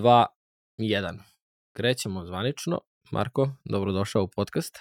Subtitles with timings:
[0.00, 0.26] 3, 2,
[0.78, 1.18] 1.
[1.72, 2.80] Krećemo zvanično.
[3.10, 4.78] Marko, dobrodošao u podcast.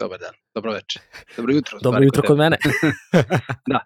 [0.00, 1.02] Dobar dan, dobro večer.
[1.36, 1.78] Dobro jutro.
[1.82, 2.56] Dobro jutro kod mene.
[3.70, 3.80] Da.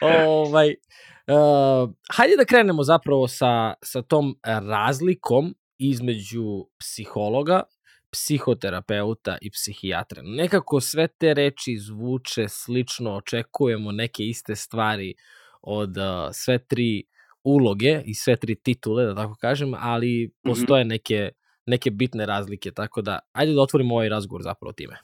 [0.36, 7.62] ovaj, uh, hajde da krenemo zapravo sa, sa tom razlikom između psihologa,
[8.12, 10.22] psihoterapeuta i psihijatra.
[10.24, 15.14] Nekako sve te reči zvuče slično, očekujemo neke iste stvari
[15.62, 17.04] od uh, sve tri
[17.48, 21.30] uloge i sve tri titule, da tako kažem, ali postoje neke,
[21.66, 24.96] neke bitne razlike, tako da ajde da otvorimo ovaj razgovor zapravo time.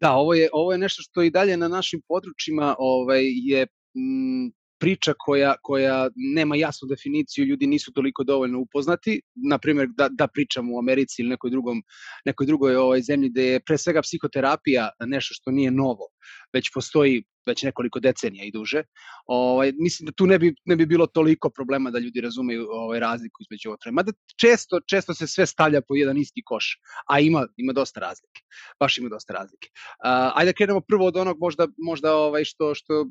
[0.00, 4.52] Da, ovo je, ovo je nešto što i dalje na našim područjima ovaj, je m,
[4.80, 9.20] priča koja, koja nema jasnu definiciju, ljudi nisu toliko dovoljno upoznati.
[9.50, 11.82] Naprimjer, da, da pričamo u Americi ili nekoj, drugom,
[12.24, 16.08] nekoj drugoj ovaj, zemlji gde je pre svega psihoterapija nešto što nije novo,
[16.52, 18.82] već postoji već nekoliko decenija i duže.
[19.26, 23.00] Ovaj, mislim da tu ne bi, ne bi bilo toliko problema da ljudi razumeju ovaj,
[23.00, 23.92] razliku između otra.
[23.92, 26.76] Mada često, često se sve stavlja po jedan isti koš,
[27.08, 28.42] a ima, ima dosta razlike.
[28.80, 29.68] Baš ima dosta razlike.
[29.72, 33.08] Uh, ajde da krenemo prvo od onog možda, možda ovaj, što, što uh,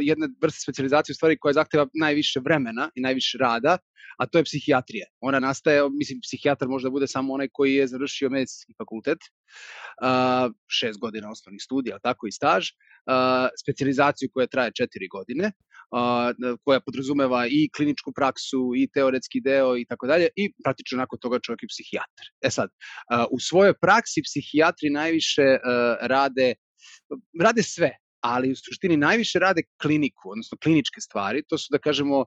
[0.00, 3.78] jedna vrsta specializacije u stvari koja zahteva najviše vremena i najviše rada,
[4.18, 5.06] a to je psihijatrija.
[5.20, 9.18] Ona nastaje, mislim, psihijatar možda bude samo onaj koji je završio medicinski fakultet,
[10.02, 16.56] uh, šest godina osnovnih studija, tako i staž, uh, specializaciju koja traje četiri godine, uh,
[16.64, 21.38] koja podrazumeva i kliničku praksu, i teoretski deo i tako dalje, i praktično nakon toga
[21.42, 22.26] čovjek je psihijatar.
[22.46, 22.68] E sad,
[23.30, 25.46] u svojoj praksi psihijatri najviše
[26.00, 26.54] rade
[27.40, 27.90] rade sve,
[28.24, 32.26] ali u suštini najviše rade kliniku, odnosno kliničke stvari, to su da kažemo uh,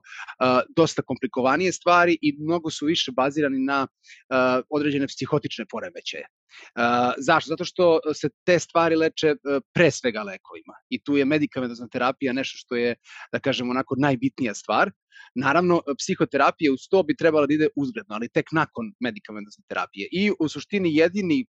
[0.76, 6.26] dosta komplikovanije stvari i mnogo su više bazirani na uh, određene psihotične poremećaje.
[6.26, 7.48] Uh, zašto?
[7.48, 9.34] Zato što se te stvari leče
[9.74, 12.94] pre svega lekovima i tu je medikamentozna terapija nešto što je,
[13.32, 14.90] da kažemo, onako najbitnija stvar.
[15.34, 20.08] Naravno, psihoterapija uz to bi trebala da ide uzgledno, ali tek nakon medikamentozne terapije.
[20.12, 21.46] I u suštini jedini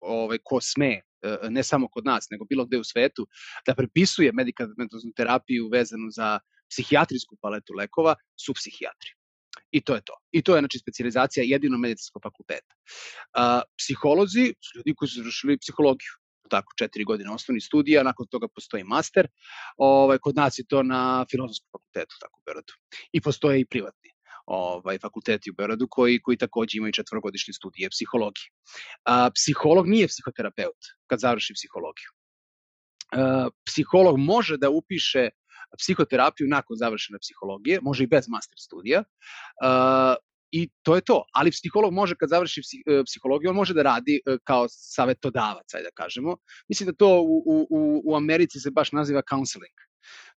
[0.00, 1.00] ovaj, ko sme
[1.50, 3.26] ne samo kod nas, nego bilo gde u svetu,
[3.66, 6.38] da prepisuje medikamentoznu terapiju vezanu za
[6.70, 9.10] psihijatrijsku paletu lekova, su psihijatri.
[9.72, 10.14] I to je to.
[10.32, 12.74] I to je znači specializacija jedino medicinskog fakulteta.
[13.32, 16.14] A, psiholozi su ljudi koji su završili psihologiju
[16.50, 19.28] tako četiri godine osnovnih studija, nakon toga postoji master.
[19.76, 22.72] Ovaj, kod nas je to na filozofskom fakultetu, tako u Berodu.
[23.12, 24.17] I postoje i privatni
[24.48, 28.48] ovaj, fakulteti u Beogradu koji, koji takođe imaju četvorogodišnje studije psihologije.
[29.04, 32.10] A, psiholog nije psihoterapeut kad završi psihologiju.
[33.12, 35.28] A, psiholog može da upiše
[35.78, 39.04] psihoterapiju nakon završene psihologije, može i bez master studija.
[39.62, 40.14] A,
[40.50, 41.24] I to je to.
[41.36, 45.90] Ali psiholog može, kad završi e, psihologiju, on može da radi e, kao savetodavac, ajde
[45.90, 46.36] da kažemo.
[46.68, 49.87] Mislim da to u, u, u Americi se baš naziva counseling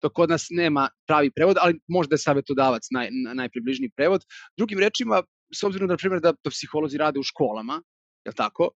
[0.01, 4.25] to kod nas nema pravi prevod, ali možda je savjetodavac naj, najpribližniji prevod.
[4.57, 5.23] Drugim rečima,
[5.55, 7.83] s obzirom da, na primjer, da, da psiholozi rade u školama,
[8.25, 8.71] je tako,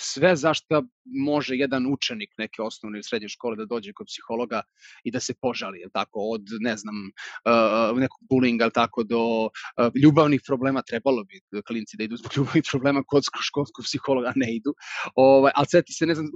[0.00, 4.62] sve zašta može jedan učenik neke osnovne ili srednje škole da dođe kod psihologa
[5.04, 9.50] i da se požali, je tako, od, ne znam, uh, nekog bullyinga, tako, do uh,
[10.02, 14.74] ljubavnih problema, trebalo bi klinci da idu zbog ljubavnih problema kod školskog psihologa, ne idu.
[15.14, 16.26] Ovaj, ali sve ti se, ne znam,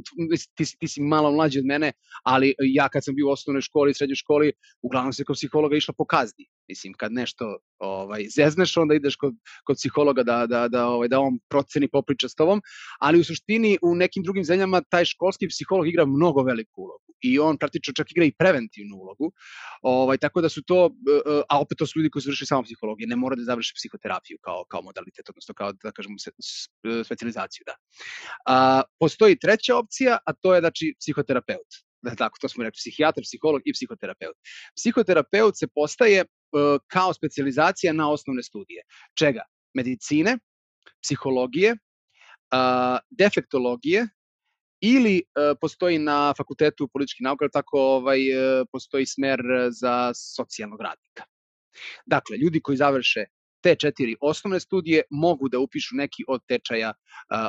[0.54, 1.92] ti, ti si malo mlađi od mene,
[2.24, 4.52] ali ja kad sam bio u osnovnoj školi, srednjoj školi,
[4.82, 6.46] uglavnom se kod psihologa išla po kazni.
[6.68, 9.34] Mislim, kad nešto ovaj, zezneš, onda ideš kod,
[9.64, 12.62] kod psihologa da, da, da, ovaj, da on proceni, popriča s tobom,
[13.00, 17.38] ali u suštini u nekim drugim zemljama taj školski psiholog igra mnogo veliku ulogu i
[17.38, 19.32] on praktično čak igra i preventivnu ulogu,
[19.82, 22.62] ovaj, tako da su to, e, a opet to su ljudi koji su vršili samo
[22.62, 27.64] psihologije, ne mora da završi psihoterapiju kao, kao modalitet, odnosno kao, da kažemo, e, specializaciju,
[27.66, 27.74] da.
[28.46, 31.87] A, postoji treća opcija, a to je, znači, psihoterapeut
[32.18, 34.36] tako, to smo rekli, psihijatar, psiholog i psihoterapeut.
[34.76, 38.82] Psihoterapeut se postaje uh, kao specializacija na osnovne studije.
[39.18, 39.42] Čega?
[39.74, 40.38] Medicine,
[41.02, 44.08] psihologije, uh, defektologije
[44.80, 49.40] ili uh, postoji na fakultetu političkih nauka, tako ovaj, uh, postoji smer
[49.70, 51.24] za socijalnog radnika.
[52.06, 53.24] Dakle, ljudi koji završe
[53.62, 56.92] te četiri osnovne studije mogu da upišu neki od tečaja,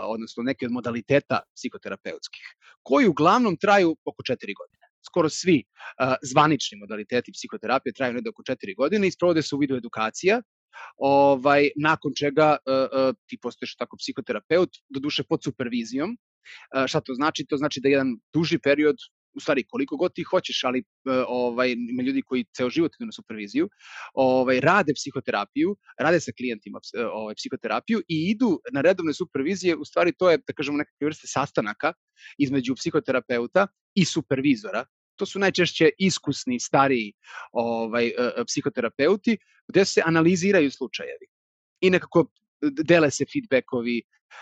[0.04, 2.44] odnosno neki od modaliteta psihoterapeutskih,
[2.84, 4.86] koji uglavnom traju oko četiri godine.
[5.06, 5.64] Skoro svi
[6.22, 10.42] zvanični modaliteti psihoterapije traju nekde oko četiri godine i sprovode se u vidu edukacija,
[10.98, 12.58] ovaj, nakon čega
[13.26, 16.18] ti postoješ tako psihoterapeut, do duše pod supervizijom.
[16.88, 17.46] šta to znači?
[17.46, 18.96] To znači da jedan duži period
[19.34, 20.84] u stvari koliko god ti hoćeš, ali e,
[21.28, 23.70] ovaj ima ljudi koji ceo život idu na superviziju,
[24.14, 29.86] ovaj rade psihoterapiju, rade sa klijentima e, ovaj psihoterapiju i idu na redovne supervizije, u
[29.86, 31.94] stvari to je da kažemo neke vrste sastanaka
[32.38, 34.86] između psihoterapeuta i supervizora.
[35.16, 37.14] To su najčešće iskusni, stariji
[37.52, 38.12] ovaj,
[38.48, 39.38] psihoterapeuti,
[39.68, 41.28] gde se analiziraju slučajevi
[41.82, 42.26] i nekako
[42.62, 44.02] dele se feedbackovi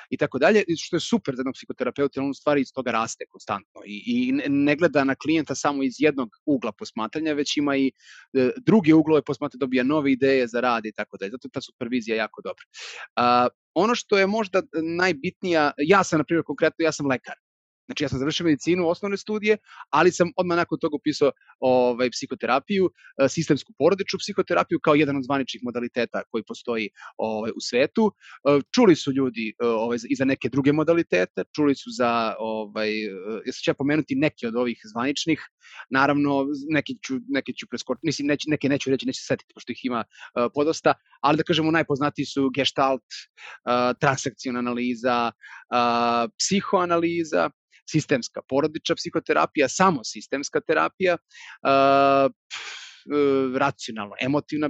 [0.10, 3.26] i tako dalje, što je super za jednog psihoterapeuta, on u stvari iz toga raste
[3.30, 7.92] konstantno i, i ne gleda na klijenta samo iz jednog ugla posmatranja, već ima i
[8.34, 11.32] e, druge uglove posmatranja, dobija nove ideje za rad i tako dalje.
[11.32, 12.66] Zato je ta supervizija jako dobra.
[13.16, 14.62] A, ono što je možda
[14.98, 17.36] najbitnija, ja sam, na primjer, konkretno, ja sam lekar.
[17.88, 19.58] Znači ja sam završio medicinu, osnovne studije,
[19.90, 22.90] ali sam odmah nakon toga upisao ovaj, psihoterapiju,
[23.24, 28.12] e, sistemsku porodičnu psihoterapiju kao jedan od zvaničnih modaliteta koji postoji ovaj, u svetu.
[28.12, 32.92] E, čuli su ljudi e, ovaj, i za neke druge modalitete, čuli su za, ovaj,
[33.46, 35.42] ja ću ja pomenuti neke od ovih zvaničnih,
[35.90, 39.80] naravno neke ću, neke ću preskočiti, mislim neke, neke neću reći, neću setiti, pošto ih
[39.84, 40.04] ima
[40.54, 43.04] podosta, ali da kažemo najpoznatiji su gestalt,
[44.00, 45.32] transakcijona analiza,
[46.40, 47.50] psihoanaliza,
[47.90, 52.32] sistemska porodična psihoterapija, samo sistemska terapija, uh,
[53.58, 54.70] racionalno emotivna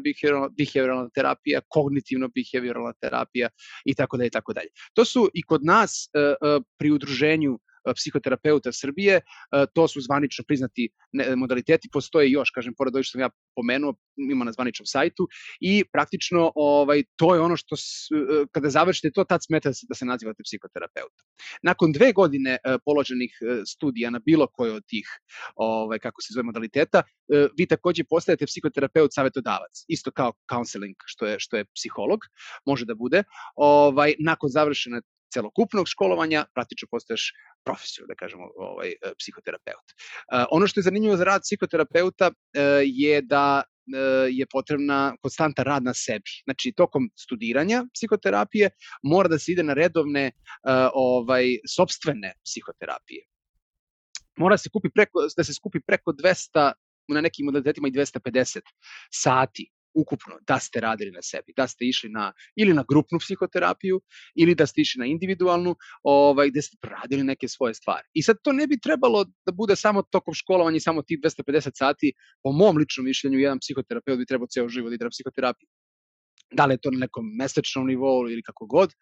[0.58, 3.50] behavioralna terapija, kognitivno behavioralna terapija
[3.86, 4.70] i tako dalje i tako dalje.
[4.94, 7.60] To su i kod nas uh, pri udruženju
[7.96, 9.22] psihoterapeuta Srbije,
[9.74, 10.90] to su zvanično priznati
[11.38, 13.94] modaliteti, postoje još, kažem, pored ovih što sam ja pomenuo,
[14.32, 15.28] ima na zvaničnom sajtu
[15.60, 18.10] i praktično ovaj, to je ono što, s,
[18.52, 21.24] kada završite to, tad smete da se nazivate psihoterapeuta.
[21.64, 23.32] Nakon dve godine položenih
[23.68, 25.08] studija na bilo koje od tih,
[25.56, 27.04] ovaj, kako se zove modaliteta,
[27.58, 32.20] vi takođe postajete psihoterapeut savetodavac, isto kao counseling, što je, što je psiholog,
[32.66, 33.24] može da bude.
[33.56, 35.02] Ovaj, nakon završene
[35.34, 37.32] celokupnog školovanja, praktično postaješ
[37.66, 39.88] profesiju, da kažemo, ovaj, e, psihoterapeut.
[39.92, 43.64] E, ono što je zanimljivo za rad psihoterapeuta e, je da
[44.30, 46.32] je potrebna konstanta rad na sebi.
[46.44, 48.70] Znači, tokom studiranja psihoterapije
[49.04, 50.32] mora da se ide na redovne
[50.94, 51.46] ovaj,
[51.76, 53.24] sobstvene psihoterapije.
[54.38, 56.72] Mora se kupi preko, da se skupi preko 200
[57.08, 58.60] na nekim modalitetima i 250
[59.12, 64.02] sati ukupno da ste radili na sebi, da ste išli na ili na grupnu psihoterapiju
[64.36, 68.08] ili da ste išli na individualnu, ovaj gde ste radili neke svoje stvari.
[68.14, 72.14] I sad to ne bi trebalo da bude samo tokom školovanja samo tih 250 sati,
[72.44, 75.68] po mom ličnom mišljenju jedan psihoterapeut bi trebao ceo život da ide psihoterapiju
[76.52, 78.94] da li je to na nekom mesečnom nivou ili kako god,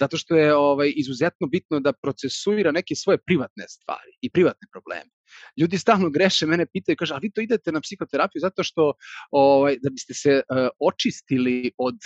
[0.00, 5.10] zato što je ovaj, izuzetno bitno da procesuira neke svoje privatne stvari i privatne probleme.
[5.56, 8.92] Ljudi stalno greše, mene pitaju, kaže, a vi to idete na psihoterapiju zato što
[9.30, 11.96] ovaj, da biste se uh, očistili od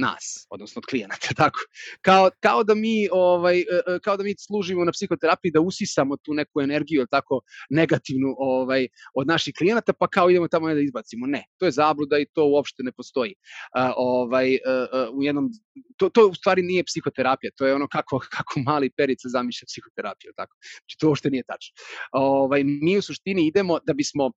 [0.00, 1.58] nas, odnosno od klijenata, tako.
[2.00, 6.16] Kao, kao, da mi, ovaj, e, e, kao da mi služimo na psihoterapiji da usisamo
[6.16, 11.26] tu neku energiju, tako, negativnu ovaj, od naših klijenata, pa kao idemo tamo da izbacimo.
[11.26, 13.34] Ne, to je zabluda i to uopšte ne postoji.
[13.34, 15.50] Uh, ovaj, uh, u jednom,
[15.96, 20.32] to, to u stvari nije psihoterapija, to je ono kako, kako mali perica zamišlja psihoterapiju,
[20.36, 20.56] tako.
[20.60, 21.72] Znači, to uopšte nije tačno.
[22.12, 24.30] Ovaj, mi u suštini idemo da bismo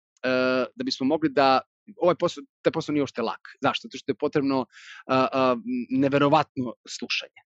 [0.75, 1.61] da bismo mogli da
[1.97, 3.41] ovaj posao, taj posao nije uopšte lak.
[3.61, 3.87] Zašto?
[3.87, 4.67] Zato što je potrebno uh,
[5.15, 5.59] uh,
[5.89, 7.41] neverovatno slušanje.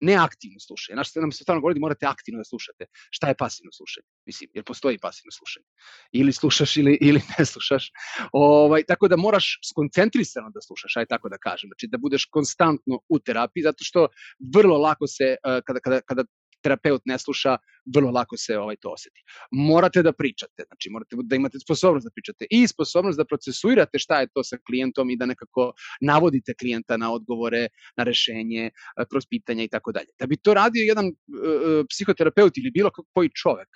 [0.00, 0.94] Ne aktivno slušanje.
[0.96, 2.86] Znaš, nam se stvarno govori da morate aktivno da slušate.
[3.10, 4.06] Šta je pasivno slušanje?
[4.26, 5.66] Mislim, jer postoji pasivno slušanje.
[6.12, 7.90] Ili slušaš ili, ili ne slušaš.
[8.32, 11.68] Ovaj, tako da moraš skoncentrisano da slušaš, aj tako da kažem.
[11.68, 14.08] Znači da budeš konstantno u terapiji, zato što
[14.54, 16.24] vrlo lako se, kada, kada, kada
[16.66, 17.56] terapeut ne sluša,
[17.94, 19.22] vrlo lako se ovaj to oseti.
[19.52, 24.20] Morate da pričate, znači morate da imate sposobnost da pričate i sposobnost da procesuirate šta
[24.20, 28.70] je to sa klijentom i da nekako navodite klijenta na odgovore, na rešenje,
[29.10, 30.10] kroz pitanja i tako dalje.
[30.18, 33.68] Da bi to radio jedan uh, psihoterapeut ili bilo koji čovek,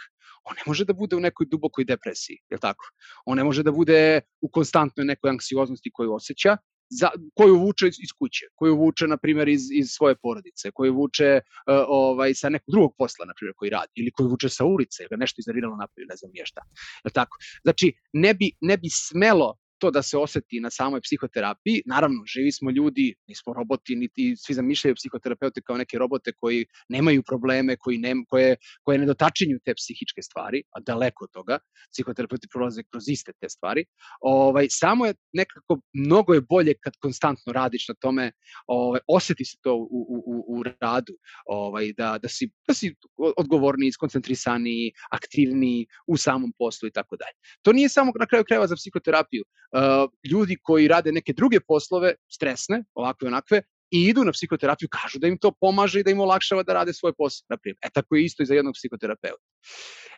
[0.44, 2.90] on ne može da bude u nekoj dubokoj depresiji, je tako?
[3.26, 6.56] On ne može da bude u konstantnoj nekoj anksioznosti koju osjeća,
[6.90, 11.40] za, koju vuče iz kuće, koju vuče, na primjer, iz, iz svoje porodice, koju vuče
[11.40, 15.02] uh, ovaj, sa nekog drugog posla, na primjer, koji radi, ili koju vuče sa ulice,
[15.02, 16.62] ili nešto iznerviralo napolje, ne znam je šta.
[17.12, 17.36] Tako?
[17.62, 21.82] Znači, ne bi, ne bi smelo to da se oseti na samoj psihoterapiji.
[21.86, 27.22] Naravno, živi smo ljudi, nismo roboti, niti svi zamišljaju psihoterapeute kao neke robote koji nemaju
[27.22, 31.58] probleme, koji ne, koje, koje ne dotačinju te psihičke stvari, a daleko od toga,
[31.92, 33.84] psihoterapeuti prolaze kroz iste te stvari.
[34.20, 38.32] Ovaj, samo je nekako, mnogo je bolje kad konstantno radiš na tome,
[38.66, 41.14] ovaj, oseti se to u, u, u, u radu,
[41.46, 42.94] ovaj, da, da, si, da si
[43.36, 47.36] odgovorni, skoncentrisani, aktivni u samom poslu i tako dalje.
[47.62, 49.44] To nije samo na kraju krajeva za psihoterapiju
[50.30, 55.18] ljudi koji rade neke druge poslove, stresne, ovakve i onakve, i idu na psihoterapiju, kažu
[55.18, 57.78] da im to pomaže i da im olakšava da rade svoj posao, na primjer.
[57.82, 59.42] E tako je isto i za jednog psihoterapeuta.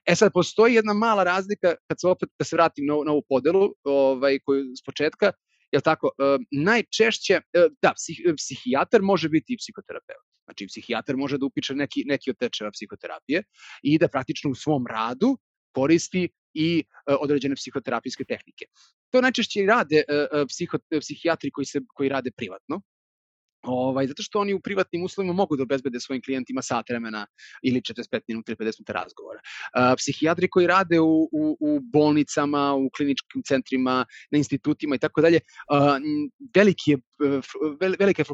[0.06, 3.22] E sad, postoji jedna mala razlika, kad se opet, da se vratim na, na ovu
[3.28, 5.32] podelu, ovaj, koju s početka,
[5.72, 10.26] je tako, uh, najčešće, uh, da, psih, psihijatar može biti i psihoterapeut.
[10.44, 13.42] Znači, psihijatar može da upiče neki, neki od tečeva psihoterapije
[13.82, 15.38] i da praktično u svom radu
[15.74, 18.66] koristi i određene psihoterapijske tehnike.
[19.12, 20.02] To najčešće rade
[20.48, 22.80] psiho, psihijatri koji, se, koji rade privatno,
[23.62, 27.26] Ovaj, zato što oni u privatnim uslovima mogu da obezbede svojim klijentima sat vremena
[27.62, 29.40] ili 45 minuta ili 50 minuta razgovora.
[29.40, 35.20] Uh, psihijatri koji rade u, u, u bolnicama, u kliničkim centrima, na institutima i tako
[35.20, 35.40] dalje,
[36.54, 36.98] veliki je
[37.98, 38.26] velika je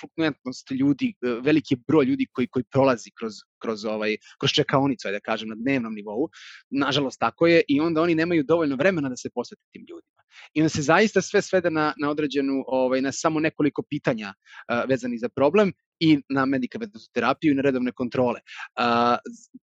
[0.00, 5.20] fluktuentnost ljudi, veliki je broj ljudi koji koji prolazi kroz kroz ovaj kroz čekaonicu, da
[5.20, 6.28] kažem na dnevnom nivou.
[6.70, 10.20] Nažalost tako je i onda oni nemaju dovoljno vremena da se posvete tim ljudima.
[10.54, 14.88] I onda se zaista sve svede na na određenu ovaj na samo nekoliko pitanja uh,
[14.88, 18.40] vezanih za problem i na medikamentu terapiju i na redovne kontrole.
[18.40, 19.18] Uh,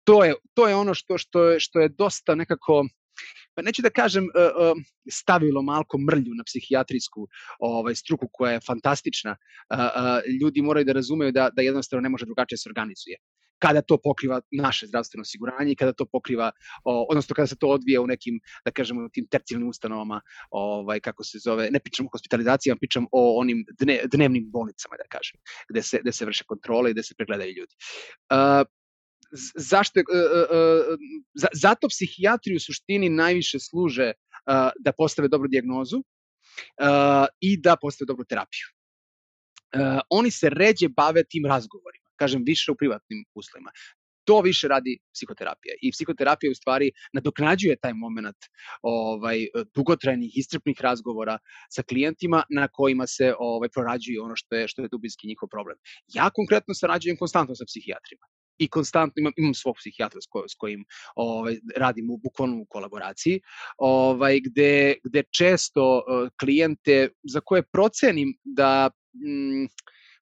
[0.03, 2.85] to je to je ono što što je što je dosta nekako
[3.55, 7.27] pa neću da kažem uh, uh, stavilo malko mrlju na psihijatrijsku
[7.59, 9.35] ovaj struku koja je fantastična.
[10.41, 13.17] Ljudi moraju da razumeju da da jednostavno ne može drugačije se organizuje
[13.63, 16.51] kada to pokriva naše zdravstveno osiguranje i kada to pokriva,
[16.83, 21.39] odnosno kada se to odvija u nekim, da kažemo, tim tercijalnim ustanovama, ovaj, kako se
[21.39, 25.39] zove, ne pričam o hospitalizacijama, pričam o onim dne, dnevnim bolnicama, da kažem,
[25.69, 27.75] gde se, gde se vrše kontrole i gde se pregledaju ljudi.
[28.31, 28.67] Uh,
[29.55, 30.99] zašto uh, uh,
[31.33, 37.77] za, zato psihijatri u suštini najviše služe uh, da postave dobru dijagnozu uh, i da
[37.81, 38.67] postave dobru terapiju.
[39.73, 43.71] Uh, oni se ređe bave tim razgovorima, kažem više u privatnim uslovima.
[44.25, 48.37] To više radi psihoterapija i psihoterapija u stvari nadoknađuje taj moment
[48.81, 51.37] ovaj dugotrajnih iscrpnih razgovora
[51.69, 55.77] sa klijentima na kojima se ovaj prorađuje ono što je što je dubinski njihov problem.
[56.13, 58.25] Ja konkretno sarađujem konstantno sa psihijatrima
[58.57, 62.65] i konstantno imam, imam svog psihijatra s, ko, s kojim ovaj, radim u bukvalno u
[62.69, 63.41] kolaboraciji,
[63.77, 69.65] ovaj, gde, gde često uh, klijente za koje procenim da mm,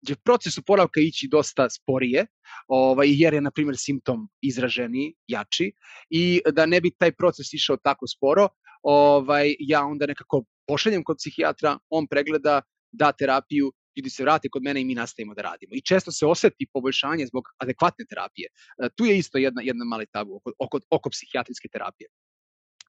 [0.08, 2.26] će proces oporavka ići dosta sporije,
[2.68, 5.72] ovaj, jer je, na primjer, simptom izraženiji, jači,
[6.10, 8.48] i da ne bi taj proces išao tako sporo,
[8.84, 12.62] ovaj, ja onda nekako pošaljem kod psihijatra, on pregleda,
[12.92, 15.76] da terapiju ljudi se vrate kod mene i mi nastavimo da radimo.
[15.76, 18.48] I često se oseti poboljšanje zbog adekvatne terapije.
[18.50, 22.10] E, tu je isto jedna, jedna mali tabu oko, oko, oko psihijatrijske terapije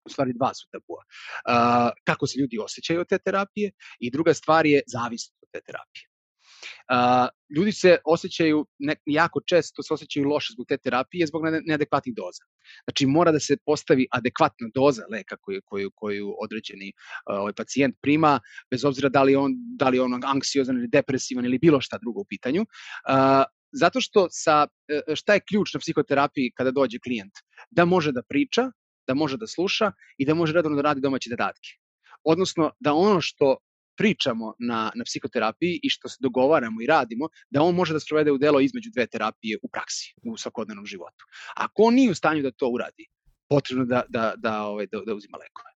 [0.08, 1.02] u stvari dva su tabua.
[1.04, 5.60] Uh, kako se ljudi osjećaju od te terapije i druga stvar je zavisnost od te
[5.66, 6.06] terapije.
[6.88, 12.14] Uh, ljudi se osjećaju, ne, jako često se osjećaju loše zbog te terapije zbog neadekvatnih
[12.14, 12.44] doza.
[12.84, 17.96] Znači mora da se postavi adekvatna doza leka koju, koju, koju određeni uh, ovaj pacijent
[18.02, 21.98] prima, bez obzira da li on, da li on anksiozan ili depresivan ili bilo šta
[21.98, 22.62] drugo u pitanju.
[22.62, 27.32] Uh, zato što sa, e, šta je ključ na psihoterapiji kada dođe klijent?
[27.70, 28.70] Da može da priča,
[29.08, 31.76] da može da sluša i da može redovno da radi domaće zadatke.
[32.24, 33.56] Odnosno, da ono što
[33.98, 38.32] pričamo na, na psihoterapiji i što se dogovaramo i radimo, da on može da sprovede
[38.32, 41.24] u delo između dve terapije u praksi, u svakodnevnom životu.
[41.56, 43.08] Ako on nije u stanju da to uradi,
[43.48, 45.70] potrebno da, da, da, ovaj, da, da uzima lekove.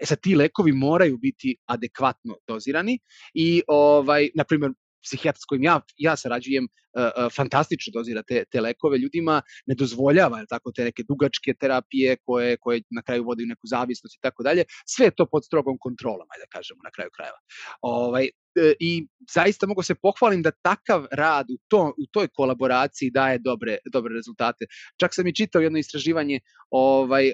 [0.00, 2.98] E sad, ti lekovi moraju biti adekvatno dozirani
[3.34, 4.72] i, ovaj, na primjer,
[5.04, 9.74] psihijatar s kojim ja, ja sarađujem uh, uh, fantastično dozira te, te lekove, ljudima ne
[9.74, 14.22] dozvoljava tako, te neke dugačke terapije koje, koje na kraju vode u neku zavisnost i
[14.22, 17.38] tako dalje, sve to pod strogom kontrolom, ajde da kažemo, na kraju krajeva.
[17.82, 23.10] Ovaj, e, I zaista mogu se pohvalim da takav rad u, to, u toj kolaboraciji
[23.10, 24.66] daje dobre, dobre rezultate.
[25.00, 26.40] Čak sam i čitao jedno istraživanje
[26.70, 27.32] ovaj,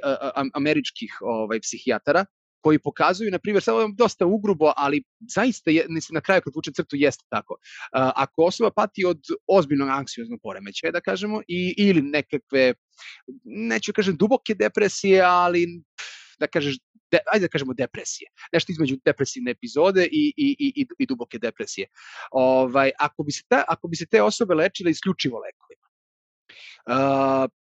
[0.55, 2.25] američkih ovaj, psihijatara,
[2.61, 5.03] koji pokazuju, na primjer, samo dosta ugrubo, ali
[5.35, 7.55] zaista je, na kraju kad vuče crtu jeste tako.
[7.55, 12.75] Uh, ako osoba pati od ozbiljnog anksioznog poremećaja, da kažemo, i, ili nekakve,
[13.45, 15.67] neću kažem duboke depresije, ali
[16.39, 16.77] da kažeš
[17.11, 18.31] de, ajde da kažemo depresije.
[18.53, 21.87] Nešto između depresivne epizode i, i, i, i duboke depresije.
[22.31, 25.78] Ovaj, ako, bi se ta, ako bi se te osobe lečile isključivo lekovima,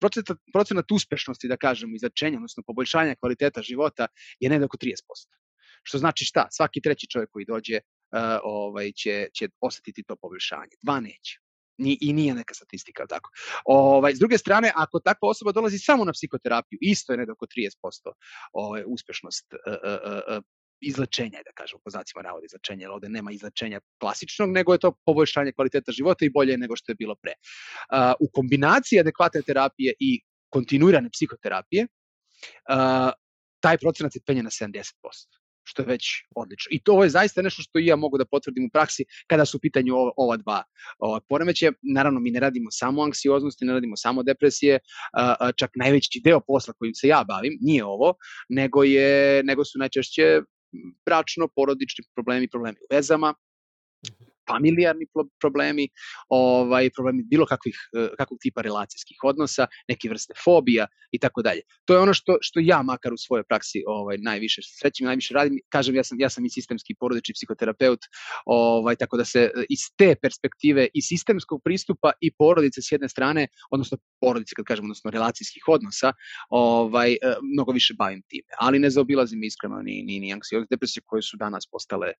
[0.01, 4.07] procenat, procenat uspešnosti, da kažemo, izračenja, odnosno poboljšanja kvaliteta života
[4.41, 4.93] je negde oko 30%.
[5.83, 6.49] Što znači šta?
[6.51, 10.77] Svaki treći čovjek koji dođe uh, ovaj, će, će osetiti to poboljšanje.
[10.83, 11.39] Dva neće.
[11.79, 13.31] Ni, I nije neka statistika, tako.
[13.65, 17.47] Ovaj, s druge strane, ako takva osoba dolazi samo na psihoterapiju, isto je negde oko
[17.47, 18.13] 30%
[18.53, 20.43] ovaj, uspešnost uh, uh, uh,
[20.83, 24.93] izlečenja, da kažem, po znacima navode izlečenja, jer ovde nema izlečenja klasičnog, nego je to
[25.07, 27.33] poboljšanje kvaliteta života i bolje nego što je bilo pre.
[28.21, 31.87] U kombinaciji adekvatne terapije i kontinuirane psihoterapije,
[33.61, 34.93] taj procenat se penje na 70%
[35.65, 36.05] što je već
[36.37, 36.69] odlično.
[36.71, 39.57] I to je zaista nešto što i ja mogu da potvrdim u praksi kada su
[39.57, 40.65] u pitanju ova, dva
[41.29, 41.73] poremeće.
[41.83, 44.79] Naravno, mi ne radimo samo anksioznosti, ne radimo samo depresije,
[45.57, 48.15] čak najveći deo posla kojim se ja bavim nije ovo,
[48.49, 50.43] nego, je, nego su najčešće
[51.07, 53.35] bračno, porodični problemi, problemi u vezama,
[54.53, 55.07] familijarni
[55.41, 55.89] problemi,
[56.29, 61.61] ovaj, problemi bilo kakvih, e, kakvog tipa relacijskih odnosa, neke vrste fobija i tako dalje.
[61.85, 65.59] To je ono što, što ja makar u svojoj praksi ovaj, najviše srećim, najviše radim.
[65.69, 68.01] Kažem, ja sam, ja sam i sistemski porodični psihoterapeut,
[68.47, 73.09] ovaj, tako da se e, iz te perspektive i sistemskog pristupa i porodice s jedne
[73.09, 76.13] strane, odnosno porodice, kad kažem, odnosno relacijskih odnosa,
[76.51, 77.19] ovaj, e,
[77.55, 78.49] mnogo više bavim time.
[78.59, 82.13] Ali ne zaobilazim iskreno ni, ni, ni anksiozne depresije koje su danas postale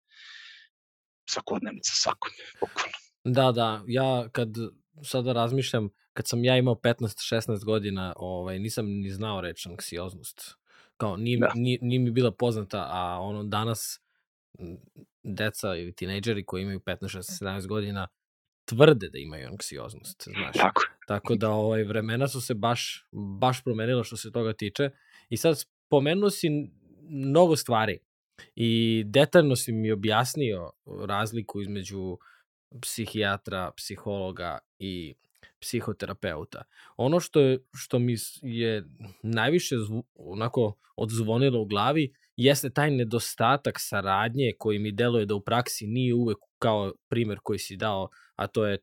[1.31, 2.99] svakodnevnica, svakodnevno, bukvalno.
[3.25, 4.49] Da, da, ja kad
[5.05, 10.55] sada razmišljam, kad sam ja imao 15-16 godina, ovaj, nisam ni znao reč anksioznost.
[10.97, 11.53] Kao, nije, da.
[11.55, 14.01] nije, nije mi bila poznata, a ono danas
[15.23, 18.09] deca ili tinejdžeri koji imaju 15, 16, 17 godina
[18.65, 20.57] tvrde da imaju anksioznost, znaš.
[20.57, 20.83] Tako.
[21.07, 24.91] Tako da ovaj, vremena su se baš, baš promenila što se toga tiče.
[25.29, 26.49] I sad spomenuo si
[27.03, 27.99] mnogo stvari
[28.57, 30.71] i detaljno si mi objasnio
[31.07, 32.19] razliku između
[32.81, 35.15] psihijatra, psihologa i
[35.61, 36.63] psihoterapeuta.
[36.97, 38.85] Ono što, je, što mi je
[39.23, 45.41] najviše zvu, onako odzvonilo u glavi jeste taj nedostatak saradnje koji mi deluje da u
[45.41, 48.79] praksi nije uvek kao primer koji si dao, a to je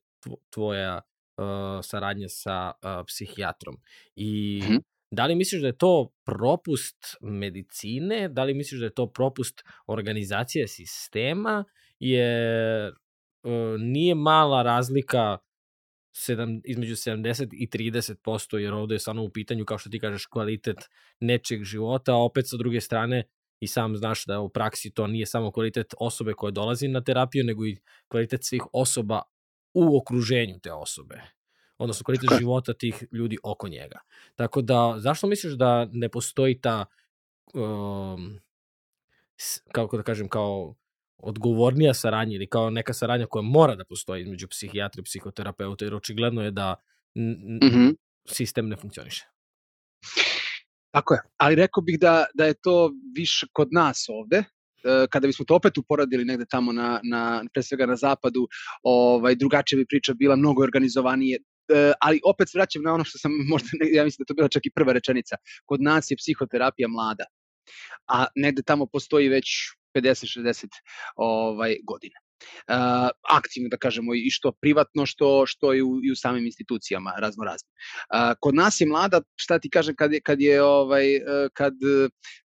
[0.50, 1.02] tvoja
[1.38, 1.44] uh,
[1.84, 3.78] saradnja sa uh, psihijatrom.
[4.16, 4.82] I mm -hmm.
[5.12, 9.64] Da li misliš da je to propust medicine, da li misliš da je to propust
[9.88, 11.64] organizacije sistema,
[12.00, 15.38] jer uh, nije mala razlika
[16.16, 20.26] sedam, između 70 i 30%, jer ovde je samo u pitanju, kao što ti kažeš,
[20.26, 20.78] kvalitet
[21.20, 23.24] nečeg života, a opet sa druge strane
[23.60, 27.46] i sam znaš da u praksi to nije samo kvalitet osobe koja dolazi na terapiju,
[27.46, 29.22] nego i kvalitet svih osoba
[29.74, 31.22] u okruženju te osobe.
[31.80, 34.00] Odnosno kvalitet života tih ljudi oko njega.
[34.36, 36.86] Tako da, zašto misliš da ne postoji ta,
[37.54, 38.40] um,
[39.72, 40.76] kako da kažem, kao
[41.18, 45.96] odgovornija saradnja ili kao neka saradnja koja mora da postoji između psihijatra i psihoterapeuta, jer
[45.96, 46.76] očigledno je da
[47.16, 47.96] mm -hmm.
[48.26, 49.26] sistem ne funkcioniše.
[50.92, 55.28] Tako je, ali rekao bih da, da je to više kod nas ovde, e, kada
[55.28, 58.48] bismo to opet uporadili negde tamo na, na pre svega na zapadu,
[58.84, 61.40] ovaj, drugačija bi priča bila mnogo organizovanije,
[62.02, 64.72] ali opet vraćam na ono što sam možda, ja mislim da to bila čak i
[64.76, 67.26] prva rečenica, kod nas je psihoterapija mlada,
[68.08, 69.46] a negde tamo postoji već
[69.98, 70.68] 50-60
[71.16, 72.29] ovaj, godina
[72.68, 77.14] uh, aktivno, da kažemo, i što privatno, što, što i u, i u samim institucijama
[77.18, 77.70] razno raznim.
[77.70, 81.22] Uh, kod nas je mlada, šta ti kažem, kad je, kad je, ovaj, uh,
[81.54, 81.74] kad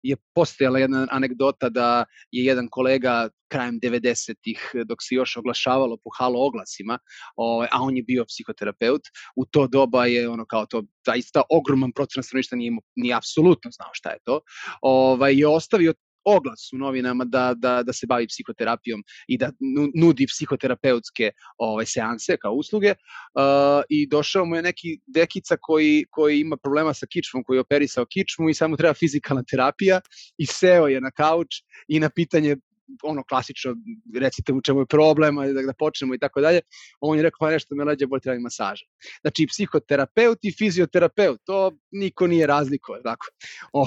[0.02, 6.10] je postojala jedna anegdota da je jedan kolega krajem 90-ih, dok se još oglašavalo po
[6.18, 6.98] halo oglasima,
[7.36, 9.02] ovaj, a on je bio psihoterapeut,
[9.36, 13.90] u to doba je ono kao to, zaista ogroman procenat stanovništva nije, nije apsolutno znao
[13.92, 14.40] šta je to,
[14.82, 19.52] ovaj, je ostavio oglas u novinama da, da, da se bavi psihoterapijom i da
[19.94, 26.40] nudi psihoterapeutske ovaj, seanse kao usluge uh, i došao mu je neki dekica koji, koji
[26.40, 30.00] ima problema sa kičmom, koji je operisao kičmu i samo treba fizikalna terapija
[30.38, 32.56] i seo je na kauč i na pitanje
[33.02, 33.74] ono klasično,
[34.20, 36.60] recite u čemu je problem, da, da počnemo i tako dalje.
[37.00, 38.84] On je rekao, pa nešto me leđa boli, treba masaža.
[39.20, 43.26] Znači, psihoterapeut i fizioterapeut, to niko nije razliko, tako.
[43.72, 43.86] O,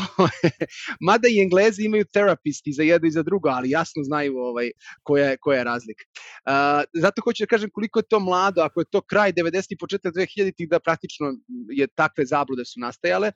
[1.02, 4.72] mada i englezi imaju terapisti za jedno i za drugo, ali jasno znaju ovaj,
[5.04, 6.04] koja, je, koja je razlika.
[6.06, 9.66] Uh, zato hoću da kažem koliko je to mlado, ako je to kraj 90.
[9.70, 11.34] i početak 2000-ih, da praktično
[11.70, 13.32] je takve zablude su nastajale,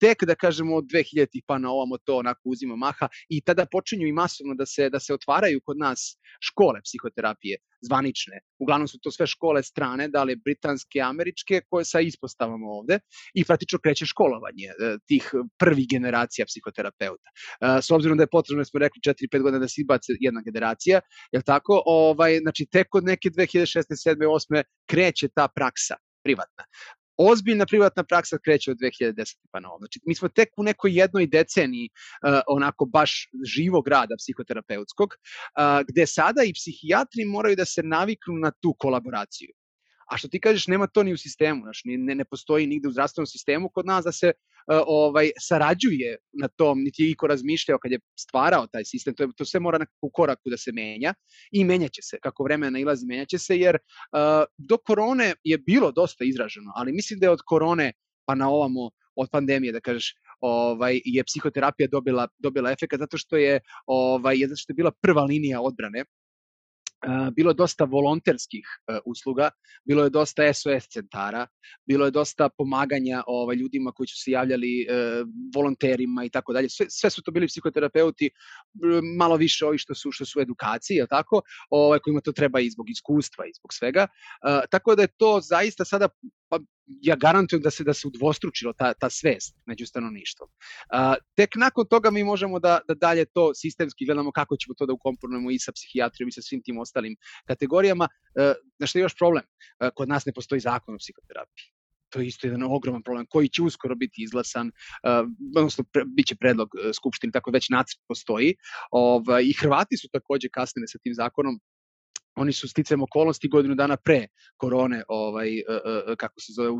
[0.00, 4.06] tek da kažemo od 2000-ih pa na ovamo to onako uzima maha i tada počinju
[4.06, 8.40] i masovno da se, da se otvaraju kod nas škole psihoterapije, zvanične.
[8.58, 12.98] Uglavnom su to sve škole strane, da li britanske, američke, koje sa ispostavamo ovde
[13.34, 17.30] i praktično kreće školovanje e, tih prvih generacija psihoterapeuta.
[17.30, 21.00] E, s obzirom da je potrebno, smo rekli, 4-5 godina da se izbace jedna generacija,
[21.32, 21.82] je tako?
[21.86, 23.84] Ovaj, znači, tek od neke 2016.
[24.04, 24.26] 7.
[24.26, 24.62] 8.
[24.90, 26.64] kreće ta praksa privatna
[27.16, 29.36] ozbiljna privatna praksa kreće od 2010.
[29.50, 29.78] pa na ovo.
[29.78, 35.86] Znači, mi smo tek u nekoj jednoj deceniji uh, onako baš živog rada psihoterapeutskog, uh,
[35.88, 39.52] gde sada i psihijatri moraju da se naviknu na tu kolaboraciju.
[40.10, 42.92] A što ti kažeš, nema to ni u sistemu, znači ne, ne postoji nigde u
[42.92, 44.32] zdravstvenom sistemu kod nas da se
[44.86, 49.44] ovaj sarađuje na tom, niti je iko razmišljao kad je stvarao taj sistem, to, to
[49.44, 51.14] sve mora na u koraku da se menja
[51.52, 56.24] i menjaće se, kako vreme nailazi, menjaće se, jer uh, do korone je bilo dosta
[56.24, 57.92] izraženo, ali mislim da je od korone
[58.24, 63.36] pa na ovamo od pandemije, da kažeš, ovaj, je psihoterapija dobila, dobila efekt zato što
[63.36, 66.04] je, ovaj, zato što je bila prva linija odbrane
[67.36, 69.50] bilo je dosta volonterskih uh, usluga,
[69.84, 71.46] bilo je dosta SOS centara,
[71.86, 76.68] bilo je dosta pomaganja ovaj, ljudima koji su se javljali uh, volonterima i tako dalje.
[76.68, 78.30] Sve, sve su to bili psihoterapeuti,
[79.18, 82.70] malo više ovi što su, što su edukaciji, je tako, ovaj, kojima to treba i
[82.70, 84.06] zbog iskustva i zbog svega.
[84.70, 86.08] Tako da je to zaista sada
[86.58, 86.64] pa
[87.02, 90.48] ja garantujem da se da se udvostručilo ta, ta svest među stanovništvom.
[90.48, 94.86] Uh, tek nakon toga mi možemo da, da dalje to sistemski gledamo kako ćemo to
[94.86, 98.08] da ukomponujemo i sa psihijatrijom i sa svim tim ostalim kategorijama.
[98.08, 99.44] Uh, znaš što je još problem?
[99.44, 101.74] Uh, kod nas ne postoji zakon o psihoterapiji
[102.14, 106.26] to je isto jedan ogroman problem koji će uskoro biti izglasan, uh, odnosno pre, bit
[106.26, 108.54] će predlog uh, Skupštine, tako već nacrt postoji.
[108.90, 111.58] Ovaj, I Hrvati su takođe kasnili sa tim zakonom,
[112.36, 116.70] oni su sticam okolnosti godinu dana pre korone, ovaj, uh, kako se zove,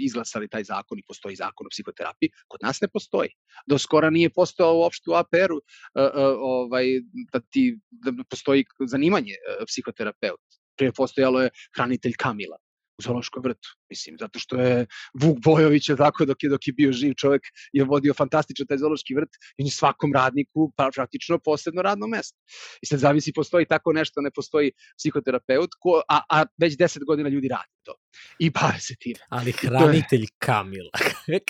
[0.00, 2.30] izglasali taj zakon i postoji zakon o psihoterapiji.
[2.48, 3.30] Kod nas ne postoji.
[3.66, 5.60] Do skora nije postao uopšte u APR-u
[6.40, 6.86] ovaj,
[7.32, 9.32] da, ti, da postoji zanimanje
[9.66, 10.40] psihoterapeut.
[10.76, 12.56] Prije postojalo je hranitelj Kamila
[12.98, 13.68] u Zološkom vrtu.
[13.90, 14.86] Mislim, zato što je
[15.22, 18.78] Vuk Bojović, je tako, dok je, dok je bio živ čovek, je vodio fantastično taj
[18.78, 22.38] Zološki vrt i on je svakom radniku pa, praktično posebno radno mesto.
[22.82, 27.28] I sad zavisi, postoji tako nešto, ne postoji psihoterapeut, ko, a, a već deset godina
[27.28, 27.94] ljudi radi to.
[28.38, 29.14] I bave se tim.
[29.28, 30.90] Ali hranitelj Kamila.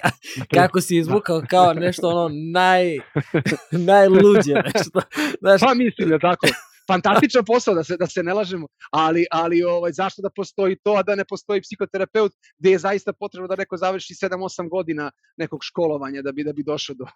[0.54, 2.98] Kako si izvukao kao nešto ono naj,
[3.90, 5.00] najluđe nešto.
[5.40, 6.46] Znaš, pa mislim da tako
[6.90, 10.92] fantastičan posao, da se, da se ne lažemo, ali, ali ovaj, zašto da postoji to,
[10.92, 15.60] a da ne postoji psihoterapeut, gde je zaista potrebno da neko završi 7-8 godina nekog
[15.64, 17.06] školovanja da bi, da bi došao do,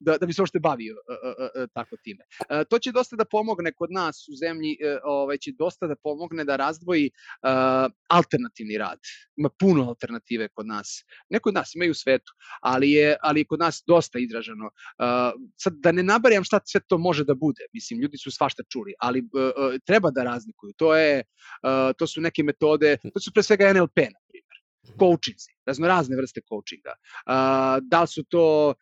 [0.00, 2.24] da, da bi se ošte bavio uh, uh, uh, tako time.
[2.40, 5.96] Uh, to će dosta da pomogne kod nas u zemlji, uh, ovaj, će dosta da
[5.96, 8.98] pomogne da razdvoji uh, alternativni rad.
[9.36, 11.04] Ima puno alternative kod nas.
[11.28, 14.64] Ne kod nas, ima i u svetu, ali je, ali je kod nas dosta izraženo.
[14.66, 18.62] Uh, sad, da ne nabarijam šta sve to može da bude, mislim, ljudi su svašta
[18.72, 20.72] čuli, ali ali uh, treba da razlikuju.
[20.76, 21.22] To je
[21.62, 24.56] uh, to su neke metode, to su pre svega NLP na primjer.
[24.86, 24.98] Mhm.
[24.98, 26.94] Coachinzi, razno razne vrste coachinga.
[27.26, 28.74] Uh, da li su to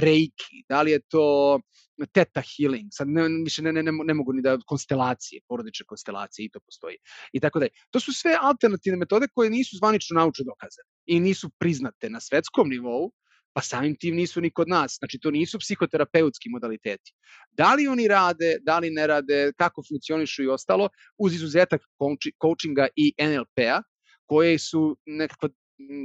[0.00, 1.60] reiki, da li je to
[2.12, 6.46] teta healing, sad ne, više ne, ne, ne, ne mogu ni da konstelacije, porodične konstelacije
[6.46, 6.96] i to postoji.
[7.32, 7.70] I tako dalje.
[7.90, 12.68] To su sve alternativne metode koje nisu zvanično naučno dokazane i nisu priznate na svetskom
[12.68, 13.10] nivou,
[13.54, 14.96] pa samim tim nisu ni kod nas.
[14.98, 17.12] Znači, to nisu psihoterapeutski modaliteti.
[17.52, 20.88] Da li oni rade, da li ne rade, kako funkcionišu i ostalo,
[21.18, 21.82] uz izuzetak
[22.42, 23.82] coachinga i NLP-a,
[24.26, 25.48] koje su nekako,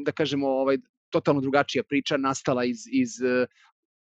[0.06, 0.78] da kažemo, ovaj,
[1.10, 3.48] totalno drugačija priča nastala iz, iz uh,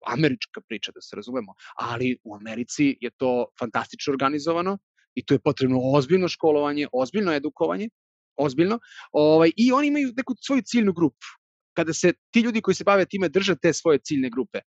[0.08, 4.78] američka priča, da se razumemo, ali u Americi je to fantastično organizovano
[5.16, 7.90] i to je potrebno ozbiljno školovanje, ozbiljno edukovanje,
[8.38, 8.80] ozbiljno,
[9.12, 11.41] ovaj, i oni imaju neku svoju ciljnu grupu
[11.74, 14.60] kada se ti ljudi koji se bave time drže te svoje ciljne grupe.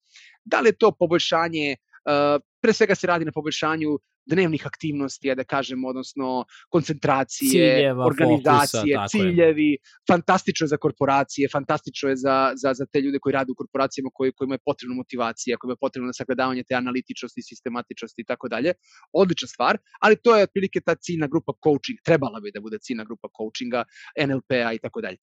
[0.44, 5.44] Da li je to poboljšanje, uh, pre svega se radi na poboljšanju dnevnih aktivnosti, da
[5.44, 9.78] kažem, odnosno koncentracije, Ciljeva, organizacije, fokusa, ciljevi, je.
[10.10, 14.10] fantastično je za korporacije, fantastično je za, za, za te ljude koji rade u korporacijama
[14.14, 18.72] koji, kojima je potrebna motivacija, kojima je potrebno sagledavanje te analitičnosti, sistematičnosti i tako dalje.
[19.12, 23.04] Odlična stvar, ali to je otprilike ta ciljna grupa coaching, trebala bi da bude ciljna
[23.04, 23.84] grupa coachinga,
[24.26, 25.16] NLP-a i tako dalje.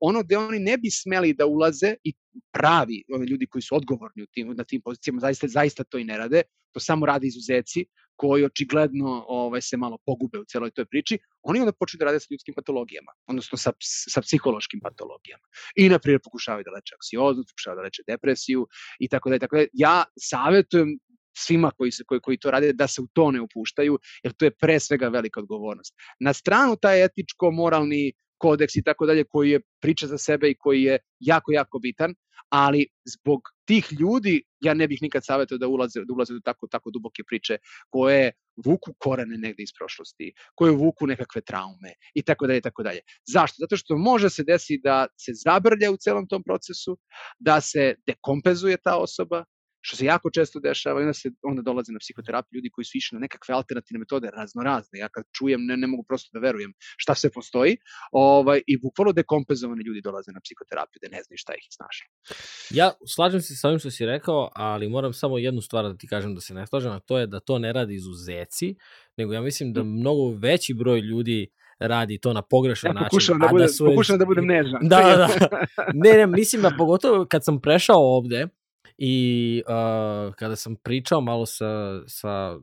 [0.00, 2.12] Ono gde oni ne bi smeli da ulaze i
[2.52, 6.18] pravi ljudi koji su odgovorni u tim, na tim pozicijama, zaista, zaista to i ne
[6.18, 6.42] rade,
[6.72, 11.60] to samo rade izuzeci, koji očigledno ovaj, se malo pogube u celoj toj priči, oni
[11.60, 15.42] onda počnu da rade sa ljudskim patologijama, odnosno sa, sa psihološkim patologijama.
[15.76, 18.66] I, na primjer, pokušavaju da leče aksioznost, pokušavaju da leče depresiju
[18.98, 19.64] i tako da, tako da.
[19.72, 20.98] Ja savetujem
[21.36, 24.44] svima koji, se, koji, koji to rade da se u to ne upuštaju, jer to
[24.44, 25.94] je pre svega velika odgovornost.
[26.20, 30.82] Na stranu taj etičko-moralni kodeks i tako dalje koji je priča za sebe i koji
[30.82, 32.14] je jako, jako bitan,
[32.48, 36.66] ali zbog tih ljudi ja ne bih nikad savjetao da ulaze, da ulaze u tako,
[36.66, 37.58] tako duboke priče
[37.90, 38.32] koje
[38.64, 43.00] vuku korene negde iz prošlosti, koje vuku nekakve traume i tako dalje i tako dalje.
[43.32, 43.56] Zašto?
[43.58, 46.98] Zato što može se desiti da se zabrlja u celom tom procesu,
[47.38, 49.44] da se dekompenzuje ta osoba,
[49.86, 52.98] što se jako često dešava i onda se onda dolaze na psihoterapiju ljudi koji su
[52.98, 54.98] išli na nekakve alternativne metode raznorazne.
[54.98, 57.76] Ja kad čujem ne, ne mogu prosto da verujem šta sve postoji.
[58.12, 62.04] Ovaj i bukvalno dekompenzovani ljudi dolaze na psihoterapiju da ne znaju šta ih snaži.
[62.78, 66.08] Ja slažem se sa ovim što si rekao, ali moram samo jednu stvar da ti
[66.08, 68.74] kažem da se ne slažem, a to je da to ne radi izuzeci,
[69.16, 73.38] nego ja mislim da mnogo veći broj ljudi radi to na pogrešan ja, način.
[73.40, 74.80] Da, budem, da su, pokušam da budem nežan.
[74.82, 75.28] Da, da, da.
[75.94, 78.48] Ne, ne, mislim da pogotovo kad sam prešao ovde,
[78.98, 82.58] i uh, kada sam pričao malo sa, sa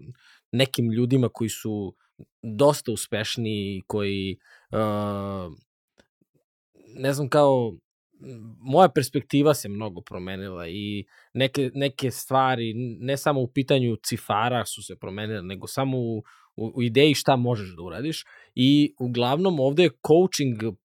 [0.52, 1.96] nekim ljudima koji su
[2.42, 4.38] dosta uspešni koji
[4.72, 5.54] uh,
[6.96, 7.74] ne znam kao
[8.60, 14.84] moja perspektiva se mnogo promenila i neke, neke stvari, ne samo u pitanju cifara su
[14.84, 16.18] se promenile, nego samo u,
[16.56, 18.26] u, u ideji šta možeš da uradiš.
[18.56, 20.76] I uglavnom ovde je coaching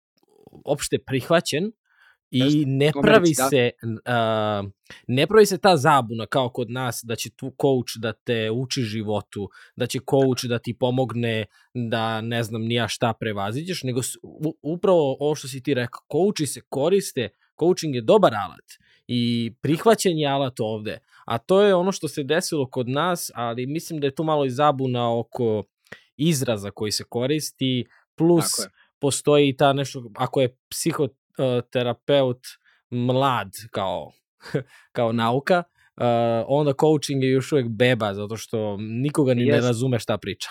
[0.64, 1.72] opšte prihvaćen
[2.30, 3.48] I ne pravi da.
[3.48, 4.70] se uh,
[5.06, 8.82] ne pravi se ta zabuna kao kod nas da će tu coach da te uči
[8.82, 14.00] životu, da će coach da ti pomogne da ne znam nija šta prevaziđeš, nego
[14.62, 18.72] upravo ovo što si ti rekao, coachi se koriste, coaching je dobar alat
[19.08, 23.66] i prihvaćen je alat ovde, a to je ono što se desilo kod nas, ali
[23.66, 25.64] mislim da je tu malo i zabuna oko
[26.16, 28.46] izraza koji se koristi, plus
[28.98, 31.08] postoji ta nešto, ako je psiho,
[31.72, 32.40] terapeut
[32.90, 34.12] mlad kao,
[34.96, 35.62] kao nauka,
[35.96, 36.04] uh,
[36.46, 39.50] onda coaching je još uvek beba, zato što nikoga ni yes.
[39.50, 40.48] ne razume šta priča.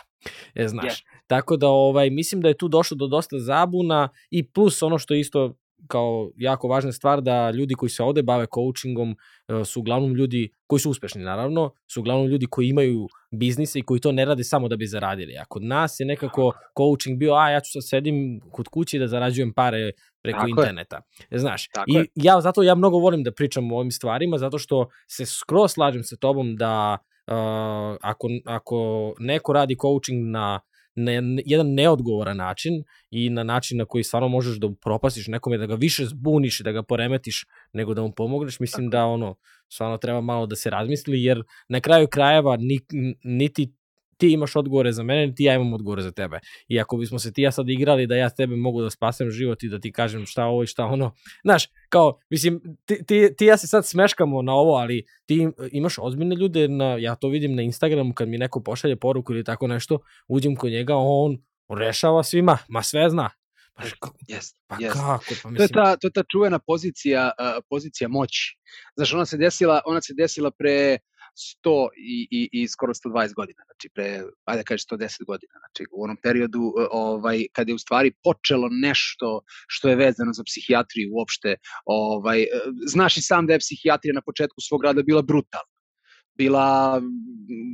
[0.56, 0.94] E, znaš.
[0.94, 1.04] Yeah.
[1.28, 5.14] Tako da ovaj, mislim da je tu došlo do dosta zabuna i plus ono što
[5.14, 5.56] isto
[5.88, 9.16] kao jako važna stvar da ljudi koji se ovde bave coachingom
[9.48, 13.82] e, su uglavnom ljudi koji su uspešni naravno, su uglavnom ljudi koji imaju biznise i
[13.82, 15.38] koji to ne rade samo da bi zaradili.
[15.38, 19.08] A kod nas je nekako coaching bio, a ja ću sad sedim kod kuće da
[19.08, 19.92] zarađujem pare
[20.26, 21.02] preko Tako interneta.
[21.30, 21.40] Je.
[21.40, 22.06] Znaš, Tako i je.
[22.16, 26.04] ja zato ja mnogo volim da pričam o ovim stvarima zato što se skroz slažem
[26.04, 28.78] sa tobom da uh, ako, ako
[29.20, 30.60] neko radi coaching na
[30.96, 31.12] na
[31.46, 35.76] jedan neodgovoran način i na način na koji stvarno možeš da propasiš nekome, da ga
[35.76, 38.92] više zbuniš i da ga poremetiš nego da mu pomogneš, mislim Tako.
[38.92, 39.36] da ono,
[39.74, 42.80] stvarno treba malo da se razmisli, jer na kraju krajeva ni,
[43.24, 43.74] niti
[44.18, 46.40] ti imaš odgovore za mene, ti ja imam odgovore za tebe.
[46.68, 49.64] I ako bismo se ti ja sad igrali da ja tebe mogu da spasem život
[49.64, 51.12] i da ti kažem šta ovo i šta ono,
[51.44, 55.96] znaš, kao, mislim, ti, ti, ti ja se sad smeškamo na ovo, ali ti imaš
[56.00, 59.68] ozbiljne ljude, na, ja to vidim na Instagramu kad mi neko pošalje poruku ili tako
[59.68, 61.38] nešto, uđem kod njega, on
[61.70, 63.30] rešava svima, ma sve zna.
[63.76, 63.84] Pa,
[64.30, 64.94] yes, pa yes.
[64.94, 65.34] kako?
[65.44, 65.56] Pa mislim...
[65.58, 68.58] to, je ta, to je ta čuvena pozicija, uh, pozicija moći.
[68.96, 70.98] Znaš, ona se desila, ona se desila pre
[71.36, 75.84] 100 i, i, i skoro 120 godina, znači pre, ajde da kažeš 110 godina, znači
[75.92, 80.44] u onom periodu e, ovaj, kada je u stvari počelo nešto što je vezano za
[80.44, 82.48] psihijatriju uopšte, ovaj, e,
[82.88, 85.76] znaš i sam da je psihijatrija na početku svog rada bila brutalna
[86.38, 87.02] bila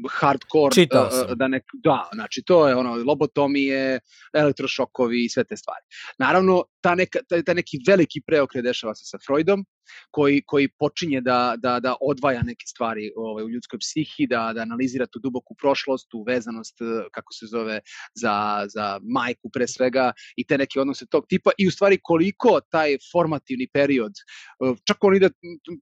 [0.09, 1.37] hardcore Čitao e, sam.
[1.37, 3.99] da nek da znači to je ono lobotomije
[4.33, 5.85] elektrošokovi i sve te stvari
[6.19, 9.65] naravno ta neka taj, taj neki veliki preokret dešava se sa Freudom
[10.11, 14.61] koji, koji počinje da, da, da odvaja neke stvari ovaj, u ljudskoj psihi, da, da
[14.61, 17.79] analizira tu duboku prošlost, tu vezanost, eh, kako se zove,
[18.15, 22.59] za, za majku pre svega i te neke odnose tog tipa i u stvari koliko
[22.71, 25.29] taj formativni period, eh, čak on ide,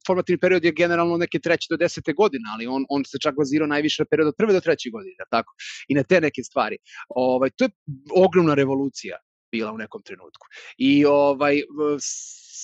[0.07, 3.67] formativni period je generalno neke treće do desete godine, ali on, on se čak bazirao
[3.67, 5.53] najviše na period od prve do treće godine, tako,
[5.87, 6.77] i na te neke stvari.
[7.09, 7.69] Ovaj, to je
[8.15, 9.17] ogromna revolucija
[9.51, 10.47] bila u nekom trenutku.
[10.77, 11.61] I ovaj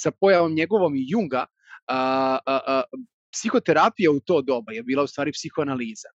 [0.01, 1.45] sa pojavom njegovom i Junga,
[1.87, 2.83] a, a, a,
[3.31, 6.09] psihoterapija u to doba je bila u stvari psihoanaliza,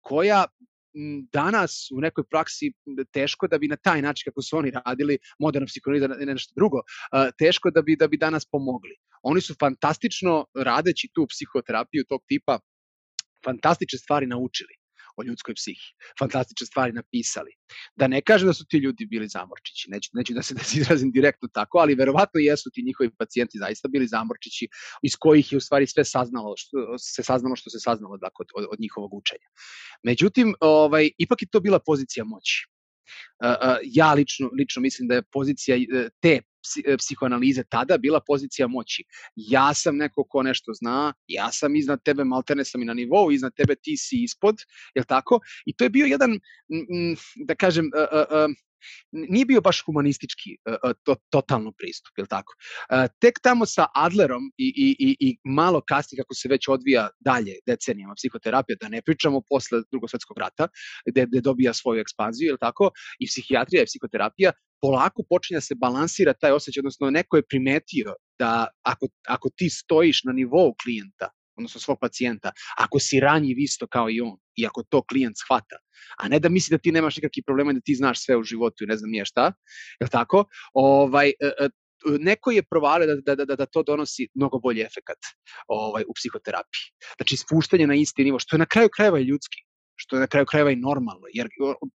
[0.00, 0.44] koja
[1.32, 2.72] danas u nekoj praksi
[3.12, 6.80] teško da bi na taj način kako su oni radili, moderna psihoanaliza ne nešto drugo,
[7.38, 8.96] teško da bi, da bi danas pomogli.
[9.22, 12.58] Oni su fantastično radeći tu psihoterapiju tog tipa
[13.44, 14.85] fantastične stvari naučili
[15.16, 15.86] o ljudskoj psihi.
[16.18, 17.52] Fantastične stvari napisali.
[17.96, 20.80] Da ne kažem da su ti ljudi bili zamorčići, neću, neću da se da se
[20.80, 24.68] izrazim direktno tako, ali verovatno jesu ti njihovi pacijenti zaista bili zamorčići
[25.02, 28.48] iz kojih je u stvari sve saznalo što se saznalo što se saznalo dakle, od,
[28.54, 29.48] od, od njihovog učenja.
[30.02, 32.66] Međutim, ovaj ipak je to bila pozicija moći.
[33.82, 36.40] Ja lično lično mislim da je pozicija uh, te
[36.86, 39.04] E, psihoanalize tada bila pozicija moći.
[39.36, 43.30] Ja sam neko ko nešto zna, ja sam iznad tebe, maltene sam i na nivou,
[43.32, 44.56] iznad tebe ti si ispod,
[44.94, 45.40] je tako?
[45.66, 46.38] I to je bio jedan,
[47.36, 47.90] da kažem,
[49.12, 50.56] nije bio baš humanistički
[51.02, 52.54] to, totalno pristup, je tako?
[53.20, 57.54] Tek tamo sa Adlerom i, i, i, i malo kasnije kako se već odvija dalje
[57.66, 60.68] decenijama psihoterapija, da ne pričamo posle drugog svetskog rata,
[61.06, 62.90] gde, gde dobija svoju ekspanziju, je tako?
[63.18, 68.14] I psihijatrija i psihoterapija, polako počinje da se balansira taj osjećaj, odnosno neko je primetio
[68.38, 73.86] da ako, ako ti stojiš na nivou klijenta, odnosno svog pacijenta, ako si ranjiv isto
[73.86, 75.76] kao i on, i ako to klijent shvata,
[76.18, 78.84] a ne da misli da ti nemaš nikakvih problema da ti znaš sve u životu
[78.84, 79.52] i ne znam nije šta,
[80.00, 80.44] je tako?
[80.74, 81.68] Ovaj, e, e,
[82.20, 85.18] neko je provalio da, da, da, da to donosi mnogo bolji efekat
[85.68, 86.86] ovaj, u psihoterapiji.
[87.16, 89.66] Znači, spuštanje na isti nivo, što je na kraju krajeva i ljudski
[89.96, 91.48] što je na kraju krajeva i normalno, jer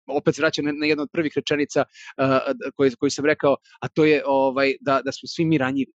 [0.08, 2.26] opet se vraćam na, jednu od prvih rečenica uh,
[2.76, 5.92] koju, koju sam rekao, a to je ovaj, da, da smo svi mi ranjivi.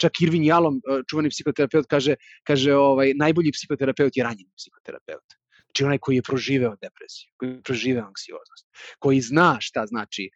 [0.00, 5.40] Čak Irvin Jalom, čuvani psihoterapeut, kaže, kaže ovaj, najbolji psihoterapeut je ranjeni psihoterapeut.
[5.70, 8.66] Znači onaj koji je proživeo depresiju, koji je proživeo anksioznost,
[8.98, 10.30] koji zna šta znači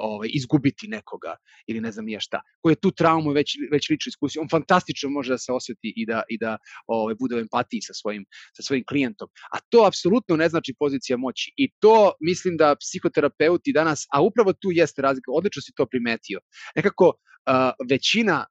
[0.00, 4.10] ovaj, izgubiti nekoga ili ne znam nije šta, koji je tu traumu već, već lično
[4.10, 7.80] iskusio, on fantastično može da se osjeti i da, i da ovaj, bude u empatiji
[7.80, 9.28] sa svojim, sa svojim klijentom.
[9.52, 11.52] A to apsolutno ne znači pozicija moći.
[11.56, 16.40] I to mislim da psihoterapeuti danas, a upravo tu jeste razlika, odlično si to primetio,
[16.76, 18.46] nekako uh, većina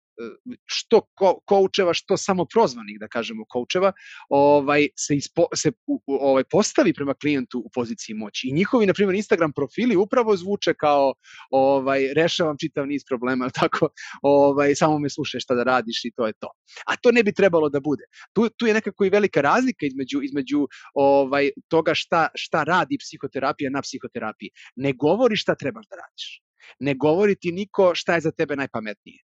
[0.65, 3.91] što ko, koučeva, što samo prozvanih, da kažemo, koučeva,
[4.29, 5.71] ovaj, se, ispo, se
[6.05, 8.47] ovaj, postavi prema klijentu u poziciji moći.
[8.47, 11.13] I njihovi, na primjer, Instagram profili upravo zvuče kao
[11.51, 13.89] ovaj, rešavam čitav niz problema, tako,
[14.21, 16.49] ovaj, samo me slušaj šta da radiš i to je to.
[16.85, 18.03] A to ne bi trebalo da bude.
[18.33, 23.69] Tu, tu je nekako i velika razlika između, između ovaj, toga šta, šta radi psihoterapija
[23.69, 24.49] na psihoterapiji.
[24.75, 26.41] Ne govori šta trebaš da radiš.
[26.79, 29.19] Ne govori ti niko šta je za tebe najpametnije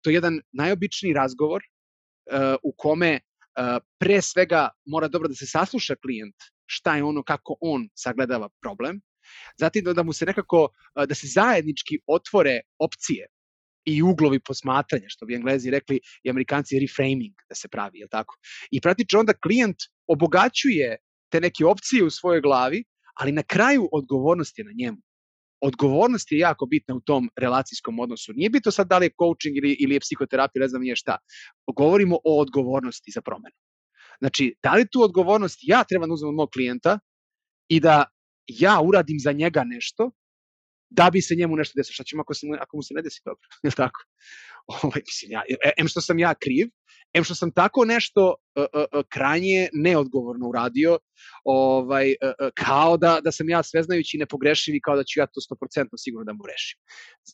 [0.00, 5.46] to je jedan najobičniji razgovor uh, u kome uh, pre svega mora dobro da se
[5.46, 9.00] sasluša klijent šta je ono, kako on sagledava problem,
[9.58, 10.68] zatim da, da mu se nekako,
[11.06, 13.26] da se zajednički otvore opcije
[13.84, 18.36] i uglovi posmatranja, što bi englezi rekli i amerikanci reframing da se pravi, je tako?
[18.70, 20.96] I praktično onda klijent obogaćuje
[21.32, 24.98] te neke opcije u svojoj glavi, ali na kraju odgovornost je na njemu
[25.60, 28.32] odgovornost je jako bitna u tom relacijskom odnosu.
[28.32, 31.16] Nije bitno sad da li je coaching ili, ili je psihoterapija, ne znam nije šta.
[31.76, 33.56] Govorimo o odgovornosti za promenu.
[34.18, 36.98] Znači, da li tu odgovornost ja treba da uzmem od mog klijenta
[37.68, 38.04] i da
[38.46, 40.10] ja uradim za njega nešto,
[40.90, 41.94] da bi se njemu nešto desilo.
[41.94, 43.46] Šta ćemo ako, se, ako mu se ne desi dobro?
[43.66, 44.00] Je tako?
[44.66, 45.42] Ovaj, mislim, ja,
[45.76, 46.68] em što sam ja kriv,
[47.14, 50.98] em što sam tako nešto uh, uh, krajnje neodgovorno uradio,
[51.44, 55.26] ovaj, uh, kao da, da sam ja sveznajući i nepogrešiv i kao da ću ja
[55.26, 56.78] to 100% sigurno da mu rešim.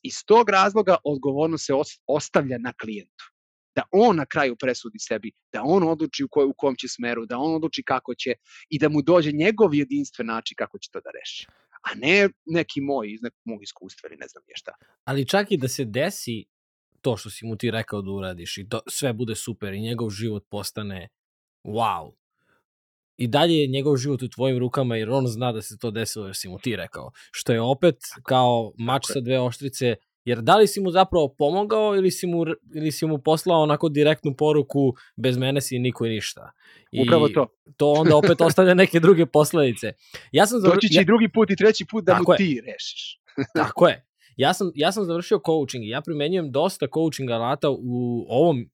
[0.02, 1.72] Iz tog razloga odgovorno se
[2.06, 3.24] ostavlja na klijentu
[3.76, 7.26] da on na kraju presudi sebi, da on odluči u, koj, u kom će smeru,
[7.26, 8.32] da on odluči kako će
[8.70, 11.46] i da mu dođe njegov jedinstven način kako će to da reši
[11.86, 14.72] a ne neki moj iz nekog mog iskustva ili ne znam je šta.
[15.04, 16.44] Ali čak i da se desi
[17.00, 20.10] to što si mu ti rekao da uradiš i to, sve bude super i njegov
[20.10, 21.08] život postane
[21.64, 22.12] wow.
[23.16, 26.26] I dalje je njegov život u tvojim rukama jer on zna da se to desilo
[26.26, 27.10] jer si mu ti rekao.
[27.30, 31.96] Što je opet kao mač sa dve oštrice Jer da li si mu zapravo pomogao
[31.96, 36.08] ili si mu, ili si mu poslao onako direktnu poruku bez mene si niko i
[36.08, 36.50] ništa.
[36.92, 37.46] I Upravo to.
[37.76, 39.92] to onda opet ostavlja neke druge posledice.
[40.32, 40.62] Ja sam.
[40.62, 41.02] Doći će ja...
[41.02, 42.36] i drugi put i treći put da Tako mu je.
[42.36, 43.20] ti rešiš.
[43.62, 44.06] Tako je.
[44.36, 48.70] Ja sam, ja sam završio coaching i ja primenjujem dosta coaching alata u ovom,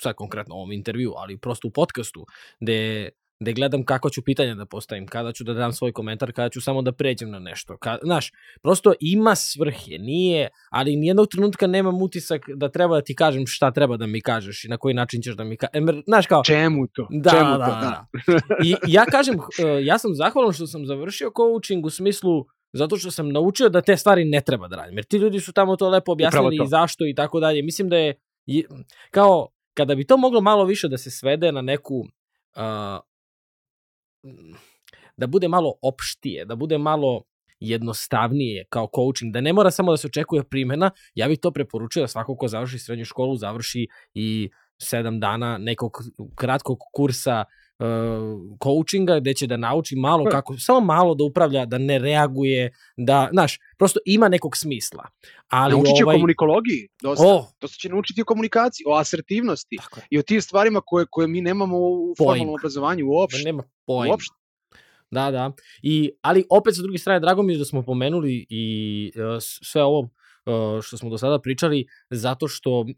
[0.00, 2.26] sad konkretno ovom intervju, ali prosto u podcastu,
[2.60, 3.08] gde
[3.40, 6.60] gde gledam kako ću pitanja da postavim, kada ću da dam svoj komentar, kada ću
[6.60, 7.76] samo da pređem na nešto.
[7.76, 13.14] Ka, znaš, prosto ima svrhe, nije, ali nijednog trenutka nemam utisak da treba da ti
[13.14, 16.02] kažem šta treba da mi kažeš i na koji način ćeš da mi kažeš.
[16.06, 16.44] Znaš kao...
[16.44, 17.06] Čemu to?
[17.10, 17.70] Da, Čemu da, to?
[17.70, 18.06] da.
[18.26, 18.42] da.
[18.64, 23.10] I ja kažem, e, ja sam zahvalan što sam završio coaching u smislu zato što
[23.10, 24.98] sam naučio da te stvari ne treba da radim.
[24.98, 27.62] Jer ti ljudi su tamo to lepo objasnili i zašto i tako dalje.
[27.62, 28.14] Mislim da je,
[29.10, 32.04] kao, kada bi to moglo malo više da se svede na neku uh,
[35.16, 37.22] da bude malo opštije, da bude malo
[37.60, 42.02] jednostavnije kao coaching, da ne mora samo da se očekuje primjena, ja bih to preporučio
[42.02, 44.50] da svako ko završi srednju školu završi i
[44.82, 45.92] sedam dana nekog
[46.36, 47.44] kratkog kursa
[48.62, 53.28] coachinga gde će da nauči malo kako, samo malo da upravlja, da ne reaguje, da,
[53.32, 55.08] znaš, prosto ima nekog smisla.
[55.48, 56.14] Ali Naučit će ovaj...
[56.14, 57.26] o komunikologiji, dosta.
[57.26, 57.44] Oh.
[57.60, 59.76] Dosta će naučiti o komunikaciji, o asertivnosti
[60.10, 62.30] i o tim stvarima koje, koje mi nemamo u Pojma.
[62.30, 63.42] formalnom obrazovanju uopšte.
[63.44, 64.12] nema pojma.
[64.12, 64.34] Uopšte.
[65.10, 65.52] Da, da.
[65.82, 69.82] I, ali opet sa druge strane, drago mi je da smo pomenuli i uh, sve
[69.82, 70.08] ovo uh,
[70.82, 72.88] što smo do sada pričali, zato što uh,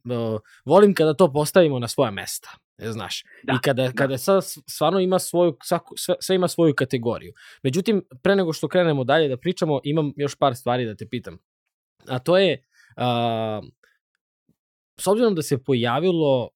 [0.65, 2.51] volim kada to postavimo na svoja mesta.
[2.79, 3.93] Znaš, da, i kada, da.
[3.93, 7.33] kada sad stvarno ima svoju, svako, sve, sve ima svoju kategoriju.
[7.63, 11.39] Međutim, pre nego što krenemo dalje da pričamo, imam još par stvari da te pitam.
[12.09, 12.63] A to je,
[12.97, 13.65] uh,
[15.01, 16.49] s obzirom da se pojavilo,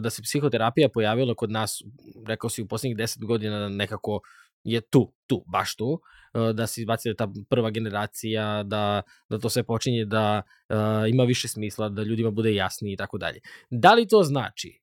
[0.00, 1.82] da se psihoterapija pojavila kod nas,
[2.26, 4.20] rekao si u poslednjih 10 godina nekako
[4.66, 9.48] je tu, tu, baš tu, uh, da se izbaci ta prva generacija, da, da to
[9.48, 10.76] sve počinje da uh,
[11.10, 13.40] ima više smisla, da ljudima bude jasnije i tako dalje.
[13.70, 14.80] Da li to znači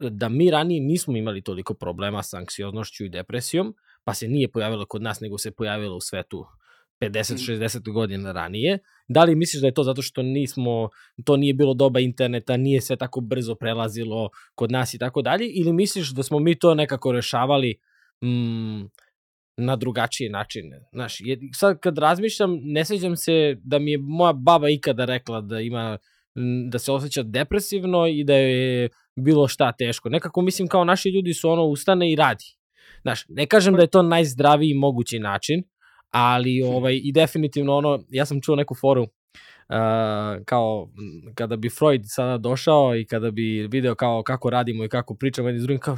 [0.00, 4.86] da mi ranije nismo imali toliko problema sa anksioznošću i depresijom, pa se nije pojavilo
[4.86, 6.44] kod nas, nego se pojavilo u svetu
[7.00, 7.92] 50-60 mm.
[7.92, 8.78] godina ranije.
[9.08, 10.88] Da li misliš da je to zato što nismo,
[11.24, 15.46] to nije bilo doba interneta, nije sve tako brzo prelazilo kod nas i tako dalje,
[15.54, 17.80] ili misliš da smo mi to nekako rešavali
[18.24, 18.82] mm,
[19.64, 20.80] na drugačije načine.
[20.92, 21.18] Znaš,
[21.54, 25.98] sad kad razmišljam, ne sećam se da mi je moja baba ikada rekla da ima
[26.70, 30.08] da se osjeća depresivno i da je bilo šta teško.
[30.08, 32.44] Nekako mislim kao naši ljudi su ono ustane i radi.
[33.02, 35.62] Znaš, ne kažem da je to najzdraviji mogući način,
[36.10, 39.06] ali ovaj, i definitivno ono, ja sam čuo neku foru,
[39.68, 40.88] Uh, kao
[41.34, 45.48] kada bi Freud sada došao i kada bi video kao kako radimo i kako pričamo
[45.48, 45.96] jedni s drugim, kao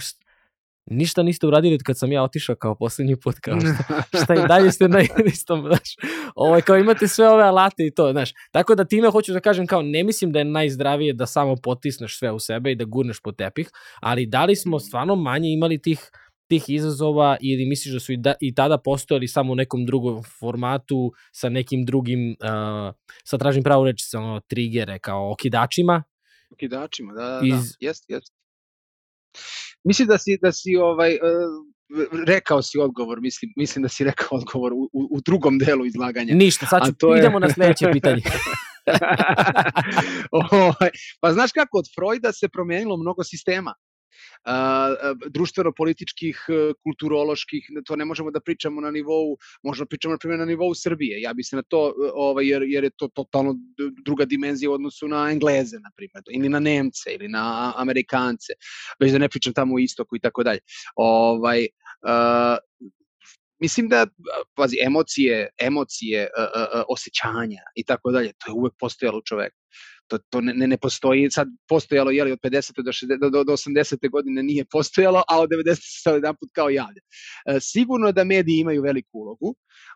[0.87, 4.73] ništa niste uradili kad sam ja otišao kao poslednji put, kao šta, šta i dalje
[4.73, 5.01] ste na
[5.35, 5.95] istom, znaš,
[6.35, 9.67] ovaj, kao imate sve ove alate i to, znaš, tako da time hoću da kažem
[9.67, 13.21] kao ne mislim da je najzdravije da samo potisneš sve u sebe i da gurneš
[13.21, 13.71] po tepih,
[14.01, 16.11] ali da li smo stvarno manje imali tih
[16.49, 20.23] tih izazova ili misliš da su i, da, i tada postojali samo u nekom drugom
[20.39, 26.03] formatu sa nekim drugim, uh, sa tražim pravu reći, sa ono, trigere kao okidačima?
[26.51, 27.55] Okidačima, da, da, Iz...
[27.55, 28.44] da, jest, jest.
[29.85, 31.21] Mislim da si, da si ovaj, uh,
[32.27, 36.35] rekao si odgovor, mislim, mislim da si rekao odgovor u, u, drugom delu izlaganja.
[36.35, 37.41] Ništa, sad ću, to idemo je...
[37.41, 38.23] na sledeće pitanje.
[40.31, 43.75] ovaj, pa znaš kako, od Freuda se promenilo mnogo sistema
[45.31, 50.39] društveno-političkih, e, kulturoloških, to ne možemo da pričamo na nivou, možemo da pričamo na primjer
[50.39, 51.21] na nivou Srbije.
[51.21, 53.55] Ja bi se na to, e, ovaj, jer, jer je to totalno
[54.05, 58.53] druga dimenzija u odnosu na Engleze, na primjer, ili na Nemce, ili na Amerikance,
[59.01, 60.61] već da ne pričam tamo u istoku i tako dalje.
[60.97, 61.67] Ovaj,
[62.03, 62.59] uh,
[63.61, 64.07] mislim da,
[64.55, 69.57] pazi, emocije, emocije, uh, osjećanja i tako dalje, to je uvek postojalo u čoveku.
[70.09, 72.83] To, to ne, ne postoji, sad postojalo je li od 50.
[72.83, 74.11] do, 60, do, do 80.
[74.11, 75.75] godine nije postojalo, a od 90.
[75.75, 77.01] se sad jedan put kao javlja.
[77.47, 79.55] E, sigurno da mediji imaju veliku ulogu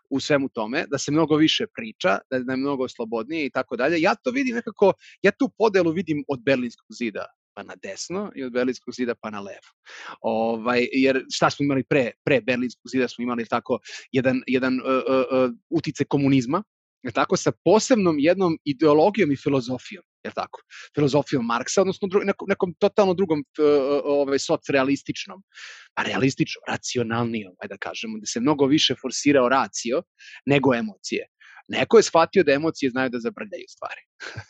[0.09, 3.75] u svemu tome, da se mnogo više priča, da, da je mnogo slobodnije i tako
[3.75, 4.01] dalje.
[4.01, 8.43] Ja to vidim nekako, ja tu podelu vidim od Berlinskog zida pa na desno i
[8.43, 9.69] od Berlinskog zida pa na levo.
[10.21, 13.79] Ovaj, jer šta smo imali pre, pre Berlinskog zida, smo imali tako
[14.11, 16.63] jedan, jedan uh, uh, utice komunizma,
[17.03, 20.61] je tako, sa posebnom jednom ideologijom i filozofijom, je tako,
[20.95, 23.65] filozofijom Marksa, odnosno dru, nekom, nekom totalno drugom uh,
[24.03, 25.43] ovaj, socrealističnom,
[25.93, 30.03] pa realističnom, racionalnijom, ajde da kažemo, da se mnogo više forsirao racio
[30.45, 31.27] nego emocije.
[31.69, 34.01] Neko je shvatio da emocije znaju da zabrljaju stvari.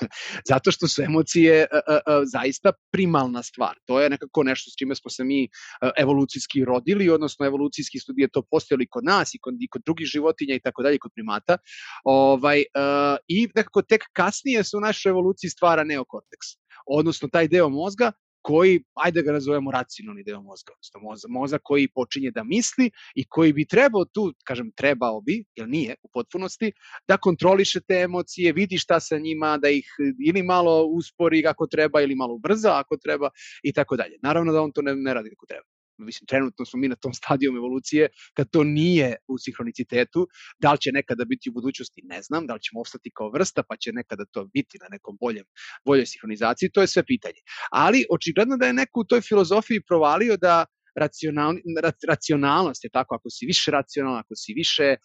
[0.52, 3.76] Zato što su emocije a, a, a, zaista primalna stvar.
[3.86, 5.48] To je nekako nešto s čime smo se mi
[5.82, 10.08] a, evolucijski rodili, odnosno evolucijski studije to postojali kod nas i kod, i kod drugih
[10.08, 11.58] životinja i tako dalje, kod primata.
[12.04, 16.48] Ovaj, a, I nekako tek kasnije se u našoj evoluciji stvara neokorteks
[16.90, 18.12] odnosno taj deo mozga
[18.42, 22.92] koji, ajde da ga nazovemo racionalni deo mozga, odnosno mozak, mozak koji počinje da misli
[23.16, 26.72] i koji bi trebao tu, kažem trebao bi, jer nije u potpunosti,
[27.08, 29.86] da kontroliše te emocije, vidi šta sa njima, da ih
[30.28, 33.30] ili malo uspori kako treba ili malo ubrza ako treba
[33.64, 34.18] i tako dalje.
[34.22, 37.14] Naravno da on to ne, ne radi kako treba mislim, trenutno smo mi na tom
[37.20, 40.28] stadijom evolucije, kad to nije u sinhronicitetu,
[40.60, 43.64] da li će nekada biti u budućnosti, ne znam, da li ćemo ostati kao vrsta,
[43.70, 45.46] pa će nekada to biti na nekom boljem,
[45.86, 47.42] boljoj sinhronizaciji, to je sve pitanje.
[47.72, 51.56] Ali, očigledno da je neko u toj filozofiji provalio da racional,
[52.08, 54.96] racionalnost je tako, ako si više racionalan, ako si više,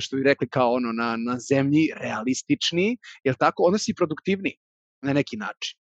[0.00, 4.56] što bi rekli kao ono na, na zemlji, realistični, je tako, onda si produktivni
[5.02, 5.78] na neki način.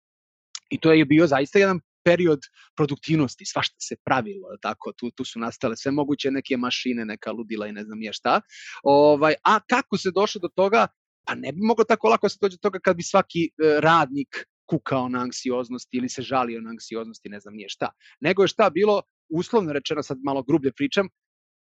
[0.70, 2.40] I to je bio zaista jedan period
[2.76, 7.66] produktivnosti, svašta se pravilo, tako, tu, tu su nastale sve moguće neke mašine, neka ludila
[7.66, 8.40] i ne znam je šta.
[8.82, 10.86] Ovaj, a kako se došlo do toga?
[11.26, 13.80] Pa ne bi moglo tako lako da se dođe do toga kad bi svaki e,
[13.80, 17.90] radnik kukao na anksioznost ili se žalio na anksioznost i ne znam nije šta.
[18.20, 21.08] Nego je šta bilo, uslovno rečeno, sad malo grublje pričam,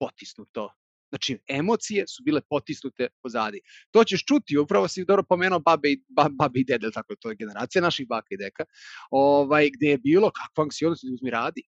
[0.00, 0.70] potisnuto
[1.12, 3.60] Znači, emocije su bile potisnute pozadi.
[3.90, 6.02] To ćeš čuti, upravo si dobro pomenuo babe i,
[6.38, 8.64] babe i dede, tako to je generacija naših baka i deka,
[9.10, 11.62] ovaj, gde je bilo kakva anksioznost, uzmi radi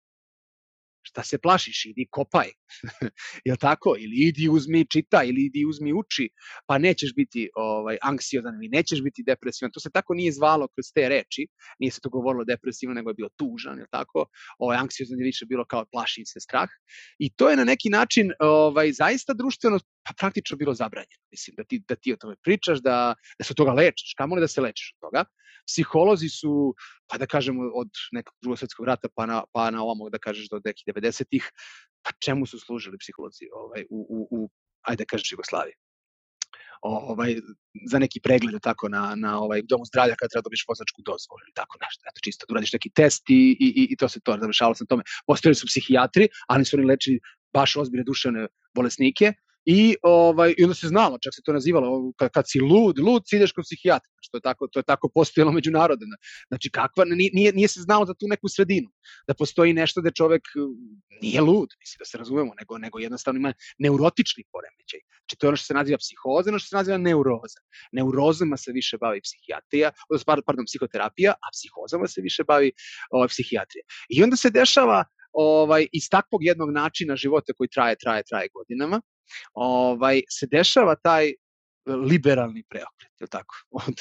[1.02, 2.48] šta se plašiš, idi kopaj,
[3.46, 3.96] jel tako?
[3.98, 6.28] Ili idi uzmi čita, ili idi uzmi uči,
[6.66, 9.72] pa nećeš biti ovaj, anksiozan ili nećeš biti depresivan.
[9.72, 11.46] To se tako nije zvalo kroz te reči,
[11.78, 14.26] nije se to govorilo depresivno, nego je bilo tužan, jel tako?
[14.58, 16.68] Ovaj, anksiozan je više bilo kao plašim se strah.
[17.18, 21.22] I to je na neki način ovaj, zaista društveno pa praktično bilo zabranjeno.
[21.30, 24.34] Mislim, da ti, da ti o tome pričaš, da, da se od toga lečiš, kamo
[24.34, 25.24] li da se lečiš od toga.
[25.66, 26.74] Psiholozi su,
[27.06, 30.48] pa da kažemo, od nekog drugog svetskog rata pa na, pa na ovamo, da kažeš,
[30.48, 31.50] do nekih 90-ih,
[32.02, 34.50] pa čemu su služili psiholozi ovaj, u, u, u
[34.82, 35.74] ajde da kažeš, Jugoslaviji?
[36.82, 37.36] ovaj,
[37.90, 41.40] za neki pregled tako na, na ovaj domu zdravlja kada treba da dobiješ vozačku dozvolu
[41.44, 42.02] ili tako nešto.
[42.08, 45.02] Eto, čisto da uradiš neki test i, i, i to se to, završavalo sam tome.
[45.26, 47.20] Postojali su psihijatri, ali su oni lečili
[47.54, 49.32] baš ozbiljne duševne bolesnike
[49.64, 53.22] I, ovaj, I onda se znalo, čak se to nazivalo, kad, kad si lud, lud
[53.26, 56.06] si ideš kod psihijatra, što je tako, to je tako postojalo međunarodno.
[56.48, 58.90] Znači, kakva, nije, nije se znalo za tu neku sredinu,
[59.28, 60.42] da postoji nešto da čovek
[61.22, 65.00] nije lud, mislim da se razumemo, nego, nego jednostavno ima neurotični poremećaj.
[65.20, 67.60] Znači, to je ono što se naziva psihoza, ono što se naziva neuroza.
[67.92, 69.90] Neurozama se više bavi psihijatrija,
[70.46, 72.72] pardon, psihoterapija, a psihozama se više bavi
[73.10, 73.84] ovaj, psihijatrija.
[74.08, 79.00] I onda se dešava ovaj, iz takvog jednog načina života koji traje, traje, traje godinama,
[79.54, 81.32] ovaj, se dešava taj
[81.86, 83.54] liberalni preokret, je tako?
[83.86, 83.94] Od,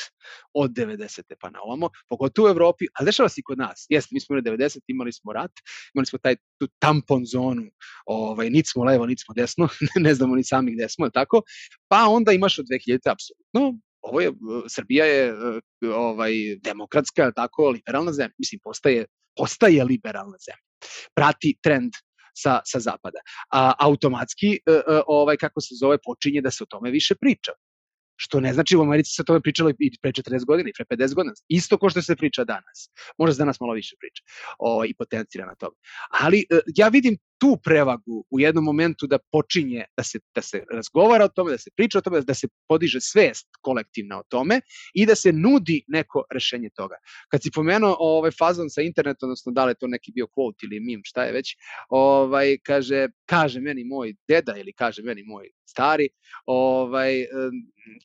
[0.54, 1.22] od 90.
[1.40, 3.86] pa na ovamo, pogotovo u Evropi, ali dešava se i kod nas.
[3.90, 5.52] Jeste, mi smo imali 90, imali smo rat,
[5.94, 7.64] imali smo taj, tu tampon zonu,
[8.06, 9.68] ovaj, nic smo levo, nic smo desno,
[10.06, 11.42] ne znamo ni sami gde smo, je tako?
[11.88, 13.12] Pa onda imaš od 2000.
[13.12, 14.32] apsolutno, ovo je,
[14.70, 15.34] Srbija je
[15.96, 16.32] ovaj,
[16.64, 19.06] demokratska, tako, liberalna zemlja, mislim, postaje,
[19.36, 20.72] postaje liberalna zemlja.
[21.16, 21.92] Prati trend
[22.34, 23.20] sa, sa zapada.
[23.52, 24.60] A, automatski,
[25.08, 27.52] ovaj, kako se zove, počinje da se o tome više priča.
[28.16, 30.86] Što ne znači u Americi se o tome pričalo i pre 40 godina i pre
[30.98, 31.34] 50 godina.
[31.50, 32.90] Isto ko što se priča danas.
[33.18, 34.24] Možda se danas malo više priča
[34.60, 35.76] o, i potencira na tome.
[36.10, 40.64] Ali e, ja vidim tu prevagu u jednom momentu da počinje da se, da se
[40.74, 44.62] razgovara o tome, da se priča o tome, da se podiže svest kolektivna o tome
[44.94, 46.96] i da se nudi neko rešenje toga.
[47.32, 50.64] Kad si pomenuo ovaj fazon sa internetom, odnosno da li je to neki bio quote
[50.64, 51.56] ili mim, šta je već,
[51.90, 56.10] ovaj, kaže, kaže meni moj deda ili kaže meni moj stari,
[56.46, 57.26] ovaj,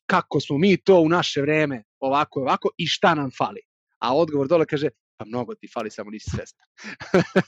[0.06, 3.60] kako smo mi to u naše vreme ovako ovako i šta nam fali.
[3.98, 6.66] A odgovor dole kaže, pa mnogo ti fali, samo nisi svestan.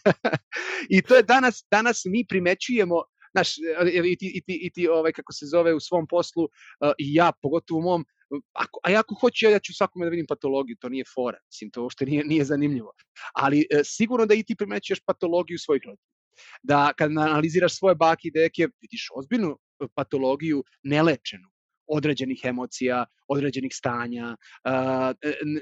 [0.97, 3.03] I to je danas, danas mi primećujemo,
[3.33, 3.59] znaš,
[4.05, 7.15] i ti, i ti, i ti ovaj, kako se zove, u svom poslu, uh, i
[7.15, 8.05] ja, pogotovo u mom,
[8.53, 11.39] ako, a ja ako hoću, ja, ja ću svakome da vidim patologiju, to nije fora,
[11.53, 12.93] mislim, to uopšte nije, nije zanimljivo.
[13.35, 16.19] Ali e, sigurno da i ti primećuješ patologiju svojih roditelja.
[16.63, 19.59] Da kad analiziraš svoje baki i deke, vidiš ozbiljnu
[19.95, 21.49] patologiju nelečenu
[21.89, 24.37] određenih emocija, određenih stanja.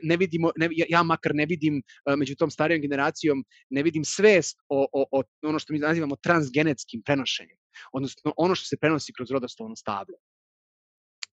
[0.03, 1.83] Ne vidimo, ne, ja makar ne vidim
[2.17, 7.03] među tom starijom generacijom, ne vidim svest o, o, o ono što mi nazivamo transgenetskim
[7.03, 7.57] prenošenjem,
[7.93, 10.19] odnosno ono što se prenosi kroz rodoslovno stablo.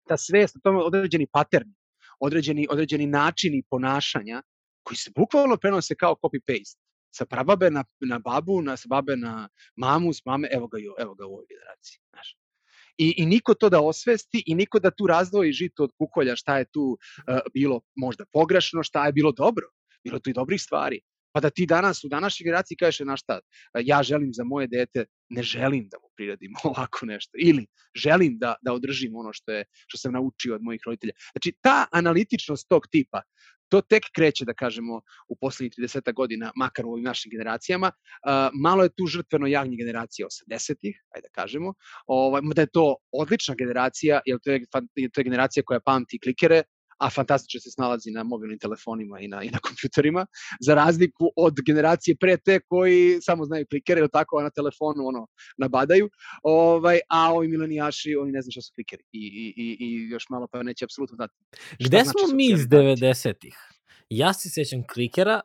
[0.08, 1.74] Ta svest, o tome određeni paterni,
[2.20, 4.42] određeni, određeni načini ponašanja
[4.82, 6.80] koji se bukvalno prenose kao copy-paste
[7.10, 11.14] sa prababe na, na babu, na, sa babe na mamu, s mame, evo ga, evo
[11.14, 12.00] ga u ovoj generaciji.
[12.10, 12.36] Znaš
[12.98, 16.58] i, i niko to da osvesti i niko da tu razdvoji žito od kukolja, šta
[16.58, 19.66] je tu uh, bilo možda pogrešno, šta je bilo dobro.
[20.04, 21.00] Bilo tu i dobrih stvari.
[21.32, 23.40] Pa da ti danas u današnjoj generaciji kažeš na šta,
[23.84, 27.32] ja želim za moje dete, ne želim da mu priredim ovako nešto.
[27.38, 31.12] Ili želim da, da održim ono što, je, što sam naučio od mojih roditelja.
[31.32, 33.22] Znači, ta analitičnost tog tipa,
[33.68, 37.92] to tek kreće, da kažemo, u poslednjih 30 godina, makar u ovim našim generacijama.
[38.62, 41.74] malo je tu žrtveno jagnje generacija 80-ih, ajde da kažemo,
[42.06, 44.64] ovaj, da je to odlična generacija, jer to je,
[45.12, 46.62] to je generacija koja pamti klikere,
[46.98, 50.26] a fantastično se snalazi na mobilnim telefonima i na, i na kompjuterima,
[50.60, 55.06] za razliku od generacije pre te koji samo znaju klikere ili tako, a na telefonu
[55.06, 55.26] ono,
[55.58, 56.10] nabadaju,
[56.42, 60.28] ovaj, a ovi milenijaši, oni ne znaju šta su klikeri i, i, i, i još
[60.28, 61.34] malo pa neće apsolutno dati.
[61.78, 63.56] Gde znači smo mi iz 90-ih?
[64.10, 65.40] Ja se sećam klikera,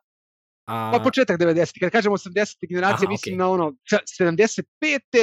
[0.65, 0.91] A...
[0.91, 1.79] Pa početak 90.
[1.79, 2.55] Kad kažemo 80.
[2.69, 3.39] generacija, Aha, mislim okay.
[3.39, 3.73] na ono
[4.21, 4.63] 75.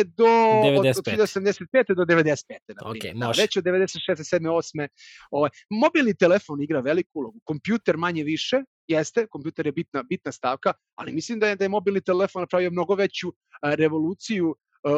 [0.04, 0.78] do 95.
[0.78, 1.94] od, od 75.
[1.94, 2.54] do 95.
[2.68, 3.98] Na okay, da, već od 96.
[4.08, 4.48] 7.
[4.76, 4.88] 8.
[5.30, 7.40] Ovaj, mobilni telefon igra veliku ulogu.
[7.44, 11.68] Kompjuter manje više, jeste, kompjuter je bitna, bitna stavka, ali mislim da je, da je
[11.68, 13.32] mobilni telefon napravio mnogo veću
[13.62, 14.54] a, revoluciju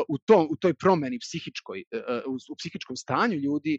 [0.08, 3.78] u, tom, u toj promeni psihičkoj, e, e, u, psihičkom stanju ljudi.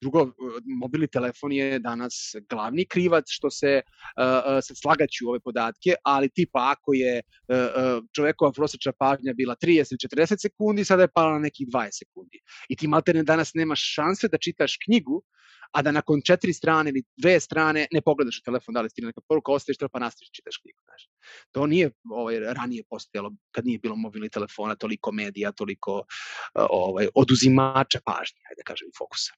[0.00, 0.32] Drugo,
[0.80, 3.80] mobilni telefon je danas glavni krivac što se,
[4.62, 7.22] sad slagaću ove podatke, ali tipa ako je
[8.16, 12.38] čovekova prosečna pažnja bila 30 ili 40 sekundi, sada je pala na nekih 20 sekundi.
[12.68, 15.22] I ti maltene danas nemaš šanse da čitaš knjigu
[15.72, 19.06] a da nakon četiri strane ili dve strane ne pogledaš u telefon da li stigne
[19.06, 20.78] neka poruka, ostaviš to pa nastaviš čitaš knjigu.
[20.84, 21.08] Znaš.
[21.52, 26.02] To nije ovaj, ranije postojalo kad nije bilo mobilnih telefona, toliko medija, toliko
[26.54, 29.32] ovaj, oduzimača pažnje, ajde da kažem, fokusa.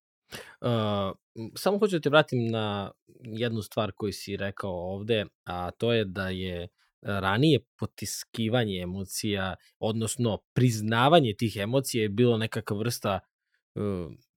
[0.60, 1.16] Uh,
[1.56, 6.04] samo hoću da te vratim na jednu stvar koju si rekao ovde, a to je
[6.04, 6.68] da je
[7.02, 13.20] ranije potiskivanje emocija, odnosno priznavanje tih emocija je bilo nekakva vrsta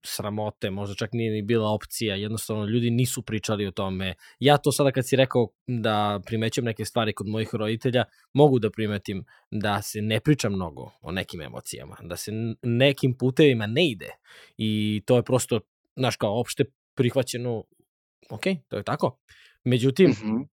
[0.04, 4.14] sramote, možda čak nije ni bila opcija, jednostavno ljudi nisu pričali o tome.
[4.38, 8.70] Ja to sada kad si rekao da primećam neke stvari kod mojih roditelja, mogu da
[8.70, 12.32] primetim da se ne priča mnogo o nekim emocijama, da se
[12.62, 14.10] nekim putevima ne ide
[14.56, 15.60] i to je prosto,
[15.96, 16.64] znaš, kao opšte
[16.94, 17.64] prihvaćeno,
[18.30, 19.18] ok, to je tako.
[19.64, 20.46] Međutim, mm -hmm.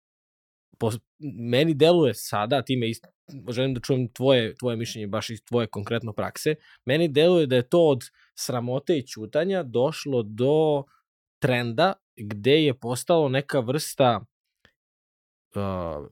[0.79, 0.91] Po,
[1.51, 3.07] meni deluje sada, ti me ist,
[3.49, 6.55] želim da čujem tvoje, tvoje mišljenje baš iz tvoje konkretno prakse,
[6.85, 8.03] meni deluje da je to od
[8.39, 10.83] sramote i ćutanja došlo do
[11.39, 14.25] trenda gde je postalo neka vrsta
[15.55, 16.07] uh,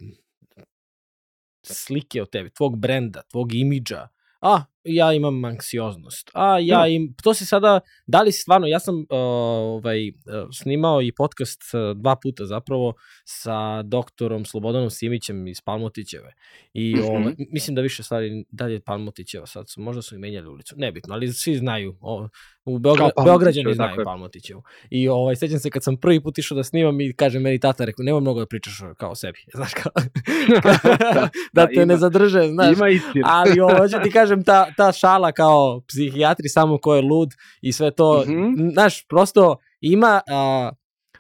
[1.64, 4.08] slike o tebi, tvog brenda, tvog imidža.
[4.42, 6.32] A, ja imam anksioznost.
[6.34, 10.14] A ja im, to se sada, da li stvarno, ja sam uh, ovaj, uh,
[10.54, 12.94] snimao i podcast uh, dva puta zapravo
[13.26, 16.34] sa doktorom Slobodanom Simićem iz Palmotićeve.
[16.74, 17.06] I Mhm.
[17.08, 20.48] ovaj, mislim da više stvari, da li je Palmotićeva sad, su, možda su i menjali
[20.48, 22.28] ulicu, nebitno, ali svi znaju, o,
[22.68, 24.04] u Beogra, Beograđani znaju je.
[24.06, 24.62] Palmotićevu.
[24.90, 27.86] I ovaj, sećam se kad sam prvi put išao da snimam i kaže meni tata,
[27.86, 29.92] rekao, nemoj mnogo da pričaš kao o sebi, znaš kao,
[31.14, 33.28] da, Da, te ne ima- zadrže, znaš, Ima istina.
[33.28, 37.30] ali ovo, hoću ti kažem, ta, ta šala kao psihijatri samo ko je lud
[37.62, 38.70] i sve to, Mhm.
[38.70, 40.72] znaš, prosto ima a,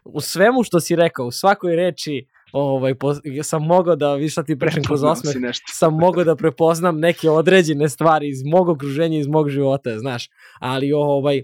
[0.06, 2.28] u svemu što si rekao, u svakoj reči,
[2.58, 5.34] ovaj, po, sam mogao da, viš šta ti pričam kroz osmeh,
[5.74, 10.30] sam mogao da prepoznam neke određene stvari iz mog okruženja, iz mog života, znaš,
[10.60, 11.44] ali ovaj,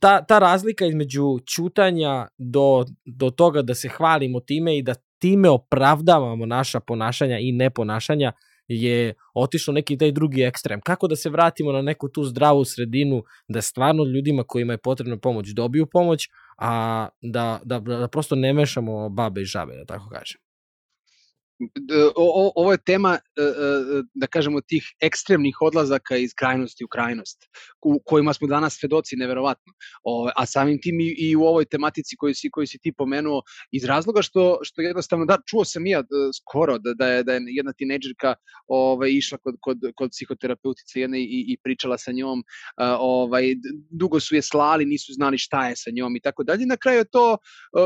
[0.00, 5.48] ta- ta, razlika između ćutanja do, do toga da se hvalimo time i da time
[5.48, 8.32] opravdavamo naša ponašanja i neponašanja
[8.68, 10.80] je otišao neki taj drugi ekstrem.
[10.80, 15.16] Kako da se vratimo na neku tu zdravu sredinu, da stvarno ljudima kojima je potrebna
[15.16, 16.28] pomoć dobiju pomoć,
[16.58, 20.45] a da, da, da prosto ne mešamo babe i žabe, da tako kažem.
[22.16, 27.48] O- ovo je tema, e, e, da kažemo, tih ekstremnih odlazaka iz krajnosti u krajnost,
[27.84, 29.72] u kojima smo danas svedoci neverovatno.
[30.04, 33.42] O, a samim tim i, i u ovoj tematici koju si, koju si ti pomenuo,
[33.70, 36.04] iz razloga što, što jednostavno, da, čuo sam ja e,
[36.36, 38.34] skoro da, da, je, da je jedna tinejdžerka
[38.66, 42.44] ovaj, išla kod, kod, kod psihoterapeutice jedne i, i pričala sa njom,
[42.98, 43.54] ovaj,
[43.90, 46.66] dugo su je slali, nisu znali šta je sa njom i tako dalje.
[46.66, 47.36] Na kraju je to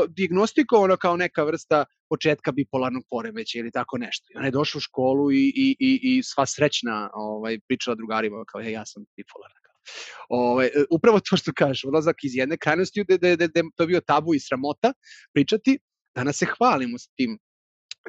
[0.09, 4.25] diagnostikovano kao neka vrsta početka bipolarnog poremeća ili tako nešto.
[4.31, 8.43] I ona je došla u školu i, i, i, i sva srećna ovaj, pričala drugarima
[8.51, 9.59] kao, e, ja sam bipolarna.
[9.65, 9.75] kao.
[10.29, 14.35] Ovaj, upravo to što kažeš, odlazak iz jedne krajnosti gde, gde, gde to bio tabu
[14.35, 14.93] i sramota
[15.33, 15.79] pričati,
[16.15, 17.39] danas se hvalimo s tim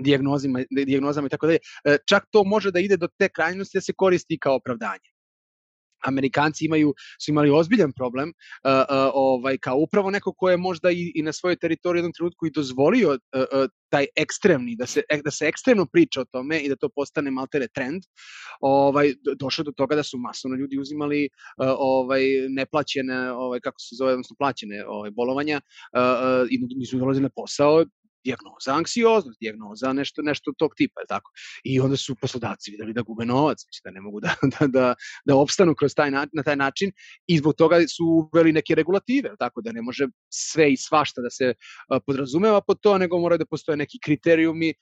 [0.01, 1.59] dijagnozima, dijagnozama i tako dalje.
[1.85, 5.09] E, Čak to može da ide do te krajnosti da se koristi kao opravdanje.
[6.05, 6.95] Amerikanci imaju
[7.25, 11.23] su imali ozbiljan problem uh, uh, ovaj kao upravo neko ko je možda i, i
[11.23, 15.23] na svojoj teritoriji u jednom trenutku i dozvolio uh, uh, taj ekstremni da se ek-
[15.25, 18.03] da se ekstremno priča o tome i da to postane maltene trend
[18.61, 23.81] ovaj do- došlo do toga da su masovno ljudi uzimali uh, ovaj neplaćene ovaj kako
[23.81, 27.85] se zove odnosno plaćene ovaj bolovanja uh, uh, i nisu dolazili na posao
[28.25, 31.31] dijagnoza anksioznost, dijagnoza nešto, nešto tog tipa, tako?
[31.65, 34.95] I onda su poslodavci videli da gube novac, da ne mogu da, da, da,
[35.25, 36.93] da opstanu kroz taj na, na taj način
[37.27, 41.31] i zbog toga su uveli neke regulative, tako da ne može sve i svašta da
[41.31, 41.55] se
[42.07, 44.75] podrazumeva pod to, nego moraju da postoje neki kriterijumi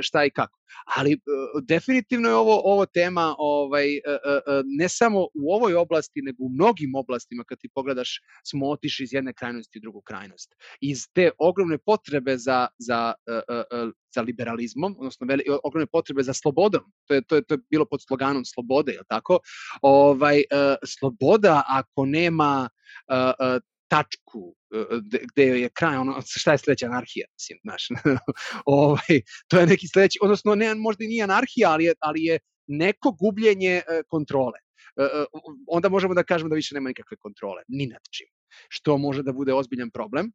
[0.00, 0.58] šta i kako.
[0.96, 1.18] Ali a,
[1.62, 6.48] definitivno je ovo ovo tema ovaj a, a, ne samo u ovoj oblasti, nego u
[6.48, 10.54] mnogim oblastima kad ti pogledaš smo iz jedne krajnosti u drugu krajnost.
[10.80, 13.14] Iz te ogromne potrebe za za a,
[13.48, 16.82] a, a, za liberalizmom, odnosno veli, ogromne potrebe za slobodom.
[17.08, 19.38] To je to je to je bilo pod sloganom slobode, je tako?
[19.82, 20.42] Ovaj
[20.84, 22.68] sloboda ako nema
[23.88, 24.54] tačku
[25.32, 27.88] gde, je kraj, ono, šta je sledeća anarhija, mislim, znaš.
[28.66, 32.38] ovaj, to je neki sledeći, odnosno ne, možda i nije anarhija, ali je, ali je
[32.66, 34.58] neko gubljenje kontrole.
[35.68, 38.26] Onda možemo da kažemo da više nema nikakve kontrole, ni nad čim.
[38.68, 40.32] Što može da bude ozbiljan problem.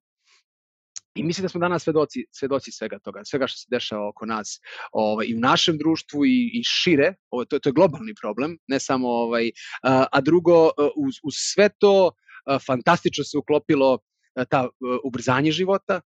[1.20, 4.60] I mislim da smo danas svedoci, svedoci svega toga, svega što se dešava oko nas
[4.92, 8.80] ovaj, i u našem društvu i, i šire, ovo, to, to je globalni problem, ne
[8.80, 9.52] samo ovaj,
[9.84, 12.12] a, a drugo, uz, uz sve to
[12.46, 13.98] a, fantastično se uklopilo
[14.36, 14.70] a, ta a,
[15.04, 16.02] ubrzanje života,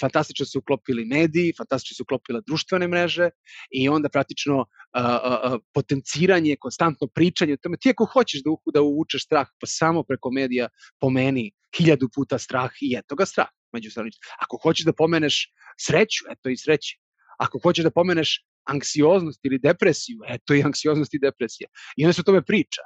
[0.00, 3.30] fantastično se uklopili mediji, fantastično se uklopile društvene mreže
[3.70, 7.76] i onda praktično a, a, potenciranje, konstantno pričanje o tome.
[7.80, 10.68] Ti ako hoćeš da, da uvučeš strah, pa samo preko medija
[11.00, 14.20] pomeni hiljadu puta strah i eto ga strah međustranično.
[14.38, 15.50] Ako hoćeš da pomeneš
[15.86, 16.98] sreću, eto i sreće.
[17.38, 21.68] Ako hoćeš da pomeneš anksioznost ili depresiju, eto i anksioznost i depresija.
[21.96, 22.82] I onda se o tome priča.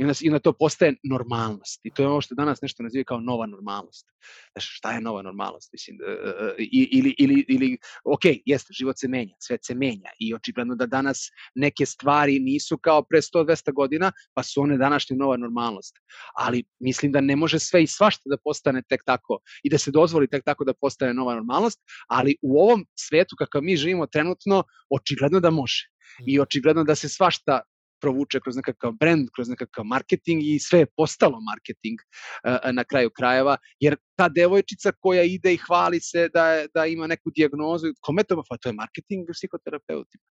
[0.00, 1.80] I onda, I onda to postaje normalnost.
[1.84, 4.06] I to je ono što danas nešto naziva kao nova normalnost.
[4.52, 5.72] Znaš, šta je nova normalnost?
[5.72, 10.74] Mislim, uh, ili, ili, ili, ok, jeste, život se menja, svet se menja i očigledno
[10.74, 15.96] da danas neke stvari nisu kao pre 100-200 godina, pa su one današnja nova normalnost.
[16.34, 19.90] Ali mislim da ne može sve i svašta da postane tek tako i da se
[19.90, 24.64] dozvoli tek tako da postane nova normalnost, ali u ovom svetu kakav mi živimo trenutno,
[24.90, 25.90] očigledno da može.
[26.26, 27.60] I očigledno da se svašta
[28.00, 33.10] provuče kroz nekakav brand, kroz nekakav marketing i sve je postalo marketing uh, na kraju
[33.10, 38.24] krajeva, jer ta devojčica koja ide i hvali se da, da ima neku dijagnozu, kome
[38.24, 40.24] to, pa to je marketing psihoterapeutima.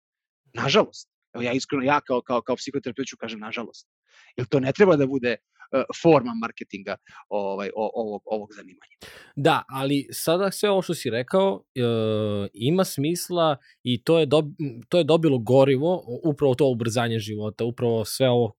[0.53, 1.09] Nažalost.
[1.33, 3.87] Evo ja iskreno, ja kao, kao, kao psihoterapeut ću kažem nažalost.
[4.37, 6.95] Jer to ne treba da bude uh, forma marketinga
[7.29, 8.95] ovaj, ovog, ovog zanimanja.
[9.35, 14.45] Da, ali sada sve ovo što si rekao uh, ima smisla i to je, dob,
[14.89, 18.53] to je dobilo gorivo, upravo to ubrzanje života, upravo sve ovo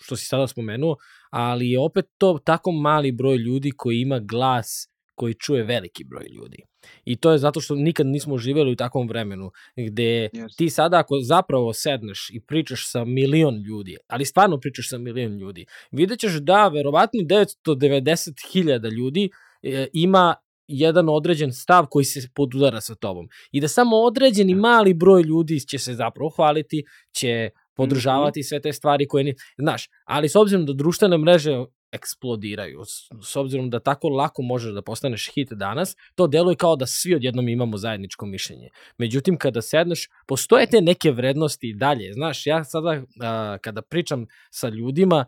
[0.00, 0.96] što si sada spomenuo,
[1.30, 6.26] ali je opet to tako mali broj ljudi koji ima glas koji čuje veliki broj
[6.28, 6.62] ljudi.
[7.04, 10.56] I to je zato što nikad nismo živjeli u takvom vremenu gde yes.
[10.56, 15.38] ti sada ako zapravo sedneš i pričaš sa milion ljudi, ali stvarno pričaš sa milion
[15.38, 19.30] ljudi, vidjet ćeš da verovatno 990.000 ljudi
[19.62, 20.34] e, ima
[20.68, 23.28] jedan određen stav koji se podudara sa tobom.
[23.50, 26.84] I da samo određeni mali broj ljudi će se zapravo hvaliti,
[27.18, 28.48] će podržavati mm -hmm.
[28.48, 29.34] sve te stvari koje ni...
[29.58, 32.84] Znaš, ali s obzirom da društvene mreže eksplodiraju.
[33.22, 37.14] S obzirom da tako lako možeš da postaneš hit danas, to deluje kao da svi
[37.14, 38.68] odjednom imamo zajedničko mišljenje.
[38.98, 42.12] Međutim, kada sedneš, postoje te neke vrednosti i dalje.
[42.12, 45.24] Znaš, ja sada a, kada pričam sa ljudima,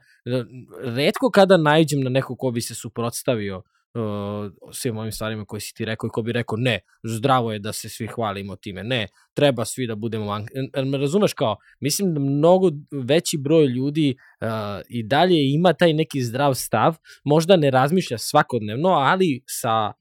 [0.85, 3.63] redko kada najđem na neko ko bi se suprotstavio
[3.95, 7.59] uh, svim ovim stvarima koje si ti rekao i ko bi rekao ne, zdravo je
[7.59, 10.39] da se svi hvalimo time, ne, treba svi da budemo
[10.84, 14.49] me razumeš kao, mislim da mnogo veći broj ljudi uh,
[14.89, 19.93] i dalje ima taj neki zdrav stav, možda ne razmišlja svakodnevno, ali sa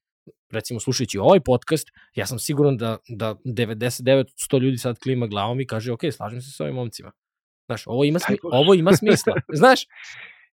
[0.51, 5.67] recimo slušajući ovaj podcast, ja sam siguran da, da 99-100 ljudi sad klima glavom i
[5.67, 7.11] kaže, ok, slažem se sa ovim momcima.
[7.65, 9.33] Znaš, ovo ima, smi ovo ima smisla.
[9.53, 9.81] Znaš?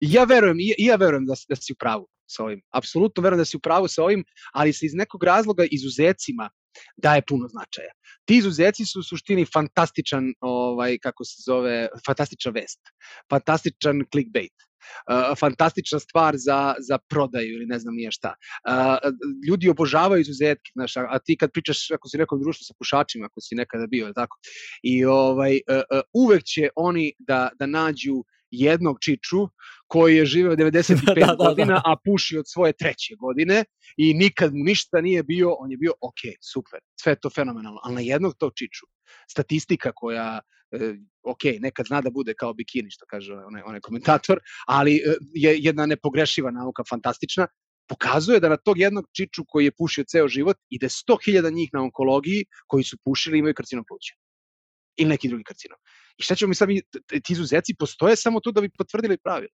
[0.02, 2.62] Ja verujem, i ja verujem da, da si u pravu sa ovim.
[2.74, 6.50] Apsolutno verujem da si u pravu sa ovim, ali se iz nekog razloga izuzecima
[6.96, 7.92] daje puno značaja.
[8.24, 12.80] Ti izuzeci su u suštini fantastičan, ovaj, kako se zove, fantastična vest,
[13.30, 14.54] fantastičan clickbait.
[14.82, 18.34] Uh, fantastična stvar za, za prodaju ili ne znam nije šta.
[18.34, 19.12] Uh,
[19.48, 23.40] ljudi obožavaju izuzetke, znaš, a, ti kad pričaš, ako si nekom društvu sa pušačima, ako
[23.40, 24.38] si nekada bio, tako,
[24.82, 29.48] i ovaj, uh, uvek će oni da, da nađu jednog čiču
[29.86, 31.82] koji je živeo 95 da, da, godina, da.
[31.84, 33.64] a puši od svoje treće godine
[33.96, 36.20] i nikad mu ništa nije bio, on je bio ok,
[36.52, 38.86] super, sve to fenomenalno, ali na jednog tog čiču,
[39.30, 40.40] statistika koja,
[40.70, 45.14] e, ok, nekad zna da bude kao bikini, što kaže onaj, onaj komentator, ali e,
[45.34, 47.46] je jedna nepogrešiva nauka, fantastična,
[47.88, 51.82] pokazuje da na tog jednog čiču koji je pušio ceo život ide 100.000 njih na
[51.82, 54.14] onkologiji koji su pušili i imaju karcinom pluća
[54.96, 55.78] ili neki drugi karcinom.
[56.18, 56.80] I šta ćemo mi sad, mi,
[57.24, 59.52] ti izuzeci postoje samo tu da bi potvrdili pravilo.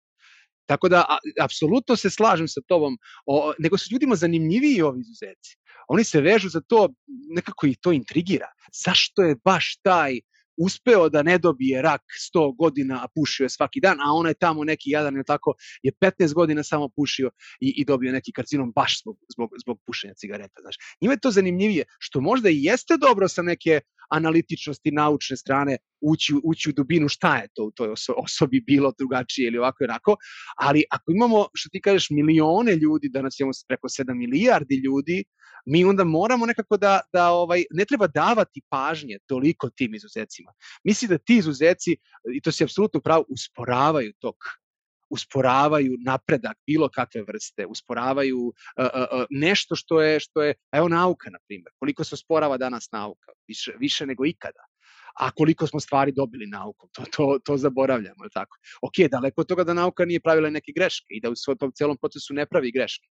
[0.69, 5.57] Tako da, a, apsolutno se slažem sa tobom, o, nego su ljudima zanimljiviji ovi izuzeci.
[5.89, 6.89] Oni se vežu za to,
[7.37, 8.47] nekako ih to intrigira.
[8.85, 10.21] Zašto je baš taj
[10.59, 12.03] uspeo da ne dobije rak
[12.35, 15.55] 100 godina, a pušio je svaki dan, a ona je tamo neki jadan ili tako,
[15.83, 17.31] je 15 godina samo pušio
[17.61, 20.61] i, i dobio neki karcinom baš zbog, zbog, zbog pušenja cigareta.
[20.61, 20.77] Znaš.
[21.01, 26.35] Njima je to zanimljivije, što možda i jeste dobro sa neke analitičnosti naučne strane ući,
[26.45, 30.17] ući u dubinu šta je to u toj osobi bilo drugačije ili ovako i onako,
[30.57, 35.25] ali ako imamo, što ti kažeš, milione ljudi, danas imamo preko 7 milijardi ljudi,
[35.67, 40.53] mi onda moramo nekako da, da ovaj, ne treba davati pažnje toliko tim izuzecima.
[40.85, 41.97] Misli da ti izuzeci,
[42.35, 44.37] i to se apsolutno pravo, usporavaju tok
[45.11, 48.53] usporavaju napredak bilo kakve vrste, usporavaju uh,
[48.85, 51.73] uh, nešto što je što je evo nauka na primjer.
[51.79, 53.33] Koliko se usporava danas nauka?
[53.49, 54.65] Više više nego ikada.
[55.19, 58.57] A koliko smo stvari dobili naukom, to, to, to zaboravljamo, je tako?
[58.83, 61.73] Ok, daleko od toga da nauka nije pravila neke greške i da u svoj tom
[61.73, 63.09] celom procesu ne pravi greške.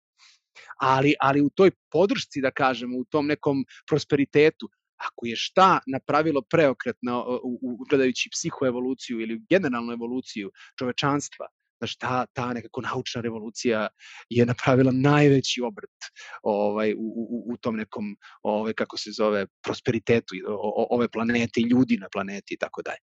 [0.80, 6.42] Ali, ali u toj podršci, da kažemo, u tom nekom prosperitetu, ako je šta napravilo
[6.42, 11.46] preokret na, u, u, gledajući psihoevoluciju ili generalnu evoluciju čovečanstva,
[11.78, 13.88] Znaš, ta, ta nekako naučna revolucija
[14.28, 15.98] je napravila najveći obrt
[16.42, 21.68] ovaj, u, u, u tom nekom, ovaj, kako se zove, prosperitetu o, ove planete i
[21.70, 23.02] ljudi na planeti i tako dalje.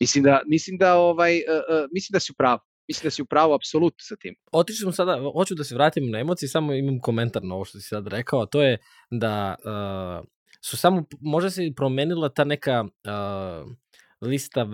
[0.00, 2.58] Mislim da, mislim da, ovaj, uh, uh, mislim da si u pravu.
[2.88, 4.34] Mislim da si u pravu apsolutno sa tim.
[4.52, 7.78] Otišli smo sada, hoću da se vratim na emocije, samo imam komentar na ovo što
[7.78, 8.78] si sad rekao, a to je
[9.10, 10.28] da uh,
[10.64, 13.72] su samo, možda se promenila ta neka uh,
[14.20, 14.66] lista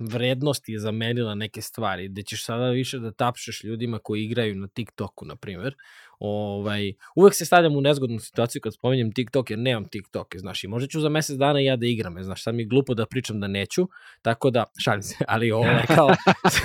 [0.00, 4.68] vrednost je zamenila neke stvari, gde ćeš sada više da tapšeš ljudima koji igraju na
[4.68, 5.74] TikToku, na primjer.
[6.18, 10.68] Ovaj, uvek se stavljam u nezgodnu situaciju kad spominjem TikTok, jer nemam TikTok, znaš, i
[10.68, 13.40] možda ću za mesec dana ja da igram, znaš, sad mi je glupo da pričam
[13.40, 13.88] da neću,
[14.22, 16.10] tako da, šalim se, ali ovaj, kao,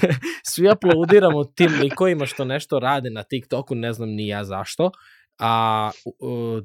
[0.51, 4.91] svi aplaudiramo tim likovima što nešto rade na TikToku, ne znam ni ja zašto,
[5.39, 6.63] a uh,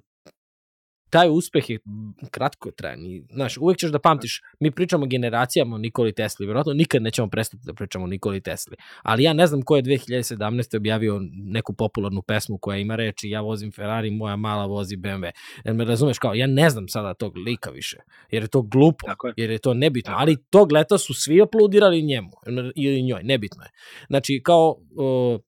[1.11, 1.79] taj uspeh je
[2.31, 3.01] kratko trajan.
[3.33, 7.63] Znaš, uvek ćeš da pamtiš, mi pričamo generacijama o Nikoli Tesli, verovatno nikad nećemo prestati
[7.67, 8.77] da pričamo o Nikoli Tesli.
[9.03, 10.77] Ali ja ne znam ko je 2017.
[10.77, 15.31] objavio neku popularnu pesmu koja ima reči ja vozim Ferrari, moja mala vozi BMW.
[15.65, 17.97] Jer me razumeš kao, ja ne znam sada tog lika više,
[18.31, 19.35] jer je to glupo, je.
[19.37, 20.15] jer je to nebitno.
[20.17, 22.31] Ali tog leta su svi aplaudirali njemu
[22.77, 23.71] ili njoj, nebitno je.
[24.09, 25.41] Znači, kao, uh,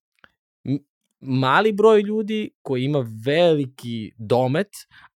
[1.23, 4.69] mali broj ljudi koji ima veliki domet,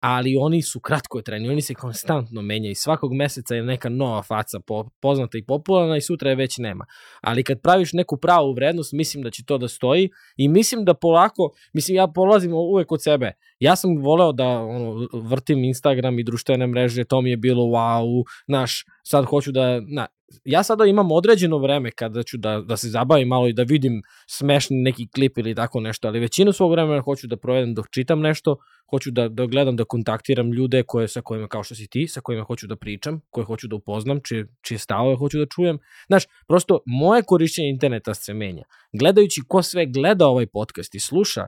[0.00, 2.74] ali oni su kratkotrajni, oni se konstantno menjaju.
[2.74, 6.84] Svakog meseca je neka nova faca po, poznata i popularna i sutra je već nema.
[7.20, 10.94] Ali kad praviš neku pravu vrednost, mislim da će to da stoji i mislim da
[10.94, 13.32] polako, mislim ja polazim uvek od sebe.
[13.58, 18.24] Ja sam voleo da ono, vrtim Instagram i društvene mreže, to mi je bilo wow,
[18.46, 20.06] naš, sad hoću da, na,
[20.44, 24.02] ja sada imam određeno vreme kada ću da, da se zabavim malo i da vidim
[24.26, 28.20] smešni neki klip ili tako nešto, ali većinu svog vremena hoću da provedem dok čitam
[28.20, 28.56] nešto,
[28.90, 32.20] hoću da, da gledam, da kontaktiram ljude koje, sa kojima, kao što si ti, sa
[32.20, 35.78] kojima hoću da pričam, koje hoću da upoznam, čije, čije stavove hoću da čujem.
[36.06, 38.64] Znaš, prosto moje korišćenje interneta se menja.
[38.92, 41.46] Gledajući ko sve gleda ovaj podcast i sluša,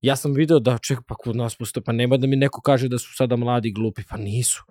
[0.00, 2.88] ja sam video da, ček, pa kod nas postoje, pa nema da mi neko kaže
[2.88, 4.62] da su sada mladi glupi, pa nisu.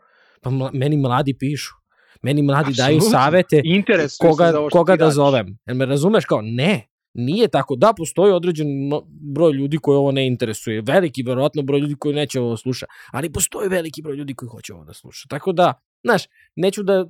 [0.41, 1.86] Pa mla, meni mladi pišu
[2.21, 2.83] Meni mladi Absolutno.
[2.83, 3.61] daju savete
[4.21, 5.57] koga, koga da zovem.
[5.67, 6.87] Jel me razumeš kao, ne,
[7.17, 7.75] nije tako.
[7.75, 8.67] Da, postoji određen
[9.35, 10.81] broj ljudi koji ovo ne interesuje.
[10.81, 12.85] Veliki, verovatno, broj ljudi koji neće ovo sluša.
[13.11, 15.27] Ali postoji veliki broj ljudi koji hoće ovo da sluša.
[15.29, 16.23] Tako da, znaš,
[16.55, 17.05] neću da,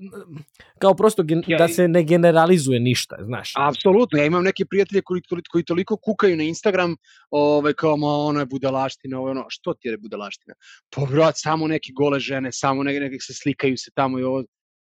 [0.79, 3.53] kao prosto gen, ja, da se ne generalizuje ništa, znaš.
[3.55, 6.95] Apsolutno, ja imam neke prijatelje koji, koji, koji toliko kukaju na Instagram,
[7.29, 10.53] ovaj, kao, ma, ono je budalaština, ovo, ono, što ti je budalaština?
[10.95, 14.43] Pa, brat, samo neke gole žene, samo neke, neke se slikaju se tamo i ovo,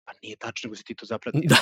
[0.06, 1.41] Pa nije tačno, nego si ti to zapratio.
[1.45, 1.56] Da.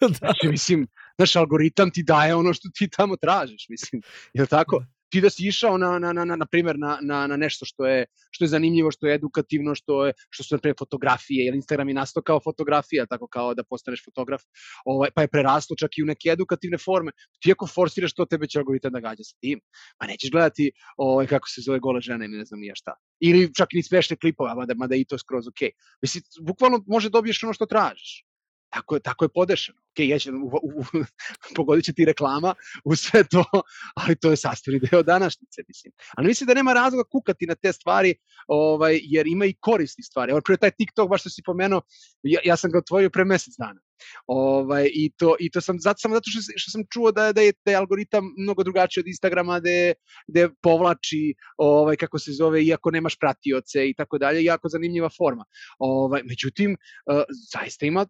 [0.00, 0.14] da.
[0.18, 0.86] Znači, mislim,
[1.16, 4.02] znaš, algoritam ti daje ono što ti tamo tražiš, mislim.
[4.32, 4.84] Je li tako?
[5.10, 7.86] Ti da si išao na, na, na, na, na primjer na, na, na nešto što
[7.86, 11.88] je, što je zanimljivo, što je edukativno, što, je, što su primjer fotografije, jer Instagram
[11.88, 14.42] je nastao kao fotografija, tako kao da postaneš fotograf,
[14.84, 17.12] ovaj, pa je preraslo čak i u neke edukativne forme.
[17.42, 19.60] Ti ako forsiraš to, tebe će algoritam da gađa sa tim,
[19.98, 22.94] pa nećeš gledati ovaj, kako se zove gole žene ili ne znam nije šta.
[23.20, 25.70] Ili čak ni smešne klipove, mada, mada i to skroz ok.
[26.02, 28.27] Mislim, bukvalno može dobiješ ono što tražiš.
[28.70, 29.78] Tako je, tako je podešeno.
[29.78, 30.84] Ok, ja ću, u, u,
[31.56, 32.54] pogodit će ti reklama
[32.84, 33.44] u sve to,
[34.00, 35.92] ali to je sastavni deo današnjice, mislim.
[36.16, 38.14] Ali mislim da nema razloga kukati na te stvari,
[38.46, 40.30] ovaj, jer ima i korisni stvari.
[40.30, 41.82] Evo, prije taj TikTok, baš što si pomenuo,
[42.22, 43.80] ja, ja sam ga otvorio pre mesec dana.
[44.26, 47.40] Ovaj, i, to, I to sam zato, samo zato što, što sam čuo da, da,
[47.40, 49.94] je, da je algoritam mnogo drugačiji od Instagrama, da je,
[50.28, 55.08] da je povlači, ovaj, kako se zove, iako nemaš pratioce i tako dalje, jako zanimljiva
[55.18, 55.44] forma.
[55.78, 57.22] Ovaj, međutim, uh,
[57.52, 58.06] zaista ima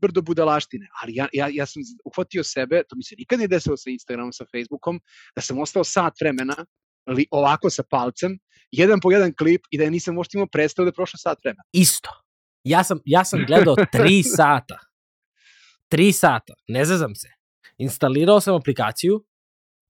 [0.00, 3.76] brdo budalaštine, ali ja, ja, ja sam uhvatio sebe, to mi se nikad nije desilo
[3.76, 5.00] sa Instagramom, sa Facebookom,
[5.36, 6.56] da sam ostao sat vremena
[7.06, 8.38] li, ovako sa palcem,
[8.70, 11.62] jedan po jedan klip i da nisam možda imao predstavu da je prošlo sat vremena.
[11.72, 12.10] Isto.
[12.64, 14.78] Ja sam, ja sam gledao tri sata.
[15.92, 17.28] Tri sata, ne zazam se.
[17.78, 19.24] Instalirao sam aplikaciju,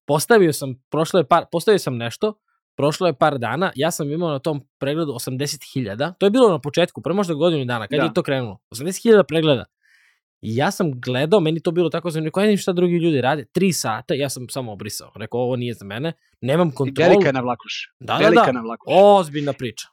[0.07, 2.35] postavio sam, prošlo je par, postavio sam nešto,
[2.77, 6.59] prošlo je par dana, ja sam imao na tom pregledu 80.000, to je bilo na
[6.59, 8.05] početku, pre možda godinu dana, kad da.
[8.05, 9.65] je to krenulo, 80.000 pregleda.
[10.41, 13.73] I ja sam gledao, meni to bilo tako zanimljivo, koja šta drugi ljudi rade, tri
[13.73, 17.11] sata, ja sam samo obrisao, rekao ovo nije za mene, nemam kontrolu.
[17.11, 17.93] Velika navlakuš.
[18.01, 18.87] Da, Velika da, da, navlakuš.
[18.89, 19.89] ozbiljna priča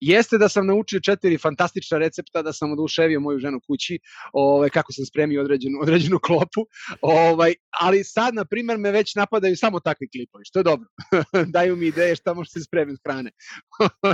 [0.00, 3.98] jeste da sam naučio četiri fantastična recepta, da sam oduševio moju ženu kući,
[4.32, 6.66] ovaj, kako sam spremio određenu, određenu klopu,
[7.00, 10.88] ovaj, ali sad, na primer, me već napadaju samo takvi klipovi, što je dobro.
[11.54, 13.30] Daju mi ideje šta može se spremiti hrane.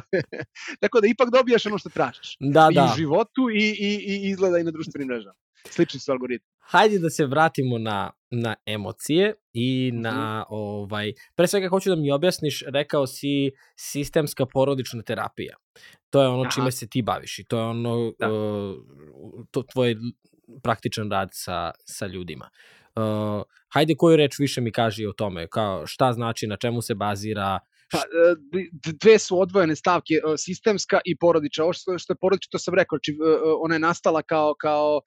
[0.82, 2.36] Tako da ipak dobijaš ono što tražiš.
[2.40, 2.84] Da, I da.
[2.84, 5.34] u životu i, i, i izgleda i na društvenim mrežama.
[5.70, 6.51] Slični su algoritmi.
[6.62, 10.44] Hajde da se vratimo na, na emocije i na, mm.
[10.54, 15.56] ovaj, pre svega hoću da mi objasniš, rekao si sistemska porodična terapija.
[16.10, 16.50] To je ono Aha.
[16.50, 18.32] čime se ti baviš i to je ono, da.
[18.32, 18.76] uh,
[19.50, 19.96] to, tvoj
[20.62, 22.50] praktičan rad sa, sa ljudima.
[22.96, 26.94] Uh, hajde koju reč više mi kaži o tome, kao šta znači, na čemu se
[26.94, 27.58] bazira,
[27.92, 28.34] Pa, e,
[29.02, 31.64] dve su odvojene stavke, e, sistemska i porodična.
[31.64, 33.16] Ovo što, je porodična, to sam rekao, znači, e,
[33.60, 35.00] ona je nastala kao, kao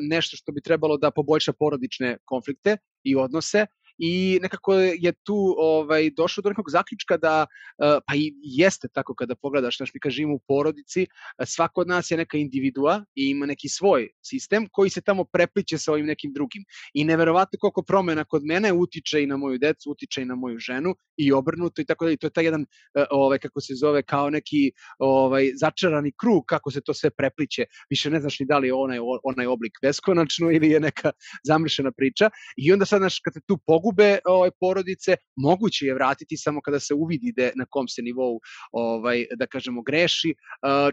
[0.00, 3.66] nešto što bi trebalo da poboljša porodične konflikte i odnose,
[3.98, 9.14] i nekako je tu ovaj došlo do nekog zaključka da eh, pa i jeste tako
[9.14, 13.30] kada pogledaš naš mi kažemo u porodici eh, svako od nas je neka individua i
[13.30, 16.64] ima neki svoj sistem koji se tamo prepliće sa ovim nekim drugim.
[16.94, 20.58] I neverovatno koliko promena kod mene utiče i na moju decu utiče i na moju
[20.58, 23.74] ženu i obrnuto i tako da i to je taj jedan eh, ovaj kako se
[23.74, 27.64] zove kao neki ovaj začarani krug kako se to sve prepliće.
[27.90, 31.10] Više ne znaš ni da li je onaj onaj oblik beskonačno ili je neka
[31.44, 32.30] zamršena priča.
[32.56, 36.80] I onda sad naš kad te tu pogube ovaj, porodice, moguće je vratiti samo kada
[36.80, 38.40] se uvidi de, na kom se nivou,
[38.72, 40.34] ovaj, da kažemo, greši.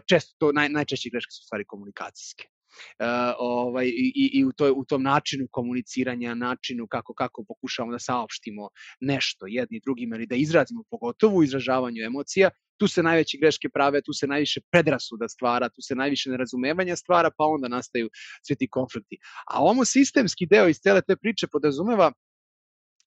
[0.08, 2.48] Često to, naj, najčešće greške su stvari komunikacijske.
[2.98, 3.06] Uh,
[3.38, 8.68] ovaj, i, i u, toj, u tom načinu komuniciranja, načinu kako, kako pokušavamo da saopštimo
[9.00, 12.50] nešto jedni drugima ili da izrazimo pogotovo u izražavanju emocija,
[12.82, 17.30] tu se najveće greške prave, tu se najviše predrasuda stvara, tu se najviše nerazumevanja stvara,
[17.38, 18.10] pa onda nastaju
[18.46, 19.16] svi ti konflikti.
[19.46, 22.12] A ovo sistemski deo iz cele te priče podrazumeva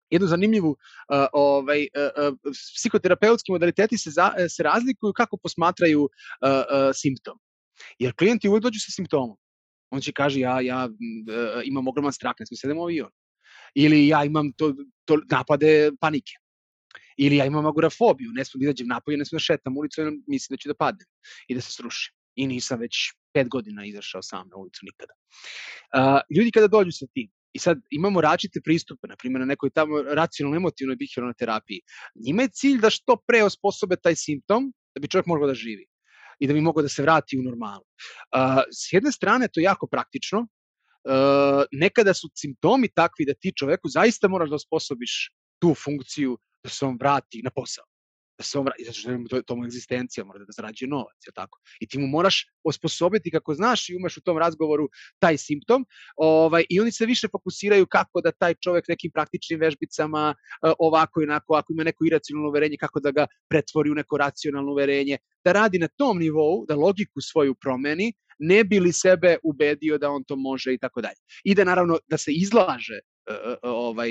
[0.10, 2.38] jednu zanimljivu uh, ovaj, uh,
[2.78, 6.10] psihoterapeutski modaliteti se, za, se razlikuju kako posmatraju uh,
[6.50, 7.40] uh, simptom.
[8.00, 9.38] Jer klijenti uvek dođu sa simptomom.
[9.90, 13.12] On će kaže ja, ja uh, imam ogroman strah, ne smijem sedem u avion.
[13.76, 14.74] Ili ja imam to,
[15.06, 16.34] to napade panike.
[17.18, 20.14] Ili ja imam agorafobiju, ne smijem da izađem napolje, ne smijem da šetam ulicu, jer
[20.28, 21.08] mislim da ću da padnem
[21.48, 22.16] i da se srušim.
[22.36, 22.96] I nisam već
[23.34, 25.14] pet godina izašao sam na ulicu nikada.
[25.96, 29.70] Uh, ljudi kada dođu sa tim, I sad imamo različite pristupe, na primjer na nekoj
[29.70, 31.82] tamo racionalno-emotivnoj bihiralnoj terapiji.
[32.26, 35.86] Njima je cilj da što pre osposobe taj simptom da bi čovjek mogao da živi
[36.40, 37.86] i da bi mogao da se vrati u normalu.
[37.88, 43.54] Uh, s jedne strane to je jako praktično, uh, nekada su simptomi takvi da ti
[43.56, 45.32] čoveku zaista moraš da osposobiš
[45.62, 47.86] tu funkciju da se on vrati na posao
[48.38, 51.32] da se on vrati, zato što to, to mu egzistencija, mora da zarađuje novac, je
[51.34, 51.60] tako?
[51.80, 55.86] I ti mu moraš osposobiti kako znaš i umeš u tom razgovoru taj simptom,
[56.18, 61.22] ovaj, i oni se više fokusiraju kako da taj čovek nekim praktičnim vežbicama e, ovako
[61.22, 65.18] i onako, ako ima neko iracionalno uverenje, kako da ga pretvori u neko racionalno uverenje,
[65.46, 70.10] da radi na tom nivou, da logiku svoju promeni, ne bi li sebe ubedio da
[70.10, 71.20] on to može i tako dalje.
[71.44, 73.00] I da naravno da se izlaže
[73.62, 74.10] ovaj,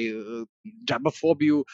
[0.89, 1.65] džabafobiju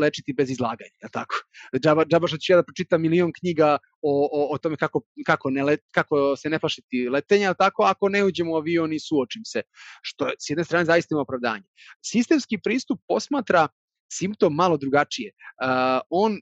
[0.00, 1.34] lečiti bez izlaganja, je tako?
[1.82, 5.50] Džaba, džaba što ću ja da pročitam milion knjiga o, o, o tome kako, kako,
[5.50, 7.82] ne let, kako se ne plašiti letenja, tako?
[7.82, 9.62] Ako ne uđem u avion i suočim se,
[10.02, 11.64] što s jedne strane zaista ima opravdanje.
[12.04, 13.68] Sistemski pristup posmatra
[14.12, 15.32] simptom malo drugačije.
[15.32, 16.38] Uh, on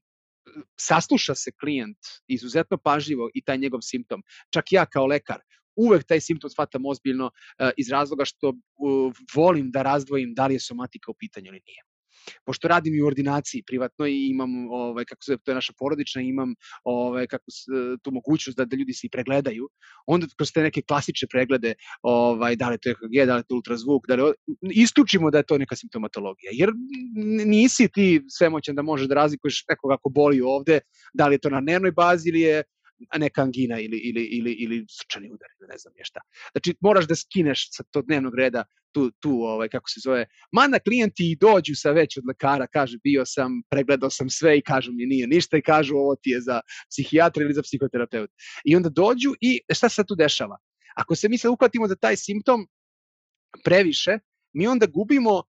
[0.80, 4.22] sasluša se klijent izuzetno pažljivo i taj njegov simptom.
[4.50, 5.40] Čak ja kao lekar
[5.76, 8.52] uvek taj simptom shvatam ozbiljno uh, iz razloga što
[9.34, 11.82] volim da razdvojim da li je somatika u pitanju ili nije.
[12.44, 16.22] Pošto radim i u ordinaciji privatno i imam ovaj kako se to je naša porodična
[16.22, 16.54] imam
[16.84, 17.70] ovaj kako se,
[18.02, 19.68] tu mogućnost da da ljudi se i pregledaju
[20.06, 23.54] onda kroz te neke klasične preglede ovaj da li to je EKG da li to
[23.54, 24.32] ultrazvuk da li
[24.70, 26.72] isključimo da je to neka simptomatologija jer
[27.46, 30.80] nisi ti svemoćan da možeš da razlikuješ nekog ako boli ovde
[31.14, 32.62] da li je to na dnevnoj bazi ili je
[33.18, 36.20] neka angina ili, ili, ili, ili srčani udar ili ne znam je šta.
[36.52, 40.78] Znači, moraš da skineš sa tog dnevnog reda tu, tu ovaj, kako se zove, mada
[40.78, 44.92] klijenti i dođu sa već od lekara, kaže bio sam, pregledao sam sve i kažu
[44.92, 48.30] mi nije ništa i kažu ovo ti je za psihijatra ili za psihoterapeut.
[48.64, 50.58] I onda dođu i šta se tu dešava?
[50.96, 52.66] Ako se mi sad uhvatimo za taj simptom
[53.64, 54.18] previše,
[54.52, 55.42] mi onda gubimo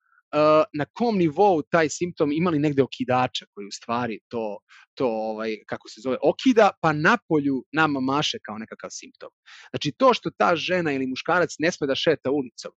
[0.73, 4.57] na kom nivou taj simptom imali negde okidača koji u stvari to,
[4.93, 9.29] to ovaj, kako se zove, okida, pa napolju nama maše kao nekakav simptom.
[9.69, 12.71] Znači to što ta žena ili muškarac ne sme da šeta ulicom,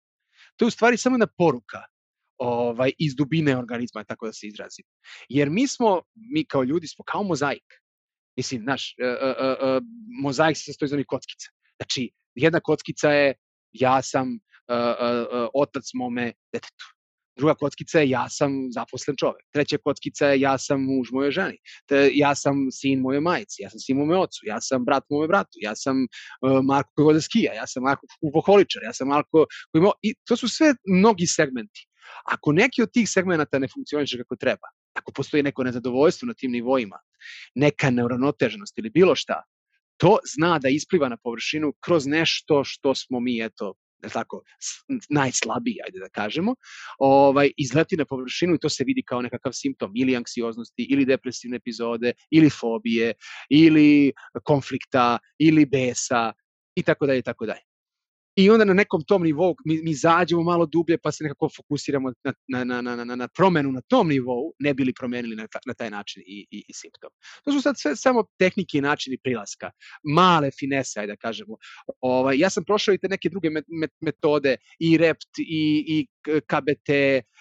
[0.57, 1.83] to je u stvari samo jedna poruka
[2.39, 4.85] ovaj, iz dubine organizma, tako da se izrazim.
[5.29, 7.75] Jer mi smo, mi kao ljudi smo kao mozaik.
[8.37, 9.83] Mislim, naš, uh, uh, uh,
[10.23, 11.49] mozaik se sastoji iz onih kockica.
[11.77, 13.35] Znači, jedna kockica je
[13.73, 16.98] ja sam uh, uh, uh, otac mome detetu
[17.39, 19.45] Druga kockica je ja sam zaposlen čovek.
[19.53, 21.59] Treća kockica je ja sam muž moje ženi.
[21.87, 25.29] Te, ja sam sin moje majici, ja sam sin mome ocu, ja sam brat mome
[25.29, 29.47] bratu, ja sam uh, Marko koji vode skija, ja sam Marko kupoholičar, ja sam Marko
[29.73, 29.93] koji mo...
[30.03, 31.87] I to su sve mnogi segmenti.
[32.25, 36.53] Ako neki od tih segmenta ne funkcioniše kako treba, ako postoji neko nezadovoljstvo na tim
[36.53, 36.99] nivoima,
[37.55, 39.43] neka neuronoteženost ili bilo šta,
[39.97, 44.43] to zna da ispliva na površinu kroz nešto što smo mi, eto, da tako,
[45.11, 46.55] najslabiji, ajde da kažemo,
[46.99, 51.57] ovaj, izleti na površinu i to se vidi kao nekakav simptom ili anksioznosti, ili depresivne
[51.57, 53.15] epizode, ili fobije,
[53.51, 54.13] ili
[54.45, 56.33] konflikta, ili besa,
[56.75, 57.68] i tako dalje, i tako dalje.
[58.39, 62.13] I onda na nekom tom nivou mi, mi zađemo malo dublje pa se nekako fokusiramo
[62.25, 65.75] na, na, na, na, na, na promenu na tom nivou, ne bili promenili na, na
[65.75, 67.11] taj način i, i, i simptom.
[67.45, 69.71] To su sad sve samo tehnike i načini prilaska.
[70.03, 71.57] Male finese, ajde da kažemo.
[72.01, 73.51] Ovaj, ja sam prošao i te neke druge
[74.01, 76.07] metode, i REPT, i, i
[76.47, 76.91] KBT,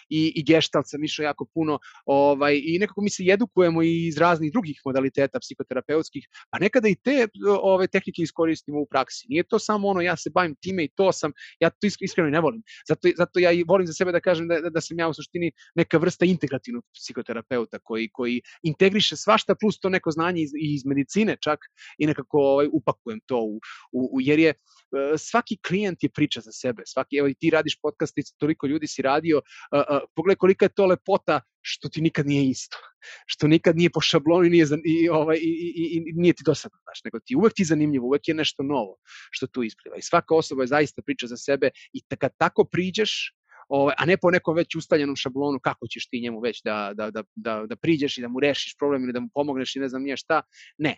[0.10, 4.18] i, i gestalt sam išao jako puno ovaj, i nekako mi se edukujemo i iz
[4.18, 7.28] raznih drugih modaliteta psihoterapeutskih, pa nekada i te
[7.62, 9.26] ove tehnike iskoristimo u praksi.
[9.30, 12.40] Nije to samo ono ja se bavim time i to sam, ja to iskreno ne
[12.40, 12.62] volim.
[12.88, 15.14] Zato, zato ja i volim za sebe da kažem da, da, da sam ja u
[15.14, 20.86] suštini neka vrsta integrativnog psihoterapeuta koji, koji integriše svašta plus to neko znanje iz, iz
[20.86, 21.60] medicine čak
[21.98, 23.60] i nekako ovaj, upakujem to u,
[23.92, 24.54] u, u jer je
[24.92, 26.84] E, svaki klijent je priča za sebe.
[26.86, 30.86] Svaki, evo i ti radiš podcast toliko ljudi si radio, uh, pogledaj kolika je to
[30.86, 32.78] lepota što ti nikad nije isto.
[33.26, 36.78] Što nikad nije po šablonu i nije, i, ovaj, i, i, i nije ti dosadno,
[36.84, 38.98] znaš, nego ti uvek ti zanimljivo, uvek je nešto novo
[39.32, 39.98] što tu ispliva.
[39.98, 43.34] I svaka osoba je zaista priča za sebe i kad tako priđeš,
[43.70, 47.12] ovaj, a ne po nekom već ustaljenom šablonu kako ćeš ti njemu već da, da,
[47.12, 49.90] da, da, da priđeš i da mu rešiš problem ili da mu pomogneš i ne
[49.90, 50.42] znam nije šta.
[50.78, 50.96] Ne,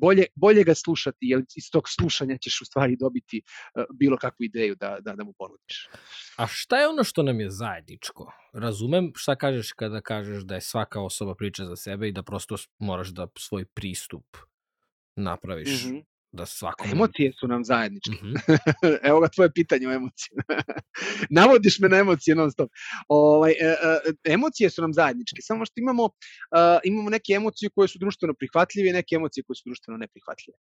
[0.00, 4.44] bolje, bolje ga slušati, jer iz tog slušanja ćeš u stvari dobiti uh, bilo kakvu
[4.44, 5.88] ideju da, da, da mu ponudiš.
[6.36, 8.32] A šta je ono što nam je zajedničko?
[8.52, 12.56] Razumem šta kažeš kada kažeš da je svaka osoba priča za sebe i da prosto
[12.78, 14.36] moraš da svoj pristup
[15.16, 16.90] napraviš mm -hmm da svakom...
[16.90, 18.10] Emocije su nam zajedničke.
[18.10, 18.98] Mm -hmm.
[19.08, 20.34] Evo ga tvoje pitanje o emocije.
[21.38, 22.70] Navodiš me na emocije non stop.
[23.08, 27.88] Ovaj, e, e, emocije su nam zajedničke, samo što imamo, uh, imamo neke emocije koje
[27.88, 30.56] su društveno prihvatljive i neke emocije koje su društveno neprihvatljive.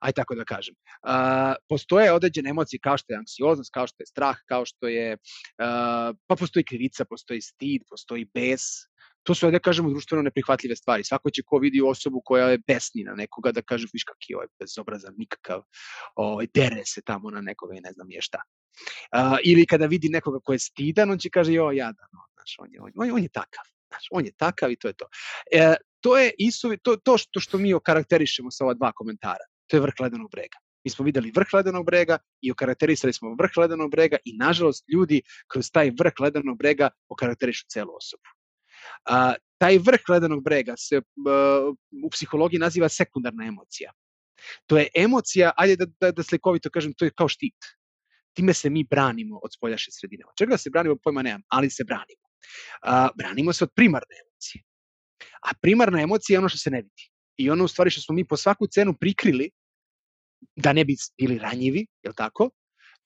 [0.00, 0.74] Aj tako da kažem.
[0.74, 5.12] Uh, postoje određene emocije kao što je anksioznost, kao što je strah, kao što je,
[5.14, 8.62] uh, pa postoji krivica, postoji stid, postoji bes,
[9.24, 11.04] to su, da kažemo, društveno neprihvatljive stvari.
[11.04, 14.36] Svako će ko vidi osobu koja je besni na nekoga da kaže, viš kak je
[14.36, 15.62] ovaj bezobrazan, nikakav,
[16.14, 18.42] ovaj, dere se tamo na nekoga i ne znam je šta.
[19.12, 22.56] Uh, ili kada vidi nekoga ko je stidan, on će kaže, jo, jadan, no, znaš,
[22.58, 25.06] on je, on, on, on je takav, znaš, on je takav i to je to.
[25.52, 29.76] E, to je isto, to, to što, što mi okarakterišemo sa ova dva komentara, to
[29.76, 30.58] je vrh ledenog brega.
[30.84, 35.22] Mi smo videli vrh ledenog brega i okarakterisali smo vrh ledenog brega i nažalost ljudi
[35.52, 38.33] kroz taj vrh ledenog brega okarakterišu celu osobu.
[39.04, 41.00] A, taj vrh ledenog brega se
[42.04, 43.92] u psihologiji naziva sekundarna emocija.
[44.66, 47.56] To je emocija, ajde da, da, da slikovito kažem, to je kao štit.
[48.36, 50.24] Time se mi branimo od spoljaše sredine.
[50.28, 52.24] Od čega se branimo, pojma nemam, ali se branimo.
[52.82, 54.62] A, branimo se od primarne emocije.
[55.42, 57.10] A primarna emocija je ono što se ne vidi.
[57.36, 59.50] I ono u stvari što smo mi po svaku cenu prikrili
[60.56, 62.50] da ne bi bili ranjivi, je tako?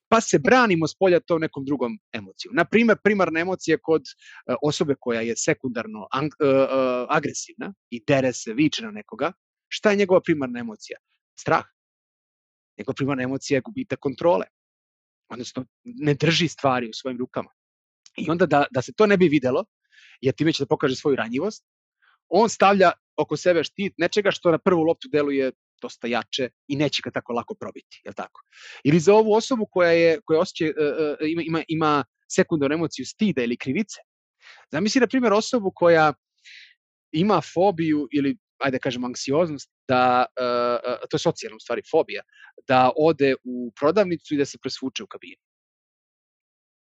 [0.09, 2.55] Pa se branimo s polja to nekom drugom emocijom.
[2.55, 8.33] Na primer, primarna emocija kod uh, osobe koja je sekundarno uh, uh, agresivna i dere
[8.33, 9.31] se, viče na nekoga,
[9.67, 10.97] šta je njegova primarna emocija?
[11.39, 11.65] Strah.
[12.77, 14.45] Njegova primarna emocija je gubita kontrole.
[15.29, 17.49] Odnosno, ne drži stvari u svojim rukama.
[18.17, 19.65] I onda da, da se to ne bi videlo,
[20.21, 21.65] jer time će da pokaže svoju ranjivost,
[22.29, 25.51] on stavlja oko sebe štit nečega što na prvu loptu deluje
[25.81, 28.41] dosta jače i neće ga tako lako probiti, je tako?
[28.83, 33.43] Ili za ovu osobu koja je koja osjeća uh, ima ima ima sekundarnu emociju stida
[33.43, 34.01] ili krivice.
[34.71, 36.13] Zamisli na primjer osobu koja
[37.11, 42.23] ima fobiju ili ajde da kažem anksioznost da uh, to je socijalna u stvari fobija
[42.67, 45.41] da ode u prodavnicu i da se presvuče u kabinu.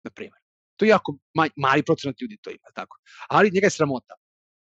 [0.04, 0.40] Na primjer.
[0.76, 1.18] To je jako
[1.56, 2.96] mali procenat ljudi to ima, tako.
[3.28, 4.14] Ali njega je sramota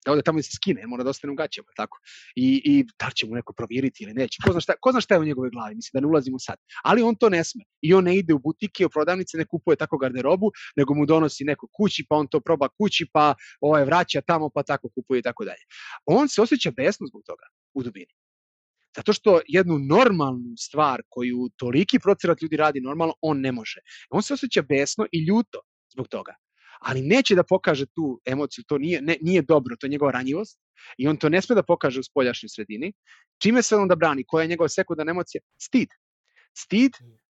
[0.06, 2.00] da ode tamo i se skine, mora da ostane u gaćama, tako.
[2.36, 4.38] I, i da li će mu neko provjeriti ili neće.
[4.46, 6.58] Ko zna, šta, ko zna šta je u njegove glavi, mislim da ne ulazimo sad.
[6.84, 7.64] Ali on to ne sme.
[7.82, 11.44] I on ne ide u butike, u prodavnice, ne kupuje tako garderobu, nego mu donosi
[11.44, 15.22] neko kući, pa on to proba kući, pa ovaj, vraća tamo, pa tako kupuje i
[15.22, 15.64] tako dalje.
[16.06, 18.14] On se osjeća besno zbog toga u dubini.
[18.96, 23.80] Zato što jednu normalnu stvar koju toliki procenat ljudi radi normalno, on ne može.
[24.10, 25.60] On se osjeća besno i ljuto
[25.94, 26.36] zbog toga
[26.80, 30.60] ali neće da pokaže tu emociju, to nije, ne, nije dobro, to je njegova ranjivost
[30.98, 32.94] i on to ne sme da pokaže u spoljašnjoj sredini.
[33.42, 34.24] Čime se on da brani?
[34.28, 35.42] Koja je njegova sekundarna emocija?
[35.62, 35.90] Stid.
[36.58, 36.92] Stid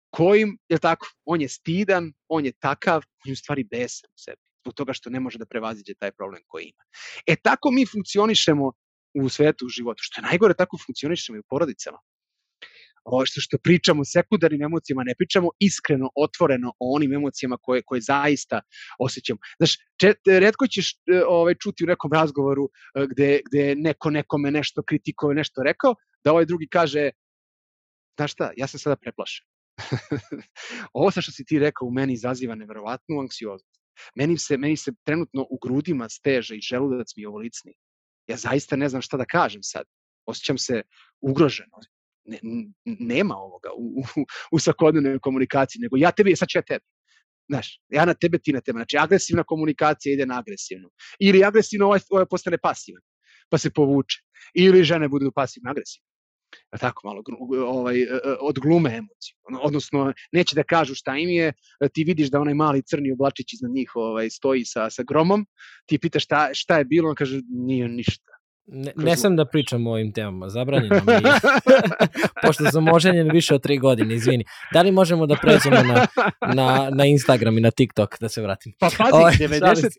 [0.09, 4.17] kojim, je tako, on je stidan, on je takav, on je u stvari besan u
[4.17, 6.83] sebi, zbog toga što ne može da prevaziđe taj problem koji ima.
[7.27, 8.71] E tako mi funkcionišemo
[9.13, 9.99] u svetu, u životu.
[10.03, 11.97] Što je najgore, tako funkcionišemo i u porodicama
[13.25, 18.61] što, što pričamo sekundarnim emocijama, ne pričamo iskreno, otvoreno o onim emocijama koje, koje zaista
[18.99, 19.39] osjećamo.
[19.59, 24.51] Znaš, čet, redko ćeš e, ovaj, čuti u nekom razgovoru e, gde, gde neko nekome
[24.51, 27.09] nešto kritikove, nešto rekao, da ovaj drugi kaže,
[28.17, 29.45] znaš šta, ja sam sada preplašen.
[30.93, 33.81] Ovo sa što si ti rekao u meni izaziva neverovatnu anksioznost.
[34.15, 37.73] Meni se, meni se trenutno u grudima steže i želudac mi je ovolicni.
[38.27, 39.83] Ja zaista ne znam šta da kažem sad.
[40.25, 40.81] Osjećam se
[41.21, 41.77] ugroženo
[42.31, 42.39] ne,
[42.85, 46.85] nema ovoga u, u, u svakodnevnoj komunikaciji, nego ja tebi, sad ću ja tebi.
[47.49, 48.77] Znaš, ja na tebe, ti na tebe.
[48.77, 50.89] Znači, agresivna komunikacija ide na agresivnu.
[51.19, 53.01] Ili agresivno ovaj, ovaj postane pasivan,
[53.49, 54.21] pa se povuče.
[54.53, 56.11] Ili žene budu pasivno agresivne.
[56.71, 57.23] A tako malo
[57.65, 59.35] ovaj, e, e, od glume emociju.
[59.61, 61.53] Odnosno, neće da kažu šta im je,
[61.93, 65.45] ti vidiš da onaj mali crni oblačić iznad njih ovaj, stoji sa, sa gromom,
[65.85, 68.30] ti pitaš šta, šta je bilo, on kaže nije ništa.
[68.73, 71.21] Ne, ne sam da pričam o ovim temama, zabranjeno mi je.
[72.43, 74.45] Pošto sam oženjen više od tri godine, izvini.
[74.73, 76.07] Da li možemo da pređemo na,
[76.53, 78.73] na, na Instagram i na TikTok, da se vratim?
[78.79, 79.89] Pa pazi, Ove, 90%,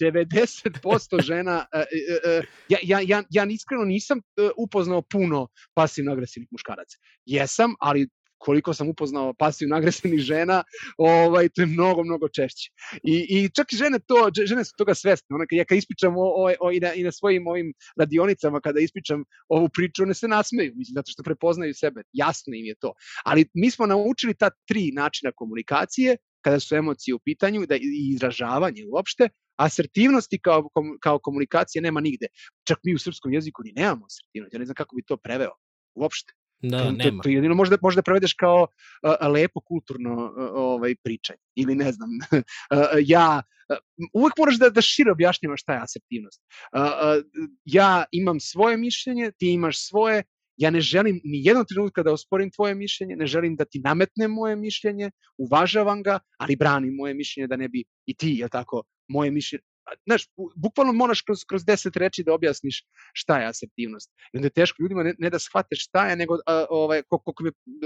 [0.00, 4.20] 90% žena, uh, uh, uh, ja, ja, ja, ja iskreno nisam
[4.56, 6.98] upoznao puno pasivno-agresivnih muškaraca.
[7.26, 8.08] Jesam, ali
[8.42, 10.62] koliko sam upoznao pasivno agresivnih žena,
[10.98, 12.70] ovaj, to je mnogo, mnogo češće.
[13.02, 15.34] I, i čak i žene, to, žene su toga svesne.
[15.34, 18.80] Ona, ja kad ispričam o, o, o, i, na, i na svojim ovim radionicama, kada
[18.80, 22.02] ispričam ovu priču, one se nasmeju, mislim, zato što prepoznaju sebe.
[22.12, 22.92] Jasno im je to.
[23.24, 28.10] Ali mi smo naučili ta tri načina komunikacije, kada su emocije u pitanju da, i
[28.14, 30.68] izražavanje uopšte, asertivnosti kao,
[31.00, 32.26] kao komunikacije nema nigde.
[32.68, 34.56] Čak mi u srpskom jeziku ni nemamo asertivnosti.
[34.56, 35.54] Ja ne znam kako bi to preveo
[35.94, 36.32] Uopšte.
[36.62, 37.22] Da, to, nema.
[37.22, 38.66] To, to jedino možda, možda prevedeš kao
[39.02, 41.38] a, lepo kulturno a, ovaj, pričanje.
[41.54, 42.10] Ili ne znam,
[42.70, 43.76] a, ja, a,
[44.12, 46.42] uvek moraš da, da šire objašnjavaš šta je asertivnost.
[46.72, 47.20] A, a,
[47.64, 50.22] ja imam svoje mišljenje, ti imaš svoje,
[50.56, 54.30] ja ne želim ni jednog trenutka da osporim tvoje mišljenje, ne želim da ti nametnem
[54.30, 58.82] moje mišljenje, uvažavam ga, ali branim moje mišljenje da ne bi i ti, je tako,
[59.08, 59.62] moje mišljenje,
[60.04, 60.26] znaš,
[60.56, 64.10] bukvalno moraš kroz, kroz deset reči da objasniš šta je asertivnost.
[64.32, 67.44] I onda je teško ljudima ne, ne da shvate šta je, nego a, ovaj, koliko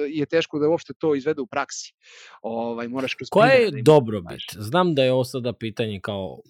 [0.08, 1.92] je teško da uopšte to izvede u praksi.
[2.42, 4.42] Ovaj, moraš kroz Koja je da dobrobit?
[4.58, 6.40] Znam da je ovo sada pitanje kao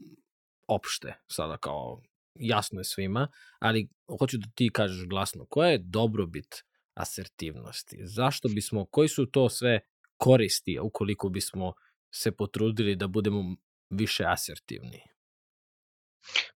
[0.68, 2.02] opšte, sada kao
[2.34, 3.28] jasno je svima,
[3.58, 6.64] ali hoću da ti kažeš glasno, koja je dobrobit
[6.94, 7.98] asertivnosti?
[8.02, 9.80] Zašto bismo, koji su to sve
[10.16, 11.72] koristi ukoliko bismo
[12.14, 13.56] se potrudili da budemo
[13.90, 15.15] više asertivni?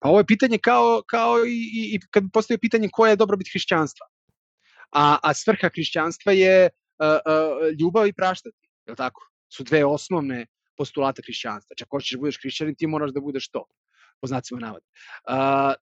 [0.01, 3.48] Pa ovo je pitanje kao, kao i, i, i kad postoje pitanje koja je dobrobit
[3.52, 4.06] hrišćanstva.
[4.92, 9.30] A, a svrha hrišćanstva je uh, uh, ljubav i praštati, je li tako?
[9.52, 11.76] Su dve osnovne postulate hrišćanstva.
[11.76, 13.64] Čak hoćeš da budeš hrišćanin, ti moraš da budeš to,
[14.20, 14.82] po znacima navod.
[15.28, 15.74] Uh,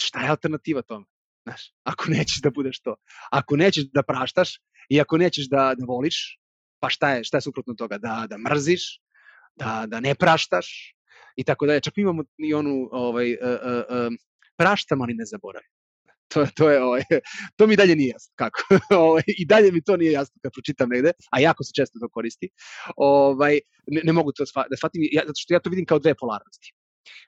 [0.00, 1.06] šta je alternativa tome?
[1.46, 2.96] Znaš, ako nećeš da budeš to,
[3.30, 4.58] ako nećeš da praštaš
[4.88, 6.38] i ako nećeš da, da voliš,
[6.80, 7.98] pa šta je, šta je suprotno toga?
[7.98, 9.00] Da, da mrziš,
[9.54, 10.95] da, da ne praštaš,
[11.36, 11.80] i tako dalje.
[11.80, 14.12] Čak imamo i onu ovaj, uh, uh,
[14.56, 15.70] praštam, ali ne zaboravim.
[16.34, 17.02] To, to, je, ovaj,
[17.56, 18.62] to mi dalje nije jasno kako.
[19.06, 22.08] ovaj, I dalje mi to nije jasno kad pročitam negde, a jako se često to
[22.08, 22.48] koristi.
[22.96, 26.14] Ovaj, ne, ne mogu to da shvatim, ja, zato što ja to vidim kao dve
[26.14, 26.72] polarnosti.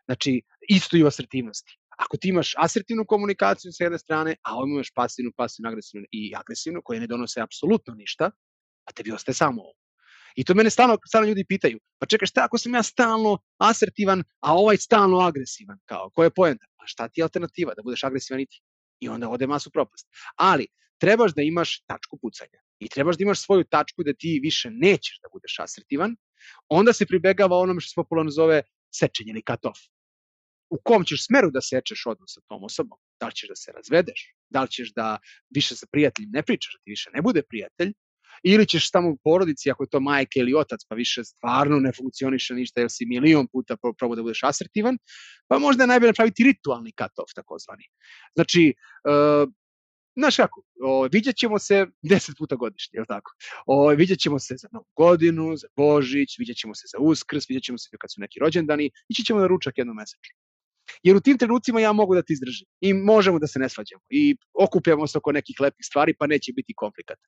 [0.04, 1.78] Znači, isto i u asertivnosti.
[1.98, 6.32] Ako ti imaš asertivnu komunikaciju sa jedne strane, a ovdje imaš pasivnu, pasivnu, agresivnu i
[6.36, 8.30] agresivnu, koje ne donose apsolutno ništa,
[8.84, 9.87] a tebi ostaje samo ovo.
[10.36, 14.24] I to mene stalno, stalno ljudi pitaju, pa čekaj šta ako sam ja stalno asertivan,
[14.40, 16.66] a ovaj stalno agresivan, kao, koja je poenta?
[16.76, 18.60] Pa šta ti je alternativa, da budeš agresivan i ti?
[19.00, 20.08] I onda ode masu propast.
[20.36, 20.66] Ali,
[20.98, 25.20] trebaš da imaš tačku pucanja i trebaš da imaš svoju tačku da ti više nećeš
[25.22, 26.16] da budeš asertivan,
[26.68, 28.62] onda se pribegava onome što se popularno zove
[28.94, 29.80] sečenje ili cut off.
[30.70, 32.98] U kom ćeš smeru da sečeš odnos sa tom osobom?
[33.20, 34.34] Da li ćeš da se razvedeš?
[34.48, 35.18] Da li ćeš da
[35.54, 37.92] više sa prijateljem ne pričaš, da ti više ne bude prijatelj?
[38.42, 41.92] Ili ćeš tamo u porodici, ako je to majka ili otac, pa više stvarno ne
[41.92, 44.98] funkcioniše ništa, jer si milion puta probao da budeš asertivan,
[45.48, 47.84] pa možda je najbolje napraviti ritualni cut-off, takozvani.
[48.34, 48.74] Znači,
[49.08, 49.52] uh,
[50.16, 53.30] znaš kako, o, vidjet ćemo se deset puta godišnje, je li tako?
[53.66, 57.64] O, vidjet ćemo se za Novu godinu, za Božić, vidjet ćemo se za Uskrs, vidjet
[57.64, 60.47] ćemo se kad su neki rođendani, ići ćemo na ručak jednom mesečno.
[61.02, 64.02] Jer u tim trenucima ja mogu da ti izdržim i možemo da se ne svađamo
[64.10, 67.26] i okupljamo se oko nekih lepih stvari pa neće biti komplikata.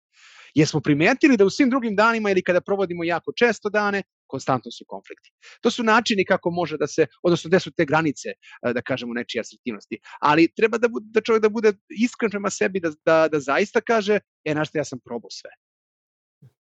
[0.55, 4.71] Jer smo primetili da u svim drugim danima ili kada provodimo jako često dane, konstantno
[4.71, 5.31] su konflikti.
[5.61, 9.15] To su načini kako može da se, odnosno gde su te granice, e, da kažemo,
[9.15, 9.99] nečije asertivnosti.
[10.21, 11.73] Ali treba da, da čovjek da bude
[12.05, 15.51] iskren prema sebi, da, da, da zaista kaže, e, znaš ja sam probao sve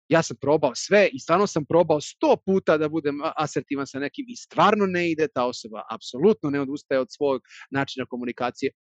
[0.07, 4.25] ja sam probao sve i stvarno sam probao sto puta da budem asertivan sa nekim
[4.27, 8.71] i stvarno ne ide ta osoba, apsolutno ne odustaje od svog načina komunikacije,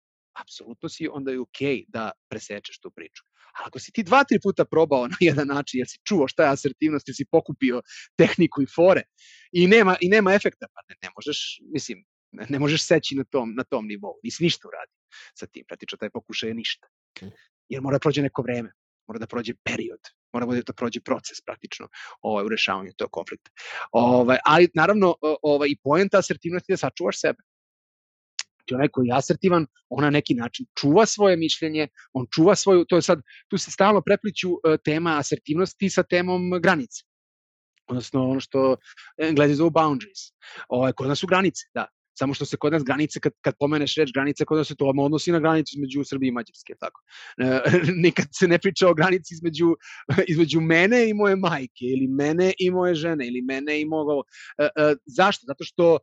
[0.41, 3.23] apsolutno si onda je okej okay da presečeš tu priču.
[3.59, 6.43] Ali ako si ti dva, tri puta probao na jedan način, jer si čuo šta
[6.43, 7.83] je asertivnost, jer si pokupio
[8.17, 9.03] tehniku i fore
[9.53, 12.05] i nema, i nema efekta, pa ne, ne možeš, mislim,
[12.49, 14.97] ne možeš seći na tom, na tom nivou, nisi ništa uradio
[15.39, 16.89] sa tim, praktično taj pokušaj je ništa.
[17.69, 18.73] Jer mora da prođe neko vreme,
[19.09, 20.01] mora da prođe period,
[20.33, 21.89] mora da, prođe proces praktično
[22.21, 23.51] ovaj, u rešavanju tog konflikta.
[23.93, 27.43] Ovaj, ali naravno ovaj, i poenta asertivnosti je da sačuvaš sebe.
[28.57, 32.85] Znači onaj koji je asertivan, on na neki način čuva svoje mišljenje, on čuva svoju,
[32.85, 37.03] to je sad, tu se stalno prepliću uh, tema asertivnosti sa temom granice
[37.93, 38.77] odnosno ono što
[39.19, 40.21] englezi zovu boundaries.
[40.69, 41.87] Ovaj, kod nas su granice, da.
[42.23, 44.87] Samo što se kod nas granice, kad, kad pomeneš reč granice, kod nas se to
[44.87, 47.01] odnosi na granicu između Srbije i Mađarske, tako.
[47.39, 47.61] E,
[48.07, 49.75] nikad se ne priča o granici između,
[50.33, 54.23] između mene i moje majke, ili mene i moje žene, ili mene i mogo...
[54.59, 55.47] E, e, zašto?
[55.47, 55.99] Zato što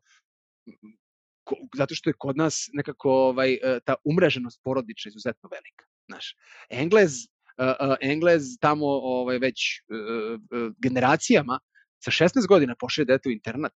[1.78, 5.86] zato što je kod nas nekako ovaj, e, ta umreženost porodična izuzetno velika.
[6.10, 6.36] Znaš,
[6.70, 7.14] Englez,
[7.58, 11.60] uh, Englez tamo ovaj, već uh, uh, generacijama
[12.04, 13.76] sa 16 godina pošle dete u internat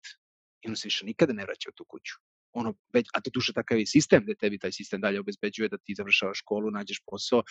[0.61, 2.13] i on se više nikada ne vraća u tu kuću.
[2.53, 2.73] Ono,
[3.13, 6.37] a to duše takav je sistem, gde tebi taj sistem dalje obezbeđuje da ti završavaš
[6.37, 7.43] školu, nađeš posao,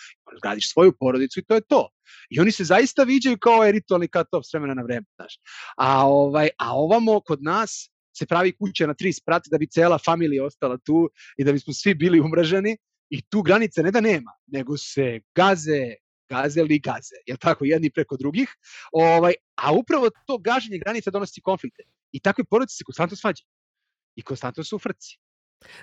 [0.43, 1.89] gradiš svoju porodicu i to je to.
[2.29, 5.33] I oni se zaista viđaju kao ovaj ritualni cut-off s vremena na vreme, znaš.
[5.77, 9.97] A, ovaj, a ovamo kod nas se pravi kuća na tri sprata da bi cela
[9.97, 12.77] familija ostala tu i da bismo svi bili umraženi
[13.09, 15.95] i tu granice ne da nema, nego se gaze,
[16.29, 18.49] gazeli gaze, jel tako, jedni preko drugih,
[18.91, 21.83] ovaj, a upravo to gaženje granica donosi konflikte.
[22.11, 23.47] I takve porodice se konstantno svađaju.
[24.15, 25.17] I konstantno su u frci.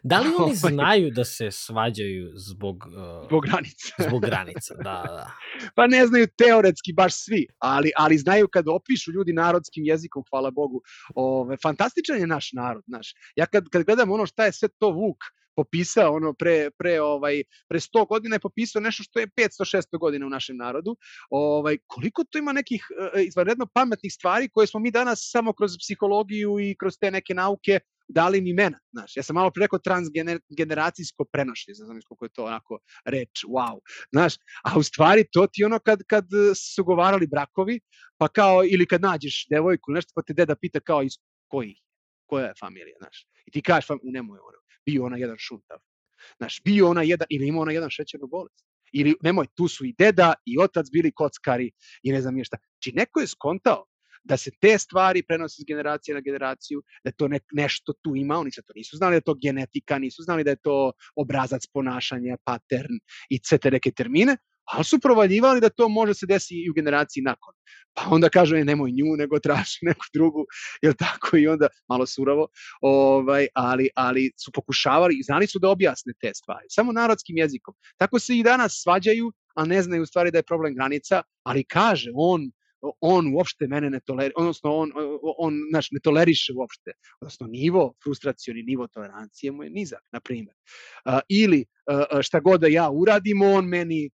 [0.03, 2.77] Da li oni znaju da se svađaju zbog...
[2.87, 3.95] Uh, zbog granica.
[4.09, 5.31] zbog granica, da, da.
[5.75, 10.51] Pa ne znaju teoretski baš svi, ali, ali znaju kad opišu ljudi narodskim jezikom, hvala
[10.51, 10.81] Bogu.
[11.15, 13.15] Ove, fantastičan je naš narod, naš.
[13.37, 15.19] Ja kad, kad gledam ono šta je sve to Vuk
[15.59, 19.99] popisao ono pre pre ovaj pre 100 godina je popisao nešto što je 500 600
[19.99, 20.97] godina u našem narodu.
[21.31, 25.77] Ovaj koliko to ima nekih uh, izvanredno pametnih stvari koje smo mi danas samo kroz
[25.83, 29.17] psihologiju i kroz te neke nauke dali im imena, znaš.
[29.17, 33.79] Ja sam malo pre rekao transgeneracijsko prenošenje, znam koliko je to onako reč, wow,
[34.13, 36.25] znaš, a u stvari to ti ono kad, kad
[36.57, 37.81] su govarali brakovi,
[38.19, 41.13] pa kao, ili kad nađeš devojku, nešto, pa te deda pita kao iz
[41.49, 41.77] kojih,
[42.27, 43.27] koja je familija, znaš.
[43.47, 44.58] I ti kažeš, fam, nemoj ono,
[44.89, 45.79] bio ona jedan šuntav.
[46.39, 48.67] Znaš, bio ona jedan, ili ima ona jedan šećernu bolest.
[48.93, 51.71] Ili, nemoj, tu su i deda i otac bili kockari
[52.03, 52.57] i ne znam nije šta.
[52.57, 53.85] Či znači, neko je skontao
[54.25, 58.39] da se te stvari prenose s generacije na generaciju, da to ne, nešto tu ima,
[58.39, 61.67] oni se to nisu znali da je to genetika, nisu znali da je to obrazac
[61.73, 62.99] ponašanja, pattern
[63.31, 64.37] i sve te neke termine,
[64.73, 67.55] ali su provaljivali da to može se desi i u generaciji nakon.
[67.95, 70.45] Pa onda kažu, ne, nemoj nju, nego traži neku drugu,
[70.83, 72.49] jel tako, i onda malo surovo,
[72.81, 77.75] ovaj, ali, ali su pokušavali, i znali su da objasne te stvari, samo narodskim jezikom.
[77.97, 81.65] Tako se i danas svađaju, a ne znaju u stvari da je problem granica, ali
[81.65, 82.51] kaže, on
[83.01, 84.93] on uopšte mene ne tolerira, odnosno on,
[85.39, 90.55] on naš, ne toleriše uopšte, odnosno nivo frustracioni, nivo tolerancije mu je nizak, na primjer.
[91.05, 94.11] Uh, ili uh, šta god da ja uradim, on meni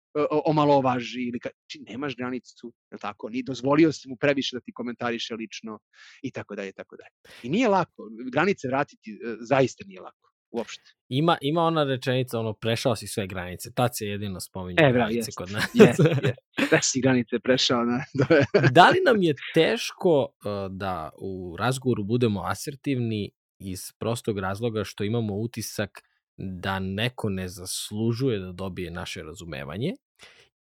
[0.45, 3.30] omalovaži ili kad, či nemaš granicu, je tako?
[3.30, 5.80] Ni dozvolio si mu previše da ti komentariše lično
[6.22, 7.36] i tako dalje, tako dalje.
[7.44, 10.91] I nije lako, granice vratiti e, zaista nije lako uopšte.
[11.10, 15.18] Ima, ima ona rečenica, ono, prešao si sve granice, tad se jedino spominje e, granice
[15.18, 15.64] jest, kod nas.
[15.73, 15.86] Je,
[16.23, 16.36] je.
[16.69, 17.84] Sve si granice prešao.
[17.86, 18.03] Na,
[18.77, 25.03] da li nam je teško uh, da u razgovoru budemo asertivni iz prostog razloga što
[25.03, 26.02] imamo utisak
[26.40, 29.94] da neko ne zaslužuje da dobije naše razumevanje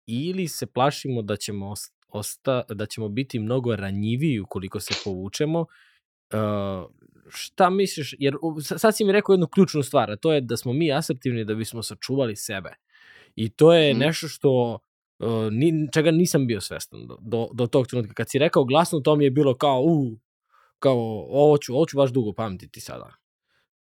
[0.06, 1.74] ili se plašimo da ćemo
[2.08, 5.60] osta, da ćemo biti mnogo ranjiviji ukoliko se povučemo.
[5.60, 6.90] Uh,
[7.28, 8.34] šta misliš, jer
[8.78, 11.54] sad si mi rekao jednu ključnu stvar, a to je da smo mi asertivni da
[11.54, 12.74] bismo sačuvali sebe.
[13.36, 13.98] I to je mm.
[13.98, 14.78] nešto što
[15.18, 18.14] uh, ni, čega nisam bio svestan do, do, do tog trenutka.
[18.14, 20.18] Kad si rekao glasno, to mi je bilo kao, u,
[20.78, 23.14] kao, ovo ću, ovo ću baš dugo pamtiti sada.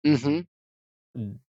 [0.08, 0.36] Mhm.
[1.18, 1.49] Mm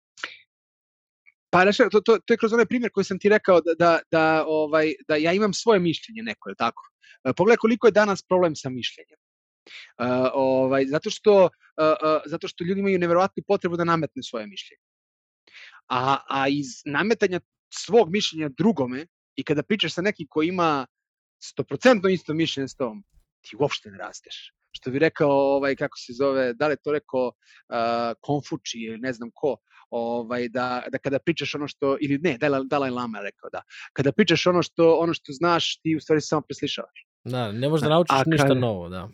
[1.56, 3.98] Pa znaš, to, to, to je kroz onaj primjer koji sam ti rekao da, da,
[4.10, 6.82] da, ovaj, da ja imam svoje mišljenje neko, je tako?
[7.24, 9.18] E, pogledaj koliko je danas problem sa mišljenjem.
[9.98, 11.48] Uh, ovaj, zato, što, uh,
[11.80, 14.82] uh, zato što ljudi imaju neverovatnu potrebu da nametne svoje mišljenje.
[15.88, 17.40] A, a iz nametanja
[17.72, 19.06] svog mišljenja drugome
[19.36, 20.86] i kada pričaš sa nekim ko ima
[21.58, 23.02] 100% isto mišljenje s tom,
[23.40, 24.52] ti uopšte ne rasteš.
[24.76, 27.76] Što bi rekao, ovaj, kako se zove, da li to rekao uh,
[28.20, 29.56] Konfuči ili ne znam ko,
[29.90, 33.62] ovaj, da, da kada pričaš ono što, ili ne, Dalai, Dalai Lama je rekao da,
[33.92, 37.06] kada pričaš ono što, ono što znaš, ti u stvari samo preslišavaš.
[37.24, 39.08] Da, ne možeš da naučiš A, ništa kada, novo, da.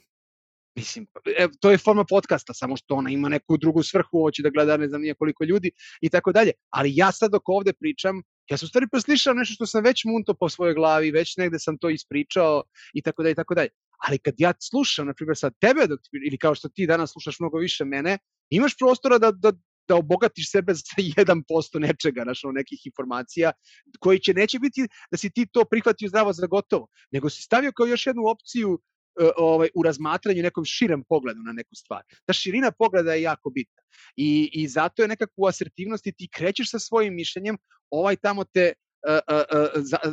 [0.76, 1.06] Mislim,
[1.38, 4.76] e, to je forma podcasta, samo što ona ima neku drugu svrhu, hoće da gleda
[4.76, 5.70] ne znam nije koliko ljudi
[6.00, 6.52] i tako dalje.
[6.70, 10.04] Ali ja sad dok ovde pričam, ja sam u stvari preslišao nešto što sam već
[10.04, 12.62] munto po svojoj glavi, već negde sam to ispričao
[12.94, 13.68] i tako dalje i tako dalje.
[14.02, 17.40] Ali kad ja slušam, na primjer, sad tebe, dok, ili kao što ti danas slušaš
[17.40, 18.18] mnogo više mene,
[18.50, 19.52] imaš prostora da, da,
[19.88, 20.82] da obogatiš sebe za
[21.26, 23.52] 1% nečega, našo nekih informacija,
[24.00, 27.72] koji će neće biti da si ti to prihvatio zdravo za gotovo, nego si stavio
[27.72, 28.78] kao još jednu opciju
[29.20, 32.02] e, ovaj, u razmatranju nekom širem pogledu na neku stvar.
[32.26, 33.82] Ta širina pogleda je jako bitna.
[34.16, 37.58] I, i zato je nekako u asertivnosti ti krećeš sa svojim mišljenjem,
[37.90, 38.72] ovaj tamo te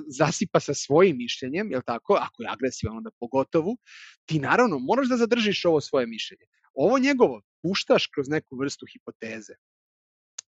[0.08, 2.14] zasipa sa svojim mišljenjem, je tako?
[2.14, 3.76] Ako je agresivan, onda pogotovo,
[4.26, 6.46] ti naravno moraš da zadržiš ovo svoje mišljenje.
[6.74, 9.54] Ovo njegovo puštaš kroz neku vrstu hipoteze.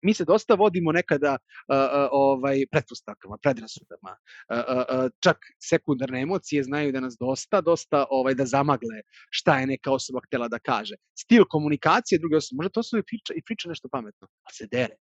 [0.03, 4.17] Mi se dosta vodimo nekada uh, uh, ovaj pretpostavkama, predrasudama.
[4.49, 9.93] Uh, čak sekundarne emocije znaju da nas dosta, dosta ovaj da zamagle šta je neka
[9.93, 10.95] osoba htela da kaže.
[11.19, 14.97] Stil komunikacije druge osobe, možda to i priča, i priča nešto pametno, a se dere.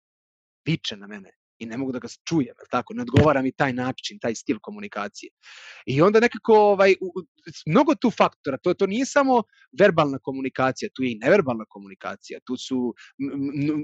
[0.67, 4.19] Viče na mene, i ne mogu da ga čujem, tako, ne odgovara mi taj način,
[4.19, 5.29] taj stil komunikacije.
[5.85, 6.95] I onda nekako, ovaj,
[7.65, 9.43] mnogo tu faktora, to, to nije samo
[9.79, 12.93] verbalna komunikacija, tu je i neverbalna komunikacija, tu su,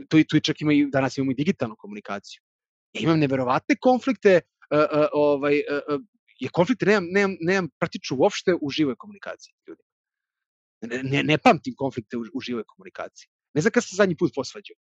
[0.10, 2.42] tu, tu čak ima i, danas imamo i digitalnu komunikaciju.
[2.94, 4.42] Ja imam neverovatne konflikte,
[4.72, 6.02] uh, uh, ovaj, uh,
[6.40, 9.84] je konflikte nemam, nemam, nemam praktično uopšte u živoj komunikaciji ljudi.
[10.82, 13.28] Ne, ne, ne pamtim konflikte u, u živoj komunikaciji.
[13.54, 14.76] Ne znam kada se zadnji put posvađao.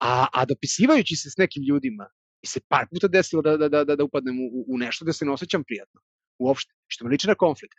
[0.00, 2.08] A, a dopisivajući se s nekim ljudima,
[2.44, 5.24] I se par puta desilo da, da, da, da upadnem u, u nešto da se
[5.24, 6.00] ne osjećam prijatno.
[6.38, 6.74] Uopšte.
[6.86, 7.78] Što me liči na konflikt.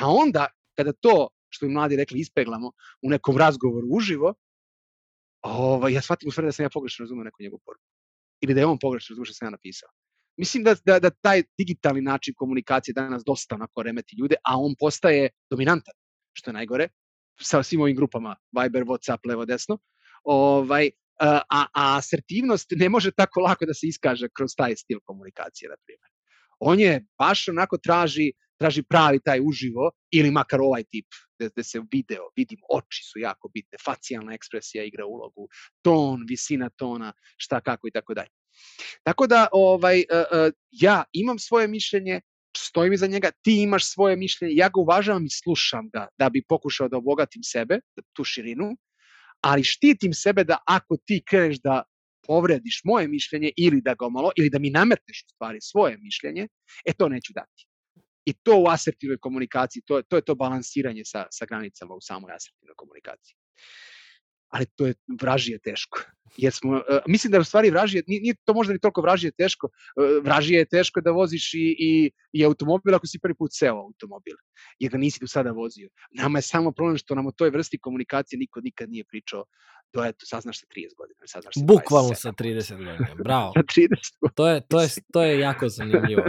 [0.00, 2.72] A onda, kada to, što bi mladi rekli, ispeglamo
[3.02, 4.34] u nekom razgovoru uživo,
[5.42, 7.84] ovaj, ja shvatim u stvari da sam ja pogrešno razumeo neku njegovu poruku.
[8.40, 9.88] Ili da je on pogrešno razumeo što sam ja napisao.
[10.36, 14.74] Mislim da, da, da taj digitalni način komunikacije danas dosta onako remeti ljude, a on
[14.78, 15.94] postaje dominantan,
[16.32, 16.88] što je najgore,
[17.40, 19.78] sa svim ovim grupama, Viber, Whatsapp, levo, desno.
[20.24, 20.90] Ovaj,
[21.20, 25.76] a, a asertivnost ne može tako lako da se iskaže kroz taj stil komunikacije, na
[25.86, 26.10] primjer.
[26.58, 31.06] On je baš onako traži, traži pravi taj uživo ili makar ovaj tip
[31.38, 35.48] da, da se video, vidim, oči su jako bitne, facijalna ekspresija igra ulogu,
[35.82, 38.30] ton, visina tona, šta, kako i tako dalje.
[39.02, 42.20] Tako da ovaj, uh, uh, ja imam svoje mišljenje,
[42.56, 46.44] stojim iza njega, ti imaš svoje mišljenje, ja ga uvažavam i slušam ga da bi
[46.48, 47.80] pokušao da obogatim sebe,
[48.12, 48.76] tu širinu,
[49.44, 51.82] ali štitim sebe da ako ti kreneš da
[52.26, 56.48] povrediš moje mišljenje ili da ga malo, ili da mi nametneš u stvari svoje mišljenje,
[56.84, 57.66] e to neću dati.
[58.24, 62.32] I to u asertivnoj komunikaciji, to, to je to balansiranje sa, sa granicama u samoj
[62.32, 63.36] asertivnoj komunikaciji.
[64.54, 65.98] Ali to je vražije teško.
[66.36, 69.32] Jer smo, uh, mislim da u stvari vražije, nije, nije to možda ni toliko vražije
[69.32, 73.50] teško, uh, vražije je teško da voziš i, i, i automobil ako si prvi put
[73.54, 74.34] seo automobil,
[74.78, 75.88] jer ga nisi do sada vozio.
[76.10, 79.44] Nama je samo problem što nam o toj vrsti komunikacije niko nikad nije pričao
[79.94, 81.20] to je, to saznaš sa 30 godina.
[81.26, 83.52] Saznaš sa Bukvalno sa 30 godina, bravo.
[83.56, 83.88] sa 30
[84.20, 84.34] godina.
[84.34, 86.22] To je, to, je, to je jako zanimljivo.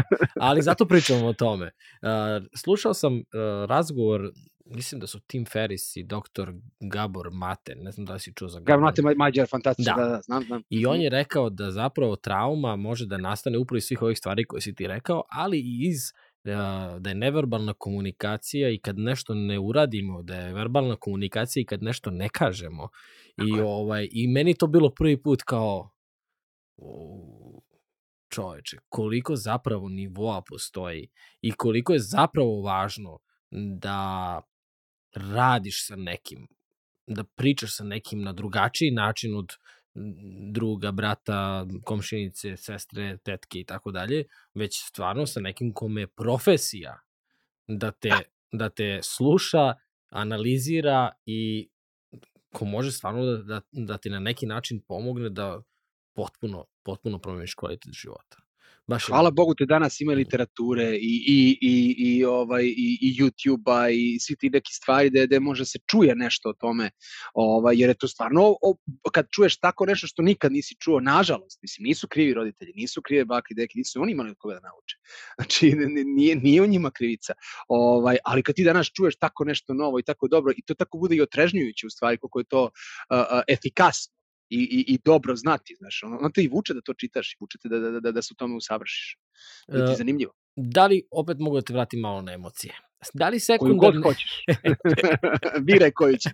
[0.48, 1.66] Ali zato pričamo o tome.
[1.66, 3.22] Uh, slušao sam uh,
[3.70, 4.22] razgovor,
[4.66, 8.48] mislim da su Tim Ferris i doktor Gabor Mate, ne znam da li si čuo
[8.48, 8.68] za Gabor.
[8.68, 10.04] Gabor Mate Mađar, fantastično, da.
[10.04, 10.64] da, da, znam, znam.
[10.70, 14.46] I on je rekao da zapravo trauma može da nastane upravo iz svih ovih stvari
[14.46, 15.98] koje si ti rekao, ali i iz
[17.00, 21.84] da je neverbalna komunikacija i kad nešto ne uradimo, da je verbalna komunikacija i kad
[21.84, 22.90] nešto ne kažemo.
[23.38, 25.90] I, ovaj, I meni to bilo prvi put kao
[28.30, 31.08] čoveče, koliko zapravo nivoa postoji
[31.42, 33.20] i koliko je zapravo važno
[33.52, 34.42] da
[35.16, 36.48] radiš sa nekim,
[37.08, 39.54] da pričaš sa nekim na drugačiji način od
[40.52, 47.00] druga, brata, komšinice, sestre, tetke i tako dalje, već stvarno sa nekim kome je profesija
[47.68, 48.22] da te, da.
[48.52, 49.74] da te sluša,
[50.10, 51.70] analizira i
[52.54, 55.62] ko može stvarno da, da, da ti na neki način pomogne da
[56.14, 58.45] potpuno, potpuno promeniš kvalitet života.
[58.88, 63.90] Baš Hvala Bogu te danas ima literature i, i, i, i, ovaj, i, i YouTube-a
[63.90, 66.90] i svi ti neki stvari gde, gde može se čuje nešto o tome,
[67.34, 68.76] ovaj, jer je to stvarno, o,
[69.14, 73.26] kad čuješ tako nešto što nikad nisi čuo, nažalost, mislim, nisu krivi roditelji, nisu krive
[73.26, 74.96] baki i deki, nisu oni imali od koga da nauče.
[75.36, 75.76] Znači,
[76.06, 77.34] nije, nije u njima krivica.
[77.68, 80.98] Ovaj, ali kad ti danas čuješ tako nešto novo i tako dobro, i to tako
[80.98, 83.18] bude i otrežnjujuće u stvari, koliko je to uh,
[83.48, 84.15] efikasno,
[84.50, 87.38] i, i, i dobro znati, znaš, ono, ono te i vuče da to čitaš i
[87.40, 89.18] vuče te da, da, da, da se u tome usavršiš.
[89.68, 90.34] Da ti je e, zanimljivo.
[90.56, 92.74] Da li, opet mogu da te vratim malo na emocije,
[93.14, 93.80] da li sekundarne...
[93.80, 94.44] Koju god hoćeš.
[95.68, 96.32] Biraj koju ćeš.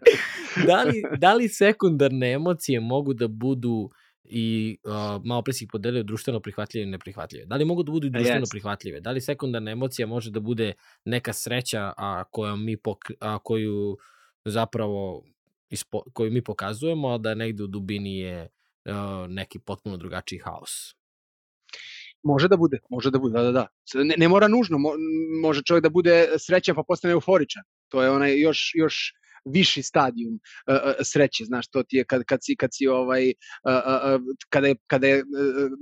[0.68, 3.90] da, li, da li sekundarne emocije mogu da budu
[4.24, 4.92] i uh,
[5.24, 7.46] malo pre si ih podelio društveno prihvatljive i neprihvatljive.
[7.46, 8.50] Da li mogu da budu i društveno yes.
[8.50, 9.00] prihvatljive?
[9.00, 10.72] Da li sekundarna emocija može da bude
[11.04, 13.96] neka sreća a, koju mi pok, a, koju
[14.44, 15.24] zapravo
[15.74, 18.48] ispo, koju mi pokazujemo, a da negde u dubini je
[18.84, 20.94] uh, neki potpuno drugačiji haos.
[22.22, 23.66] Može da bude, može da bude, da, da, da.
[23.94, 24.92] Ne, ne mora nužno, mo,
[25.42, 27.62] može čovjek da bude srećan pa postane euforičan.
[27.88, 29.12] To je onaj još, još
[29.44, 33.72] viši stadijum uh, sreće, znaš, to ti je kad, kad si, kad si ovaj, uh,
[33.74, 35.24] uh, kada je, kada je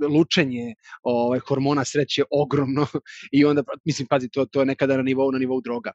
[0.09, 2.87] lučenje ovaj, hormona sreće ogromno
[3.37, 5.91] i onda, mislim, pazi, to, to je nekada na nivou, na nivou droga.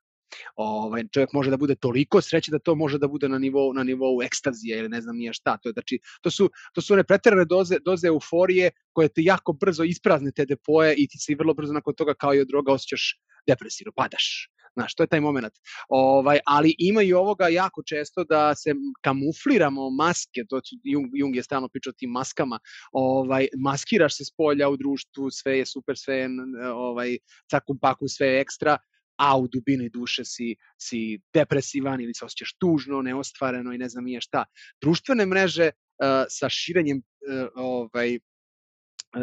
[0.57, 3.85] Ovaj, čovjek može da bude toliko srećan da to može da bude na nivou, na
[3.85, 5.57] nivou ekstazije ili ne znam nije šta.
[5.57, 9.53] To, je, znači, to, su, to su one preterane doze, doze euforije koje te jako
[9.53, 12.73] brzo isprazne te depoje i ti se vrlo brzo nakon toga kao i od droga
[12.73, 14.49] osjećaš depresivno, padaš.
[14.79, 15.53] Znaš, to je taj moment.
[15.89, 21.43] Ovaj, ali ima i ovoga jako često da se kamufliramo maske, to Jung, Jung je
[21.43, 22.59] stalno pričao tim maskama,
[22.93, 26.29] ovaj, maskiraš se s polja u društvu, sve je super, sve je
[26.75, 27.19] ovaj,
[27.51, 28.79] cakum paku, sve je ekstra,
[29.19, 34.05] a u dubini duše si, si depresivan ili se osjećaš tužno, neostvareno i ne znam
[34.05, 34.45] nije šta.
[34.83, 38.19] Društvene mreže uh, sa širenjem uh, ovaj,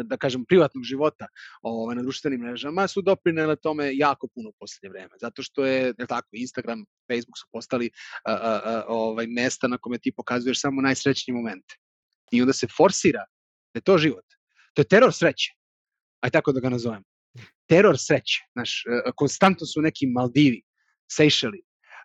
[0.02, 1.26] da kažem, privatnog života
[1.62, 5.14] ovaj, na društvenim mrežama su doprinele tome jako puno u poslednje vreme.
[5.20, 7.90] Zato što je, je tako, Instagram, Facebook su postali
[8.24, 11.74] a, a, ovaj, mesta na kome ti pokazuješ samo najsrećnije momente.
[12.32, 13.24] I onda se forsira
[13.74, 14.24] da je to život.
[14.74, 15.52] To je teror sreće.
[16.20, 17.04] Aj tako da ga nazovem
[17.68, 18.42] teror sreće.
[18.52, 20.62] Znaš, e, konstantno su neki Maldivi,
[21.12, 21.60] Sejšeli,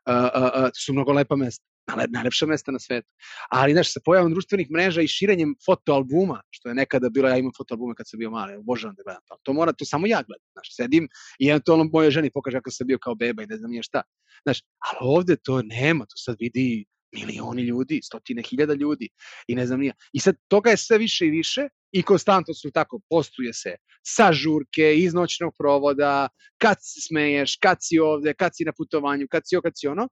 [0.09, 1.65] uh, uh, su mnogo lepa mesta,
[2.09, 3.07] najlepša mesta na svetu.
[3.49, 7.51] Ali, znaš, sa pojavom društvenih mreža i širenjem fotoalbuma, što je nekada bilo, ja imam
[7.57, 9.37] fotoalbume kad sam bio mali, obožavam da gledam to.
[9.43, 11.07] To mora, to samo ja gledam, znaš, sedim
[11.39, 13.83] i to ono moje ženi pokaže kako sam bio kao beba i ne znam nije
[13.83, 14.01] šta.
[14.43, 19.09] Znaš, ali ovde to nema, to sad vidi milioni ljudi, stotine hiljada ljudi
[19.47, 19.93] i ne znam nija.
[20.13, 24.33] I sad toga je sve više i više i konstantno su tako, postuje se sa
[24.33, 26.27] žurke, iz noćnog provoda,
[26.57, 29.87] kad se smeješ, kad si ovde, kad si na putovanju, kad si o, kad si
[29.87, 30.07] ono.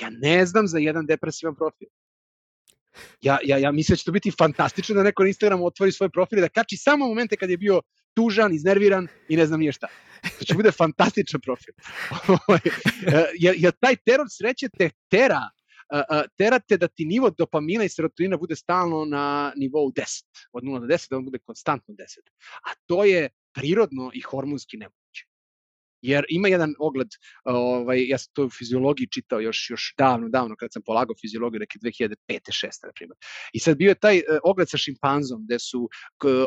[0.00, 1.88] Ja ne znam za jedan depresivan profil.
[3.20, 6.08] Ja, ja, ja mislim da će to biti fantastično da neko na Instagramu otvori svoj
[6.08, 7.82] profil i da kači samo momente kad je bio
[8.14, 9.86] tužan, iznerviran i ne znam nije šta.
[10.38, 11.74] To će bude fantastičan profil.
[12.48, 12.60] Ovaj,
[13.38, 15.40] jer, jer taj teror sreće te tera
[16.38, 20.86] terate da ti nivo dopamina i serotonina bude stalno na nivou 10, od 0 do
[20.86, 22.18] 10, da on bude konstantno 10.
[22.64, 25.26] A to je prirodno i hormonski nemoguće.
[26.02, 27.08] Jer ima jedan ogled,
[27.44, 31.60] ovaj, ja sam to u fiziologiji čitao još, još davno, davno, kad sam polagao fiziologiju,
[31.60, 32.16] neke 2005.
[32.28, 32.86] 6.
[32.86, 33.16] na primjer.
[33.52, 35.88] I sad bio je taj uh, ogled sa šimpanzom, gde su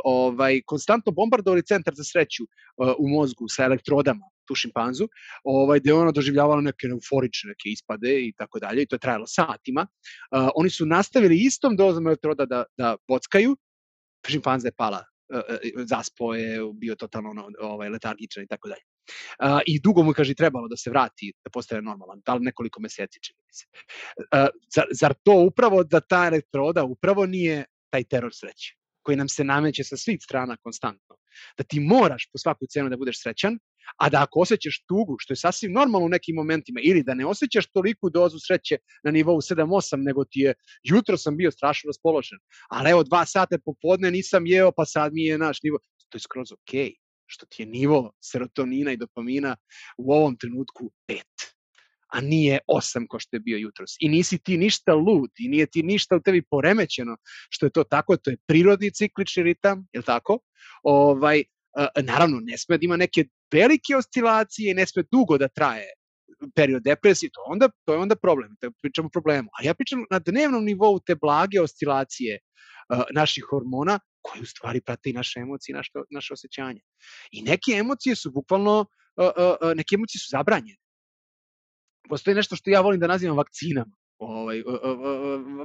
[0.03, 5.07] ovaj, konstantno bombardovali centar za sreću uh, u mozgu sa elektrodama tu šimpanzu,
[5.43, 9.05] ovaj, gde je ono doživljavalo neke euforične neke ispade i tako dalje, i to je
[9.05, 9.85] trajalo satima.
[9.85, 13.57] Uh, oni su nastavili istom dozom elektroda da, da bockaju,
[14.27, 18.81] šimpanza je pala, uh, zaspo je, bio totalno ono, ovaj, letargičan i tako dalje.
[19.39, 22.81] Uh, I dugo mu, kaže, trebalo da se vrati, da postane normalan, da li nekoliko
[22.81, 23.65] meseci, čini mi se.
[24.17, 28.79] Uh, zar, zar to upravo da ta elektroda upravo nije taj teror sreće?
[29.09, 31.15] koji nam se nameće sa svih strana konstantno.
[31.57, 33.59] Da ti moraš po svaku cenu da budeš srećan,
[33.97, 37.25] a da ako osjećaš tugu, što je sasvim normalno u nekim momentima, ili da ne
[37.25, 40.53] osjećaš toliku dozu sreće na nivou 7-8, nego ti je,
[40.83, 42.39] jutro sam bio strašno raspoložen,
[42.69, 45.79] ali evo dva sata popodne nisam jeo, pa sad mi je naš nivo,
[46.09, 46.95] to je skroz okej, okay,
[47.25, 49.55] što ti je nivo serotonina i dopamina
[49.97, 51.21] u ovom trenutku 5
[52.09, 53.95] a nije 8 ko što je bio jutros.
[53.99, 57.17] I nisi ti ništa lud i nije ti ništa u tebi poremećeno
[57.49, 60.39] što je to tako, to je prirodni ciklični ritam, je li tako?
[60.83, 61.43] Ovaj,
[62.03, 65.85] naravno, ne sme da ima neke velike oscilacije i ne sme dugo da traje
[66.55, 69.49] period depresije, to, onda, to je onda problem, da pričamo o problemu.
[69.53, 74.81] Ali ja pričam na dnevnom nivou te blage oscilacije uh, naših hormona, koji u stvari
[74.81, 76.81] prate i naše emocije i naše, naše osjećanje.
[77.31, 78.85] I neke emocije su bukvalno,
[79.15, 80.79] uh, uh, neke emocije su zabranjene
[82.09, 84.63] postoji nešto što ja volim da nazivam vakcinama, ovaj,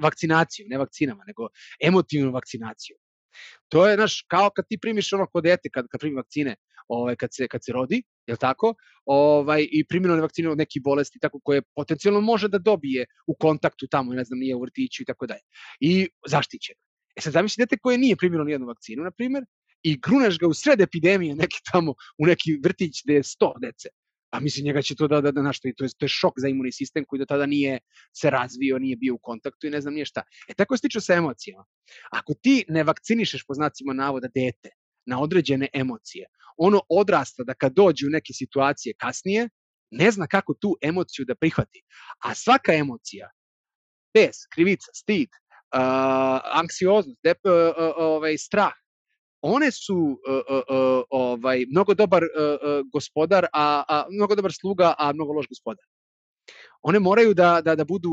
[0.02, 1.48] vakcinaciju, ne vakcinama, nego
[1.80, 2.96] emotivnu vakcinaciju.
[3.68, 6.56] To je, znaš, kao kad ti primiš ono kod dete, kad, kad primi vakcine,
[6.88, 8.74] ovaj, kad, se, kad se rodi, je tako?
[9.04, 13.86] Ovaj, I primjeno vakcine od nekih bolesti, tako koje potencijalno može da dobije u kontaktu
[13.90, 15.42] tamo, ne znam, nije u vrtiću i tako dalje.
[15.80, 16.78] I zaštićeno.
[17.16, 19.44] E sad zamisli dete koje nije primjeno nijednu vakcinu, na primjer,
[19.82, 23.88] i gruneš ga u sred epidemije neki tamo u neki vrtić gde je 100 dece
[24.34, 26.48] a mislim njega će to da, da, da našto, to je, to je šok za
[26.48, 27.78] imunni sistem koji do tada nije
[28.16, 30.22] se razvio, nije bio u kontaktu i ne znam nije šta.
[30.48, 31.64] E tako je stiče sa emocijama.
[32.10, 34.70] Ako ti ne vakcinišeš po znacima navoda dete
[35.06, 39.48] na određene emocije, ono odrasta da kad dođe u neke situacije kasnije,
[39.90, 41.82] ne zna kako tu emociju da prihvati.
[42.24, 43.30] A svaka emocija,
[44.14, 48.74] bes, krivica, stid, uh, anksioznost, dep, uh, uh, ovaj, strah,
[49.46, 52.28] one su uh, uh, ovaj mnogo dobar uh,
[52.92, 55.84] gospodar, a, a mnogo dobar sluga, a mnogo loš gospodar.
[56.82, 58.08] One moraju da, da, da budu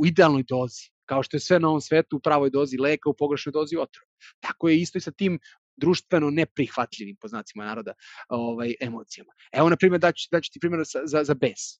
[0.00, 3.14] u idealnoj dozi, kao što je sve na ovom svetu u pravoj dozi leka, u
[3.14, 4.08] pogrešnoj dozi otrova.
[4.40, 5.38] Tako je isto i sa tim
[5.76, 7.92] društveno neprihvatljivim, po znacima naroda,
[8.28, 9.32] ovaj, emocijama.
[9.52, 11.78] Evo, na primjer, daću, daću ti primjer za, za, za bes.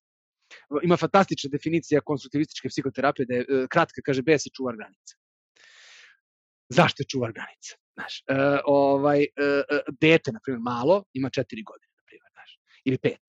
[0.82, 5.16] Ima fantastična definicija konstruktivističke psihoterapije da je kratka, kaže, bes je čuvar granica.
[6.68, 7.76] Zašto je čuvar granica?
[7.98, 12.50] Znaš, uh, ovaj, uh, dete, na primjer, malo, ima četiri godine, na primjer, znaš,
[12.84, 13.22] ili pet.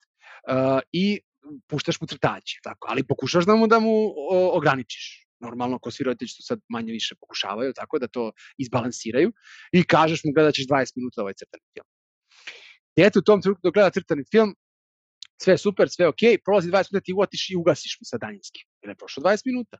[0.48, 1.20] Uh, I
[1.68, 5.26] puštaš mu crtaće, tako, ali pokušaš da mu, da mu o, ograničiš.
[5.40, 9.32] Normalno, ko svi roditelji što sad manje više pokušavaju, tako da to izbalansiraju
[9.72, 11.86] i kažeš mu gledat ćeš 20 minuta ovaj crtani film.
[12.96, 14.54] Dete u tom trenutku dok gleda crtani film,
[15.42, 18.60] sve super, sve ok, prolazi 20 minuta, ti uotiš i ugasiš mu sa daljinski.
[18.82, 19.78] Je prošlo 20 minuta.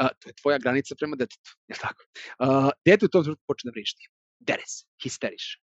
[0.00, 2.04] Uh, to je tvoja granica prema detetu, je tako?
[2.38, 5.60] Uh, dete u tom trenutku počne da vrišti, dere se, histeriše,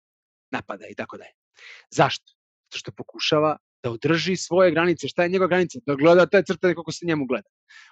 [0.51, 1.33] napada i tako dalje.
[1.91, 2.33] Zašto?
[2.69, 5.07] Zato što pokušava da održi svoje granice.
[5.07, 5.79] Šta je njegova granica?
[5.85, 7.49] Da gleda taj crtane kako se njemu gleda.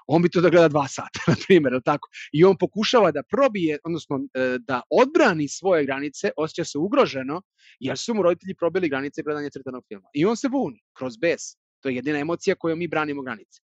[0.07, 2.10] On bi to da gleda dva sata, na primjer, tako?
[2.34, 7.41] I on pokušava da probije, odnosno e, da odbrani svoje granice, osjeća se ugroženo,
[7.80, 10.10] jer su mu roditelji probili granice gledanja crtanog filma.
[10.14, 11.41] I on se buni, kroz bes.
[11.81, 13.61] To je jedina emocija kojom mi branimo granice.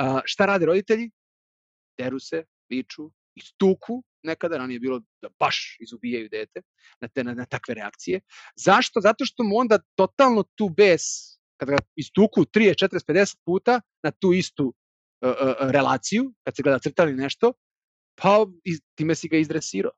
[0.00, 1.10] Uh, šta rade roditelji?
[1.98, 6.62] Deru se, viču, istuku, nekada ranije bilo da baš izubijaju dete
[7.00, 8.20] na, te, na, na takve reakcije.
[8.56, 9.00] Zašto?
[9.00, 11.02] Zato što mu onda totalno tu bes
[11.56, 16.62] kada ga istuku 30, 40, 50 puta na tu istu uh, uh, relaciju, kad se
[16.62, 17.52] gleda crtali nešto,
[18.14, 19.92] pa iz, time si ga izdresirao.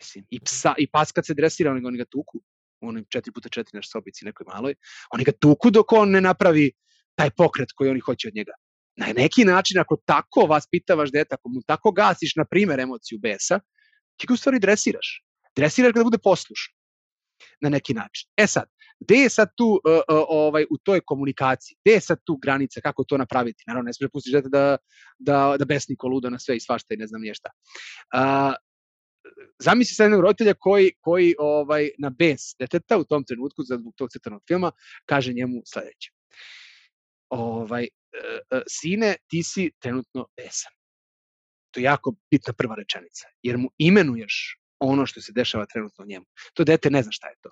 [0.00, 2.40] Mislim, i, psa, i pas kad se dresira, oni ga tuku,
[2.88, 4.74] onim 4 puta 4 na sobici nekoj maloj,
[5.12, 6.70] oni ga tuku dok on ne napravi
[7.14, 8.52] taj pokret koji oni hoće od njega.
[8.96, 13.60] Na neki način, ako tako vaspitavaš deta, ako mu tako gasiš, na primer, emociju besa,
[14.16, 15.22] ti ga u stvari dresiraš.
[15.56, 16.74] Dresiraš ga da bude poslušan
[17.60, 18.28] na neki način.
[18.36, 18.68] E sad,
[19.00, 21.76] gde je sad tu uh, uh, ovaj, u toj komunikaciji?
[21.84, 22.80] Gde je sad tu granica?
[22.80, 23.64] Kako to napraviti?
[23.66, 24.76] Naravno, ne smiješ pustiš dete da,
[25.18, 27.50] da, da besni luda na sve i svašta i ne znam nije šta.
[28.14, 28.54] Uh,
[29.58, 34.10] zamisli se jednog roditelja koji, koji ovaj, na bes deteta u tom trenutku, za tog
[34.10, 34.72] crtanog filma,
[35.06, 36.10] kaže njemu sledeće.
[37.28, 40.72] Ovaj, uh, sine, ti si trenutno besan.
[41.70, 46.26] To je jako bitna prva rečenica, jer mu imenuješ ono što se dešava trenutno njemu.
[46.54, 47.50] To dete ne zna šta je to.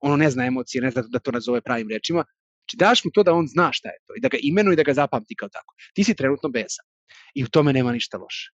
[0.00, 2.24] Ono ne zna emocije, ne zna da to nazove pravim rečima.
[2.64, 4.76] Znači daš mu to da on zna šta je to i da ga imenuje i
[4.76, 5.74] da ga zapamti kao tako.
[5.94, 6.86] Ti si trenutno besan
[7.34, 8.50] i u tome nema ništa loše.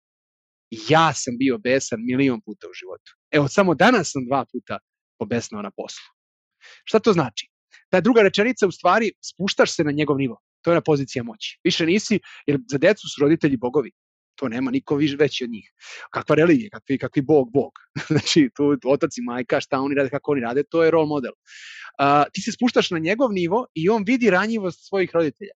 [0.70, 3.12] Ja sam bio besan milion puta u životu.
[3.30, 4.78] Evo, samo danas sam dva puta
[5.18, 6.04] pobesnao na poslu.
[6.84, 7.48] Šta to znači?
[7.90, 10.40] Ta druga rečenica u stvari spuštaš se na njegov nivo.
[10.64, 11.60] To je na pozicija moći.
[11.64, 13.90] Više nisi, jer za decu su roditelji bogovi.
[14.34, 15.72] To nema niko više veći od njih.
[16.10, 17.72] Kakva religija, kakvi, kakvi bog, bog.
[18.12, 21.32] znači, tu otac i majka, šta oni rade, kako oni rade, to je role model.
[21.32, 25.52] Uh, ti se spuštaš na njegov nivo i on vidi ranjivost svojih roditelja.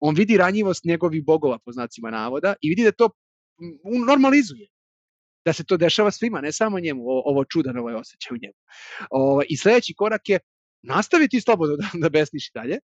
[0.00, 3.10] On vidi ranjivost njegovih bogova, po znacima navoda, i vidi da to
[4.06, 4.68] normalizuje
[5.44, 8.58] da se to dešava svima, ne samo njemu, ovo čudan ovaj osjećaj u njemu.
[9.10, 10.38] O, I sledeći korak je
[10.82, 12.78] nastaviti slobodno da, da besniš dalje.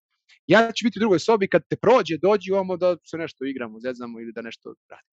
[0.48, 3.80] Ja ću biti u drugoj sobi, kad te prođe, dođi ovamo da se nešto igramo,
[3.80, 5.12] zezamo ili da nešto radimo.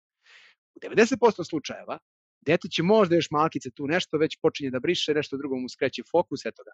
[0.75, 1.99] U 90% slučajeva,
[2.41, 6.03] dete će možda još malkice tu nešto, već počinje da briše, nešto drugo mu skreće
[6.11, 6.73] fokus, eto ga.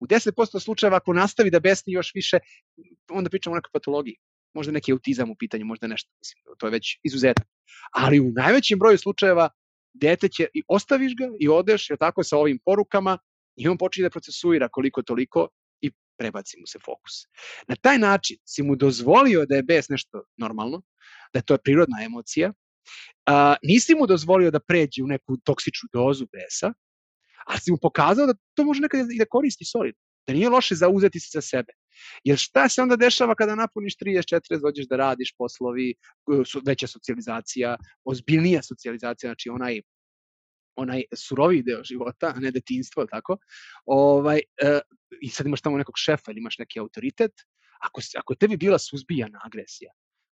[0.00, 2.38] U 10% slučajeva, ako nastavi da besni još više,
[3.10, 4.16] onda pričamo o nekoj patologiji.
[4.54, 7.46] Možda neki autizam u pitanju, možda nešto, mislim, to je već izuzetak.
[7.92, 9.50] Ali u najvećem broju slučajeva
[9.92, 13.18] dete će i ostaviš ga i odeš, je tako, sa ovim porukama
[13.56, 15.48] i on počinje da procesuira koliko toliko
[15.80, 17.12] i prebaci mu se fokus.
[17.68, 20.82] Na taj način si mu dozvolio da je bes nešto normalno,
[21.32, 22.52] da je to prirodna emocija,
[23.26, 26.72] a, nisi mu dozvolio da pređe u neku toksičnu dozu besa,
[27.46, 30.74] ali si mu pokazao da to može nekada i da koristi solidno, da nije loše
[30.74, 31.72] zauzeti se za sebe.
[32.24, 35.94] Jer šta se onda dešava kada napuniš 30-40, dođeš da radiš poslovi,
[36.66, 39.80] veća socijalizacija, ozbiljnija socijalizacija, znači onaj
[40.78, 43.36] onaj suroviji deo života, a ne detinstvo, tako?
[43.86, 44.80] Ovaj, e,
[45.20, 47.32] I sad imaš tamo nekog šefa ili imaš neki autoritet,
[47.80, 49.92] ako, ako tebi bila suzbijana agresija,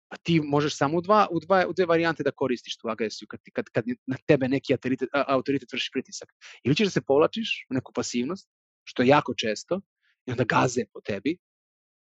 [0.10, 3.28] pa ti možeš samo u, dva, u, dva, u dve varijante da koristiš tu agresiju
[3.28, 6.30] kad, kad, kad na tebe neki autoritet, autoritet vrši pritisak.
[6.64, 8.50] Ili ćeš da se povlačiš u neku pasivnost,
[8.84, 9.82] što je jako često,
[10.26, 11.38] i onda gaze po tebi,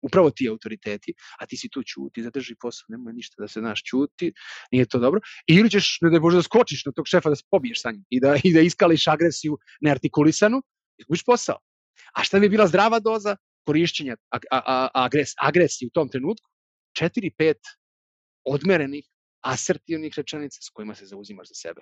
[0.02, 3.84] upravo ti autoriteti, a ti si tu čuti, zadrži posao, nemoj ništa da se naš
[3.84, 4.34] čuti,
[4.72, 5.22] nije to dobro.
[5.48, 8.20] Ili ćeš, ne da možda skočiš na tog šefa da se pobiješ sa njim i
[8.20, 10.62] da, i da iskališ agresiju neartikulisanu,
[10.98, 11.60] izgubiš posao.
[12.14, 13.36] A šta bi bila zdrava doza
[13.66, 14.16] korišćenja
[14.94, 16.50] agres, agresije u tom trenutku?
[17.00, 17.54] 4-5
[18.46, 19.06] odmerenih,
[19.42, 21.82] asertivnih rečenica s kojima se zauzimaš za sebe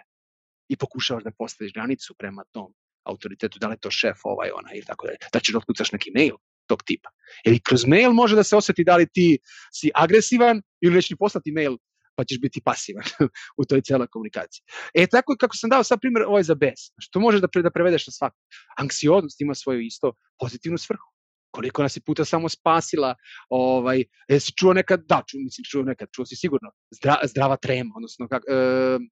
[0.70, 2.74] i pokušavaš da postaviš granicu prema tom
[3.04, 5.92] autoritetu, da li je to šef ovaj, ona ili tako dalje, da ćeš da otkucaš
[5.92, 6.36] neki mail
[6.68, 7.10] tog tipa.
[7.46, 9.38] Ili kroz mail može da se oseti da li ti
[9.74, 11.78] si agresivan ili neće ti poslati mail
[12.18, 13.04] pa ćeš biti pasivan
[13.60, 14.62] u toj celoj komunikaciji.
[14.94, 16.80] E, tako kako sam dao sad primjer, ovo je za bes.
[16.94, 18.38] Znači, to možeš da, pre, da prevedeš na svaku.
[18.78, 21.08] Anksioznost ima svoju isto pozitivnu svrhu.
[21.52, 23.16] Koliko nas je puta samo spasila,
[23.50, 27.94] ovaj, jesi čuo nekad, da, čuo, mislim, čuo nekad, čuo si sigurno, zdra, zdrava trema,
[27.96, 28.56] odnosno, kak, e,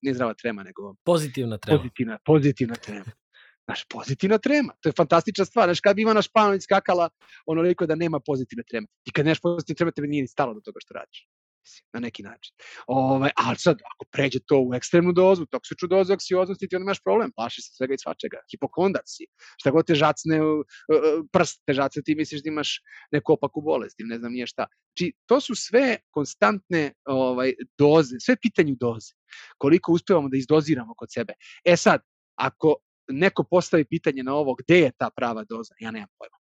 [0.01, 0.95] ne zdrava trema, nego...
[1.05, 1.79] Pozitivna trema.
[1.79, 3.11] Pozitivna, pozitivna trema.
[3.65, 4.73] Znaš, pozitivna trema.
[4.81, 5.67] To je fantastična stvar.
[5.67, 7.09] Znaš, kad bi Ivana Španović skakala
[7.45, 8.87] onoliko da nema pozitivne treme.
[9.05, 11.27] I kad nemaš pozitivne treme, tebe nije ni stalo do toga što radiš.
[11.93, 12.53] Na neki način.
[12.87, 16.99] Ovaj, ali sad, ako pređe to u ekstremnu dozu, toksičnu dozu aksioznosti, ti onda imaš
[17.03, 17.31] problem.
[17.35, 18.37] Plaši se svega i svačega.
[18.51, 19.25] Hipokondat si.
[19.59, 20.39] Šta god te žacne,
[21.33, 22.81] prst te žace, ti misliš da imaš
[23.11, 24.67] neku opaku bolest ili ne znam nije šta.
[24.69, 29.13] Znači, to su sve konstantne ovaj, doze, sve pitanju doze.
[29.57, 31.33] Koliko uspevamo da izdoziramo kod sebe.
[31.65, 32.01] E sad,
[32.35, 32.75] ako
[33.07, 36.37] neko postavi pitanje na ovo, gde je ta prava doza, ja nemam pojma.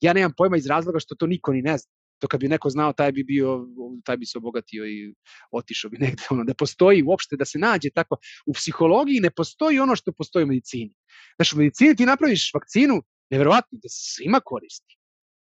[0.00, 1.90] Ja nemam pojma iz razloga što to niko ni ne zna.
[2.18, 3.66] To kad bi neko znao, taj bi bio,
[4.04, 5.14] taj bi se obogatio i
[5.50, 8.16] otišao bi negde, ono, da postoji uopšte, da se nađe tako.
[8.46, 10.94] U psihologiji ne postoji ono što postoji u medicini.
[11.36, 14.96] Znaš, u medicini ti napraviš vakcinu, neverovatno, da se svima koristi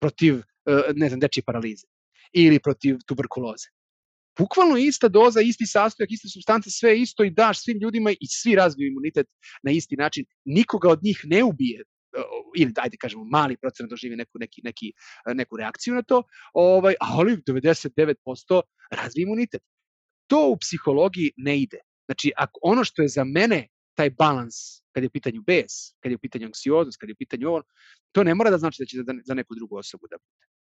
[0.00, 1.86] protiv, e, ne znam, dečije paralize
[2.32, 3.75] ili protiv tuberkuloze
[4.38, 8.54] bukvalno ista doza, isti sastojak, iste substance, sve isto i daš svim ljudima i svi
[8.54, 9.26] razviju imunitet
[9.62, 10.24] na isti način.
[10.44, 11.82] Nikoga od njih ne ubije
[12.56, 14.92] ili ajde kažemo mali procenat doživi neku, neki, neki,
[15.34, 16.22] neku reakciju na to,
[16.54, 18.60] ovaj, ali 99%
[18.90, 19.62] razvije imunitet.
[20.26, 21.78] To u psihologiji ne ide.
[22.06, 24.54] Znači, ako ono što je za mene taj balans,
[24.92, 25.72] kad je u pitanju bes,
[26.02, 27.62] kad je u pitanju anksioznost, kad je u pitanju ovo,
[28.12, 30.55] to ne mora da znači da će za, za neku drugu osobu da bude.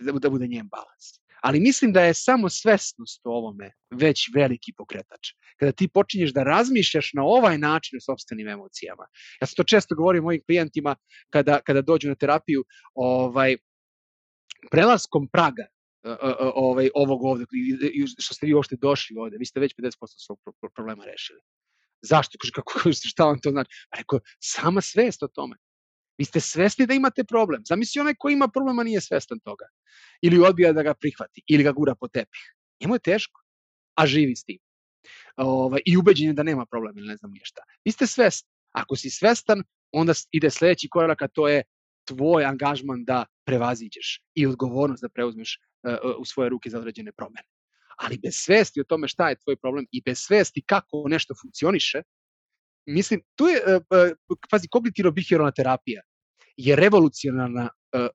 [0.00, 1.20] Da, da bude njen balans.
[1.42, 5.28] Ali mislim da je samo svesnost o ovome već veliki pokretač.
[5.56, 9.06] Kada ti počinješ da razmišljaš na ovaj način o sobstvenim emocijama.
[9.40, 10.96] Ja sam to često govorio mojim klijentima
[11.30, 12.64] kada, kada dođu na terapiju,
[12.94, 13.56] ovaj,
[14.70, 15.66] prelaskom praga
[16.54, 17.44] ovaj, ovog ovde,
[18.18, 19.90] što ste vi uopšte došli ovde, vi ste već 50%
[20.26, 20.38] svog
[20.74, 21.40] problema rešili.
[22.02, 22.38] Zašto?
[22.40, 23.70] Kaže, kako, šta vam to znači?
[23.90, 25.56] Pa rekao, sama svest o tome.
[26.20, 27.62] Vi ste svesni da imate problem.
[27.68, 29.64] Zamisli onaj ko ima problema nije svestan toga.
[30.22, 32.42] Ili odbija da ga prihvati, ili ga gura po tepih.
[32.80, 33.40] Njemu je teško,
[33.94, 34.58] a živi s tim.
[35.36, 37.62] Ovaj, I ubeđen je da nema problema ili ne znam je šta.
[37.84, 38.48] Vi ste svesni.
[38.72, 41.62] Ako si svestan, onda ide sledeći korak, a to je
[42.04, 47.48] tvoj angažman da prevaziđeš i odgovornost da preuzmeš uh, u svoje ruke za određene promene.
[47.96, 52.02] Ali bez svesti o tome šta je tvoj problem i bez svesti kako nešto funkcioniše,
[52.86, 53.82] mislim, tu je, uh,
[54.50, 56.02] pazi, kognitivno-behavioralna terapija
[56.56, 57.68] je revolucionarna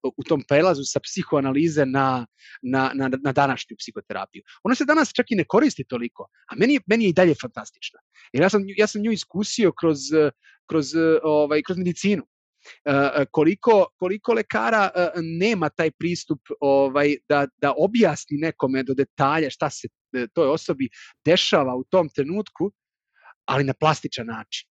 [0.04, 2.26] uh, u tom prelazu sa psihoanalize na,
[2.62, 4.44] na, na, na današnju psihoterapiju.
[4.64, 8.00] Ona se danas čak i ne koristi toliko, a meni, meni je i dalje fantastična.
[8.34, 10.00] Jer ja sam, ja sam nju iskusio kroz,
[10.70, 10.86] kroz,
[11.24, 12.24] ovaj, kroz medicinu.
[12.86, 19.50] Uh, koliko, koliko lekara uh, nema taj pristup ovaj da, da objasni nekome do detalja
[19.50, 19.88] šta se
[20.34, 20.90] toj osobi
[21.26, 22.72] dešava u tom trenutku,
[23.46, 24.68] ali na plastičan način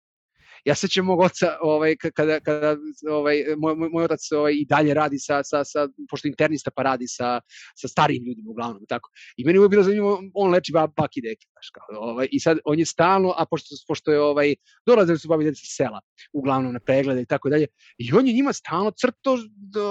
[0.65, 2.76] ja sećam mog oca, ovaj, kada, kada
[3.11, 7.07] ovaj, moj, moj otac ovaj, i dalje radi sa, sa, sa, pošto internista pa radi
[7.07, 7.41] sa,
[7.76, 9.10] sa starijim ljudima uglavnom, tako.
[9.38, 12.40] I meni je bilo zanimljivo, on leči bab, bak i deke, znaš, kao, ovaj, i
[12.40, 15.99] sad on je stalno, a pošto, pošto je, ovaj, dolazili su babi sa sela,
[16.34, 17.68] uglavnom na preglede i tako dalje,
[17.98, 19.38] i on je njima stalno crto,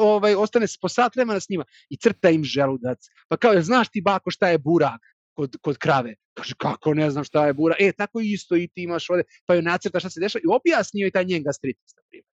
[0.01, 2.99] ovaj, ostane po sat vremena s njima i crta im želudac.
[3.29, 5.01] Pa kao, znaš ti bako šta je burak?
[5.35, 6.15] Kod, kod krave.
[6.35, 7.77] Kaže, kako ne znam šta je bura.
[7.79, 11.01] E, tako isto i ti imaš ovde, pa joj nacrta šta se dešava i objasni
[11.01, 12.31] joj taj njen gastritis, na primjer.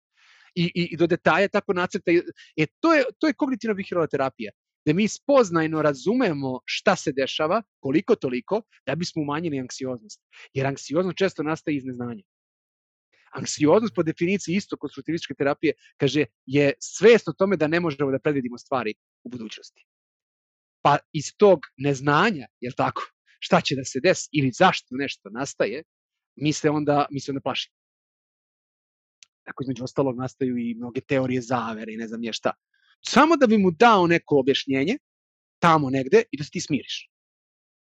[0.55, 2.11] I, i, i do detalja tako nacrta.
[2.57, 4.53] E, to je, to je kognitivna behavioralna terapija
[4.87, 10.21] da mi spoznajno razumemo šta se dešava, koliko toliko, da bismo umanjili anksioznost.
[10.55, 12.23] Jer anksioznost često nastaje iz neznanja.
[13.33, 18.19] Anksioznost po definiciji isto konstruktivističke terapije kaže je svest o tome da ne možemo da
[18.19, 18.95] predvidimo stvari
[19.25, 19.85] u budućnosti
[20.83, 23.03] pa iz tog neznanja, jel tako,
[23.39, 25.83] šta će da se desi ili zašto nešto nastaje,
[26.37, 27.75] mi se onda, mi se onda plašimo.
[29.45, 32.53] Tako između ostalog nastaju i mnoge teorije zavere i ne znam je šta.
[33.07, 34.99] Samo da bi mu dao neko objašnjenje,
[35.59, 37.09] tamo negde, i da se ti smiriš.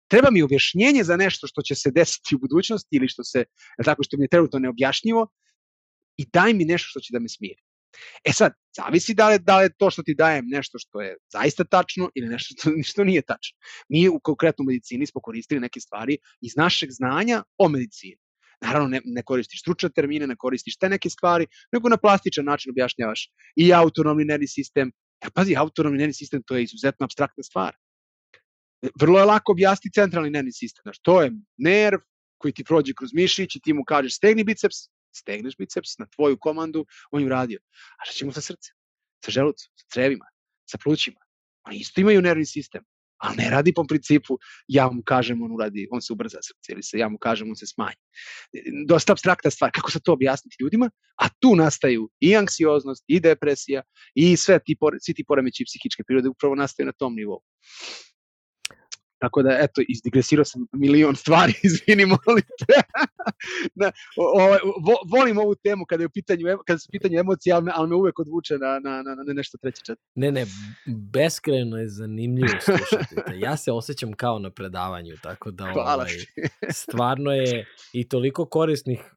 [0.09, 3.45] Treba mi objašnjenje za nešto što će se desiti u budućnosti ili što se,
[3.85, 5.29] tako što mi je trenutno neobjašnjivo
[6.17, 7.64] i daj mi nešto što će da me smiri.
[8.25, 11.17] E sad, zavisi da li, da li je to što ti dajem nešto što je
[11.33, 13.59] zaista tačno ili nešto što, što nije tačno.
[13.89, 18.17] Mi u konkretnoj medicini smo koristili neke stvari iz našeg znanja o medicini.
[18.61, 22.71] Naravno, ne, ne koristiš stručne termine, ne koristiš te neke stvari, nego na plastičan način
[22.71, 24.93] objašnjavaš i autonomni nervni sistem.
[25.25, 27.77] Ja, pazi, autonomni nervni sistem to je izuzetno abstraktna stvar.
[29.01, 30.83] Vrlo je lako objasniti centralni nervni sistem.
[30.83, 31.99] Znaš, to je nerv
[32.39, 34.77] koji ti prođe kroz mišić i ti mu kažeš stegni biceps,
[35.15, 37.61] stegneš biceps na tvoju komandu, on je uradio.
[38.01, 38.75] A šta ćemo sa srcem?
[39.25, 40.27] Sa želucom, sa crevima,
[40.71, 41.21] sa plućima?
[41.67, 42.85] Oni isto imaju nervni sistem,
[43.25, 44.39] ali ne radi po principu
[44.69, 47.57] ja mu kažem on uradi, on se ubrza srce ili se ja mu kažem on
[47.57, 48.01] se smanji.
[48.87, 50.91] Dosta abstrakta stvar, kako se to objasniti ljudima,
[51.23, 53.83] a tu nastaju i anksioznost, i depresija,
[54.15, 57.41] i sve ti, svi ti poremeći psihičke prirode upravo nastaju na tom nivou.
[59.25, 62.75] Tako da, eto, izdigresirao sam milion stvari, izvini, molim te.
[63.75, 64.59] da, o, o,
[65.17, 67.89] volim ovu temu kada je u pitanju, kada su u pitanju emocije, ali me, ali
[67.89, 69.99] me uvek odvuče na, na, na, na nešto treće čet.
[70.15, 70.47] Ne, ne,
[70.87, 73.15] beskreno je zanimljivo slušati.
[73.35, 76.11] Ja se osjećam kao na predavanju, tako da ovaj,
[76.73, 79.15] stvarno je i toliko korisnih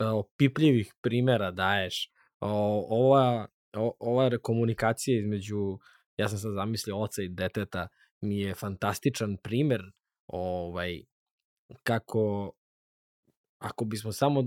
[0.00, 2.10] opipljivih primera daješ.
[2.40, 5.78] O, ova, o, ova komunikacija između,
[6.16, 7.88] ja sam sad zamislio oca i deteta,
[8.24, 9.82] mi je fantastičan primer
[10.26, 11.02] ovaj,
[11.82, 12.52] kako
[13.58, 14.44] ako bismo samo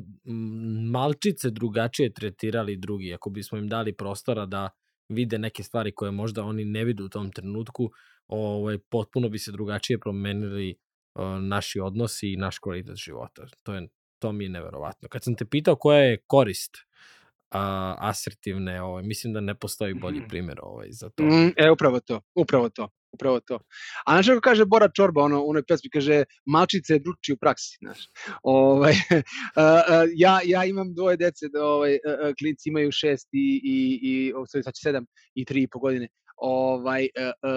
[0.92, 4.70] malčice drugačije tretirali drugi, ako bismo im dali prostora da
[5.10, 7.92] vide neke stvari koje možda oni ne vide u tom trenutku,
[8.28, 10.76] ovaj, potpuno bi se drugačije promenili
[11.16, 13.46] uh, naši odnosi i naš kvalitet života.
[13.64, 13.88] To, je,
[14.20, 15.10] to mi je neverovatno.
[15.10, 17.60] Kad sam te pitao koja je korist uh,
[17.98, 20.28] asertivne, ovaj, mislim da ne postoji bolji mhm.
[20.28, 21.24] primer ovaj, za to.
[21.24, 23.60] Mm, e, upravo to, upravo to upravo to.
[24.06, 27.38] A znaš kako kaže Bora Čorba, ono, u onoj pesmi kaže, malčice je druči u
[27.38, 28.00] praksi, znaš.
[28.44, 29.18] Ovaj, uh,
[29.58, 33.78] uh, ja, ja imam dvoje dece, da ovaj, uh, klinci imaju šest i, i,
[34.10, 35.06] i sad će sedam
[35.36, 36.08] i tri i po godine.
[36.38, 37.08] Ovaj,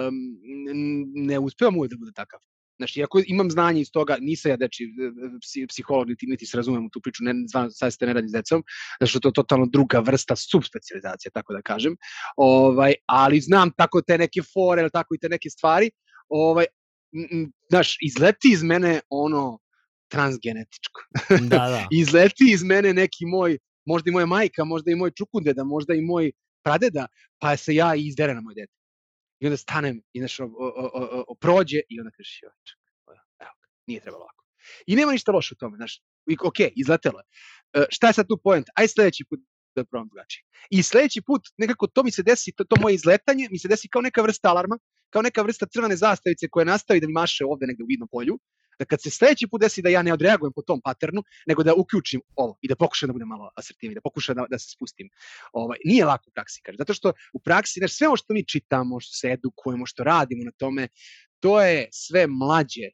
[0.07, 0.15] um,
[1.15, 2.39] ne uspevam uvek da bude takav.
[2.81, 4.87] Znači, iako imam znanje iz toga, nisam ja deči
[5.69, 7.33] psiholog, niti, niti se razumem u tu priču, ne,
[7.71, 8.63] sad ste ne radi s decom,
[9.05, 11.95] što to je totalno druga vrsta subspecializacije, tako da kažem.
[12.37, 15.91] Ovaj, ali znam tako te neke fore, ili tako i te neke stvari.
[16.29, 16.65] Ovaj,
[17.69, 19.59] znaš, izleti iz mene ono
[20.11, 21.01] transgenetičko.
[21.29, 21.87] Da, da.
[22.01, 26.01] izleti iz mene neki moj, možda i moja majka, možda i moj čukundeda, možda i
[26.01, 26.31] moj
[26.63, 27.07] pradeda,
[27.39, 28.80] pa se ja izdere na moj dete.
[29.41, 33.15] I onda stanem i znaš, o, o, o, o, prođe i onda kažeš, joj, čekaj,
[33.39, 33.51] evo,
[33.87, 34.43] nije trebalo ovako.
[34.87, 37.25] I nema ništa loše u tome, znaš, i, ok, izletelo je.
[37.81, 38.67] Uh, šta je sad tu point?
[38.75, 39.39] Aj sledeći put
[39.75, 40.43] da probam drugačije.
[40.69, 43.87] I sledeći put nekako to mi se desi, to, to moje izletanje mi se desi
[43.87, 44.77] kao neka vrsta alarma,
[45.09, 48.39] kao neka vrsta crvene zastavice koja nastavi da mi maše ovde negde u vidnom polju,
[48.81, 51.73] da kad se sledeći put desi da ja ne odreagujem po tom paternu, nego da
[51.77, 55.09] uključim ovo i da pokušam da budem malo asertivniji, da pokušam da, da se spustim.
[55.53, 58.47] Ovaj, nije lako u praksi, kaže, zato što u praksi, znaš, sve ovo što mi
[58.47, 60.87] čitamo, što se edukujemo, što radimo na tome,
[61.39, 62.89] to je sve mlađe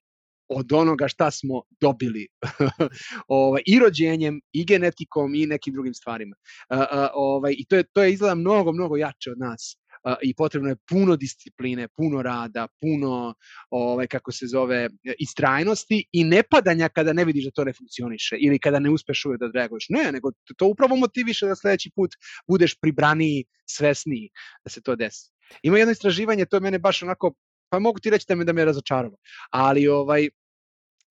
[0.50, 2.28] od onoga šta smo dobili
[3.28, 6.36] ovaj, i rođenjem, i genetikom, i nekim drugim stvarima.
[6.70, 9.78] Uh, uh, ovaj, I to je, to je izgleda mnogo, mnogo jače od nas
[10.22, 13.34] i potrebno je puno discipline, puno rada, puno
[13.70, 14.90] ovaj kako se zove
[15.20, 19.40] istrajnosti i nepadanja kada ne vidiš da to ne funkcioniše ili kada ne uspeš uvek
[19.40, 19.86] da reaguješ.
[19.90, 22.12] Ne, nego to upravo motiviše da sledeći put
[22.48, 24.30] budeš pribraniji, svesniji
[24.64, 25.32] da se to desi.
[25.64, 27.34] Ima jedno istraživanje, to je mene baš onako
[27.70, 29.18] pa mogu ti reći da me da me razočaralo.
[29.52, 30.30] Ali ovaj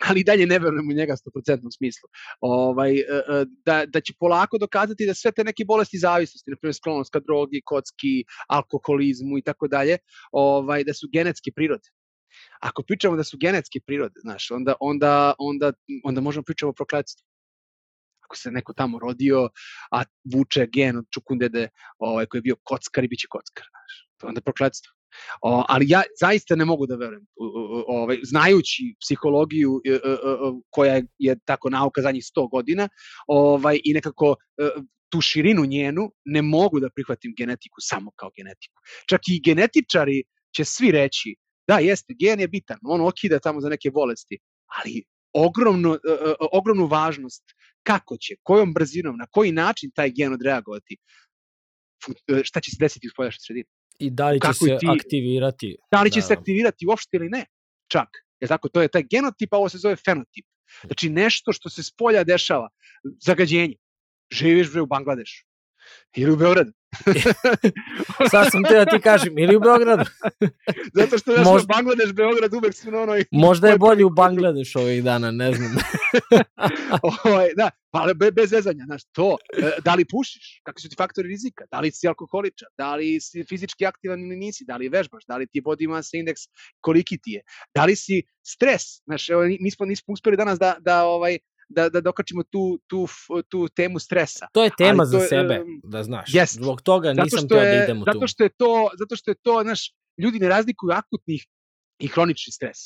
[0.09, 2.09] ali dalje ne verujem u njega 100% smislu.
[2.41, 6.57] Ovaj, e, e, da, da će polako dokazati da sve te neke bolesti zavisnosti, na
[6.57, 9.99] primjer sklonost ka drogi, kocki, alkoholizmu i tako dalje,
[10.33, 11.89] ovaj, da su genetske prirode.
[12.61, 15.73] Ako pričamo da su genetske prirode, znaš, onda, onda, onda,
[16.05, 17.25] onda možemo pričati o prokletstvu
[18.27, 19.49] ako se neko tamo rodio,
[19.91, 20.03] a
[20.35, 21.69] vuče gen od čukundede
[21.99, 23.67] ovaj, koji je bio kockar i bit će kockar.
[23.71, 23.93] Znaš.
[24.31, 24.96] Onda prokletstvo.
[25.43, 27.27] O, ali ja zaista ne mogu da verujem,
[27.89, 30.17] ovaj, znajući psihologiju e, e, e,
[30.71, 32.89] koja je tako nauka zadnjih 100 godina
[33.27, 34.37] ovaj, i nekako
[35.09, 38.81] tu širinu njenu, ne mogu da prihvatim genetiku samo kao genetiku.
[39.09, 40.23] Čak i genetičari
[40.57, 41.35] će svi reći,
[41.69, 45.03] da jeste, gen je bitan, on okida tamo za neke bolesti, ali
[45.33, 45.99] ogromno,
[46.53, 47.45] ogromnu važnost
[47.83, 50.97] kako će, kojom brzinom, na koji način taj gen odreagovati,
[52.43, 53.69] šta će se desiti u spoljašnjoj sredini.
[53.99, 55.77] I da li će se ti, aktivirati.
[55.91, 56.27] Da li će da.
[56.27, 57.45] se aktivirati uopšte ili ne,
[57.89, 58.09] čak.
[58.41, 60.47] Je tako, to je taj genotip, a ovo se zove fenotip.
[60.87, 62.69] Znači nešto što se s polja dešava,
[63.25, 63.77] zagađenje.
[64.33, 65.45] Živiš bre u Bangladešu
[66.17, 66.73] ili u Beogradu.
[68.31, 70.05] Sad sam te da ti kažem, ili u Beogradu.
[70.99, 73.25] Zato što znaš, možda, Bangladeš, Beograd uvek su na onoj...
[73.31, 75.71] Možda je bolji u Bangladeš ovih dana, ne znam.
[77.25, 79.37] ovaj, da, pa bez vezanja, znaš, to.
[79.57, 80.61] E, da li pušiš?
[80.65, 81.65] Kakvi su ti faktori rizika?
[81.71, 82.69] Da li si alkoholičar?
[82.79, 84.65] Da li si fizički aktivan ili nisi?
[84.65, 85.25] Da li vežbaš?
[85.29, 86.49] Da li ti je body mass index
[86.81, 87.43] koliki ti je?
[87.75, 88.83] Da li si stres?
[89.05, 91.39] Znaš, evo, nismo, nismo uspeli danas da, da ovaj,
[91.69, 93.07] da, da dokačimo tu, tu,
[93.49, 94.47] tu temu stresa.
[94.53, 96.33] To je tema to, za sebe, da znaš.
[96.33, 96.55] Yes.
[96.55, 98.11] Zbog toga nisam teo da idem u tu.
[98.13, 101.47] Zato što je to, zato što je to, znaš, ljudi ne razlikuju akutnih
[101.99, 102.79] i hronični stres.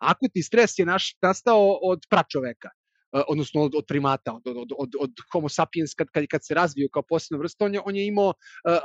[0.00, 2.68] Akutni stres je naš nastao od pračoveka.
[3.14, 6.54] Eh, odnosno od, od primata, od, od, od, od homo sapiens kad, kad, kad se
[6.54, 8.34] razvio kao posebna vrsta, on je, on je imao uh,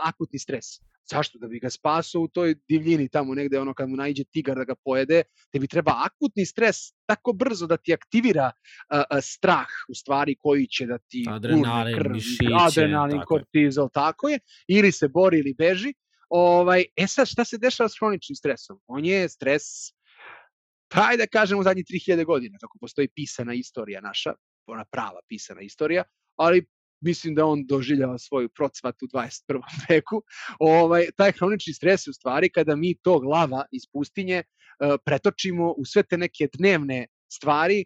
[0.01, 0.65] akutni stres.
[1.11, 1.39] Zašto?
[1.39, 4.63] Da bi ga spasao u toj divljini tamo negde, ono kad mu najđe tigar da
[4.63, 9.95] ga pojede, tebi treba akutni stres tako brzo da ti aktivira uh, uh, strah u
[9.95, 13.93] stvari koji će da ti adrenalin, krv, mišiće, adrenalin, tako kortizol, je.
[13.93, 15.93] tako je, ili se bori ili beži.
[16.29, 18.79] Ovaj, e sad, šta se dešava s hroničnim stresom?
[18.87, 19.63] On je stres
[20.89, 24.33] pa ajde da kažemo zadnjih 3000 godina, kako postoji pisana istorija naša,
[24.65, 26.03] ona prava pisana istorija,
[26.35, 26.65] ali
[27.01, 29.61] mislim da on doživljava svoju procvat u 21.
[29.89, 30.23] veku.
[30.59, 35.71] Ovaj, taj hronični stres je u stvari kada mi tog lava iz pustinje uh, pretočimo
[35.77, 37.85] u sve te neke dnevne stvari,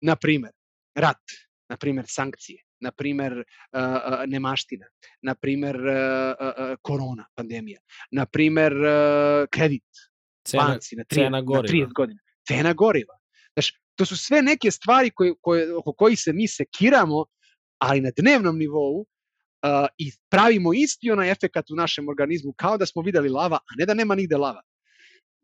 [0.00, 0.50] na primer,
[0.94, 1.22] rat,
[1.68, 4.86] na primer, sankcije, na primer, uh, uh, nemaština,
[5.22, 5.76] na primer,
[6.82, 7.80] korona, pandemija,
[8.10, 8.72] na primer,
[9.50, 9.84] kredit,
[10.46, 13.14] cena, banci na 30, na 30 godina cena goriva.
[13.54, 17.24] Znaš, to su sve neke stvari koje, koje, oko kojih se mi sekiramo,
[17.78, 19.06] ali na dnevnom nivou uh,
[19.98, 23.86] i pravimo isti onaj efekat u našem organizmu kao da smo videli lava, a ne
[23.86, 24.62] da nema nigde lava.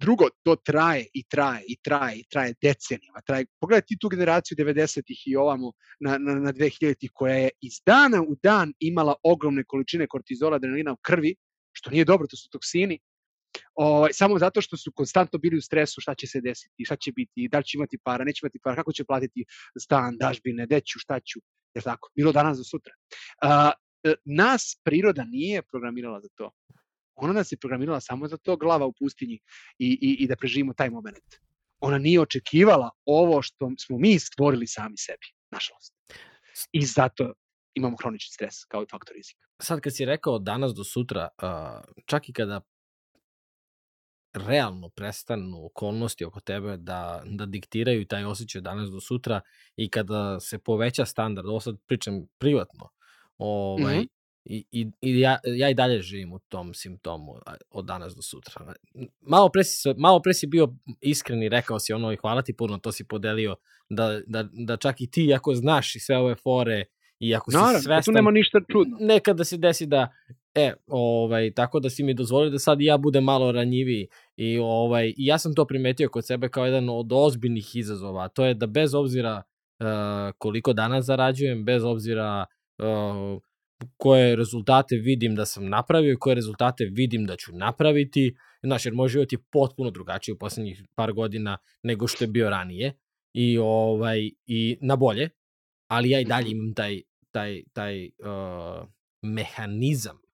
[0.01, 3.21] Drugo, to traje i traje i traje i traje decenijama.
[3.27, 3.47] Traje.
[3.61, 8.23] Pogledaj ti tu generaciju 90-ih i ovamo na, na, na 2000-ih koja je iz dana
[8.23, 11.35] u dan imala ogromne količine kortizola, adrenalina u krvi,
[11.73, 12.99] što nije dobro, to su toksini,
[13.75, 17.13] ovaj, samo zato što su konstantno bili u stresu šta će se desiti, šta će
[17.13, 19.45] biti, da li će imati para, neće imati para, kako će platiti
[19.81, 21.41] stan, dažbine, deću, šta ću,
[21.75, 22.93] jer tako, bilo danas do sutra.
[23.43, 23.73] A,
[24.05, 26.51] e, nas priroda nije programirala za to.
[27.15, 29.39] Ona nas je programirala samo za to glava u pustinji
[29.79, 31.41] i, i, i da preživimo taj moment.
[31.81, 35.95] ona nije očekivala ovo što smo mi stvorili sami sebi, nažalost.
[36.73, 37.33] I zato
[37.75, 39.47] imamo hronični stres kao i faktor rizika.
[39.63, 41.29] Sad kad si rekao danas do sutra,
[42.07, 42.61] čak i kada
[44.35, 49.41] realno prestanu okolnosti oko tebe da, da diktiraju taj osjećaj danas do sutra
[49.77, 52.89] i kada se poveća standard, ovo sad pričam privatno,
[53.39, 54.09] ovaj, mm -hmm.
[54.45, 57.35] i, i, i ja, ja i dalje živim u tom simptomu
[57.71, 58.75] od danas do sutra.
[59.21, 60.69] Malo pre si, malo pre si bio
[61.01, 63.57] iskren i rekao si ono i hvala ti puno, to si podelio,
[63.89, 66.85] da, da, da čak i ti ako znaš i sve ove fore
[67.19, 68.15] i ako si Naravno, svestan...
[68.15, 68.97] tu nema ništa čudno.
[69.01, 70.13] Nekada se desi da
[70.55, 75.09] E, ovaj, tako da si mi dozvolio da sad ja budem malo ranjiviji i ovaj,
[75.09, 78.67] i ja sam to primetio kod sebe kao jedan od ozbiljnih izazova, to je da
[78.67, 79.43] bez obzira
[79.81, 79.87] uh,
[80.39, 82.47] koliko danas zarađujem, bez obzira
[82.79, 83.41] uh,
[83.97, 89.09] koje rezultate vidim da sam napravio, koje rezultate vidim da ću napraviti, znaš, jer moj
[89.09, 92.93] život je potpuno drugačiji u poslednjih par godina nego što je bio ranije
[93.35, 95.31] i, ovaj, i na bolje,
[95.91, 98.89] ali ja i dalje imam taj, taj, taj uh,
[99.23, 100.30] mehanizam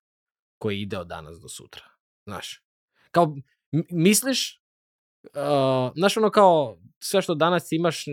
[0.59, 1.85] koji ide od danas do sutra.
[2.27, 2.63] Znaš,
[3.11, 3.37] kao,
[3.91, 4.63] misliš,
[5.25, 8.05] uh, znaš ono kao, sve što danas imaš,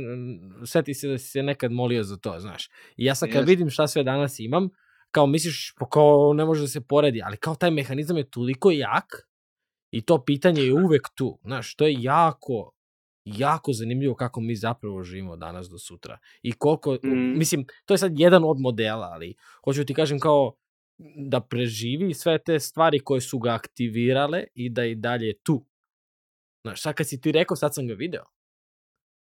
[0.65, 2.69] seti se da si se nekad molio za to, znaš.
[2.97, 3.47] I ja sad kad yes.
[3.47, 4.69] vidim šta sve danas imam,
[5.11, 8.71] kao misliš, pa kao ne može da se poredi, ali kao taj mehanizam je toliko
[8.71, 9.29] jak
[9.91, 12.71] i to pitanje je uvek tu, znaš, to je jako,
[13.25, 16.17] jako zanimljivo kako mi zapravo živimo danas do sutra.
[16.41, 17.37] I koliko, mm.
[17.37, 20.53] mislim, to je sad jedan od modela, ali hoću ti kažem kao,
[21.15, 25.65] da preživi sve te stvari koje su ga aktivirale i da i dalje tu.
[26.65, 28.23] Znaš, sad kad si ti rekao, sad sam ga video.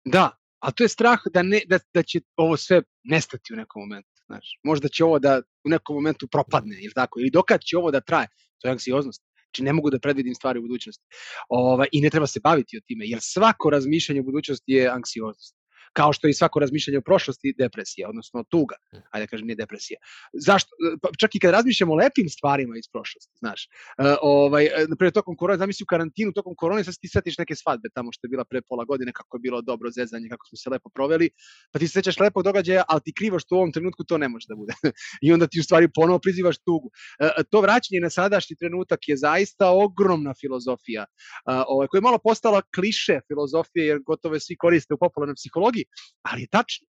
[0.06, 3.82] Da, a to je strah da, ne, da, da će ovo sve nestati u nekom
[3.82, 4.10] momentu.
[4.26, 7.92] Znaš, možda će ovo da u nekom momentu propadne, ili tako, ili dokad će ovo
[7.92, 8.28] da traje,
[8.62, 9.24] to je anksioznost.
[9.46, 11.04] Znači ne mogu da predvidim stvari u budućnosti.
[11.50, 15.56] Ova, I ne treba se baviti o time, jer svako razmišljanje u budućnosti je anksioznost
[15.96, 18.76] kao što je i svako razmišljanje o prošlosti depresija, odnosno tuga,
[19.12, 20.00] ajde da kažem nije depresija.
[20.34, 20.70] Zašto?
[21.02, 24.96] Pa, čak i kad razmišljamo o lepim stvarima iz prošlosti, znaš, uh, ovaj, e, na
[24.96, 28.28] primjer, tokom korone, zamisli u karantinu, tokom korone, sad ti setiš neke svadbe tamo što
[28.28, 31.30] je bila pre pola godine, kako je bilo dobro zezanje, kako smo se lepo proveli,
[31.72, 34.30] pa ti se sećaš lepog događaja, ali ti krivo što u ovom trenutku to ne
[34.30, 34.74] može da bude.
[35.26, 36.88] I onda ti u stvari ponovo prizivaš tugu.
[36.88, 42.20] Uh, to vraćanje na sadašnji trenutak je zaista ogromna filozofija, uh, ovaj, koja je malo
[42.24, 45.85] postala kliše filozofije, jer gotovo svi koriste u popularnoj psihologiji,
[46.22, 46.88] ali je tačno,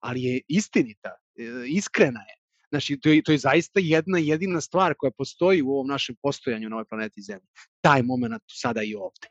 [0.00, 2.36] ali je istinita, e, iskrena je.
[2.70, 6.68] Znači, to je, to je zaista jedna jedina stvar koja postoji u ovom našem postojanju
[6.68, 7.48] na ovoj planeti Zemlji.
[7.80, 9.28] Taj moment sada i ovde.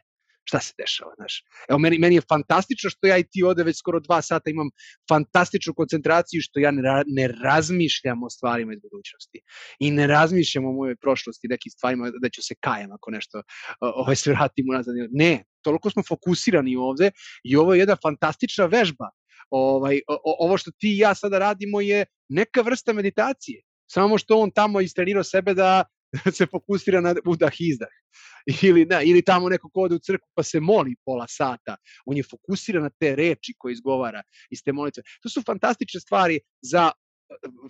[0.50, 1.44] Šta se dešava, znaš?
[1.70, 4.70] Evo, meni, meni je fantastično što ja i ti ovde već skoro dva sata imam
[5.10, 9.42] fantastičnu koncentraciju što ja ne, ne razmišljam o stvarima iz budućnosti.
[9.80, 13.42] I ne razmišljam o mojoj prošlosti, nekim stvarima da ću se kajem ako nešto
[13.80, 14.96] ovaj, se vratim unazad.
[15.12, 17.12] Ne, toliko smo fokusirani ovde
[17.44, 19.10] i ovo je jedna fantastična vežba.
[19.50, 23.62] Ovaj, o, ovo što ti i ja sada radimo je neka vrsta meditacije.
[23.92, 25.86] Samo što on tamo istrenirao sebe da
[26.38, 27.90] se fokusira na udah izdah.
[28.62, 31.76] Ili, ne, ili tamo neko ko ode u crkvu pa se moli pola sata.
[32.06, 35.04] On je fokusiran na te reči koje izgovara iz te molitve.
[35.22, 36.92] To su fantastične stvari za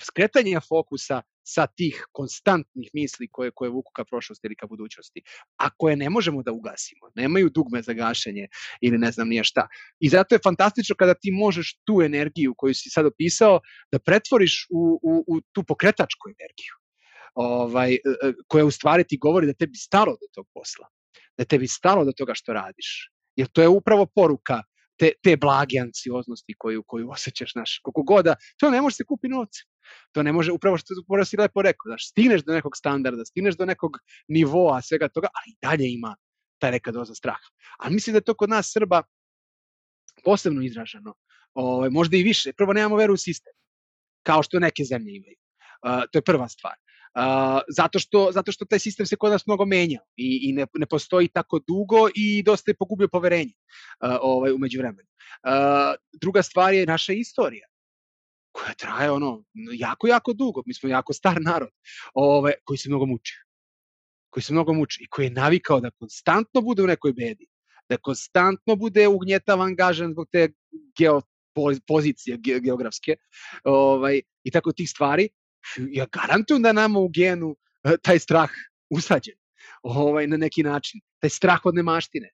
[0.01, 5.21] skretanje fokusa sa tih konstantnih misli koje, koje vuku ka prošlosti ili ka budućnosti,
[5.57, 8.47] a koje ne možemo da ugasimo, nemaju dugme za gašenje
[8.81, 9.67] ili ne znam nije šta.
[9.99, 13.59] I zato je fantastično kada ti možeš tu energiju koju si sad opisao
[13.91, 16.73] da pretvoriš u, u, u tu pokretačku energiju,
[17.39, 20.87] ovaj, e, e, koja u stvari ti govori da tebi stalo do tog posla,
[21.37, 23.09] da tebi stalo do toga što radiš.
[23.35, 24.63] Jer to je upravo poruka
[24.99, 29.05] te, te blage anksioznosti koju, koju osjećaš, znaš, koliko god da, to ne može se
[29.07, 29.63] kupi novce.
[30.11, 33.55] To ne može, upravo što upravo si lepo rekao, znaš, stigneš do nekog standarda, stigneš
[33.57, 33.97] do nekog
[34.27, 36.15] nivoa svega toga, ali i dalje ima
[36.59, 37.47] ta neka doza straha.
[37.79, 39.03] Ali mislim da je to kod nas Srba
[40.23, 41.15] posebno izraženo.
[41.53, 42.53] O, ovaj, možda i više.
[42.53, 43.53] Prvo, nemamo veru u sistem,
[44.23, 45.37] kao što neke zemlje imaju.
[45.79, 46.75] Uh, to je prva stvar.
[47.69, 50.85] Zato, što, zato što taj sistem se kod nas mnogo menja i, i ne, ne
[50.85, 55.09] postoji tako dugo i dosta je pogubio poverenje uh, ovaj, umeđu vremenu.
[55.09, 57.67] Uh, druga stvar je naša istorija
[58.51, 60.63] koja traje ono jako, jako dugo.
[60.65, 61.69] Mi smo jako star narod
[62.13, 63.33] ovaj, koji se mnogo muči.
[64.29, 67.47] Koji se mnogo muči i koji je navikao da konstantno bude u nekoj bedi.
[67.89, 70.49] Da konstantno bude ugnjetavan, gažen zbog te
[70.97, 71.21] geo,
[71.87, 73.15] pozicije ge, geografske
[73.63, 75.29] ovaj, i tako tih stvari
[75.77, 78.49] ja garantujem da nama u genu e, taj strah
[78.89, 79.35] usađen
[79.83, 81.01] ovaj, na neki način.
[81.19, 82.29] Taj strah od nemaštine.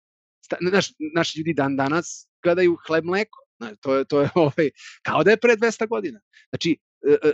[0.62, 3.40] Naš, naši ljudi dan danas gledaju hleb mleko.
[3.82, 4.70] To je, to je ovaj,
[5.04, 6.20] kao da je pre 200 godina.
[6.50, 6.78] Znači,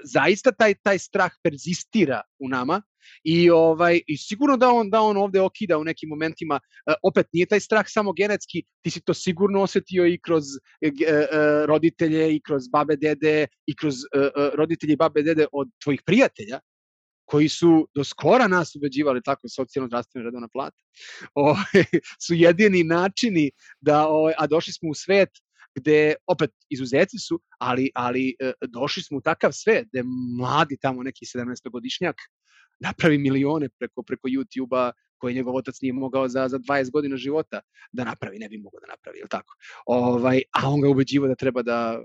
[0.03, 2.81] zaista taj taj strah perzistira u nama
[3.23, 6.60] i ovaj i sigurno da on da on ovde okida u nekim momentima
[7.03, 10.43] opet nije taj strah samo genetski ti si to sigurno osetio i kroz
[11.65, 13.95] roditelje i kroz babe dede i kroz
[14.53, 16.60] roditelje i babe dede od tvojih prijatelja
[17.31, 20.77] koji su do skora nas ubeđivali tako socijalno zdravstvena redovna plata,
[21.35, 21.85] o, ovaj,
[22.19, 25.30] su jedini načini da, o, ovaj, a došli smo u svet
[25.76, 30.03] gde opet izuzeci su, ali, ali e, došli smo u takav svet gde
[30.39, 32.15] mladi tamo neki 17-godišnjak
[32.80, 37.60] napravi milione preko, preko YouTube-a koje njegov otac nije mogao za, za 20 godina života
[37.91, 39.56] da napravi, ne bi mogao da napravi, je tako?
[39.85, 42.02] Ovaj, a on ga ubeđivo da treba da,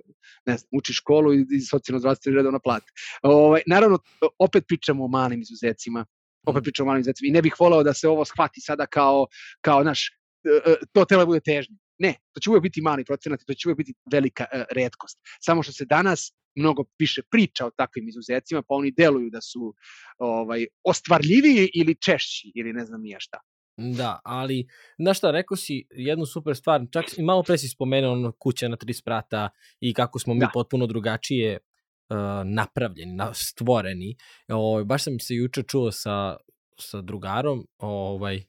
[0.47, 2.87] ne znam, uči školu i, i socijalno zdravstveno redovna plata.
[3.23, 3.99] Ovaj, naravno,
[4.39, 6.05] opet pričamo o malim izuzecima,
[6.47, 9.27] opet pričamo o malim izuzecima i ne bih volao da se ovo shvati sada kao,
[9.61, 10.09] kao naš,
[10.45, 11.77] e, e, to treba da bude težnje.
[11.99, 15.19] Ne, to će uvek biti mali procenat to će uvek biti velika uh, redkost.
[15.41, 19.75] Samo što se danas mnogo piše priča o takvim izuzecima, pa oni deluju da su
[20.19, 23.39] ovaj ostvarljiviji ili češći ili ne znam nije šta.
[23.77, 24.67] Da, ali,
[24.99, 28.69] znaš šta, rekao si jednu super stvar, čak i malo pre si spomenuo ono kuća
[28.69, 29.49] na tri sprata
[29.81, 30.51] i kako smo mi da.
[30.55, 34.17] potpuno drugačije uh, napravljeni, na, stvoreni.
[34.49, 36.37] O, ovaj, baš sam se juče čuo sa,
[36.81, 38.43] sa drugarom ovaj,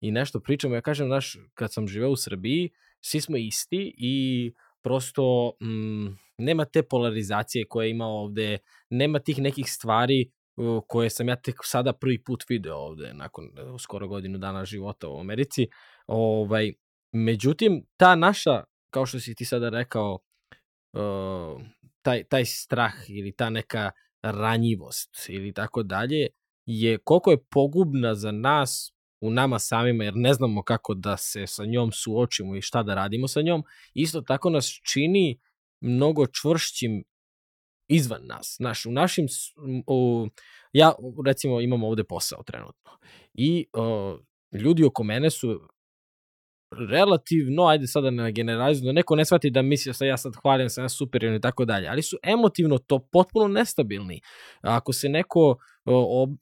[0.00, 0.74] i nešto pričamo.
[0.74, 2.70] Ja kažem, znaš, kad sam živeo u Srbiji,
[3.00, 4.52] svi smo isti i
[4.82, 6.06] prosto mm,
[6.38, 8.58] nema te polarizacije koje ima ovde,
[8.90, 10.30] nema tih nekih stvari
[10.86, 15.08] koje sam ja tek sada prvi put video ovde nakon e, skoro godinu dana života
[15.08, 15.68] u Americi.
[16.06, 16.72] Ovaj,
[17.12, 20.18] međutim, ta naša, kao što si ti sada rekao,
[20.92, 21.62] uh,
[22.02, 23.90] taj, taj strah ili ta neka
[24.22, 26.26] ranjivost ili tako dalje,
[26.66, 31.46] je koliko je pogubna za nas u nama samima, jer ne znamo kako da se
[31.46, 33.64] sa njom suočimo i šta da radimo sa njom,
[33.94, 35.38] isto tako nas čini
[35.80, 37.04] mnogo čvršćim
[37.88, 38.56] izvan nas.
[38.58, 39.26] Naš, u našim,
[39.86, 40.28] u,
[40.72, 40.92] ja
[41.26, 42.90] recimo imam ovde posao trenutno
[43.34, 44.18] i o,
[44.52, 45.60] ljudi oko mene su
[46.70, 50.68] relativno, ajde sada na generalizu, da neko ne shvati da misli da ja sad hvalim,
[50.68, 54.20] sam ja superiorni i tako dalje, ali su emotivno to potpuno nestabilni.
[54.60, 55.56] Ako se neko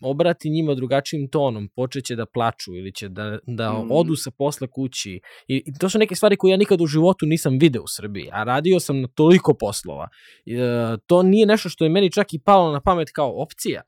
[0.02, 3.88] obrati njima drugačijim tonom, počeće da plaču ili će da, da mm.
[3.90, 5.20] odu sa posla kući.
[5.48, 8.28] I, I to su neke stvari koje ja nikad u životu nisam video u Srbiji,
[8.32, 10.08] a radio sam na toliko poslova.
[10.46, 13.82] E, to nije nešto što je meni čak i palo na pamet kao opcija.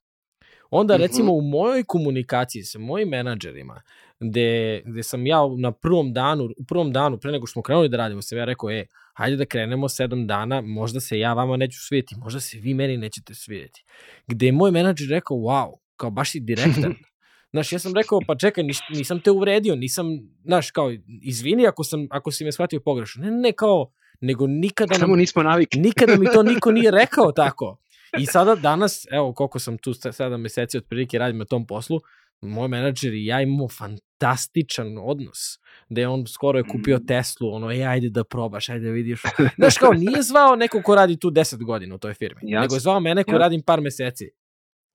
[0.71, 1.03] Onda mhm.
[1.03, 3.83] recimo u mojoj komunikaciji sa mojim menadžerima,
[4.21, 7.89] gde, gde sam ja na prvom danu, u prvom danu, pre nego što smo krenuli
[7.89, 11.57] da radimo, sam ja rekao, e, hajde da krenemo sedam dana, možda se ja vama
[11.57, 13.85] neću svidjeti, možda se vi meni nećete svidjeti.
[14.27, 16.95] Gde je moj menadžer rekao, wow, kao baš si direktan.
[17.53, 20.07] Znaš, ja sam rekao, pa čekaj, nis, nisam te uvredio, nisam,
[20.45, 20.93] znaš, kao,
[21.23, 23.25] izvini ako, sam, ako si me shvatio pogrešno.
[23.25, 24.95] Ne, ne, kao, nego nikada...
[24.95, 25.81] Samo nismo navikli.
[25.81, 27.79] Nikada mi to niko nije rekao tako.
[28.19, 32.01] I sada danas, evo koliko sam tu 7 meseci otprilike radim na tom poslu,
[32.41, 35.39] moj menadžer i ja imamo fantastičan odnos,
[35.89, 37.07] gde on skoro je kupio mm.
[37.07, 39.23] Teslu, ono, ej, ajde da probaš, ajde da vidiš.
[39.59, 42.61] Znaš, kao, nije zvao neko ko radi tu 10 godina u toj firmi, Jasne.
[42.61, 43.39] nego je zvao mene ko Jasne.
[43.39, 44.31] radim par meseci.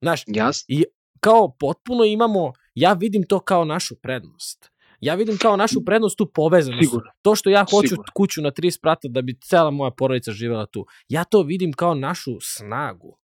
[0.02, 0.76] Znaš, Jasne.
[0.76, 0.84] i
[1.20, 4.72] kao potpuno imamo, ja vidim to kao našu prednost.
[5.00, 6.84] Ja vidim kao našu prednost tu povezanost.
[6.84, 7.12] Sigurno.
[7.22, 8.12] To što ja hoću Sigurno.
[8.16, 10.86] kuću na tri sprata da bi cela moja porodica živela tu.
[11.08, 13.18] Ja to vidim kao našu snagu.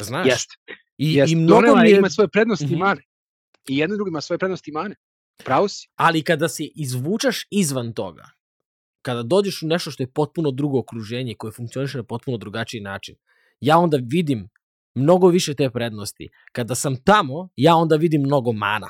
[0.00, 0.26] Znaš?
[0.26, 0.54] Jeste.
[0.98, 1.32] I, Jest.
[1.32, 1.98] i mnogo Donela mi je...
[1.98, 2.78] ima svoje prednosti mm -hmm.
[2.78, 3.02] mane.
[3.68, 4.94] I jedno drugo ima svoje prednosti i mane.
[5.44, 5.88] Pravo si.
[5.96, 8.30] Ali kada se izvučaš izvan toga,
[9.02, 13.16] kada dođeš u nešto što je potpuno drugo okruženje koje funkcioniše na potpuno drugačiji način,
[13.60, 14.48] ja onda vidim
[14.94, 16.28] mnogo više te prednosti.
[16.52, 18.88] Kada sam tamo, ja onda vidim mnogo mana,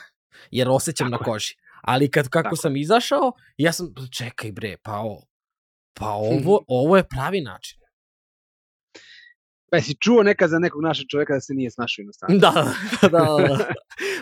[0.50, 1.54] jer osjećam Tako na koži.
[1.82, 2.56] Ali kad kako Tako.
[2.56, 5.26] sam izašao, ja sam, čekaj bre, pa ovo,
[5.94, 7.79] pa ovo, ovo je pravi način.
[9.70, 12.38] Pa si čuo nekad za nekog našeg čoveka da se nije snašao inostranstvo?
[12.38, 13.64] Da, da, da, da.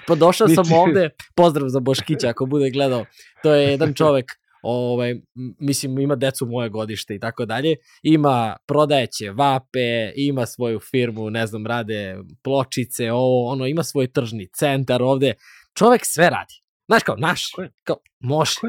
[0.07, 3.05] Pa došao sam ovde, pozdrav za Boškića ako bude gledao,
[3.43, 4.27] to je jedan čovek,
[4.63, 5.15] ovaj,
[5.61, 11.47] mislim ima decu moje godište i tako dalje, ima prodajeće vape, ima svoju firmu, ne
[11.47, 15.35] znam, rade pločice, ovo, ono, ima svoj tržni centar ovde,
[15.79, 16.55] čovek sve radi.
[16.89, 17.43] Znaš kao, naš,
[17.85, 18.61] kao, može.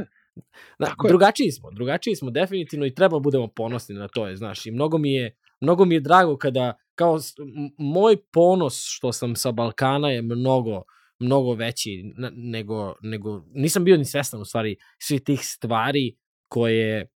[0.80, 4.72] Na, drugačiji smo, drugačiji smo definitivno i treba budemo ponosni na to, je, znaš, i
[4.72, 7.20] mnogo mi je, mnogo mi je drago kada, kao,
[7.78, 10.84] moj ponos što sam sa Balkana je mnogo,
[11.20, 16.16] mnogo veći nego, nego nisam bio ni svestan u stvari svi tih stvari
[16.48, 17.08] koje,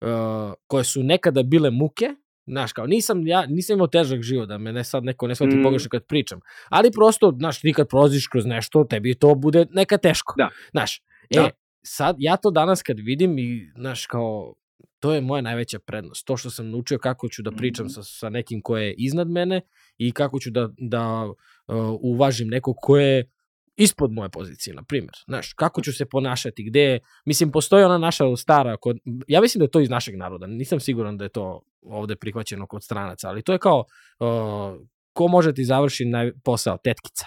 [0.00, 2.14] uh, koje su nekada bile muke,
[2.46, 5.56] Znaš, kao, nisam, ja, nisam imao težak život, da me ne sad neko ne shvati
[5.56, 5.62] mm.
[5.62, 6.40] pogrešno kad pričam.
[6.68, 10.34] Ali prosto, znaš, ti kad prolaziš kroz nešto, tebi to bude neka teško.
[10.38, 10.48] Da.
[10.70, 11.50] Znaš, e, da.
[11.82, 14.54] sad, ja to danas kad vidim i, znaš, kao,
[15.00, 16.26] To je moja najveća prednost.
[16.26, 17.92] To što sam naučio kako ću da pričam Mhm.
[17.92, 19.60] sa, sa nekim ko je iznad mene
[19.98, 21.34] i kako ću da, da uh,
[22.00, 23.30] uvažim nekog ko je
[23.76, 25.14] ispod moje pozicije, na primjer.
[25.26, 28.98] Znaš, kako ću se ponašati, gde je, mislim, postoji ona naša stara, kod,
[29.28, 32.66] ja mislim da je to iz našeg naroda, nisam siguran da je to ovde prihvaćeno
[32.66, 33.84] kod stranaca, ali to je kao,
[34.20, 36.78] uh, ko može ti završi naj, posao?
[36.84, 37.26] Tetkica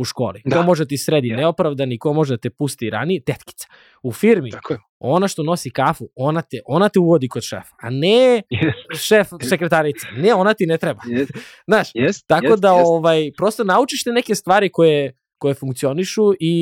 [0.00, 0.42] u školi.
[0.44, 0.56] Da.
[0.56, 1.36] Ko može ti sredi Ja.
[1.36, 3.22] neopravdani, ko može da te pusti ranije?
[3.24, 3.68] Tetkica.
[4.02, 4.78] U firmi, Tako je.
[4.98, 8.72] ona što nosi kafu, ona te, ona te uvodi kod šefa, a ne Yes.
[9.00, 10.06] šef sekretarica.
[10.16, 11.02] Ne, ona ti ne treba.
[11.02, 11.30] Yes.
[11.68, 12.24] Znaš, Yes.
[12.26, 12.82] tako yes, da yes.
[12.86, 16.54] ovaj prosto naučiš te neke stvari koje koje funkcionišu i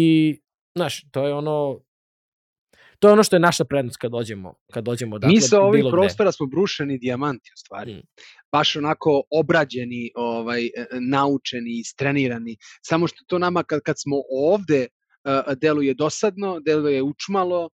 [0.74, 1.80] znaš, to je ono
[2.98, 5.84] to je ono što je naša prednost kad dođemo, kad dođemo odatle Mi sa ovih
[5.90, 7.94] prostora smo brušeni dijamanti u stvari.
[7.94, 8.02] Mm.
[8.52, 12.56] Baš onako obrađeni, ovaj, e, e, naučeni, istrenirani.
[12.82, 14.88] Samo što to nama kad, kad smo ovde e,
[15.60, 17.70] deluje dosadno, deluje učmalo,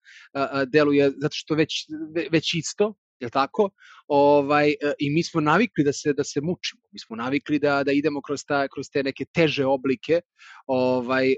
[0.68, 1.74] deluje zato što već,
[2.16, 3.70] ve- već isto, je tako?
[4.08, 6.82] Ovaj, I mi smo navikli da se, da se mučimo.
[6.92, 10.22] Mi smo navikli da, da idemo kroz, ta, kroz te neke teže oblike,
[10.68, 11.36] ovaj,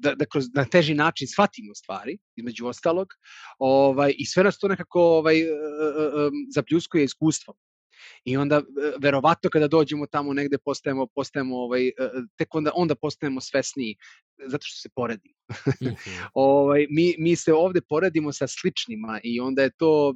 [0.00, 3.08] da, da kroz na teži način shvatimo stvari, između ostalog,
[3.58, 5.42] ovaj, i sve nas to nekako ovaj,
[6.54, 7.56] zapljuskuje iskustvom.
[8.26, 8.62] I onda, e,
[9.00, 13.96] verovatno, kada dođemo tamo negde, postajemo, postajemo ovaj, e, e, tek onda, onda postajemo svesniji,
[14.46, 15.34] zato što se poredimo.
[15.82, 15.94] Mhm.
[16.34, 20.14] ovaj, mi, mi se ovde poredimo sa sličnima i onda je to,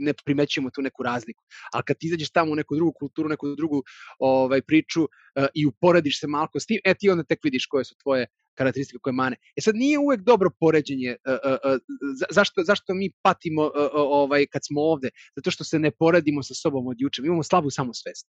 [0.00, 1.44] ne primećujemo tu neku razliku.
[1.72, 3.82] Ali kad ti izađeš tamo u neku drugu kulturu, neku drugu
[4.18, 5.08] ovaj, priču
[5.54, 8.98] i uporediš se malko s tim, e ti onda tek vidiš koje su tvoje karakteristike
[9.02, 9.36] koje mane.
[9.56, 11.78] E sad nije uvek dobro poređenje, e, e,
[12.18, 15.10] za- zašto, zašto mi patimo e, e, ovaj, kad smo ovde?
[15.36, 17.22] Zato što se ne poredimo sa sobom od juče.
[17.22, 18.28] Mi imamo slabu samosvest.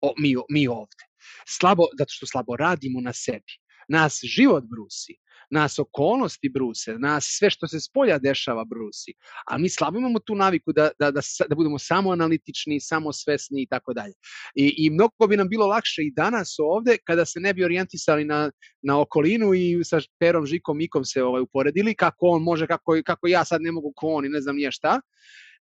[0.00, 1.04] O, mi, mi ovde.
[1.48, 3.52] Slabo, zato što slabo radimo na sebi.
[3.88, 5.14] Nas život brusi,
[5.50, 9.12] nas okolnosti bruse, nas sve što se spolja dešava brusi,
[9.50, 13.62] a mi slabo imamo tu naviku da, da, da, da budemo samo analitični, samo svesni
[13.62, 14.14] i tako dalje.
[14.54, 18.24] I, I mnogo bi nam bilo lakše i danas ovde kada se ne bi orijentisali
[18.24, 18.50] na,
[18.82, 23.26] na okolinu i sa Perom, Žikom, Mikom se ovaj, uporedili kako on može, kako, kako
[23.26, 25.00] ja sad ne mogu ko on i ne znam nije šta,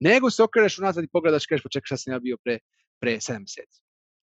[0.01, 2.59] nego se okreneš unazad i pogledaš kažeš pa čekaj šta sam ja bio pre,
[3.01, 3.81] pre 7 meseci.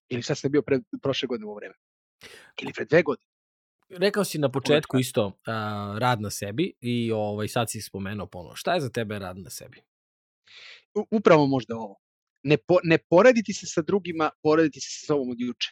[0.10, 1.76] Ili šta sam bio pre, prošle godine u ovo vreme.
[2.62, 3.33] Ili pre dve godine.
[3.90, 5.34] Rekao si na početku isto uh,
[5.98, 8.56] rad na sebi i ovaj sad si spomenuo ponovo.
[8.56, 9.82] Šta je za tebe rad na sebi?
[10.94, 11.96] U- upravo možda ovo.
[12.44, 15.70] Ne, po, ne porediti se sa drugima, porediti se sa sobom od juče.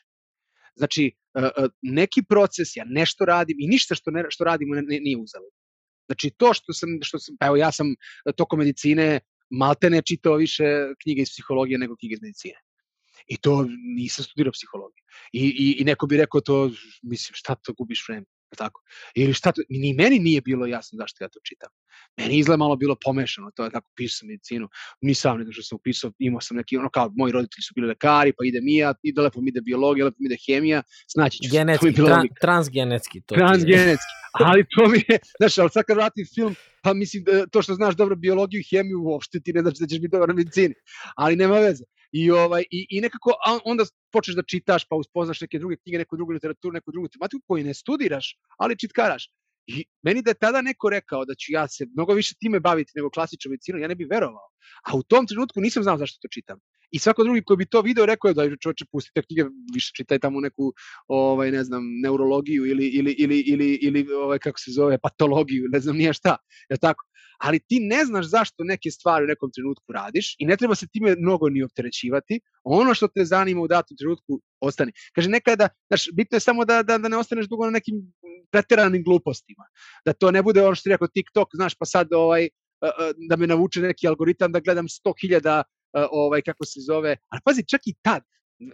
[0.75, 4.81] Znači, e, e, neki proces, ja nešto radim i ništa što, ne, što radimo ne,
[4.81, 5.53] ne, nije uzalud.
[6.05, 7.95] Znači, to što sam, što sam, pa evo ja sam
[8.35, 9.19] tokom medicine
[9.49, 10.63] malte ne čitao više
[11.03, 12.59] knjige iz psihologije nego knjige iz medicine.
[13.27, 13.65] I to
[13.95, 15.03] nisam studirao psihologiju.
[15.33, 16.71] I, i, I neko bi rekao to,
[17.03, 18.25] mislim, šta to gubiš vreme,
[18.57, 18.81] tako?
[19.15, 21.69] Ili šta to, ni meni nije bilo jasno zašto ja to čitam.
[22.17, 24.67] Meni izgleda malo bilo pomešano, to je tako, pisao sam medicinu,
[25.01, 27.87] ni sam nego što sam upisao, imao sam neki, ono kao, moji roditelji su bili
[27.87, 31.43] lekari, pa ide mija, ide lepo mi ide biologija, lepo mi ide hemija, snaći ću
[31.43, 32.41] se, to mi Genetski, je bila tra, logika.
[32.41, 33.21] transgenetski.
[33.21, 33.35] To.
[33.35, 34.13] Transgenetski.
[34.47, 37.73] Ali to mi je, znaš, ali sad kad vratim film, pa mislim da to što
[37.73, 40.73] znaš dobro biologiju i hemiju uopšte ti ne znači da ćeš biti dobar na medicini.
[41.15, 41.83] Ali nema veze.
[42.11, 43.31] I, ovaj, i, i nekako
[43.65, 47.43] onda počneš da čitaš, pa uspoznaš neke druge knjige, neku drugu literaturu, neku drugu tematiku
[47.47, 49.29] koju ne studiraš, ali čitkaraš.
[49.67, 52.91] I meni da je tada neko rekao da ću ja se mnogo više time baviti
[52.95, 54.47] nego klasičnom medicinom, ja ne bih verovao.
[54.87, 56.59] A u tom trenutku nisam znao zašto to čitam.
[56.91, 59.43] I svako drugi koji bi to video rekao je da čoveče pusti te knjige,
[59.73, 60.73] više čitaj tamo neku
[61.07, 65.79] ovaj ne znam neurologiju ili ili ili ili ili ovaj kako se zove patologiju, ne
[65.79, 66.37] znam nije šta.
[66.69, 67.05] Je tako?
[67.39, 70.87] Ali ti ne znaš zašto neke stvari u nekom trenutku radiš i ne treba se
[70.87, 72.39] time mnogo ni opterećivati.
[72.63, 74.91] Ono što te zanima u datom trenutku ostane.
[75.15, 77.95] Kaže nekada, znaš, bitno je samo da, da, da ne ostaneš dugo na nekim
[78.51, 79.65] preteranim glupostima.
[80.05, 82.49] Da to ne bude ono što ti rekao TikTok, znaš, pa sad ovaj,
[82.81, 85.63] a, a, da me navuče neki algoritam da gledam 100.000
[85.93, 87.17] ovaj kako se zove.
[87.29, 88.23] Ali pazi, čak i tad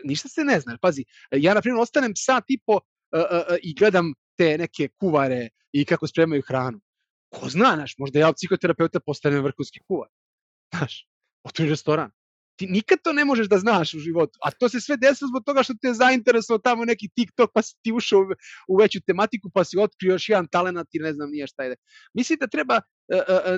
[0.04, 0.78] ništa se ne zna.
[0.82, 2.80] Pazi, ja na primjer ostanem sat i po
[3.12, 6.80] a, a, a, i gledam te neke kuvare i kako spremaju hranu.
[7.30, 10.10] Ko zna, znaš, možda ja od psihoterapeuta postanem vrhunski kuvar.
[10.76, 11.08] Znaš,
[11.44, 12.12] otvori restoran.
[12.58, 14.40] Ti nikad to ne možeš da znaš u životu.
[14.44, 17.62] A to se sve desilo zbog toga što te je zainteresovao tamo neki TikTok, pa
[17.62, 18.20] si ti ušao
[18.68, 21.76] u, veću tematiku, pa si otkrio još jedan talent i ne znam nije šta je.
[22.14, 22.82] Mislim da treba,
[23.14, 23.58] e, e,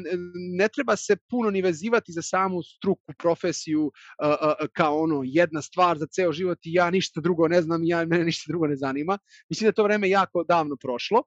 [0.57, 3.91] ne treba se puno ni vezivati za samu struku, profesiju,
[4.23, 7.83] e, e, kao ono jedna stvar za ceo život i ja ništa drugo ne znam,
[7.83, 9.17] ja mene ništa drugo ne zanima.
[9.49, 11.23] Mislim da to vreme jako davno prošlo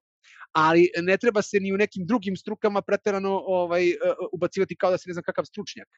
[0.53, 3.95] ali ne treba se ni u nekim drugim strukama preterano ovaj,
[4.33, 5.89] ubacivati kao da si ne znam kakav stručnjak.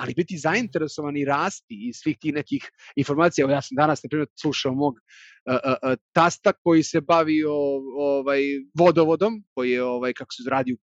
[0.00, 3.44] Ali biti zainteresovan i rasti iz svih tih nekih informacija.
[3.44, 7.52] Evo ja sam danas, na primjer, slušao mog uh, uh, tasta koji se bavio
[7.96, 8.40] ovaj,
[8.74, 10.76] vodovodom, koji je, ovaj, kako se radi,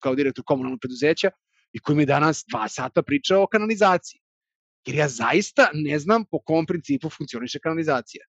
[0.00, 1.30] kao direktor komunalnog preduzeća,
[1.72, 4.20] i koji mi danas dva sata pričao o kanalizaciji.
[4.86, 8.24] Jer ja zaista ne znam po kom principu funkcioniše kanalizacija.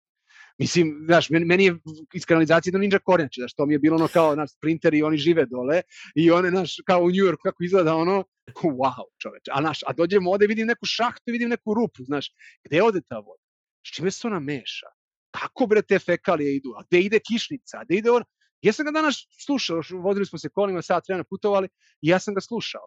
[0.61, 1.75] Mislim, znaš, meni, je
[2.13, 5.03] iz kanalizacije do ninja kornjače, znaš, to mi je bilo ono kao, naš sprinter i
[5.03, 5.81] oni žive dole
[6.15, 8.23] i one, znaš, kao u New York, kako izgleda ono,
[8.63, 9.51] wow, čoveče.
[9.51, 12.29] A, naš, a dođemo ovde, vidim neku šahtu i vidim neku rupu, znaš,
[12.63, 13.43] gde ode ta voda?
[13.87, 14.87] S čime se ona meša?
[15.31, 16.75] Kako bre te fekalije idu?
[16.77, 17.77] A gde ide kišnica?
[17.79, 18.23] A gde ide on?
[18.61, 21.67] Ja sam ga danas slušao, vodili smo se kolima, sat vremena putovali
[22.01, 22.85] i ja sam ga slušao.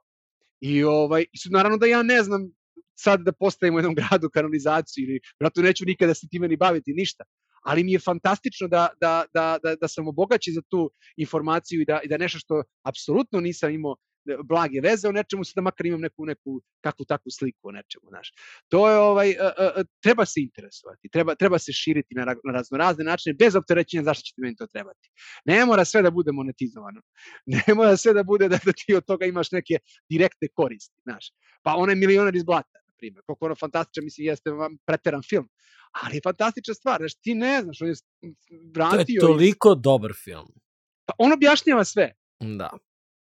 [0.61, 2.51] I ovaj, naravno da ja ne znam
[2.95, 6.93] sad da postavimo u jednom gradu kanalizaciju ili vratno neću nikada se time ni baviti
[6.93, 7.25] ništa,
[7.65, 11.85] ali mi je fantastično da, da, da, da, da sam obogaćen za tu informaciju i
[11.85, 13.97] da, i da nešto što apsolutno nisam imao
[14.27, 18.09] E, blage veze o nečemu, da makar imam neku, neku kakvu takvu sliku o nečemu,
[18.09, 18.33] znaš.
[18.69, 23.05] To je, ovaj, a, a, treba se interesovati, treba, treba se širiti na, na raznorazne
[23.05, 25.11] načine, bez opterećenja zašto će ti meni to trebati.
[25.45, 27.01] Ne mora sve da bude monetizovano.
[27.55, 29.79] Ne mora sve da bude da, da ti od toga imaš neke
[30.11, 31.33] direktne koristi, znaš.
[31.63, 34.51] Pa onaj milioner iz blata, primjer, koliko ono fantastičan, mislim, jeste
[34.87, 35.49] preteran film,
[36.03, 37.95] ali je fantastična stvar, znaš, ti ne znaš, on je
[38.75, 39.21] vratio...
[39.21, 39.83] To je toliko iz...
[39.83, 40.49] dobar film.
[41.07, 42.13] Pa on objašnjava sve.
[42.41, 42.71] Da.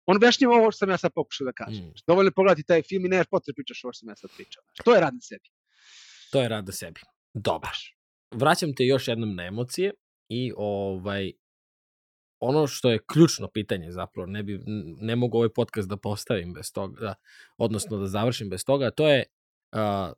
[0.06, 1.84] On objašnjava ovo što sam ja sad pokušao da kažem.
[1.84, 1.92] Mm.
[2.06, 4.62] Dovoljno pogledati taj film i nemaš potrebe pričaš ovo što sam ja sad pričao.
[4.84, 5.48] To je rad na sebi.
[6.32, 7.00] To je rad na sebi.
[7.34, 7.76] Dobar.
[8.30, 9.92] Vraćam te još jednom na emocije
[10.28, 11.32] i ovaj
[12.40, 14.60] ono što je ključno pitanje zapravo, ne, bi,
[15.00, 17.14] ne mogu ovaj podcast da postavim bez toga, da,
[17.56, 19.24] odnosno da završim bez toga, to je
[19.72, 20.12] uh,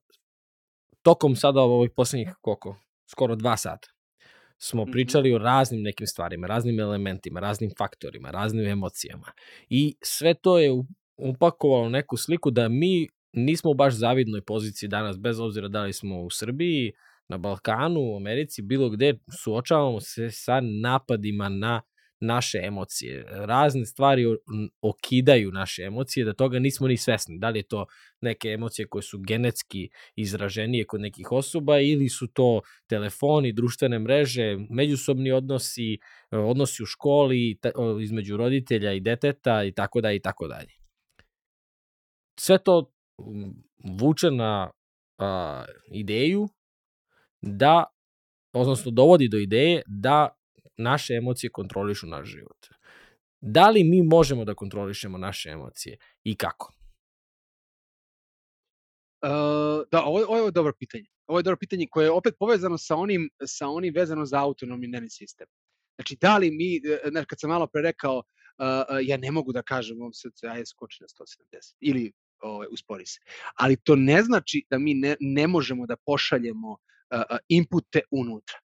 [1.03, 2.77] tokom sada ovih poslednjih koliko?
[3.11, 3.89] Skoro dva sata
[4.59, 4.93] smo mhm.
[4.93, 9.27] pričali o raznim nekim stvarima, raznim elementima, raznim faktorima, raznim emocijama.
[9.69, 10.71] I sve to je
[11.17, 15.93] upakovalo neku sliku da mi nismo u baš zavidnoj poziciji danas, bez obzira da li
[15.93, 16.93] smo u Srbiji,
[17.29, 21.83] na Balkanu, u Americi, bilo gde, suočavamo se sa napadima na
[22.23, 23.25] naše emocije.
[23.31, 24.25] Razne stvari
[24.81, 27.39] okidaju naše emocije, da toga nismo ni svesni.
[27.39, 27.87] Da li je to
[28.21, 34.57] neke emocije koje su genetski izraženije kod nekih osoba ili su to telefoni, društvene mreže,
[34.71, 35.99] međusobni odnosi,
[36.31, 37.59] odnosi u školi
[38.03, 40.73] između roditelja i deteta i tako dalje i tako dalje.
[42.41, 42.93] Sve to
[44.01, 44.71] vuče na
[45.19, 46.49] a, ideju
[47.43, 47.85] da,
[48.53, 50.42] odnosno dovodi do ideje da
[50.77, 52.67] naše emocije kontrolišu naš život.
[53.41, 56.73] Da li mi možemo da kontrolišemo naše emocije i kako?
[59.23, 59.31] Uh,
[59.91, 61.07] da, ovo, ovo je dobro pitanje.
[61.27, 64.89] Ovo je dobro pitanje koje je opet povezano sa onim, sa onim vezano za autonomni
[64.89, 65.47] nervni sistem.
[65.97, 66.81] Znači, da li mi,
[67.11, 68.25] znači, kad sam malo pre rekao, uh,
[68.65, 73.07] uh, ja ne mogu da kažem ovom srcu, aj skoči na 170, ili ovaj, uspori
[73.07, 73.21] se.
[73.55, 78.59] Ali to ne znači da mi ne, ne možemo da pošaljemo uh, inpute unutra.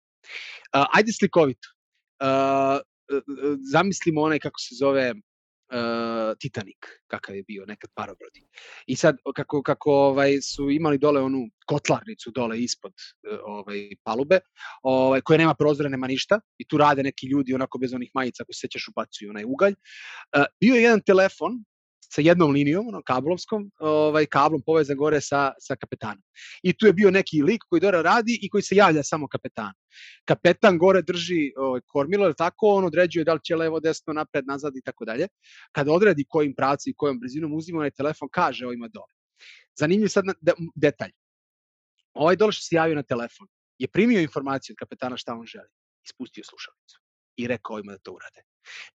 [0.74, 1.75] Uh, ajde slikovito
[3.72, 6.76] zamislimo onaj kako se zove uh, Titanic,
[7.06, 8.46] kakav je bio nekad parobrodi.
[8.86, 12.92] I sad kako kako ovaj su imali dole onu kotlarnicu dole ispod
[13.44, 14.38] ovaj palube,
[14.82, 18.42] ovaj koja nema prozora, nema ništa i tu rade neki ljudi onako bez onih majica,
[18.42, 19.74] ako se sećaš ubacuju onaj ugalj.
[20.36, 21.64] Uh, bio je jedan telefon
[22.12, 26.22] sa jednom linijom, ono, kablovskom, ovaj, kablom povezan gore sa, sa kapetanom.
[26.62, 29.74] I tu je bio neki lik koji dobro radi i koji se javlja samo kapetanu.
[30.24, 34.76] Kapetan gore drži ovaj, kormilo, tako, on određuje da li će levo, desno, napred, nazad
[34.76, 35.28] i tako dalje.
[35.72, 39.12] Kada odredi kojim pravcem i kojom brzinom uzima onaj telefon, kaže ovima dole.
[39.78, 41.12] Zanimljiv sad de, detalj.
[42.14, 45.68] Ovaj dole što se javio na telefon je primio informaciju od kapetana šta on želi.
[46.04, 47.00] Ispustio slušalicu
[47.36, 48.42] i rekao ovima da to urade.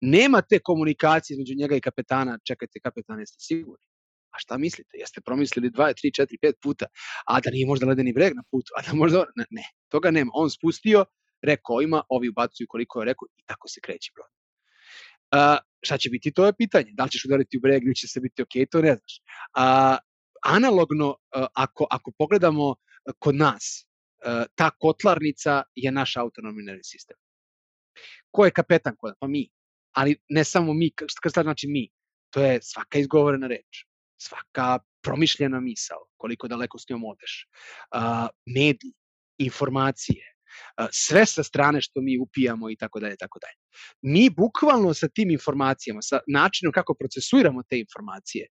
[0.00, 3.86] Nema te komunikacije između njega i kapetana, čekajte kapetane, jeste sigurni?
[4.30, 4.98] A šta mislite?
[4.98, 6.86] Jeste promislili 2, 3, 4, 5 puta,
[7.26, 9.24] a da nije možda ledeni breg na putu, a da možda...
[9.36, 10.30] Ne, ne toga nema.
[10.34, 11.04] On spustio,
[11.42, 14.30] rekao ima, ovi ubacuju koliko je rekao i tako se kreće brod.
[15.34, 16.90] Uh, šta će biti, to je pitanje.
[16.92, 19.14] Da li ćeš udariti u breg ili će se biti ok, to ne znaš.
[19.58, 19.98] Uh,
[20.44, 22.74] analogno, uh, ako, ako pogledamo
[23.18, 23.86] kod nas,
[24.26, 27.16] uh, ta kotlarnica je naš autonomni nervni sistem.
[28.30, 29.48] Ko je kapetan kod Pa mi.
[29.92, 30.90] Ali ne samo mi,
[31.30, 31.88] šta znači mi?
[32.30, 33.84] To je svaka izgovorena reč,
[34.22, 37.46] svaka promišljena misao, koliko daleko s njom odeš,
[37.94, 38.92] uh, mediji,
[39.38, 40.24] informacije,
[40.80, 43.58] uh, sve sa strane što mi upijamo i tako dalje, tako dalje.
[44.02, 48.46] Mi bukvalno sa tim informacijama, sa načinom kako procesuiramo te informacije,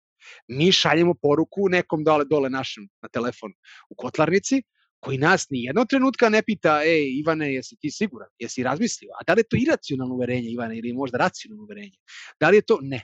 [0.48, 3.54] mi šaljemo poruku nekom dole, dole našem na telefon
[3.90, 4.64] u kotlarnici,
[5.00, 8.30] koji nas ni jednog trenutka ne pita, ej, Ivane, jesi ti siguran?
[8.40, 9.12] Jesi razmislio?
[9.20, 11.98] A da li je to iracionalno uverenje, Ivane, ili možda racionalno uverenje?
[12.40, 12.80] Da li je to?
[12.82, 13.04] Ne.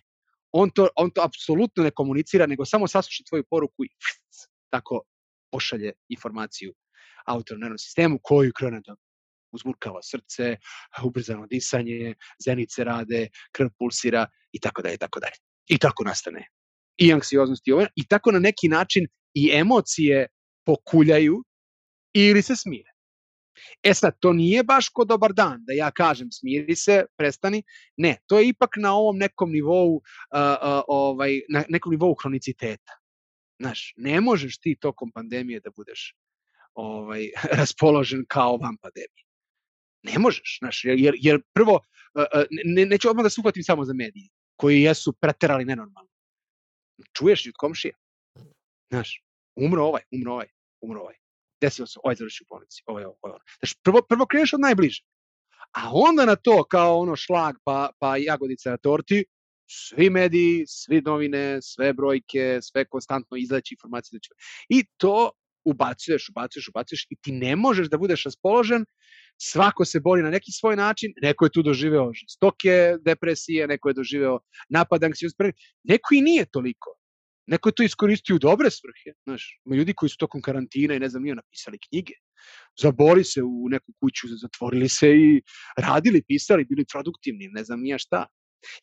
[0.51, 3.89] On to, on to apsolutno ne komunicira, nego samo sasluša tvoju poruku i
[4.69, 5.01] tako
[5.51, 6.73] pošalje informaciju
[7.26, 8.95] autonomnom sistemu koju krene da
[9.51, 10.57] uzburkava srce,
[11.03, 12.13] ubrzano disanje,
[12.45, 15.39] zenice rade, krv pulsira i tako dalje, tako dalje.
[15.67, 16.47] I tako nastane
[16.97, 20.27] i anksioznost i ovo, i tako na neki način i emocije
[20.65, 21.43] pokuljaju
[22.15, 22.91] ili se smire.
[23.83, 27.63] E sad, to nije baš ko dobar dan, da ja kažem smiri se, prestani.
[27.97, 30.01] Ne, to je ipak na ovom nekom nivou, uh,
[30.35, 32.99] uh, ovaj, na nekom nivou hroniciteta.
[33.61, 36.15] Znaš, ne možeš ti tokom pandemije da budeš
[36.73, 37.29] ovaj,
[37.59, 39.25] raspoložen kao van pandemije.
[40.03, 41.79] Ne možeš, znaš, jer, jer prvo,
[42.65, 46.09] ne, neću odmah da se uhvatim samo za medije, koji jesu preterali nenormalno.
[47.17, 47.95] Čuješ i od komšija.
[48.89, 49.23] Znaš,
[49.55, 50.47] umro ovaj, umro ovaj,
[50.81, 51.15] umro ovaj.
[51.65, 53.39] Desilo se, ovaj završi u bolnici, ovaj, ovaj, ovaj.
[53.59, 55.01] Znaš, prvo, prvo kreneš od najbliže.
[55.75, 59.25] A onda na to, kao ono šlag pa, pa jagodica na torti,
[59.67, 64.19] svi mediji, svi novine, sve brojke, sve konstantno izleći informacije.
[64.69, 65.31] I to
[65.65, 68.85] ubacuješ, ubacuješ, ubacuješ i ti ne možeš da budeš raspoložen,
[69.41, 73.93] svako se bori na neki svoj način, neko je tu doživeo stoke depresije, neko je
[73.93, 74.39] doživeo
[74.69, 76.95] napad anksioznosti, neko i nije toliko.
[77.47, 79.17] Neko je to iskoristio u dobre svrhe.
[79.23, 82.13] Znaš, ima ljudi koji su tokom karantina i ne znam, nije napisali knjige.
[82.81, 85.41] Zabori se u neku kuću, zatvorili se i
[85.77, 88.26] radili, pisali, bili produktivni, ne znam nije šta.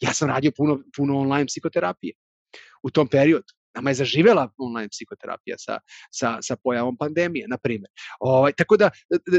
[0.00, 2.14] Ja sam radio puno, puno online psihoterapije
[2.82, 3.52] u tom periodu.
[3.74, 5.78] Nama je zaživela online psihoterapija sa,
[6.10, 7.90] sa, sa pojavom pandemije, na primjer.
[8.20, 8.90] Ovaj, tako da,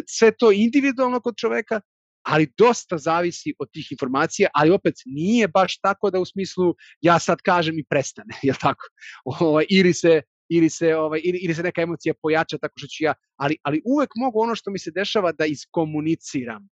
[0.07, 1.81] sve to individualno kod čoveka,
[2.23, 7.19] ali dosta zavisi od tih informacija, ali opet nije baš tako da u smislu ja
[7.19, 8.87] sad kažem i prestane, je tako?
[9.25, 13.03] Ovaj, ili se ili se ovaj ili, ili se neka emocija pojača tako što ću
[13.03, 16.69] ja, ali ali uvek mogu ono što mi se dešava da iskomuniciram.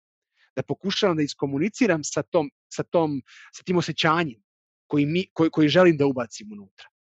[0.55, 3.21] Da pokušavam da iskomuniciram sa tom sa tom
[3.55, 4.41] sa tim osećanjem
[4.87, 6.91] koji mi koji koji želim da ubacim unutra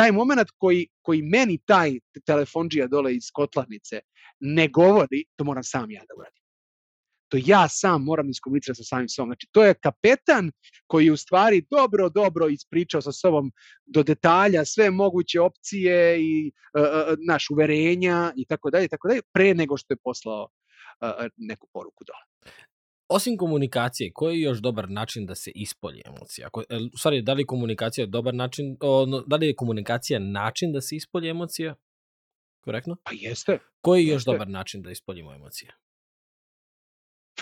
[0.00, 4.00] taj moment koji, koji meni taj telefonđija dole iz kotlarnice
[4.40, 6.42] ne govori, to moram sam ja da uradim.
[7.30, 9.28] To ja sam moram da iskomunicirati sa samim sobom.
[9.28, 10.50] Znači, to je kapetan
[10.86, 13.52] koji je u stvari dobro, dobro ispričao sa sobom
[13.86, 19.20] do detalja sve moguće opcije i uh, uh, naš uverenja i tako dalje, tako dalje,
[19.32, 20.48] pre nego što je poslao
[21.00, 22.30] uh, neku poruku dole
[23.10, 26.46] osim komunikacije, koji je još dobar način da se ispolji emocija?
[26.46, 30.80] Ako, u stvari, da li komunikacija dobar način, o, da li je komunikacija način da
[30.80, 31.74] se ispolji emocija?
[32.60, 32.96] Korektno?
[33.04, 33.58] Pa jeste.
[33.80, 34.30] Koji je još jeste.
[34.30, 35.70] dobar način da ispoljimo emocije?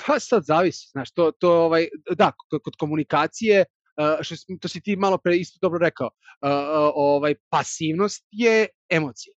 [0.09, 2.33] Pa sad zavisi, znaš, to, to ovaj, da,
[2.65, 3.65] kod komunikacije,
[4.21, 6.11] što, to si ti malo pre isto dobro rekao,
[6.95, 9.35] ovaj, pasivnost je emocija.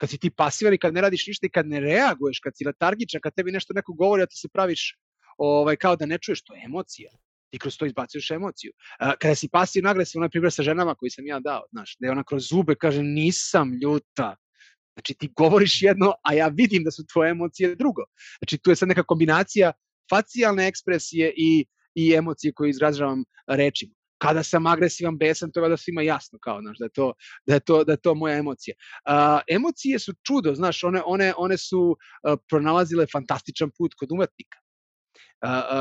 [0.00, 2.64] Kad si ti pasivan i kad ne radiš ništa i kad ne reaguješ, kad si
[2.64, 4.96] letargičan, kad tebi nešto neko govori, a ti se praviš
[5.38, 7.10] ovaj, kao da ne čuješ, to je emocija.
[7.50, 8.72] Ti kroz to izbacuješ emociju.
[9.18, 12.12] Kada si pasivno agresivan, na primjer sa ženama koji sam ja dao, znaš, da je
[12.12, 14.36] ona kroz zube kaže nisam ljuta,
[14.98, 18.02] Znači ti govoriš jedno, a ja vidim da su tvoje emocije drugo.
[18.38, 19.72] Znači tu je sad neka kombinacija
[20.10, 23.94] facijalne ekspresije i, i emocije koje izražavam rečima.
[24.18, 27.12] Kada sam agresivan, besan, to je da svima jasno kao, znaš, da je to,
[27.46, 28.74] da je to, da je to moja emocija.
[28.74, 34.58] Uh, emocije su čudo, znaš, one, one, one su uh, pronalazile fantastičan put kod umetnika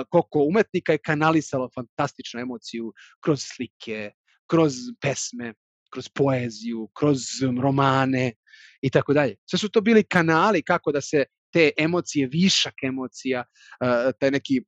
[0.09, 2.93] koliko umetnika je kanalisalo fantastičnu emociju
[3.23, 4.11] kroz slike,
[4.49, 5.53] kroz pesme,
[5.93, 7.19] kroz poeziju, kroz
[7.61, 8.33] romane
[8.81, 9.35] i tako dalje.
[9.49, 11.23] Sve su to bili kanali kako da se
[11.57, 13.43] te emocije, višak emocija,
[14.19, 14.61] taj neki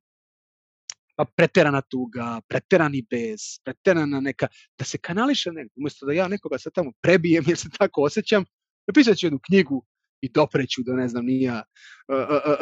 [1.16, 4.48] pa preterana tuga, preterani bez, preterana neka,
[4.78, 8.44] da se kanališe negdje, umesto da ja nekoga sad tamo prebijem jer se tako osjećam,
[8.88, 9.84] napisat ću jednu knjigu
[10.20, 11.62] i dopreću do, ne znam, nija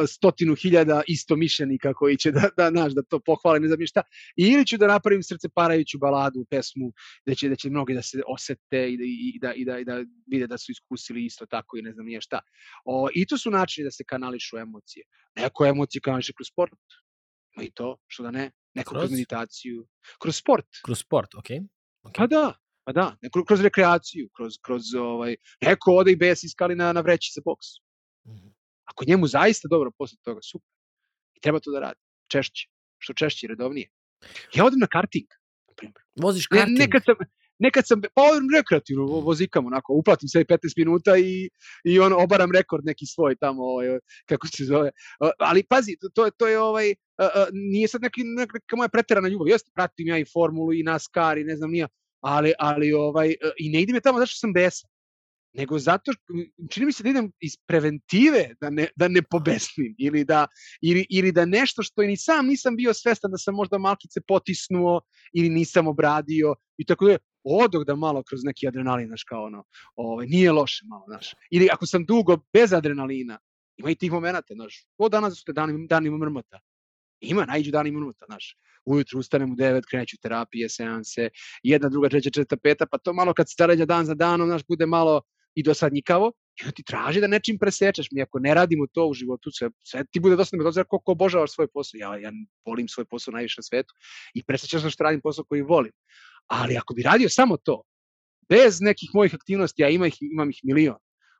[0.06, 4.02] stotinu hiljada istomišljenika koji će da, da, naš, da to pohvale, ne znam šta.
[4.36, 6.92] Ili ću da napravim srce parajuću baladu, pesmu,
[7.26, 9.84] da će, da će mnogi da se osete i da, i da, i da, i
[9.84, 12.40] da vide da su iskusili isto tako i ne znam nije šta.
[12.84, 15.04] O, I to su načini da se kanališu emocije.
[15.36, 16.72] Neko emocije kanališe kroz sport,
[17.56, 19.86] ma i to, što da ne, neko kroz, kroz meditaciju,
[20.22, 20.66] kroz sport.
[20.84, 21.58] Kroz sport, okej.
[21.58, 21.66] Okay.
[22.02, 22.16] Okay.
[22.16, 22.54] Pa da,
[22.88, 27.00] Pa da, neko, kroz rekreaciju, kroz, kroz ovaj, neko ode i bes iskali na, na
[27.00, 27.66] vreći za boks.
[28.28, 28.48] Mhm.
[28.84, 30.70] Ako njemu zaista dobro posle toga, super.
[31.36, 32.00] I treba to da radi.
[32.32, 32.68] Češće.
[32.98, 33.90] Što češće i redovnije.
[34.54, 35.26] Ja odem na karting,
[35.68, 36.02] na primjer.
[36.16, 36.78] Voziš karting?
[36.78, 37.14] Ne, nekad sam,
[37.58, 41.50] nekad sam, pa odem rekreativno, vozikam onako, uplatim sve 15 minuta i,
[41.84, 43.98] i on obaram rekord neki svoj tamo, ovaj,
[44.28, 44.90] kako se zove.
[45.38, 46.94] Ali pazi, to, to je ovaj,
[47.52, 49.48] nije sad neki, neka moja preterana ljubav.
[49.48, 51.88] Jeste, pratim ja i formulu i NASCAR i ne znam nija,
[52.20, 54.90] ali, ali ovaj, i ne idem je tamo zato što sam besan,
[55.52, 56.12] nego zato,
[56.70, 60.46] čini mi se da idem iz preventive da ne, da ne pobesnim ili da,
[60.82, 65.00] ili, ili da nešto što ni sam nisam bio svestan da sam možda malkice potisnuo
[65.32, 69.64] ili nisam obradio i tako da odog da malo kroz neki adrenalin, znaš, kao ono,
[69.96, 71.34] ovaj, nije loše malo, znaš.
[71.50, 73.38] Ili ako sam dugo bez adrenalina,
[73.76, 76.60] ima i tih momenta, znaš, o danas su te dani, dani mrmota.
[77.20, 78.56] Ima, najđu dan i minuta, znaš.
[78.84, 81.30] Ujutru ustanem u 9, kreću terapije, seanse,
[81.62, 84.62] jedna, druga, treća, četvrta, peta, pa to malo kad se staređa dan za danom, znaš,
[84.68, 85.22] bude malo
[85.54, 86.32] i dosadnjikavo,
[86.66, 88.08] i ti traži da nečim presečeš.
[88.10, 91.12] Mi ako ne radimo to u životu, sve, sve ti bude dosadno, bez obzira koliko
[91.12, 91.98] obožavaš svoj posao.
[91.98, 92.32] Ja, ja
[92.66, 93.94] volim svoj posao najviše na svetu
[94.34, 95.92] i presjećam se što radim posao koji volim.
[96.46, 97.82] Ali ako bi radio samo to,
[98.48, 100.98] bez nekih mojih aktivnosti, a ima ih, imam ih milion,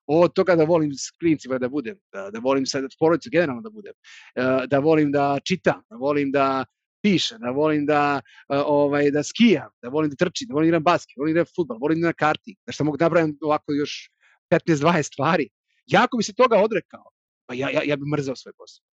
[0.08, 3.70] od toga da volim s klincima da budem, da, da volim sa porodicu generalno da
[3.70, 3.92] budem,
[4.34, 6.64] e, da volim da čitam, da volim da
[7.02, 10.68] pišem, da volim da e, ovaj da skijam, da volim da trčim, da volim da
[10.68, 13.04] igram basket, da volim da igram fudbal, volim da na karti, da što mogu da
[13.04, 14.10] napravim ovako još
[14.50, 15.48] 15-20 stvari.
[15.86, 17.04] Ja ako bi se toga odrekao,
[17.46, 18.84] pa ja, ja, ja bi mrzao svoj posao.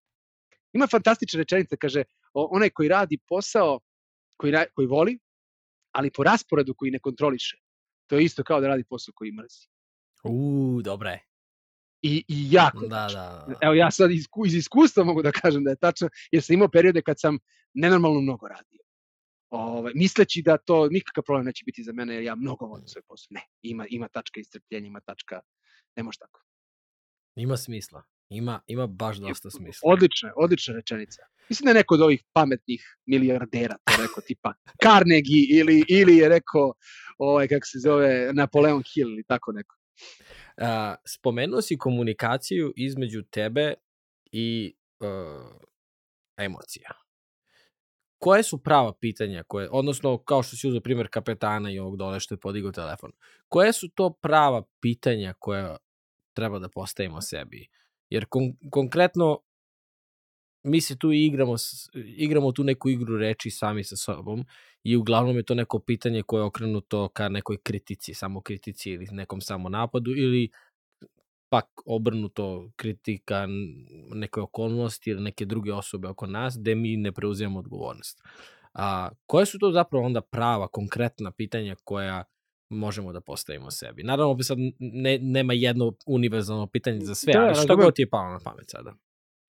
[0.74, 3.80] Ima fantastična rečenica, kaže, onaj koji radi posao
[4.38, 5.20] koji, koji voli,
[5.92, 7.58] ali po rasporedu koji ne kontroliše,
[8.08, 9.74] to je isto kao da radi posao koji mrzi.
[10.30, 11.23] Uuu, dobra je.
[12.02, 12.88] I, i jako.
[12.88, 13.56] Da, da, da.
[13.61, 16.68] Evo ja sad iz, iz iskustva mogu da kažem da je tačno, jer sam imao
[16.68, 17.38] periode kad sam
[17.73, 18.80] nenormalno mnogo radio.
[19.49, 22.88] Ove, ovaj, misleći da to nikakav problem neće biti za mene, jer ja mnogo volim
[22.88, 23.27] svoj posao.
[23.30, 25.41] Ne, ima, ima tačka istrpljenja, ima tačka,
[25.95, 26.41] ne može tako.
[27.35, 28.03] Ima smisla.
[28.30, 29.91] Ima, ima baš dosta smisla.
[29.91, 31.22] Odlična, odlična rečenica.
[31.49, 34.53] Mislim da je neko od ovih pametnih milijardera to rekao, tipa
[34.84, 36.73] Carnegie ili, ili je rekao,
[37.18, 39.76] ovaj, kako se zove, Napoleon Hill ili tako neko.
[41.06, 43.73] Spomenuo si komunikaciju između tebe
[44.32, 45.07] i uh,
[46.38, 46.90] emocija.
[48.18, 52.19] Koje su prava pitanja, koje, odnosno kao što si uzao primjer kapetana i ovog dole
[52.19, 53.11] što je podigao telefon,
[53.49, 55.77] koje su to prava pitanja koje
[56.34, 57.68] treba da postavimo sebi?
[58.10, 59.40] Jer kon konkretno
[60.66, 61.56] mi se tu igramo,
[62.18, 64.46] igramo tu neku igru reči sami sa sobom
[64.84, 69.08] i uglavnom je to neko pitanje koje je okrenuto ka nekoj kritici, samo kritici ili
[69.12, 70.50] nekom samo napadu ili
[71.50, 73.48] pak obrnuto kritika
[74.14, 78.22] neke okolnosti ili neke druge osobe oko nas gde mi ne preuzimamo odgovornost.
[78.74, 82.24] A, koje su to zapravo onda prava, konkretna pitanja koja
[82.70, 84.04] možemo da postavimo sebi?
[84.04, 88.10] Naravno, sad ne, nema jedno univerzalno pitanje za sve, da, ali šta god ti je
[88.10, 88.94] palo na pamet sada.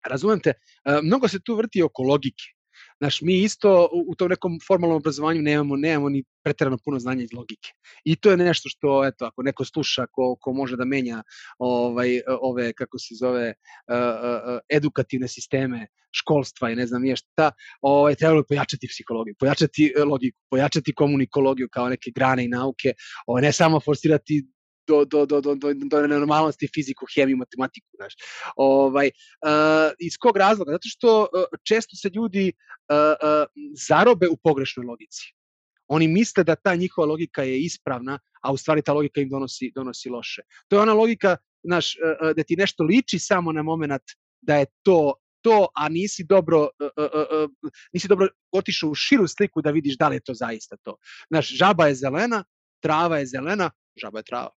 [0.05, 0.49] Razumem te.
[0.49, 2.57] E, mnogo se tu vrti oko logike.
[2.99, 7.33] Znaš, mi isto u, tom nekom formalnom obrazovanju nemamo, nemamo ni preterano puno znanja iz
[7.33, 7.69] logike.
[8.03, 11.23] I to je nešto što, eto, ako neko sluša, ko, ko može da menja
[11.59, 13.53] ovaj, ove, kako se zove,
[13.87, 17.51] uh, edukativne sisteme školstva i ne znam nije šta,
[17.81, 22.93] ovaj, trebalo je pojačati psihologiju, pojačati logiku, pojačati komunikologiju kao neke grane i nauke,
[23.27, 24.45] ovaj, ne samo forsirati
[24.87, 28.13] do, do, do, do, do, do normalnosti fiziku, hemiju, matematiku, znaš.
[28.55, 30.71] Ovaj, uh, iz kog razloga?
[30.71, 31.27] Zato što uh,
[31.63, 33.45] često se ljudi uh, uh,
[33.87, 35.33] zarobe u pogrešnoj logici.
[35.87, 39.71] Oni misle da ta njihova logika je ispravna, a u stvari ta logika im donosi,
[39.75, 40.41] donosi loše.
[40.67, 44.03] To je ona logika, znaš, uh, da ti nešto liči samo na moment
[44.41, 49.27] da je to to, a nisi dobro, uh, uh, uh, nisi dobro otišao u širu
[49.27, 50.97] sliku da vidiš da li je to zaista to.
[51.29, 52.43] Znaš, žaba je zelena,
[52.83, 54.56] trava je zelena, žaba je trava.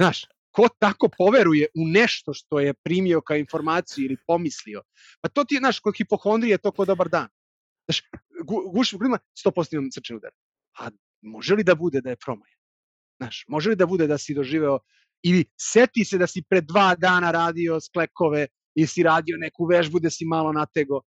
[0.00, 4.82] Znaš, ko tako poveruje u nešto što je primio kao informaciju ili pomislio?
[5.20, 7.28] Pa to ti je, znaš, kod hipohondrije to ko dobar dan.
[7.84, 8.02] Znaš,
[8.44, 10.30] gu, guš glima 100% imam srčani udar.
[10.78, 10.88] A
[11.22, 12.56] može li da bude da je promaja?
[13.20, 14.78] Znaš, može li da bude da si doživeo
[15.22, 20.00] ili seti se da si pre dva dana radio sklekove ili si radio neku vežbu
[20.00, 21.02] da si malo natego.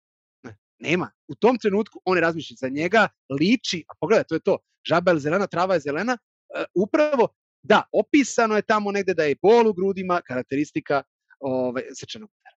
[0.44, 1.10] Ne, nema.
[1.28, 3.08] U tom trenutku on razmišlja za njega,
[3.40, 4.58] liči, a pogledaj, to je to,
[4.88, 7.28] žaba je zelena, trava je zelena, uh, upravo
[7.62, 11.02] Da, opisano je tamo negde da je bol u grudima karakteristika
[11.40, 12.56] ovaj, srčanog udara.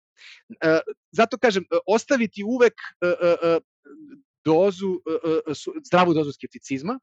[0.60, 0.80] E,
[1.12, 3.58] zato kažem, e, ostaviti uvek e,
[4.44, 5.00] dozu,
[5.86, 6.98] zdravu dozu skepticizma,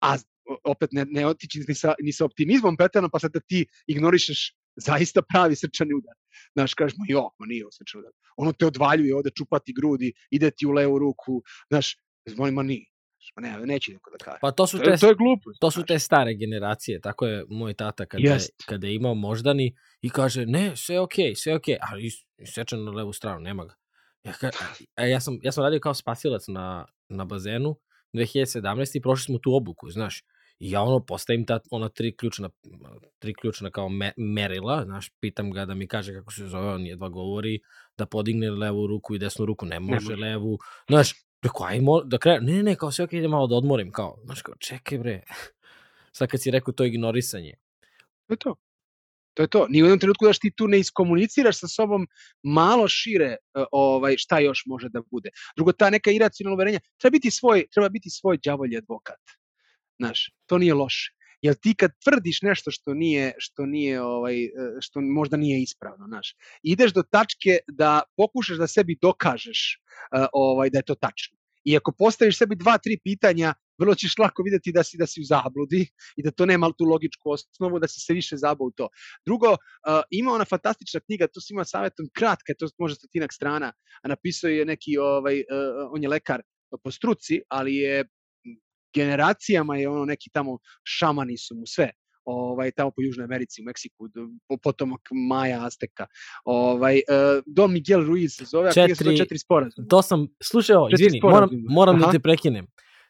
[0.00, 0.16] a
[0.64, 4.54] opet ne, ne otići ni sa, ni sa optimizmom petano, pa sad da ti ignorišeš
[4.76, 6.14] zaista pravi srčani udar.
[6.52, 8.12] Znaš, kažeš, ma jo, ma nije ovo srčani udar.
[8.36, 11.96] Ono te odvaljuje, ode čupati grudi, ide ti u levu ruku, znaš,
[12.52, 12.86] ma nije.
[13.34, 14.38] Pa ne, neće niko da kaže.
[14.40, 15.50] Pa to su te, to je glupo.
[15.60, 19.76] To su te stare generacije, tako je moj tata kada, je, kada je imao moždani
[20.02, 22.10] i kaže, ne, sve okej, okay, sve okej, okay, ali
[22.46, 23.74] sečan na levu stranu, nema ga.
[24.24, 24.50] Ja, ka,
[24.94, 27.76] a ja, sam, ja sam radio kao spasilac na, na bazenu
[28.12, 28.96] 2017.
[28.96, 30.24] i prošli smo tu obuku, znaš.
[30.58, 32.50] I ja ono postavim ta, ona tri ključna,
[33.18, 36.86] tri ključna kao me, merila, znaš, pitam ga da mi kaže kako se zove, on
[36.86, 37.60] jedva govori,
[37.98, 40.14] da podigne levu ruku i desnu ruku, ne može, ne može.
[40.16, 40.58] levu,
[40.88, 42.46] znaš, Rekao, ajmo da krenu.
[42.46, 45.22] Ne, ne, ne, kao sve ok, idem malo da odmorim, kao, znaš, kao, čekaj bre.
[46.16, 47.54] Sad kad si rekao to ignorisanje.
[48.26, 48.54] To je to.
[49.34, 49.66] To je to.
[49.68, 52.06] Ni u jednom trenutku da ti tu ne iskomuniciraš sa sobom
[52.42, 55.30] malo šire uh, ovaj šta još može da bude.
[55.56, 59.20] Drugo, ta neka iracionalna uverenja, treba biti svoj, treba biti svoj đavolji advokat.
[59.98, 61.12] Znaš, to nije loše.
[61.42, 64.50] Jel ti kad tvrdiš nešto što nije, što nije, ovaj, e,
[64.80, 70.70] što možda nije ispravno, znaš, ideš do tačke da pokušaš da sebi dokažeš uh, ovaj,
[70.70, 71.38] da je to tačno.
[71.64, 75.20] I ako postaviš sebi dva, tri pitanja, vrlo ćeš lako videti da si da si
[75.20, 75.86] u zabludi
[76.16, 78.88] i da to nema tu logičku osnovu, da si se više zabao u to.
[79.26, 79.58] Drugo, uh,
[80.10, 83.72] ima ona fantastična knjiga, to si ima savjetom kratka, to može stotinak strana,
[84.02, 86.42] a napisao je neki, ovaj, uh, on je lekar
[86.84, 88.04] po struci, ali je
[88.94, 91.90] generacijama je ono neki tamo šamani su mu sve
[92.24, 94.08] ovaj tamo po Južnoj Americi, u Meksiku,
[94.62, 96.06] potomak Maja, Azteka.
[96.44, 99.88] Ovaj uh, Don Miguel Ruiz se zove, četiri, a četiri sporazuma.
[99.88, 102.66] To sam, slušaj ovo, izvini, moram, moram da te prekinem.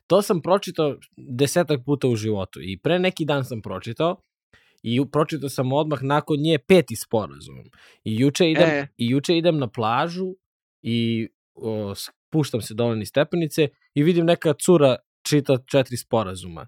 [0.07, 4.23] To sam pročitao desetak puta u životu i pre neki dan sam pročitao
[4.82, 7.59] i pročitao sam odmah nakon nje peti sporazum.
[8.05, 8.86] I juče idem, e.
[8.97, 10.35] i juče idem na plažu
[10.82, 16.66] i o, spuštam se dole ni stepenice i vidim neka cura čita četiri sporazuma.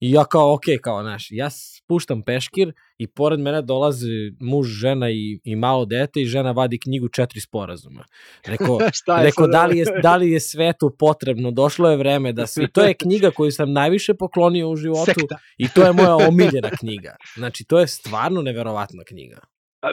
[0.00, 4.06] I ja kao, ok, kao, znaš, ja spuštam peškir i pored mene dolaze
[4.40, 8.04] muž, žena i, i malo dete i žena vadi knjigu četiri sporazuma.
[8.46, 8.78] Rekao,
[9.22, 12.82] reko, da, li je, da li je svetu potrebno, došlo je vreme da svi, to
[12.82, 15.38] je knjiga koju sam najviše poklonio u životu Sekta.
[15.58, 17.16] i to je moja omiljena knjiga.
[17.36, 19.40] Znači, to je stvarno neverovatna knjiga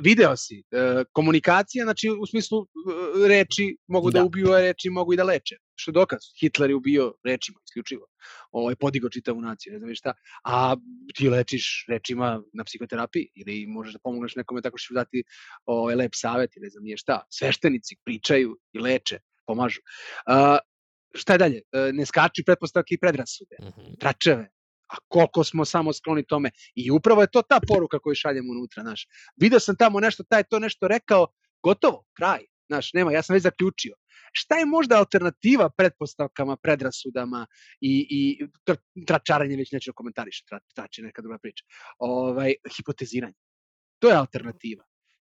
[0.03, 4.89] video si, e, komunikacija, znači u smislu e, reči mogu da, da ubiju, a reči
[4.89, 5.55] mogu i da leče.
[5.75, 8.05] Što je dokaz, Hitler je ubio rečima isključivo.
[8.51, 10.13] Ovaj, podigo čitavu naciju, ne znam šta.
[10.45, 10.75] A
[11.15, 15.23] ti lečiš rečima na psihoterapiji ili možeš da pomogneš nekome tako što ćeš dati
[15.65, 17.21] ovaj, lep savet ili ne znam nije šta.
[17.29, 19.81] Sveštenici pričaju i leče, pomažu.
[19.81, 20.57] Uh,
[21.15, 21.61] šta je dalje?
[21.71, 23.55] Uh, ne skači pretpostavke i predrasude.
[23.59, 23.99] -hmm.
[23.99, 24.49] Tračeve,
[24.91, 26.51] a koliko smo samo skloni tome.
[26.75, 29.07] I upravo je to ta poruka koju šaljemo unutra, znaš.
[29.35, 31.27] Video sam tamo nešto, taj to nešto rekao,
[31.63, 33.95] gotovo, kraj, znaš, nema, ja sam već zaključio.
[34.33, 37.47] Šta je možda alternativa pretpostavkama, predrasudama
[37.81, 38.47] i, i
[39.07, 41.65] tračaranje, već neću da komentariš, tra, trač je neka druga priča,
[41.99, 43.35] ovaj, hipoteziranje.
[43.99, 44.83] To je alternativa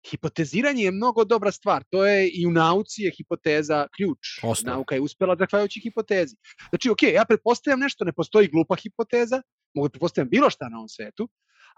[0.09, 1.83] hipoteziranje je mnogo dobra stvar.
[1.89, 4.39] To je i u nauci je hipoteza ključ.
[4.43, 4.75] Osnov.
[4.75, 6.35] Nauka je uspela zahvaljujući hipotezi.
[6.69, 9.41] Znači, ok, ja pretpostavljam nešto, ne postoji glupa hipoteza,
[9.77, 11.29] mogu da pretpostavljam bilo šta na ovom svetu,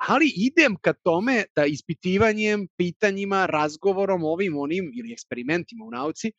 [0.08, 6.32] ali idem ka tome da ispitivanjem, pitanjima, razgovorom, ovim, onim ili eksperimentima u nauci,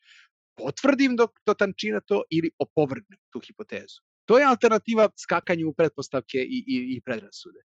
[0.57, 4.01] potvrdim do, do tančina to ili opovrgnem tu hipotezu.
[4.25, 7.59] To je alternativa skakanju u pretpostavke i, i, i predrasude.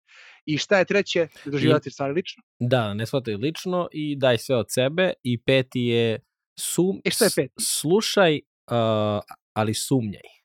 [0.46, 1.28] I šta je treće?
[1.44, 2.42] Doživljati stvari lično.
[2.58, 5.12] Da, ne shvataju lično i daj sve od sebe.
[5.22, 6.20] I peti je,
[6.60, 7.54] sum, e šta je peti?
[7.60, 8.40] slušaj,
[8.70, 9.20] uh,
[9.52, 10.43] ali sumnjaj.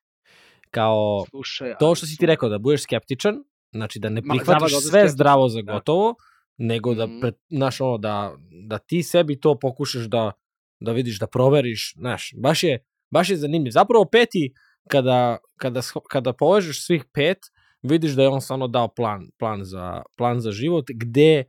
[0.71, 4.81] Kao slušaj, to što si ti rekao, da budeš skeptičan, znači da ne prihvatiš sve
[4.81, 5.09] skeptičan.
[5.09, 5.73] zdravo za da.
[5.73, 6.65] gotovo, da.
[6.65, 7.19] nego da, mm.
[7.21, 8.35] pre, znaš, ono, da,
[8.67, 10.31] da ti sebi to pokušaš da,
[10.79, 13.71] da vidiš, da proveriš, znaš, baš je, baš je zanimljiv.
[13.71, 14.53] Zapravo peti,
[14.87, 17.37] kada, kada, kada povežeš svih pet,
[17.81, 21.43] vidiš da je on stvarno dao plan, plan, za, plan za život, gde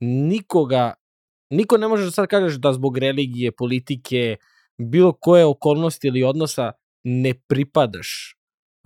[0.00, 0.94] nikoga,
[1.50, 4.36] niko ne može da sad kažeš da zbog religije, politike,
[4.78, 6.72] bilo koje okolnosti ili odnosa
[7.04, 8.36] ne pripadaš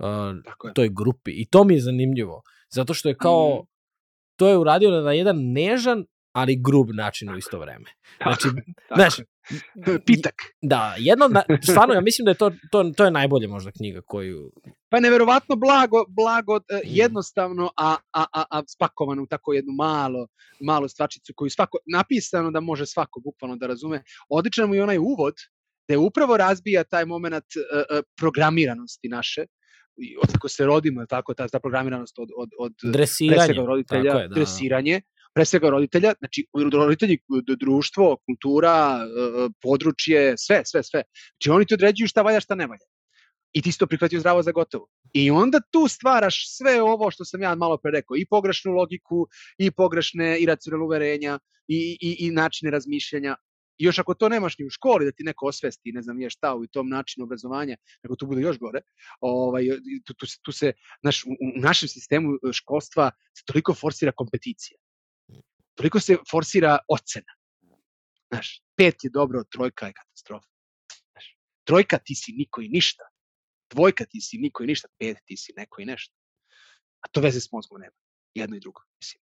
[0.01, 1.31] uh, toj grupi.
[1.31, 2.41] I to mi je zanimljivo.
[2.69, 3.67] Zato što je kao, mm.
[4.35, 7.85] to je uradio na jedan nežan, ali grub način u isto vreme.
[8.23, 8.47] Znači,
[8.95, 9.15] znaš,
[10.05, 10.35] pitak.
[10.61, 11.29] Da, jedno,
[11.63, 14.51] stvarno, ja mislim da je to, to, to je najbolje možda knjiga koju...
[14.89, 19.73] Pa je neverovatno blago, blago uh, jednostavno, a, a, a, a spakovano u tako jednu
[19.73, 20.27] malo,
[20.61, 24.03] malo stvačicu koju svako, napisano da može svako bukvalno da razume.
[24.29, 25.33] Odličan mu i onaj uvod,
[25.87, 29.45] da je upravo razbija taj moment uh, programiranosti naše,
[30.23, 34.27] od kako se rodimo, tako, ta, ta programiranost od, od, od dresiranje, roditelja, je, da,
[34.27, 34.35] da.
[34.35, 35.01] dresiranje,
[35.33, 37.17] pre svega roditelja, znači roditelji,
[37.59, 41.03] društvo, kultura, e, područje, sve, sve, sve.
[41.31, 42.85] Znači oni ti određuju šta valja, šta ne valja.
[43.53, 44.87] I ti si to prihvatio zdravo za gotovo.
[45.13, 49.27] I onda tu stvaraš sve ovo što sam ja malo pre rekao, i pogrešnu logiku,
[49.57, 53.35] i pogrešne iracionalne uverenja, i, i, i načine razmišljanja.
[53.81, 56.29] I još ako to nemaš ni u školi, da ti neko osvesti, ne znam je
[56.29, 58.81] šta u tom načinu obrazovanja, nego to bude još gore,
[59.19, 59.63] ovaj,
[60.05, 64.77] tu, tu, tu se, naš, u, u našem sistemu školstva se toliko forsira kompeticija
[65.81, 67.33] toliko se forsira ocena.
[68.31, 70.47] Znaš, pet je dobro, trojka je katastrofa.
[71.11, 73.03] Znaš, trojka ti si niko i ništa.
[73.73, 76.15] Dvojka ti si niko i ništa, pet ti si neko i nešto.
[77.01, 77.97] A to veze s mozgom nema.
[78.35, 79.21] Jedno i drugo, mislim.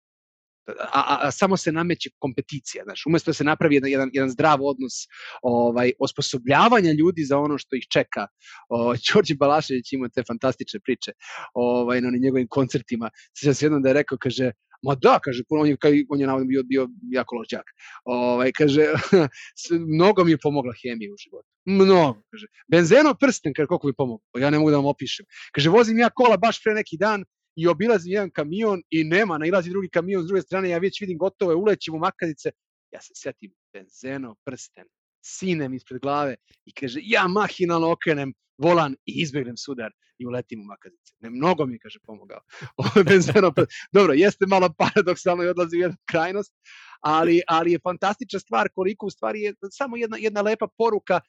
[0.68, 4.30] A, a, a samo se nameće kompeticija, znaš, umesto da se napravi jedan, jedan, jedan
[4.30, 4.94] zdrav odnos
[5.42, 8.28] ovaj, osposobljavanja ljudi za ono što ih čeka.
[8.70, 11.12] O, Đorđe Balašević ima te fantastične priče
[11.54, 13.10] ovaj, na njegovim koncertima.
[13.38, 14.52] Sjećam se jednom da je rekao, kaže,
[14.86, 15.78] Ma da, kaže, on je,
[16.10, 17.72] on je navodno bio, bio jako loš džak.
[18.06, 18.86] Ovaj, kaže,
[19.96, 21.48] mnogo mi je pomogla hemija u životu.
[21.66, 22.48] Mnogo, kaže.
[22.68, 24.42] Benzeno prsten, kaže, koliko mi pomogla.
[24.42, 25.26] Ja ne mogu da vam opišem.
[25.52, 27.26] Kaže, vozim ja kola baš pre neki dan
[27.56, 31.20] i obilazim jedan kamion i nema, nailazi drugi kamion s druge strane, ja već vidim
[31.42, 32.52] je, ulećem u makazice,
[32.92, 34.86] ja se setim benzeno, prsten,
[35.26, 36.36] sinem ispred glave
[36.66, 41.14] i kaže, ja mahinalno okrenem volan i izbegnem sudar i uletim u makazice.
[41.20, 42.40] Ne, mnogo mi, kaže, pomogao.
[42.96, 43.54] Je benzeno,
[43.92, 46.54] dobro, jeste malo paradoksalno i odlazi u jednu krajnost,
[47.02, 51.20] ali, ali je fantastična stvar koliko u stvari je samo jedna, jedna lepa poruka,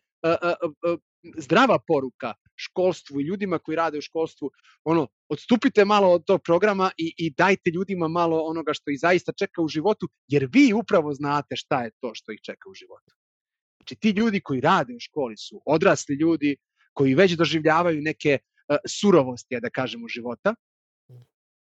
[1.38, 4.50] zdrava poruka školstvu i ljudima koji rade u školstvu,
[4.84, 9.32] ono, odstupite malo od tog programa i, i dajte ljudima malo onoga što ih zaista
[9.32, 13.14] čeka u životu, jer vi upravo znate šta je to što ih čeka u životu.
[13.80, 16.56] Znači, ti ljudi koji rade u školi su odrasli ljudi
[16.92, 20.54] koji već doživljavaju neke uh, surovosti, da kažemo, života.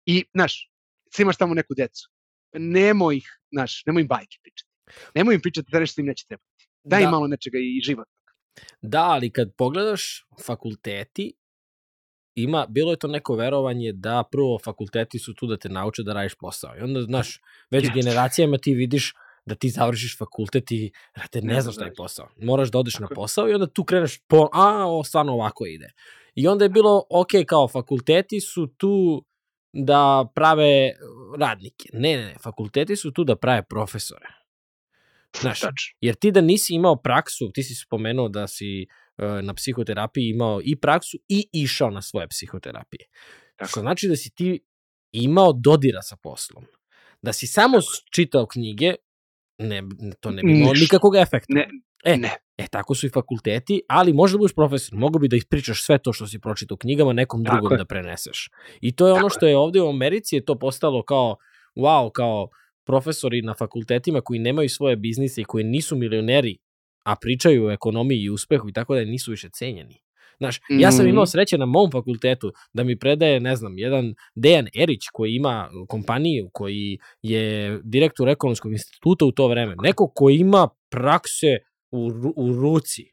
[0.07, 0.71] I, znaš,
[1.19, 2.11] imaš tamo neku decu.
[2.53, 4.71] Nemoj ih, znaš, nemoj im bajke pričati.
[5.15, 6.69] Nemoj im pričati da nešto im neće trebati.
[6.85, 7.05] Daj da.
[7.05, 8.09] im malo nečega i život.
[8.83, 11.33] Da, ali kad pogledaš fakulteti,
[12.35, 16.13] ima, bilo je to neko verovanje da prvo fakulteti su tu da te nauče da
[16.13, 16.77] radiš posao.
[16.77, 17.41] I onda, znaš,
[17.71, 17.95] već yes.
[17.95, 19.15] generacijama ti vidiš
[19.47, 22.29] da ti završiš fakultet i da te ne, ne znaš šta je posao.
[22.37, 23.05] Moraš da odeš Tako.
[23.05, 25.93] na posao i onda tu kreneš po, a, o, stvarno ovako ide.
[26.35, 29.25] I onda je bilo, ok, kao fakulteti su tu
[29.73, 30.93] da prave
[31.39, 31.89] radnike.
[31.93, 34.42] Ne, ne, ne, fakulteti su tu da prave profesore.
[35.41, 35.61] Znaš,
[36.01, 38.87] jer ti da nisi imao praksu, ti si spomenuo da si
[39.19, 43.07] uh, na psihoterapiji imao i praksu i išao na svoje psihoterapije.
[43.57, 43.71] Tako.
[43.71, 44.61] Što znači da si ti
[45.13, 46.65] imao dodira sa poslom.
[47.23, 47.93] Da si samo Tako.
[48.15, 48.95] čitao knjige,
[49.59, 49.83] ne,
[50.21, 51.55] to ne bi imao nikakvog efekta.
[51.55, 51.69] Ne,
[52.05, 52.37] e, ne.
[52.57, 56.13] E, tako su i fakulteti, ali možda budeš profesor, mogu bi da ispričaš sve to
[56.13, 58.51] što si pročitao u knjigama nekom drugom tako da preneseš.
[58.81, 61.37] I to je tako ono što je ovde u Americi je to postalo kao,
[61.77, 62.49] wow, kao
[62.87, 66.59] profesori na fakultetima koji nemaju svoje biznise i koji nisu milioneri,
[67.05, 70.03] a pričaju o ekonomiji i uspehu i tako da nisu više cenjeni.
[70.39, 71.29] Znaš, ja sam imao mhm.
[71.29, 76.51] sreće na mom fakultetu da mi predaje, ne znam, jedan Dejan Erić koji ima kompaniju,
[76.53, 79.75] koji je direktor ekonomskog instituta u to vreme.
[79.83, 81.59] Neko ko ima prakse
[81.91, 83.05] u, u ruci.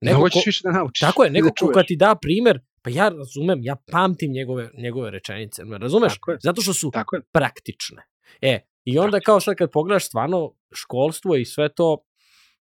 [0.00, 1.00] Neko ko, više da naučiš.
[1.00, 4.70] Tako je, neko da ko kad ti da primer, pa ja razumem, ja pamtim njegove,
[4.78, 5.62] njegove rečenice.
[5.80, 6.12] Razumeš?
[6.14, 6.38] Tako je.
[6.42, 6.90] Zato što su
[7.32, 8.02] praktične.
[8.40, 11.98] E, I onda kao sad kad pogledaš stvarno školstvo i sve to,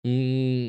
[0.06, 0.66] mm,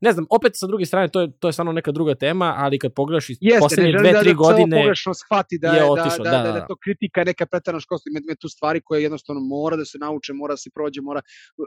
[0.00, 2.78] ne znam, opet sa druge strane, to je, to je stvarno neka druga tema, ali
[2.78, 4.76] kad pogledaš i Jeste, poslednje dve, da, tri da, godine...
[4.82, 8.10] pogrešno shvati da, je otišlo, da, da, da, da, da, to kritika neka pretarana školstva,
[8.10, 11.20] ima, ima tu stvari koje jednostavno mora da se nauče, mora da se prođe, mora,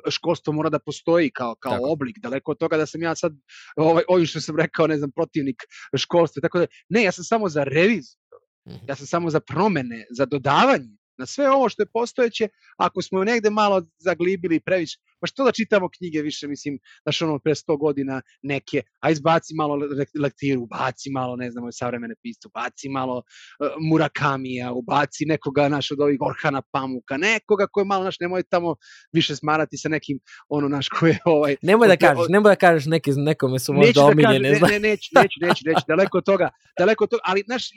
[0.09, 1.91] školstvo mora da postoji kao, kao tako.
[1.91, 3.33] oblik, daleko od toga da sam ja sad,
[3.75, 5.63] ovaj, ovim što sam rekao, ne znam, protivnik
[5.97, 8.19] školstva, tako da, ne, ja sam samo za reviziju,
[8.67, 8.85] mhm.
[8.87, 13.23] ja sam samo za promene, za dodavanje na sve ovo što je postojeće, ako smo
[13.23, 17.79] negde malo zaglibili previše, pa što da čitamo knjige više, mislim, znaš ono pre 100
[17.79, 19.79] godina neke, a izbaci malo
[20.19, 25.99] lektiru, baci malo, ne znam, savremene pisce, baci malo uh, Murakamija, ubaci nekoga, naš, od
[25.99, 28.75] ovih Orhana Pamuka, nekoga ko je malo, naš, nemoj tamo
[29.13, 30.19] više smarati sa nekim,
[30.49, 31.55] ono, naš, ko je, ovaj...
[31.61, 34.49] Nemoj da kažeš, nemoj da kažeš neki, nekome su možda da omiljene.
[34.49, 37.69] Ne, ne, neću, neću, neću, neću, daleko od toga, daleko od toga, ali, znaš,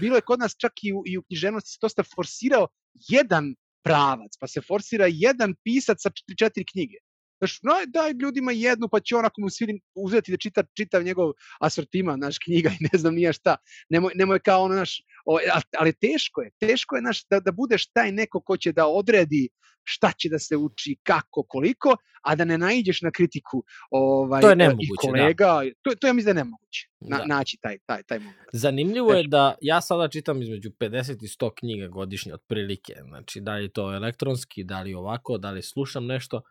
[0.00, 2.68] bilo je kod nas čak i u, i u književnosti dosta forsirao
[3.08, 6.98] jedan pravac, pa se forsira jedan pisac sa četiri knjige.
[7.38, 11.02] Znaš, no, daj ljudima jednu, pa će on ako mu svidim uzeti da čita čitav
[11.02, 13.56] njegov asortima, naš knjiga i ne znam nija šta.
[13.88, 15.38] Nemoj, nemoj kao ono, naš, o,
[15.78, 19.48] ali teško je, teško je naš, da, da budeš taj neko ko će da odredi
[19.88, 24.50] šta će da se uči, kako, koliko, a da ne naiđeš na kritiku ovaj, to
[24.50, 25.46] je nemoguće, i kolega.
[25.46, 25.62] Da.
[25.82, 27.24] To, to ja mislim da je nemoguće, na, da.
[27.24, 28.48] naći taj, taj, taj moment.
[28.52, 29.18] Zanimljivo Teško.
[29.18, 32.94] je da ja sada čitam između 50 i 100 knjiga godišnje otprilike.
[33.08, 36.42] Znači, da li to elektronski, da li ovako, da li slušam nešto,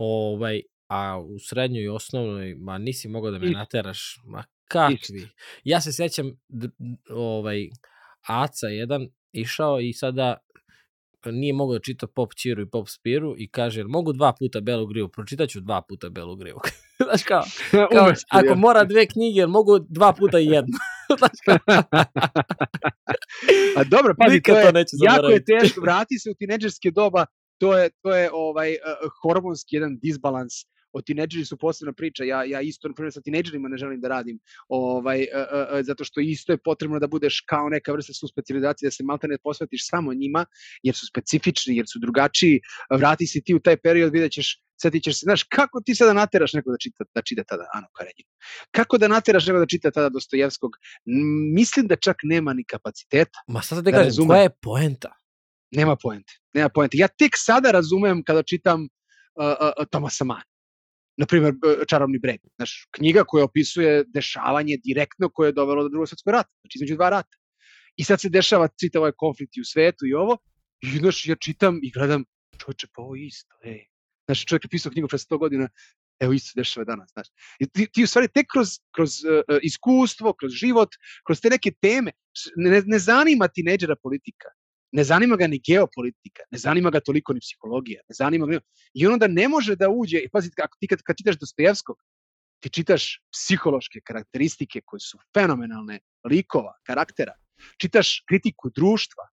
[0.00, 5.28] ovaj, a u srednjoj i osnovnoj, ma nisi mogao da me nateraš, ma kakvi.
[5.64, 6.40] Ja se sećam,
[7.10, 7.68] ovaj,
[8.26, 10.36] Aca jedan išao i sada
[11.26, 14.86] nije mogao da čita Pop Čiru i Pop Spiru i kaže, mogu dva puta Belu
[14.86, 16.60] grivu, pročitaću dva puta Belu grivu.
[17.06, 17.42] Znaš kao,
[17.92, 20.78] kao ako mora dve knjige, mogu dva puta i jednu.
[23.76, 27.26] A dobro, pazi, to je, to jako je teško, vrati se u tineđerske doba,
[27.60, 30.54] to je, to je ovaj, uh, hormonski jedan disbalans
[30.92, 32.24] o tineđeri su posebna priča.
[32.24, 36.04] Ja, ja isto, na primjer, sa tineđerima ne želim da radim, ovaj, uh, uh, zato
[36.04, 39.38] što isto je potrebno da budeš kao neka vrsta su specializacije, da se malta ne
[39.38, 40.44] posvetiš samo njima,
[40.82, 42.60] jer su specifični, jer su drugačiji.
[42.90, 46.12] Vrati se ti u taj period, vidjet ćeš, setit ćeš se, znaš, kako ti sada
[46.12, 48.30] nateraš neko da čita, da čita tada Anu Karenjinu?
[48.70, 50.70] Kako da nateraš neko da čita tada Dostojevskog?
[51.54, 53.38] Mislim da čak nema ni kapaciteta.
[53.48, 55.19] Ma sad da, da kažem, koja je poenta?
[55.70, 56.32] Nema poente.
[56.54, 56.96] Nema poente.
[56.98, 60.50] Ja tek sada razumem kada čitam uh, uh, Tomasa Mann
[61.20, 61.54] na primjer,
[61.88, 62.40] Čarobni breg.
[62.56, 66.96] Znaš, knjiga koja opisuje dešavanje direktno koje je dovelo do drugog svetskog rata, znači između
[66.96, 67.36] dva rata.
[67.96, 70.38] I sad se dešava čitav ovaj konflikt i u svetu i ovo,
[70.80, 72.24] i znaš, ja čitam i gledam,
[72.60, 73.84] čovječe, pa ovo je isto, ej.
[74.28, 75.68] Znaš, čovjek je pisao knjigu pre 100 godina,
[76.20, 77.28] evo isto dešava danas, znaš.
[77.60, 81.72] I ti, ti u stvari tek kroz, kroz uh, iskustvo, kroz život, kroz te neke
[81.82, 82.12] teme,
[82.56, 84.48] ne, ne zanima tineđera politika,
[84.92, 88.60] ne zanima ga ni geopolitika, ne zanima ga toliko ni psihologija, ne zanima ga...
[88.94, 91.96] I onda ne može da uđe, i pazi, ako ti kad, kad čitaš Dostojevskog,
[92.60, 97.34] ti čitaš psihološke karakteristike koje su fenomenalne likova, karaktera,
[97.80, 99.28] čitaš kritiku društva,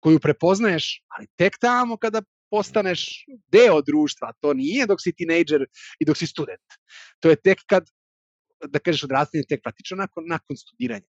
[0.00, 5.64] koju prepoznaješ, ali tek tamo kada postaneš deo društva, to nije dok si tinejdžer
[6.00, 6.76] i dok si student.
[7.20, 7.88] To je tek kad,
[8.68, 11.08] da kažeš, odrastanje tek praktično nakon, nakon studiranja.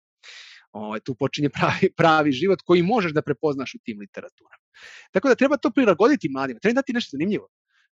[0.75, 4.63] Ovaj, tu počinje pravi, pravi život koji možeš da prepoznaš u tim literaturama.
[5.11, 7.49] Tako da treba to prilagoditi mladima, treba dati nešto zanimljivo.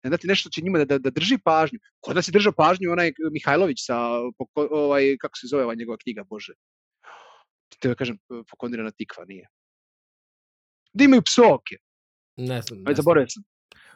[0.01, 1.79] Treba dati nešto će njima da, da, da drži pažnju.
[2.01, 3.99] Kod da si držao pažnju onaj Mihajlović sa,
[4.71, 6.53] ovaj, kako se zove ova njegova knjiga, Bože.
[7.79, 8.19] Te da kažem,
[8.51, 9.49] pokondirana tikva, nije.
[10.93, 11.77] Da imaju psovke.
[12.37, 12.83] Ne znam.
[12.87, 13.43] Aj, zaboravio sam.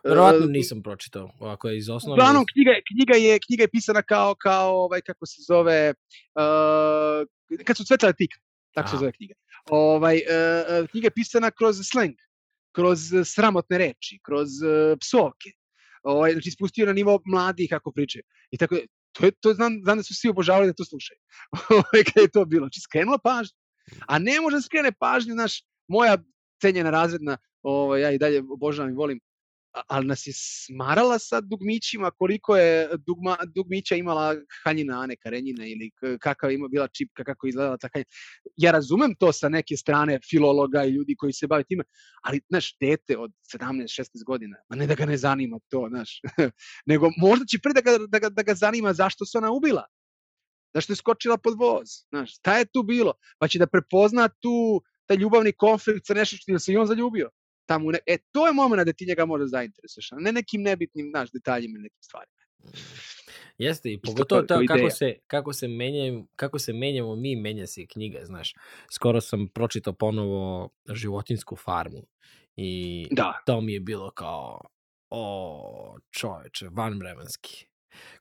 [0.04, 2.14] Verovatno nisam pročitao, ovako je iz osnovne.
[2.14, 5.94] Uglavnom, knjiga, knjiga, je, knjiga je pisana kao, kao ovaj, kako se zove,
[6.34, 8.47] uh, kad su cvetale tikve
[8.82, 9.34] tako se zove knjiga.
[9.70, 12.14] Ovaj, uh, knjiga je pisana kroz slang,
[12.72, 15.50] kroz sramotne reči, kroz uh, psovke.
[16.02, 18.22] Ovaj, znači, spustio na nivo mladih kako pričaju.
[18.50, 18.76] I tako,
[19.12, 21.18] to, je, to znam, znam da su svi obožavali da to slušaju.
[21.78, 22.66] Ovaj, kad je to bilo.
[22.66, 23.56] Znači, skrenula pažnju.
[24.06, 26.18] A ne može da skrene pažnju, naš, moja
[26.60, 29.20] cenjena razredna, ovaj, ja i dalje obožavam i volim,
[29.72, 35.90] ali nas je smarala sa dugmićima, koliko je dugma, dugmića imala Hanjina Ane Karenjina ili
[36.20, 38.10] kakva ima bila čipka, kako izgledala ta Hanjina.
[38.56, 41.84] Ja razumem to sa neke strane filologa i ljudi koji se bave time,
[42.22, 46.20] ali, znaš, dete od 17-16 godina, ma ne da ga ne zanima to, znaš,
[46.90, 49.84] nego možda će pre da ga, da, ga, da ga zanima zašto se ona ubila,
[50.74, 54.82] zašto je skočila pod voz, znaš, šta je tu bilo, pa će da prepozna tu
[55.06, 57.30] taj ljubavni konflikt sa nešto što se i on zaljubio
[57.68, 61.10] tamo, ne, e, to je moment da ti njega možda zainteresuješ, a ne nekim nebitnim,
[61.10, 62.38] znaš, detaljima i nekim stvarima.
[63.58, 67.86] Jeste, i pogotovo to, kako, se, kako, se menjaju, kako se menjamo mi, menja se
[67.86, 68.54] knjiga, znaš.
[68.92, 72.02] Skoro sam pročitao ponovo životinsku farmu
[72.56, 73.42] i da.
[73.46, 74.60] to mi je bilo kao,
[75.10, 77.66] o čoveče, vanvremenski.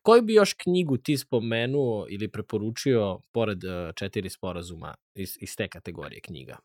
[0.01, 5.67] Koju bi još knjigu ti spomenuo ili preporučio pored uh, četiri sporazuma iz, iz te
[5.67, 6.57] kategorije knjiga?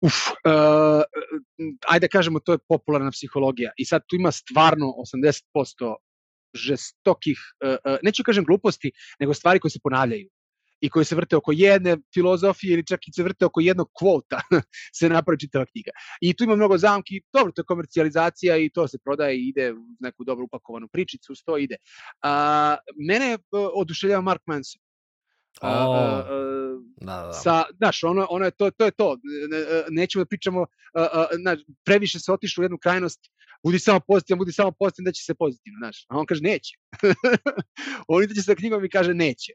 [0.00, 1.02] uf, uh,
[1.88, 3.70] ajde da kažemo, to je popularna psihologija.
[3.76, 5.94] I sad tu ima stvarno 80%
[6.54, 10.28] žestokih, uh, uh, neću kažem gluposti, nego stvari koje se ponavljaju
[10.80, 14.40] i koje se vrte oko jedne filozofije ili čak i se vrte oko jednog kvota
[14.98, 15.90] se napravi čitava knjiga.
[16.20, 19.72] I tu ima mnogo zamki, dobro, to je komercijalizacija i to se prodaje i ide
[19.72, 21.76] u neku dobro upakovanu pričicu, to ide.
[22.22, 22.76] A,
[23.08, 23.38] mene
[23.74, 24.87] oduševljava Mark Manson.
[25.60, 25.68] Oh.
[25.68, 26.48] A, a,
[27.00, 27.32] Da, da, da.
[27.32, 29.18] Sa, znaš, ono, ono je to, to je to.
[29.90, 30.66] Nećemo da pričamo,
[31.44, 33.20] na, previše se otišlo u jednu krajnost,
[33.64, 36.06] budi samo pozitivan, budi samo pozitivan da će se pozitivno, znaš.
[36.08, 36.78] A on kaže neće.
[38.08, 39.52] on ide sa knjigom i kaže neće.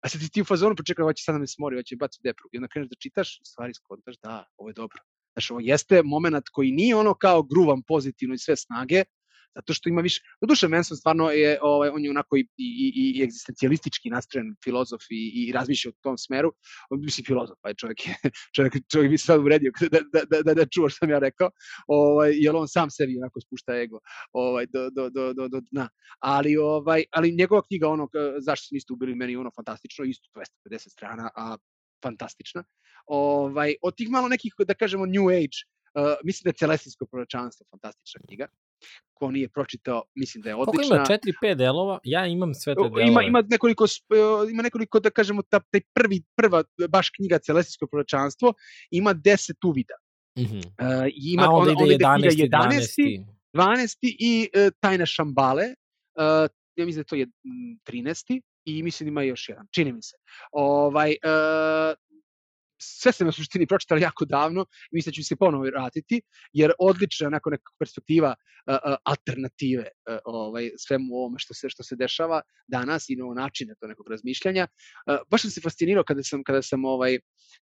[0.00, 2.48] A sad ti ti u fazonu počekaj, hoće sad da me smori, hoće baci depru.
[2.52, 4.98] I onda kreneš da čitaš, stvari skontaš, da, ovo je dobro.
[5.34, 9.04] Znaš, ovo jeste moment koji nije ono kao gruvan pozitivno i sve snage,
[9.56, 12.68] zato što ima više, do duše Manson stvarno je, ovaj, on je onako i, i,
[12.96, 16.52] i, i egzistencijalistički nastrojen filozof i, i razmišlja u tom smeru,
[16.90, 18.14] on mislim filozof, pa je čovjek, je,
[18.56, 21.18] čovjek, čovjek bi se sad uredio da, da, da, da, da čuva što sam ja
[21.18, 21.50] rekao,
[21.86, 24.00] ovaj, jer on sam sebi onako spušta ego
[24.32, 25.88] ovaj, do, do, do, do, do dna.
[26.18, 30.28] Ali, ovaj, ali njegova knjiga, ono, zašto se niste ubili meni, ono, fantastično, isto
[30.66, 31.56] 250 strana, a
[32.02, 32.64] fantastična.
[33.06, 35.58] Ovaj, od tih malo nekih, da kažemo, new age,
[35.94, 38.48] uh, mislim da je Celestinsko proročanstvo fantastična knjiga
[39.18, 40.72] ko nije pročitao, mislim da je odlična.
[40.72, 41.04] Koliko ima?
[41.06, 41.98] Četiri, pet delova?
[42.04, 43.08] Ja imam sve te delove.
[43.08, 47.86] Ima, ima, nekoliko, e, ima nekoliko, da kažemo, ta, taj prvi, prva baš knjiga Celestijsko
[47.86, 48.54] proročanstvo,
[48.90, 49.94] ima deset uvida.
[50.38, 50.58] Mm -hmm.
[50.58, 52.48] uh, ima, A onda, onda ide 11.
[52.50, 53.24] 11.
[53.52, 53.96] 12.
[54.02, 57.26] i uh, Tajna Šambale, uh, ja mislim da to je
[57.86, 58.40] 13.
[58.64, 60.16] i mislim da ima još jedan, čini mi se.
[60.52, 61.96] Ovaj, uh,
[62.78, 66.22] sve sam na suštini pročitali jako davno i mislim da ću se ponovo vratiti,
[66.52, 71.96] jer odlična onako neka perspektiva uh, alternative uh, ovaj, svemu ovome što se, što se
[71.96, 74.66] dešava danas i novo načine to nekog razmišljanja.
[74.66, 77.18] Uh, baš sam se fascinirao kada sam, kada sam ovaj,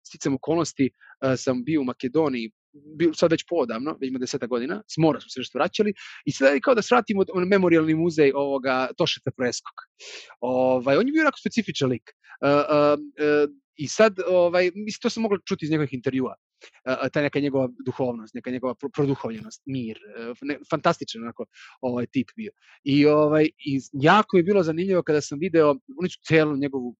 [0.07, 2.51] sticam okolnosti, uh, sam bio u Makedoniji
[2.99, 5.95] bio sad već poodavno, već ima deseta godina, s mora smo se nešto vraćali
[6.25, 9.75] i sad je kao da svratimo memorialni muzej ovoga Tošeta Preskog.
[10.41, 12.11] Ovaj, on je bio onako specifičan lik.
[12.41, 16.35] Uh, I sad, ovaj, mislim, to sam mogla čuti iz njegovih intervjua.
[17.13, 19.99] Ta neka njegova duhovnost, neka njegova produhovljenost, mir,
[20.31, 21.47] uh, ne, fantastičan onako
[21.81, 22.53] ovaj tip bio.
[22.85, 26.97] I ovaj i jako je bilo zanimljivo kada sam video oni su celu njegovu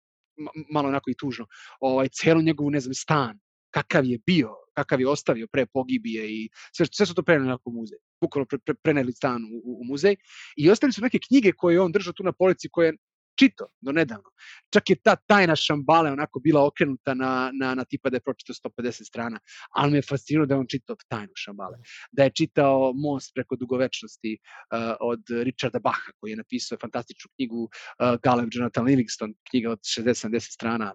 [0.71, 1.47] malo onako i tužno,
[1.81, 3.39] ovaj celu njegovu ne znam stan
[3.75, 7.59] kakav je bio, kakav je ostavio pre pogibije i sve, sve su to preneli na
[7.67, 7.99] muzej.
[8.21, 10.17] Bukvalno pre, pre, preneli stan u, u, muzej
[10.57, 12.97] i ostali su neke knjige koje on držao tu na polici koje
[13.39, 14.31] čito do nedavno.
[14.73, 18.55] Čak je ta tajna šambale onako bila okrenuta na, na, na tipa da je pročitao
[18.55, 19.41] 150 strana,
[19.71, 21.79] ali me je fascinirao da je on čitao tajnu šambale.
[22.13, 27.63] Da je čitao Most preko dugovečnosti uh, od Richarda Baha, koji je napisao fantastičnu knjigu
[27.63, 30.95] uh, Galeb Jonathan Livingston, knjiga od 60-70 strana,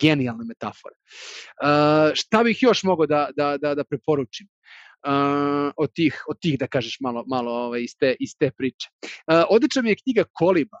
[0.00, 0.94] genijalne metafore.
[1.62, 4.46] Uh, šta bih još mogao da, da, da, da preporučim?
[5.06, 8.88] Uh, od tih, od tih da kažeš malo, malo ovaj, iz, te, iz te priče.
[9.02, 10.78] Uh, odlična mi je knjiga Koliba.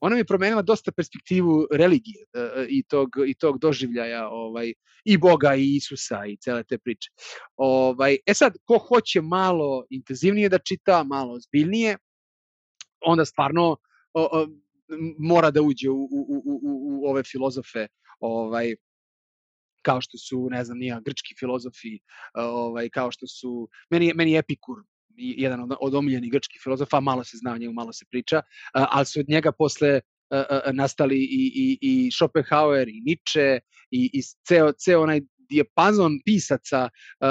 [0.00, 4.72] Ona mi je promenila dosta perspektivu religije uh, i tog i tog doživljaja ovaj
[5.04, 7.10] i Boga i Isusa i cele te priče.
[7.56, 11.96] Ovaj e sad ko hoće malo intenzivnije da čita, malo ozbiljnije,
[13.06, 13.76] onda stvarno
[14.14, 14.46] o, o,
[15.18, 17.86] mora da uđe u, u, u, u, u ove filozofe
[18.20, 18.74] ovaj
[19.82, 21.98] kao što su, ne znam, nija, grčki filozofi,
[22.34, 24.82] ovaj, kao što su, meni, meni Epikur
[25.18, 29.06] jedan od, od omiljenih grčkih filozofa, malo se zna o njemu, malo se priča, ali
[29.06, 30.00] su od njega posle
[30.72, 36.88] nastali i, i, i Schopenhauer i Nietzsche i, i ceo, ceo onaj dijapazon pisaca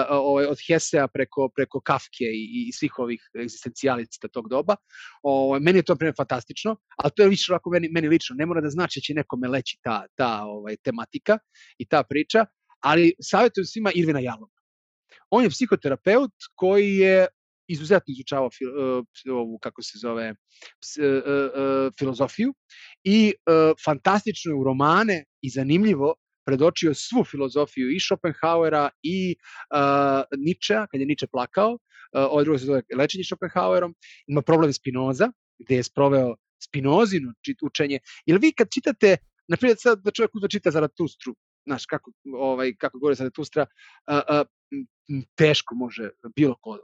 [0.09, 4.75] ovaj, od Hesea preko, preko Kafke i, i svih ovih egzistencijalica tog doba.
[5.23, 8.35] Ovaj, meni je to primjer fantastično, ali to je više ovako meni, meni lično.
[8.39, 11.37] Ne mora da znači da će nekome leći ta, ta ovaj, tematika
[11.77, 12.45] i ta priča,
[12.79, 14.57] ali savjetujem svima Irvina Jaloma.
[15.29, 17.27] On je psihoterapeut koji je
[17.67, 20.33] izuzetno izučavao fil, uh, ovu, kako se zove,
[20.81, 22.53] ps, uh, uh, filozofiju
[23.03, 26.15] i uh, fantastično je u romane i zanimljivo
[26.47, 31.79] predočio svu filozofiju i Schopenhauera i uh, Nietzschea, kad je Nietzsche plakao, uh,
[32.13, 33.95] ovo drugo se zove lečenje Schopenhauerom,
[34.27, 37.99] ima problem Spinoza, gde je sproveo Spinozino učenje.
[38.25, 42.73] Ili vi kad čitate, na primjer sad da čovjek uzme čita Zaratustru, znaš, kako, ovaj,
[42.79, 44.47] kako govori Zaratustra, uh, uh,
[45.35, 46.77] teško može bilo ko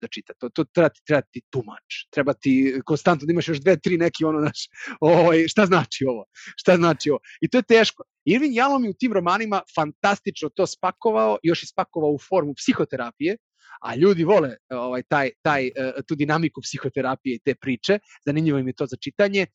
[0.00, 0.32] da čita.
[0.38, 1.94] To, to treba ti, treba ti tumač.
[2.10, 4.68] Treba ti konstantno da imaš još dve, tri neki ono, naš,
[5.00, 6.24] ovaj, šta znači ovo?
[6.56, 7.20] Šta znači ovo?
[7.40, 8.02] I to je teško.
[8.24, 13.36] Irvin Jalom je u tim romanima fantastično to spakovao, još je spakovao u formu psihoterapije,
[13.82, 15.72] a ljudi vole ovaj taj taj e,
[16.06, 19.46] tu dinamiku psihoterapije i te priče, zanimljivo im je to za čitanje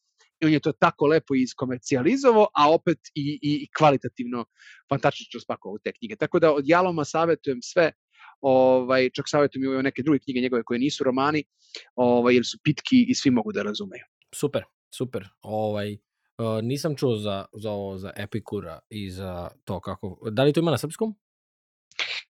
[0.43, 4.45] i on je to tako lepo iskomercijalizovao, a opet i, i, kvalitativno
[4.89, 6.15] fantastično spakovao te knjige.
[6.15, 7.91] Tako da od Jaloma savetujem sve
[8.41, 11.43] ovaj, čak savjetujem i neke druge knjige njegove koje nisu romani,
[11.95, 14.03] ovaj, jer su pitki i svi mogu da razumeju.
[14.35, 14.63] Super,
[14.95, 15.30] super.
[15.41, 20.30] Ovaj, uh, nisam čuo za, za ovo, za Epikura i za to kako...
[20.31, 21.09] Da li to ima na srpskom?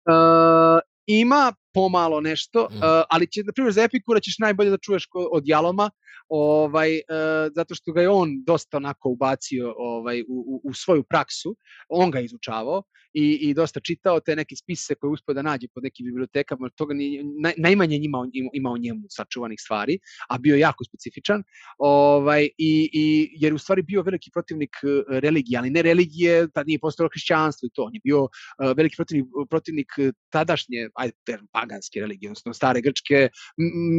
[0.09, 0.79] Uh,
[1.09, 2.75] ima pomalo nešto, mm.
[2.75, 5.89] uh, ali će, na primjer, za Epikura ćeš najbolje da čuješ od Jaloma,
[6.29, 11.03] ovaj, uh, zato što ga je on dosta onako ubacio ovaj, u, u, u svoju
[11.03, 11.55] praksu,
[11.89, 15.83] on ga izučavao i, i dosta čitao te neke spise koje uspio da nađe pod
[15.83, 18.17] nekim bibliotekama, toga ni, naj, najmanje njima,
[18.53, 21.43] ima o njemu sačuvanih stvari, a bio je jako specifičan,
[21.77, 26.67] ovaj, i, i, jer u stvari bio veliki protivnik e, religije, ali ne religije, tad
[26.67, 28.29] nije postalo hrišćanstvo i to, on je bio uh,
[28.77, 29.88] veliki protivnik, protivnik
[30.29, 33.29] tadašnje, ajde, paganske religije, odnosno stare grčke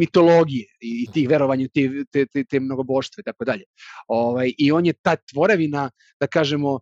[0.00, 3.64] mitologije i tih verovanja, te, te, te, te mnogoboštve tako dalje.
[4.08, 6.78] Ovaj, I on je ta tvorevina, da kažemo,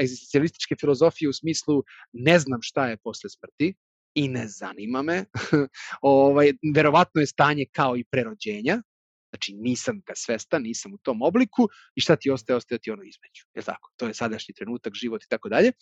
[0.00, 1.82] egzistencijalističke filozofije u smislu
[2.12, 3.74] ne znam šta je posle smrti,
[4.16, 5.24] i ne zanima me.
[6.00, 8.82] ovaj, verovatno je stanje kao i prerođenja,
[9.30, 13.02] Znači nisam ga svestan, nisam u tom obliku i šta ti ostaje, ostaje ti ono
[13.02, 13.42] između.
[13.54, 13.90] Je tako?
[13.96, 15.68] To je sadašnji trenutak, život i tako dalje.
[15.68, 15.72] E,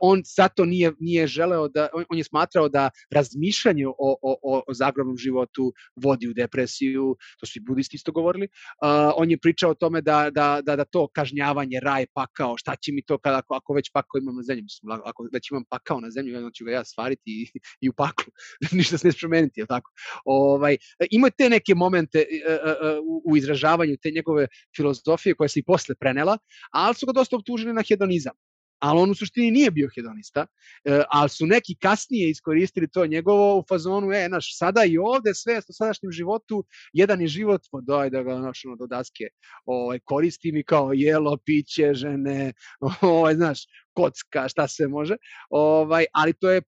[0.00, 4.74] on zato nije, nije želeo da, on, on je smatrao da razmišljanje o, o, o
[4.74, 8.46] zagrobnom životu vodi u depresiju, to su i budisti isto govorili.
[8.46, 12.76] Uh, on je pričao o tome da, da, da, da to kažnjavanje, raj, pakao, šta
[12.76, 15.64] će mi to kada, ako, ako već pakao imam na zemlji, mislim, ako već imam
[15.70, 18.32] pakao na zemlji, onda ću ga ja stvariti i, i u paklu.
[18.78, 19.90] Ništa se ne promeniti, je tako?
[20.24, 20.76] Ovaj,
[21.10, 22.61] ima te neke momente, uh,
[23.04, 26.38] u, u izražavanju te njegove filozofije koja se i posle prenela,
[26.70, 28.34] ali su ga dosta optužili na hedonizam
[28.82, 30.46] ali on u suštini nije bio hedonista,
[30.84, 35.34] e, ali su neki kasnije iskoristili to njegovo u fazonu, e, naš, sada i ovde
[35.34, 39.24] sve u sadašnjem životu, jedan je život, pa daj da ga naš, ono, do daske
[39.64, 42.52] ovaj, koristim i kao jelo, piće, žene,
[43.00, 45.16] ovaj, znaš, kocka, šta se može,
[45.50, 46.62] ovaj, ali to je e,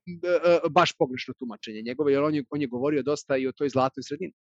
[0.44, 3.68] e, baš pogrešno tumačenje njegove, jer on je, on je govorio dosta i o toj
[3.68, 4.32] zlatoj sredini.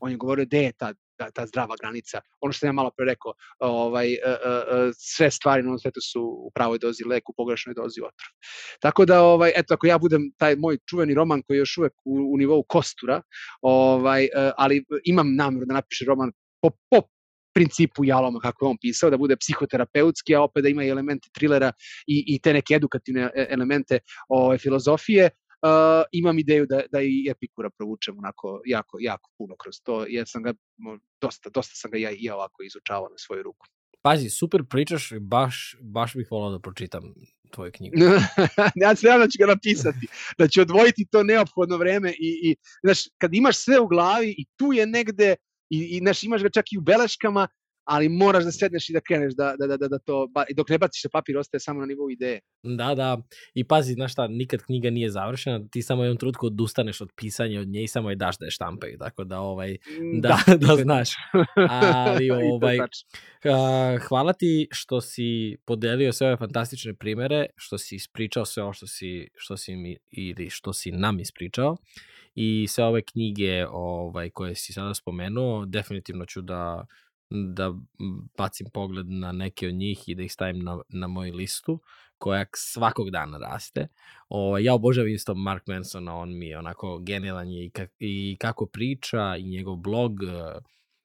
[0.00, 2.20] On je govorio gde je ta, ta, ta zdrava granica.
[2.40, 6.00] Ono što sam ja malo pre rekao, ovaj, uh, uh, sve stvari na ovom svetu
[6.00, 8.30] su u pravoj dozi lek, u pogrešnoj dozi otrov.
[8.80, 11.92] Tako da, ovaj, eto, ako ja budem taj moj čuveni roman koji je još uvek
[12.04, 13.22] u, u nivou kostura,
[13.62, 16.32] ovaj, ali imam nameru da napišem roman
[16.62, 17.02] po, po
[17.56, 21.28] principu Jaloma, kako je on pisao, da bude psihoterapeutski, a opet da ima i elemente
[21.32, 21.72] trilera
[22.06, 23.98] i, i te neke edukativne e, elemente
[24.28, 25.30] ove, filozofije,
[25.66, 30.28] uh, imam ideju da, da i Epikura provučem onako jako, jako puno kroz to, jer
[30.28, 30.54] sam ga,
[31.20, 33.66] dosta, dosta sam ga ja, ja ovako izučavao na svoju ruku.
[34.02, 37.02] Pazi, super pričaš, baš, baš bih volao da pročitam
[37.50, 37.96] tvoju knjigu.
[38.82, 40.06] ja se nadam da ću ga napisati,
[40.38, 44.44] da ću odvojiti to neophodno vreme i, i znaš, kad imaš sve u glavi i
[44.56, 45.34] tu je negde,
[45.70, 47.48] i, i znaš, imaš ga čak i u beleškama,
[47.86, 50.68] ali moraš da sedneš i da kreneš da, da, da, da, da to, ba, dok
[50.68, 52.40] ne baciš papir, ostaje samo na nivou ideje.
[52.62, 53.22] Da, da,
[53.54, 57.60] i pazi, znaš šta, nikad knjiga nije završena, ti samo jednom trutku odustaneš od pisanja
[57.60, 60.56] od nje i samo je daš da je štampaju, tako da, ovaj, mm, da, da,
[60.66, 61.10] da znaš.
[62.06, 62.78] Ali, ovaj,
[64.08, 68.86] hvala ti što si podelio sve ove fantastične primere, što si ispričao sve ovo što
[68.86, 71.76] si, što si mi, ili što si nam ispričao
[72.34, 76.86] i sve ove knjige ovaj, koje si sada spomenuo, definitivno ću da
[77.30, 77.74] da
[78.38, 81.80] bacim pogled na neke od njih i da ih stavim na, na moju listu
[82.18, 83.88] koja svakog dana raste.
[84.28, 88.36] O, ja obožavam isto Mark Mansona, on mi je onako genijalan je i, ka, i
[88.40, 90.12] kako priča i njegov blog.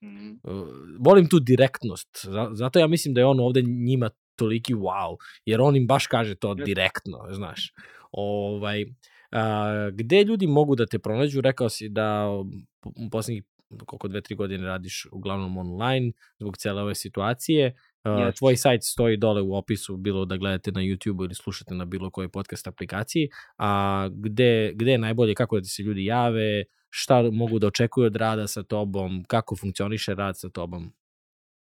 [0.04, 0.32] Mm.
[0.44, 0.68] Uh,
[1.00, 5.76] volim tu direktnost, zato ja mislim da je on ovde njima toliki wow, jer on
[5.76, 7.74] im baš kaže to direktno, znaš.
[8.12, 8.86] Ovaj,
[9.32, 11.42] a, gde ljudi mogu da te pronađu?
[11.42, 12.28] Rekao si da
[12.86, 13.44] u poslednjih
[13.86, 17.76] koliko dve, tri godine radiš uglavnom online zbog cele ove situacije.
[18.04, 21.86] Uh, tvoj sajt stoji dole u opisu, bilo da gledate na YouTube ili slušate na
[21.86, 23.30] bilo kojoj podcast aplikaciji.
[23.58, 28.16] A gde, gde je najbolje, kako da se ljudi jave, šta mogu da očekuju od
[28.16, 30.94] rada sa tobom, kako funkcioniše rad sa tobom?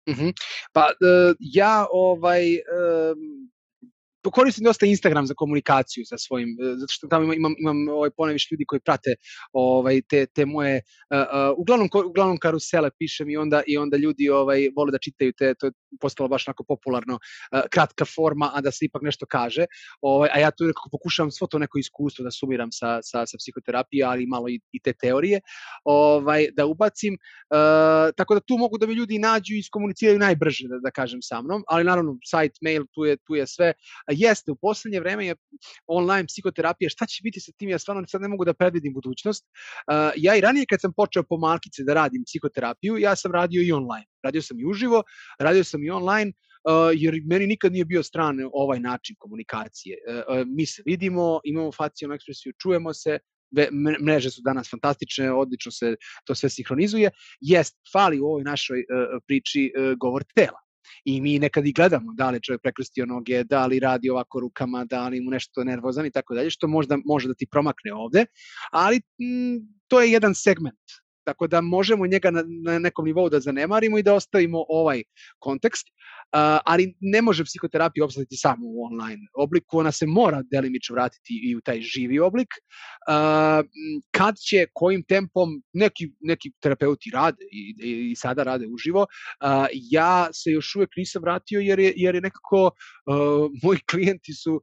[0.09, 0.33] Uh -huh.
[0.73, 3.51] Pa uh, ja ovaj um,
[4.30, 8.51] koristim dosta Instagram za komunikaciju sa svojim, e, zato što tamo imam, imam, ovaj, poneviš
[8.51, 9.16] ljudi koji prate
[9.53, 14.30] ovaj, te, te moje, uh, uh, uglavnom, uglavnom karusele pišem i onda, i onda ljudi
[14.30, 18.61] ovaj, vole da čitaju te, to je postalo baš onako popularno, uh, kratka forma, a
[18.61, 19.66] da se ipak nešto kaže,
[20.01, 23.38] ovaj, a ja tu nekako pokušavam svo to neko iskustvo da sumiram sa, sa, sa
[23.38, 25.41] psihoterapije, ali malo i, i te teorije,
[25.83, 30.67] ovaj, da ubacim, uh, tako da tu mogu da mi ljudi nađu i iskomuniciraju najbrže,
[30.67, 33.74] da, da kažem, sa mnom, ali naravno, sajt, mail, tu je, tu je sve,
[34.11, 35.35] jeste, u poslednje vreme je
[35.88, 39.45] online psihoterapija, šta će biti sa tim, ja stvarno sad ne mogu da predvidim budućnost.
[39.45, 43.61] Uh, ja i ranije kad sam počeo po malkice da radim psihoterapiju, ja sam radio
[43.64, 44.06] i online.
[44.23, 45.03] Radio sam i uživo,
[45.40, 46.31] radio sam i online,
[46.64, 49.98] Uh, jer meni nikad nije bio stran ovaj način komunikacije.
[49.98, 53.19] Uh, uh, mi se vidimo, imamo facijalnu ekspresiju, čujemo se,
[54.06, 57.09] mreže su danas fantastične, odlično se to sve sinhronizuje.
[57.40, 58.85] Jest, fali u ovoj našoj
[59.27, 60.59] priči govor tela
[61.06, 64.85] i mi nekad i gledamo da li čovjek prekrstio noge, da li radi ovako rukama,
[64.85, 68.26] da li mu nešto nervozan i tako dalje, što možda može da ti promakne ovde,
[68.72, 70.80] ali m, mm, to je jedan segment
[71.24, 75.03] Tako da možemo njega na, na nekom nivou da zanemarimo i da ostavimo ovaj
[75.40, 80.93] kontekst, uh, ali ne može psihoterapija obstati samo u online obliku, ona se mora delimično
[80.93, 82.48] vratiti i u taj živi oblik.
[83.08, 83.66] Uh,
[84.11, 89.66] kad će, kojim tempom, neki, neki terapeuti rade i, i, i sada rade uživo, uh,
[89.72, 94.53] ja se još uvek nisam vratio jer je, jer je nekako uh, moji klijenti su,
[94.53, 94.61] uh,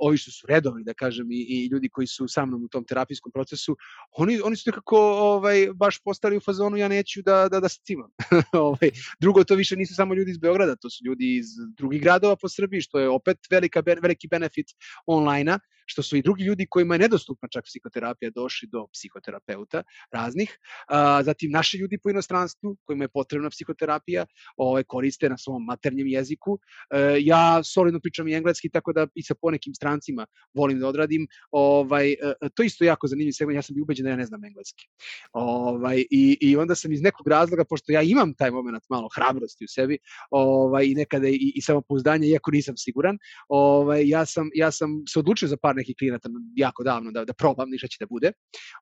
[0.00, 2.84] ovi što su redovni, da kažem, i, i ljudi koji su sa mnom u tom
[2.84, 3.76] terapijskom procesu,
[4.10, 7.80] oni, oni su nekako ovaj, baš postali u fazonu ja neću da, da, da se
[7.84, 8.10] cimam.
[8.52, 11.46] ovaj, drugo, to više nisu samo ljudi iz Beograda, to su ljudi iz
[11.76, 14.66] drugih gradova po Srbiji, što je opet velika, veliki benefit
[15.06, 15.58] online-a,
[15.90, 20.58] što su i drugi ljudi kojima je nedostupna čak psihoterapija došli do psihoterapeuta raznih.
[20.88, 24.26] A, zatim naši ljudi po inostranstvu kojima je potrebna psihoterapija
[24.56, 26.58] ovaj, koriste na svom maternjem jeziku.
[26.90, 31.26] E, ja solidno pričam i engleski, tako da i sa ponekim strancima volim da odradim.
[31.50, 32.16] Ovaj, e,
[32.54, 34.86] to isto jako zanimljiv segment, ja sam bi ubeđen da ja ne znam engleski.
[35.32, 39.64] Ovaj, i, I onda sam iz nekog razloga, pošto ja imam taj moment malo hrabrosti
[39.64, 39.98] u sebi
[40.30, 43.18] ovaj, i nekada i, i samopouzdanja, iako nisam siguran,
[43.48, 47.32] ovaj, ja, sam, ja sam se odlučio za par nekih klijenata jako davno da, da
[47.32, 48.32] probam ništa će da bude.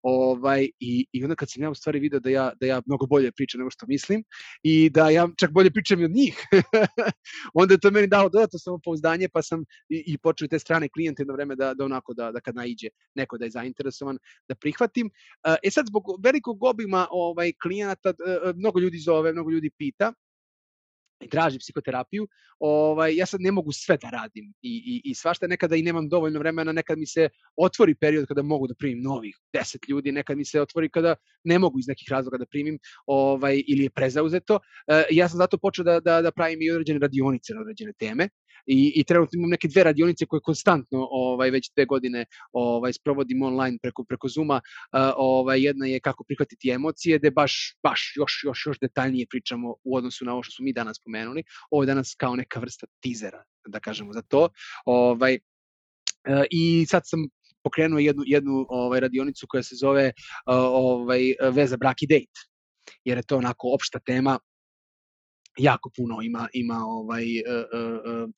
[0.02, 3.07] Ovaj, i, I onda kad sam ja u stvari video da ja, da ja mnogo
[3.07, 4.25] bolje pričam nego što mislim
[4.62, 6.42] i da ja čak bolje pričam i od njih,
[7.60, 11.23] onda je to meni dalo dodatno samopouzdanje pa sam i, i počeo te strane klijente
[11.23, 14.18] jedno vreme da, da onako da, da kad naiđe neko da je zainteresovan
[14.49, 15.10] da prihvatim.
[15.62, 18.12] E sad zbog velikog obima ovaj klijenata
[18.57, 20.12] mnogo ljudi zove, mnogo ljudi pita
[21.20, 22.28] i traži psihoterapiju,
[22.59, 26.09] ovaj, ja sad ne mogu sve da radim i, i, i svašta nekada i nemam
[26.09, 30.36] dovoljno vremena, nekad mi se otvori period kada mogu da primim novih deset ljudi, nekad
[30.36, 31.15] mi se otvori kada
[31.45, 34.61] ne mogu iz nekih razloga da primim ovaj, ili je prezauzeto.
[34.89, 38.28] E, ja sam zato počeo da, da, da pravim i određene radionice na određene teme
[38.67, 43.43] i, i trenutno imam neke dve radionice koje konstantno ovaj, već dve godine ovaj, sprovodim
[43.43, 44.60] online preko, preko Zuma.
[45.17, 49.97] Ovaj, jedna je kako prihvatiti emocije, gde baš, baš još, još, još detaljnije pričamo u
[49.97, 51.43] odnosu na ovo što smo mi danas pomenuli.
[51.70, 54.49] Ovo je danas kao neka vrsta tizera, da kažemo za to.
[54.86, 55.39] Ovaj,
[56.51, 57.28] I sad sam
[57.62, 60.12] pokrenuo jednu, jednu ovaj, radionicu koja se zove
[60.47, 62.31] ovaj, veza brak i dejt,
[63.05, 64.39] jer je to onako opšta tema
[65.59, 68.31] jako puno ima ima ovaj uh, uh,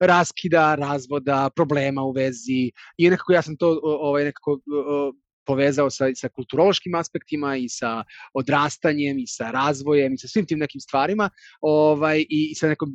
[0.00, 5.14] raskida, razvoda, problema u vezi i nekako ja sam to ovaj nekako uh,
[5.46, 10.58] povezao sa, sa kulturološkim aspektima i sa odrastanjem i sa razvojem i sa svim tim
[10.58, 11.30] nekim stvarima
[11.60, 12.94] ovaj, i, i sa nekom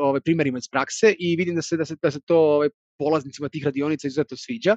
[0.00, 3.48] ovaj, primerima iz prakse i vidim da se, da se, da se to ovaj, polaznicima
[3.48, 4.76] tih radionica izuzetno sviđa.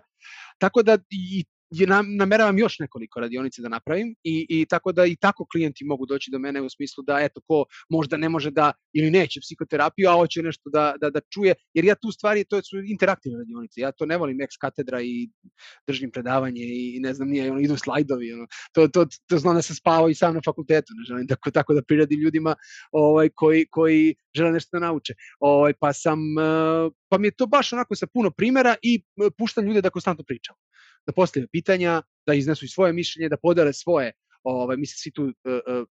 [0.57, 5.16] Tako da i nam, nameravam još nekoliko radionice da napravim i, i tako da i
[5.16, 8.72] tako klijenti mogu doći do mene u smislu da eto ko možda ne može da
[8.93, 12.61] ili neće psihoterapiju, a hoće nešto da, da, da čuje, jer ja tu stvari, to
[12.61, 15.30] su interaktivne radionice, ja to ne volim ex katedra i
[15.88, 19.61] držim predavanje i ne znam, nije, ono, idu slajdovi, ono, to, to, to znam da
[19.61, 22.56] sam spavao i sam na fakultetu, ne želim tako, tako da priradim ljudima
[22.91, 25.14] ovaj, koji, koji žele nešto da nauče.
[25.40, 29.30] Ovaj, pa sam, eh, pa mi je to baš onako sa puno primera i eh,
[29.38, 30.56] puštam ljude da konstantno pričam
[31.07, 34.13] da postave pitanja, da iznesu svoje mišljenje, da podele svoje,
[34.43, 35.88] ovaj, mi se svi tu uh, uh,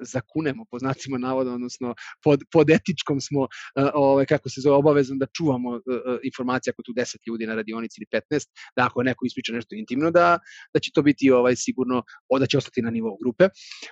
[0.00, 3.48] zakunemo po znacima navoda, odnosno pod, pod etičkom smo, uh,
[3.94, 5.82] ovaj, kako se zove, obavezan da čuvamo uh,
[6.22, 10.10] informacije ako tu 10 ljudi na radionici ili 15, da ako neko ispriča nešto intimno,
[10.10, 10.38] da,
[10.74, 12.02] da će to biti ovaj sigurno,
[12.38, 13.48] da će ostati na nivou grupe.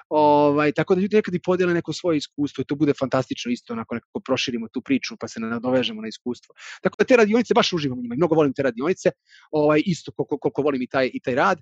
[0.08, 3.72] Ovaj, tako da ljudi nekad i podele neko svoje iskustvo i to bude fantastično isto,
[3.72, 6.54] onako nekako proširimo tu priču pa se nadovežemo na iskustvo.
[6.82, 9.10] Tako da te radionice baš uživam u njima mnogo volim te radionice,
[9.50, 11.58] ovaj, isto koliko, koliko volim i taj, i taj rad.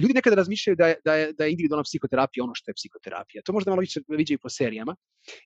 [0.00, 3.23] Ljudi nekada razmišljaju da je, da je, da je individualna psihoterapija ono što je psihoterapija
[3.24, 3.42] terapija.
[3.42, 4.96] To možda malo više viđaju po serijama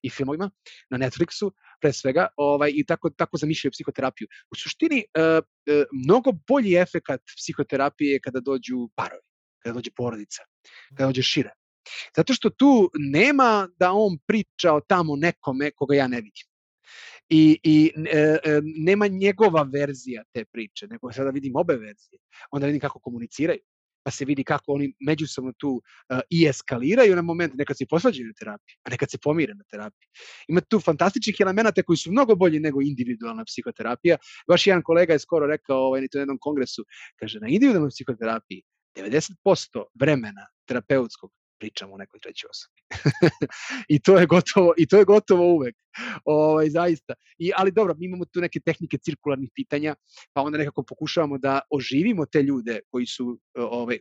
[0.03, 0.51] i filmovima
[0.91, 1.51] na Netflixu,
[1.81, 4.29] pre svega, ovaj, i tako, tako zamišljaju psihoterapiju.
[4.51, 5.41] U suštini, e, e,
[6.05, 9.23] mnogo bolji efekat psihoterapije kada dođu parovi,
[9.63, 10.43] kada dođe porodica,
[10.97, 11.51] kada dođe šire.
[12.17, 16.47] Zato što tu nema da on priča o tamo nekome koga ja ne vidim.
[17.29, 22.19] I, i e, e, nema njegova verzija te priče, nego sada vidim obe verzije.
[22.51, 23.61] Onda vidim kako komuniciraju
[24.09, 28.27] pa se vidi kako oni međusobno tu uh, i eskaliraju na moment, nekad se posvađaju
[28.27, 30.09] na terapiji, a nekad se pomire na terapiji.
[30.49, 34.17] Ima tu fantastičnih elemenata koji su mnogo bolji nego individualna psihoterapija.
[34.49, 36.85] Baš jedan kolega je skoro rekao ovaj, na jednom kongresu,
[37.21, 38.63] kaže, na individualnoj psihoterapiji
[38.97, 42.81] 90% vremena terapeutskog pričamo o nekoj trećoj osobi.
[43.95, 45.77] I to je gotovo i to je gotovo uvek.
[46.25, 47.15] Ovaj zaista.
[47.39, 49.95] I ali dobro, mi imamo tu neke tehnike cirkularnih pitanja,
[50.33, 53.99] pa onda nekako pokušavamo da oživimo te ljude koji su ovaj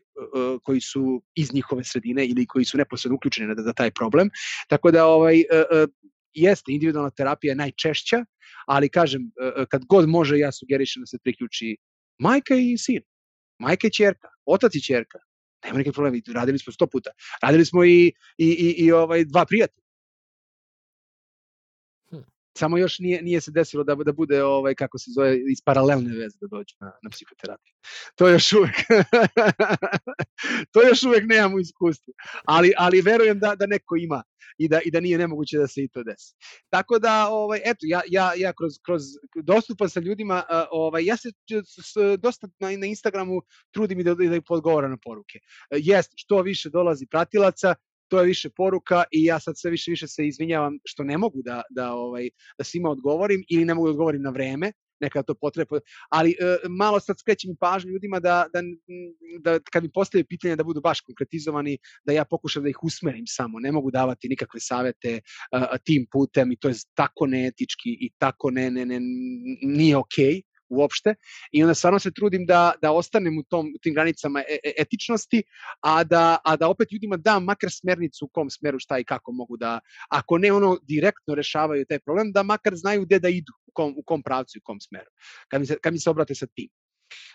[0.64, 4.30] koji su iz njihove sredine ili koji su neposredno uključeni na, na taj problem.
[4.68, 5.44] Tako da ovaj
[6.34, 8.26] jeste individualna terapija je najčešća,
[8.68, 9.32] ali kažem
[9.70, 11.78] kad god može ja sugerišem da se priključi
[12.20, 13.02] majka i sin,
[13.60, 15.20] majka i ćerka, otac i ćerka,
[15.66, 17.10] Nema nikakvih problema, radili smo sto puta.
[17.42, 19.87] Radili smo i, i, i, i ovaj, dva prijatelja.
[22.58, 26.14] Samo još nije, nije se desilo da, da bude, ovaj, kako se zove, iz paralelne
[26.18, 27.74] veze da dođe na, na psihoterapiju.
[28.16, 28.76] To još uvek,
[30.74, 32.14] to još uvek nemam u iskustvu.
[32.46, 34.24] Ali, ali verujem da, da neko ima
[34.58, 36.36] i da, i da nije nemoguće da se i to desi.
[36.70, 39.04] Tako da, ovaj, eto, ja, ja, ja kroz, kroz
[39.44, 41.32] dostupan sa ljudima, ovaj, ja se
[42.20, 45.40] dosta na, na Instagramu trudim i da, da ih podgovoram na poruke.
[45.72, 47.76] Jest, što više dolazi pratilaca,
[48.08, 51.42] to je više poruka i ja sad sve više više se izvinjavam što ne mogu
[51.42, 55.34] da da ovaj da svima odgovorim ili ne mogu da odgovorim na vreme nekada to
[55.34, 55.80] potreba,
[56.10, 56.36] ali e,
[56.70, 58.62] malo sad skrećem pažnju ljudima da, da,
[59.40, 63.24] da kad mi postave pitanja da budu baš konkretizovani, da ja pokušam da ih usmerim
[63.28, 65.20] samo, ne mogu davati nikakve savete
[65.52, 69.00] a, tim putem i to je tako neetički i tako ne, ne, ne,
[69.62, 70.34] nije okej.
[70.34, 71.16] Okay uopšte
[71.52, 75.44] i onda stvarno se trudim da, da ostanem u tom, tim granicama e, e, etičnosti,
[75.82, 79.32] a da, a da opet ljudima dam makar smernicu u kom smeru šta i kako
[79.32, 79.80] mogu da,
[80.10, 83.94] ako ne ono direktno rešavaju taj problem, da makar znaju gde da idu, u kom,
[83.98, 85.12] u kom pravcu i u kom smeru,
[85.48, 86.70] kad mi se, kad mi se obrate sa tim.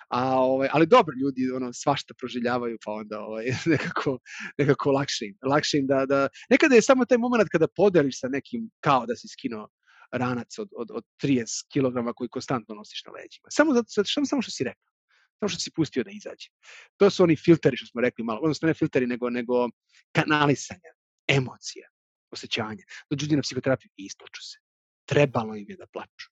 [0.08, 3.44] A, ovaj, ali dobro ljudi ono svašta proživljavaju pa onda ovaj
[3.74, 4.18] nekako
[4.58, 8.28] nekako lakše im, lakše im da da nekada je samo taj momenat kada podeliš sa
[8.28, 9.68] nekim kao da si skinuo
[10.12, 13.48] ranac od, od, od 30 kg koji konstantno nosiš na leđima.
[13.50, 14.92] Samo zato, zato samo što si rekao.
[15.40, 16.48] Samo što si pustio da izađe.
[16.96, 19.68] To su oni filteri što smo rekli malo, odnosno ne filteri, nego, nego
[20.12, 20.92] kanalisanja,
[21.28, 21.88] emocija,
[22.30, 22.84] osjećanja.
[23.10, 24.58] Dođu ljudi na psihoterapiju i isplaču se.
[25.04, 26.30] Trebalo im je da plaču.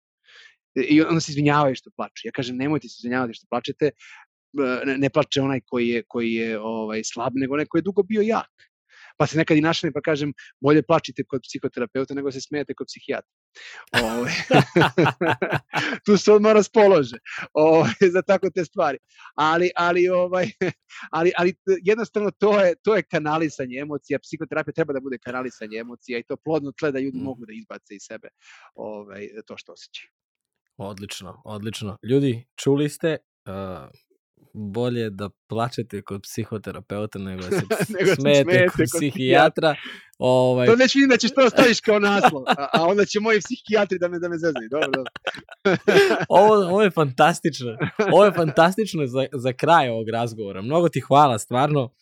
[0.75, 2.29] I onda se izvinjavaju što plaču.
[2.29, 3.91] Ja kažem, nemojte se izvinjavati što plačete,
[4.87, 8.03] ne, ne plače onaj koji je, koji je ovaj, slab, nego onaj koji je dugo
[8.03, 8.71] bio jak.
[9.17, 12.87] Pa se nekad i našli pa kažem, bolje plačite kod psihoterapeuta nego se smijete kod
[12.87, 13.40] psihijatra
[14.03, 14.33] Ove,
[16.07, 17.17] tu se odmah raspolože
[17.55, 18.99] ove, za tako te stvari.
[19.35, 20.47] Ali, ali, ovaj,
[21.17, 21.55] ali, ali
[21.85, 24.19] jednostavno to je, to je kanalisanje emocija.
[24.19, 27.25] Psihoterapija treba da bude kanalisanje emocija i to plodno tle da ljudi mm.
[27.25, 28.29] mogu da izbace iz sebe
[28.75, 30.11] ovaj, to što osjećaju.
[30.77, 31.97] Odlično, odlično.
[32.03, 33.91] Ljudi, čuli ste, uh,
[34.55, 37.63] bolje da plačete kod psihoterapeuta nego da se
[37.99, 39.75] nego smete, smete kod psihijatra.
[40.19, 40.67] Ovaj...
[40.67, 43.99] To već vidim da ćeš to staviš kao naslov, a, a onda će moji psihijatri
[43.99, 44.69] da me, da me zezaju.
[44.71, 45.13] Dobro, dobro.
[46.29, 47.77] ovo, ovo je fantastično.
[48.13, 50.63] Ovo je fantastično za, za kraj ovog razgovora.
[50.63, 51.93] Mnogo ti hvala, stvarno.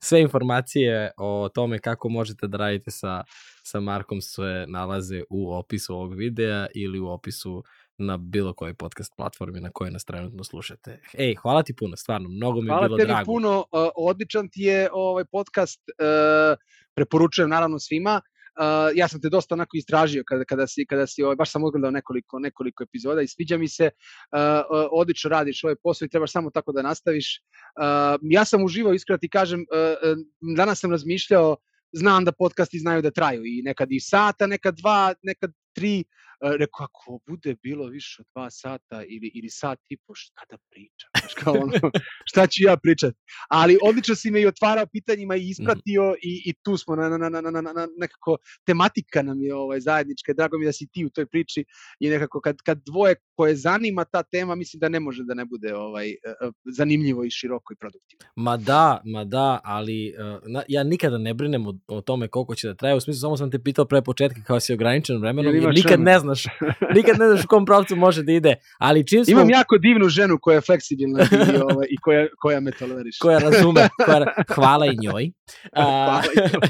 [0.00, 3.24] Sve informacije o tome kako možete da radite sa,
[3.62, 7.62] sa Markom sve nalaze u opisu ovog videa ili u opisu
[7.98, 11.00] na bilo kojoj podcast platformi na kojoj nas trenutno slušate.
[11.18, 13.04] Ej, hvala ti puno, stvarno, mnogo mi je bilo drago.
[13.04, 16.58] Hvala tebi puno, uh, odličan ti je ovaj podcast, uh,
[16.94, 18.20] preporučujem naravno svima.
[18.58, 21.64] Uh, ja sam te dosta onako istražio kada, kada si, kada si ovaj, baš sam
[21.64, 26.08] odgledao nekoliko, nekoliko epizoda i sviđa mi se, uh, uh, odlično radiš ovaj posao i
[26.08, 27.40] trebaš samo tako da nastaviš.
[27.40, 30.18] Uh, ja sam uživao, iskreno ti kažem, uh,
[30.56, 31.56] danas sam razmišljao,
[31.92, 36.04] znam da podcasti znaju da traju i nekad i sata, nekad dva, nekad tri,
[36.40, 40.56] rekao, ako bude bilo više od dva sata ili, ili sat i po, šta da
[40.70, 41.10] pričam?
[41.20, 41.72] Znaš, kao ono,
[42.30, 43.16] šta ću ja pričati?
[43.48, 46.14] Ali odlično si me i otvarao pitanjima i ispratio mm.
[46.22, 48.36] i, i tu smo na, na, na, na, na, na, nekako
[48.66, 50.32] tematika nam je ovaj, zajednička.
[50.32, 51.64] Drago mi da si ti u toj priči
[52.00, 55.44] i nekako kad, kad dvoje koje zanima ta tema, mislim da ne može da ne
[55.44, 56.14] bude ovaj
[56.76, 58.26] zanimljivo i široko i produktivno.
[58.36, 60.14] Ma da, ma da, ali
[60.54, 62.94] uh, ja nikada ne brinem o, o tome koliko će da traje.
[62.94, 66.18] U smislu, samo sam te pitao pre početka kao si ograničen vremenom i nikad ne
[66.18, 66.44] znam znaš,
[66.94, 69.32] nikad ne znaš u kom pravcu može da ide, ali čim smo...
[69.32, 73.18] Imam jako divnu ženu koja je fleksibilna i, ovaj, i koja, koja me toleriše.
[73.20, 74.24] Koja razume, koja,
[74.54, 75.30] hvala i njoj.
[75.74, 76.60] hvala i njoj.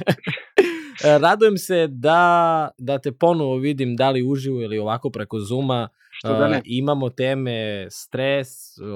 [1.25, 5.89] Radujem se da, da te ponovo vidim da li uživo ili ovako preko Zuma.
[6.11, 6.63] Što da ne?
[6.65, 8.49] imamo teme stres,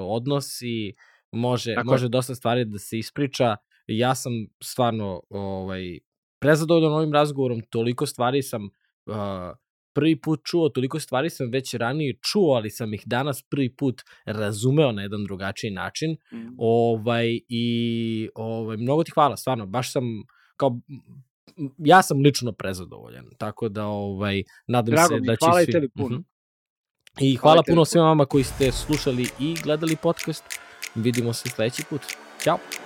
[0.07, 0.93] odnosi,
[1.31, 3.55] može, Tako može dosta stvari da se ispriča.
[3.87, 4.33] Ja sam
[4.63, 5.99] stvarno ovaj,
[6.39, 9.15] prezadovoljan ovim razgovorom, toliko stvari sam uh,
[9.93, 14.01] prvi put čuo, toliko stvari sam već ranije čuo, ali sam ih danas prvi put
[14.25, 16.11] razumeo na jedan drugačiji način.
[16.11, 16.55] Mm.
[16.57, 20.03] Ovaj, I ovaj, mnogo ti hvala, stvarno, baš sam
[20.57, 20.79] kao
[21.77, 25.69] ja sam lično prezadovoljan, tako da ovaj, nadam Drago se mi, da će hvala svi...
[25.69, 26.15] i tebi puno.
[26.15, 26.33] Uh -huh.
[27.19, 30.43] I hvala, hvala puno svima vama koji ste slušali i gledali podcast.
[30.95, 32.01] Vidimo se sledeći put.
[32.43, 32.82] Ćao!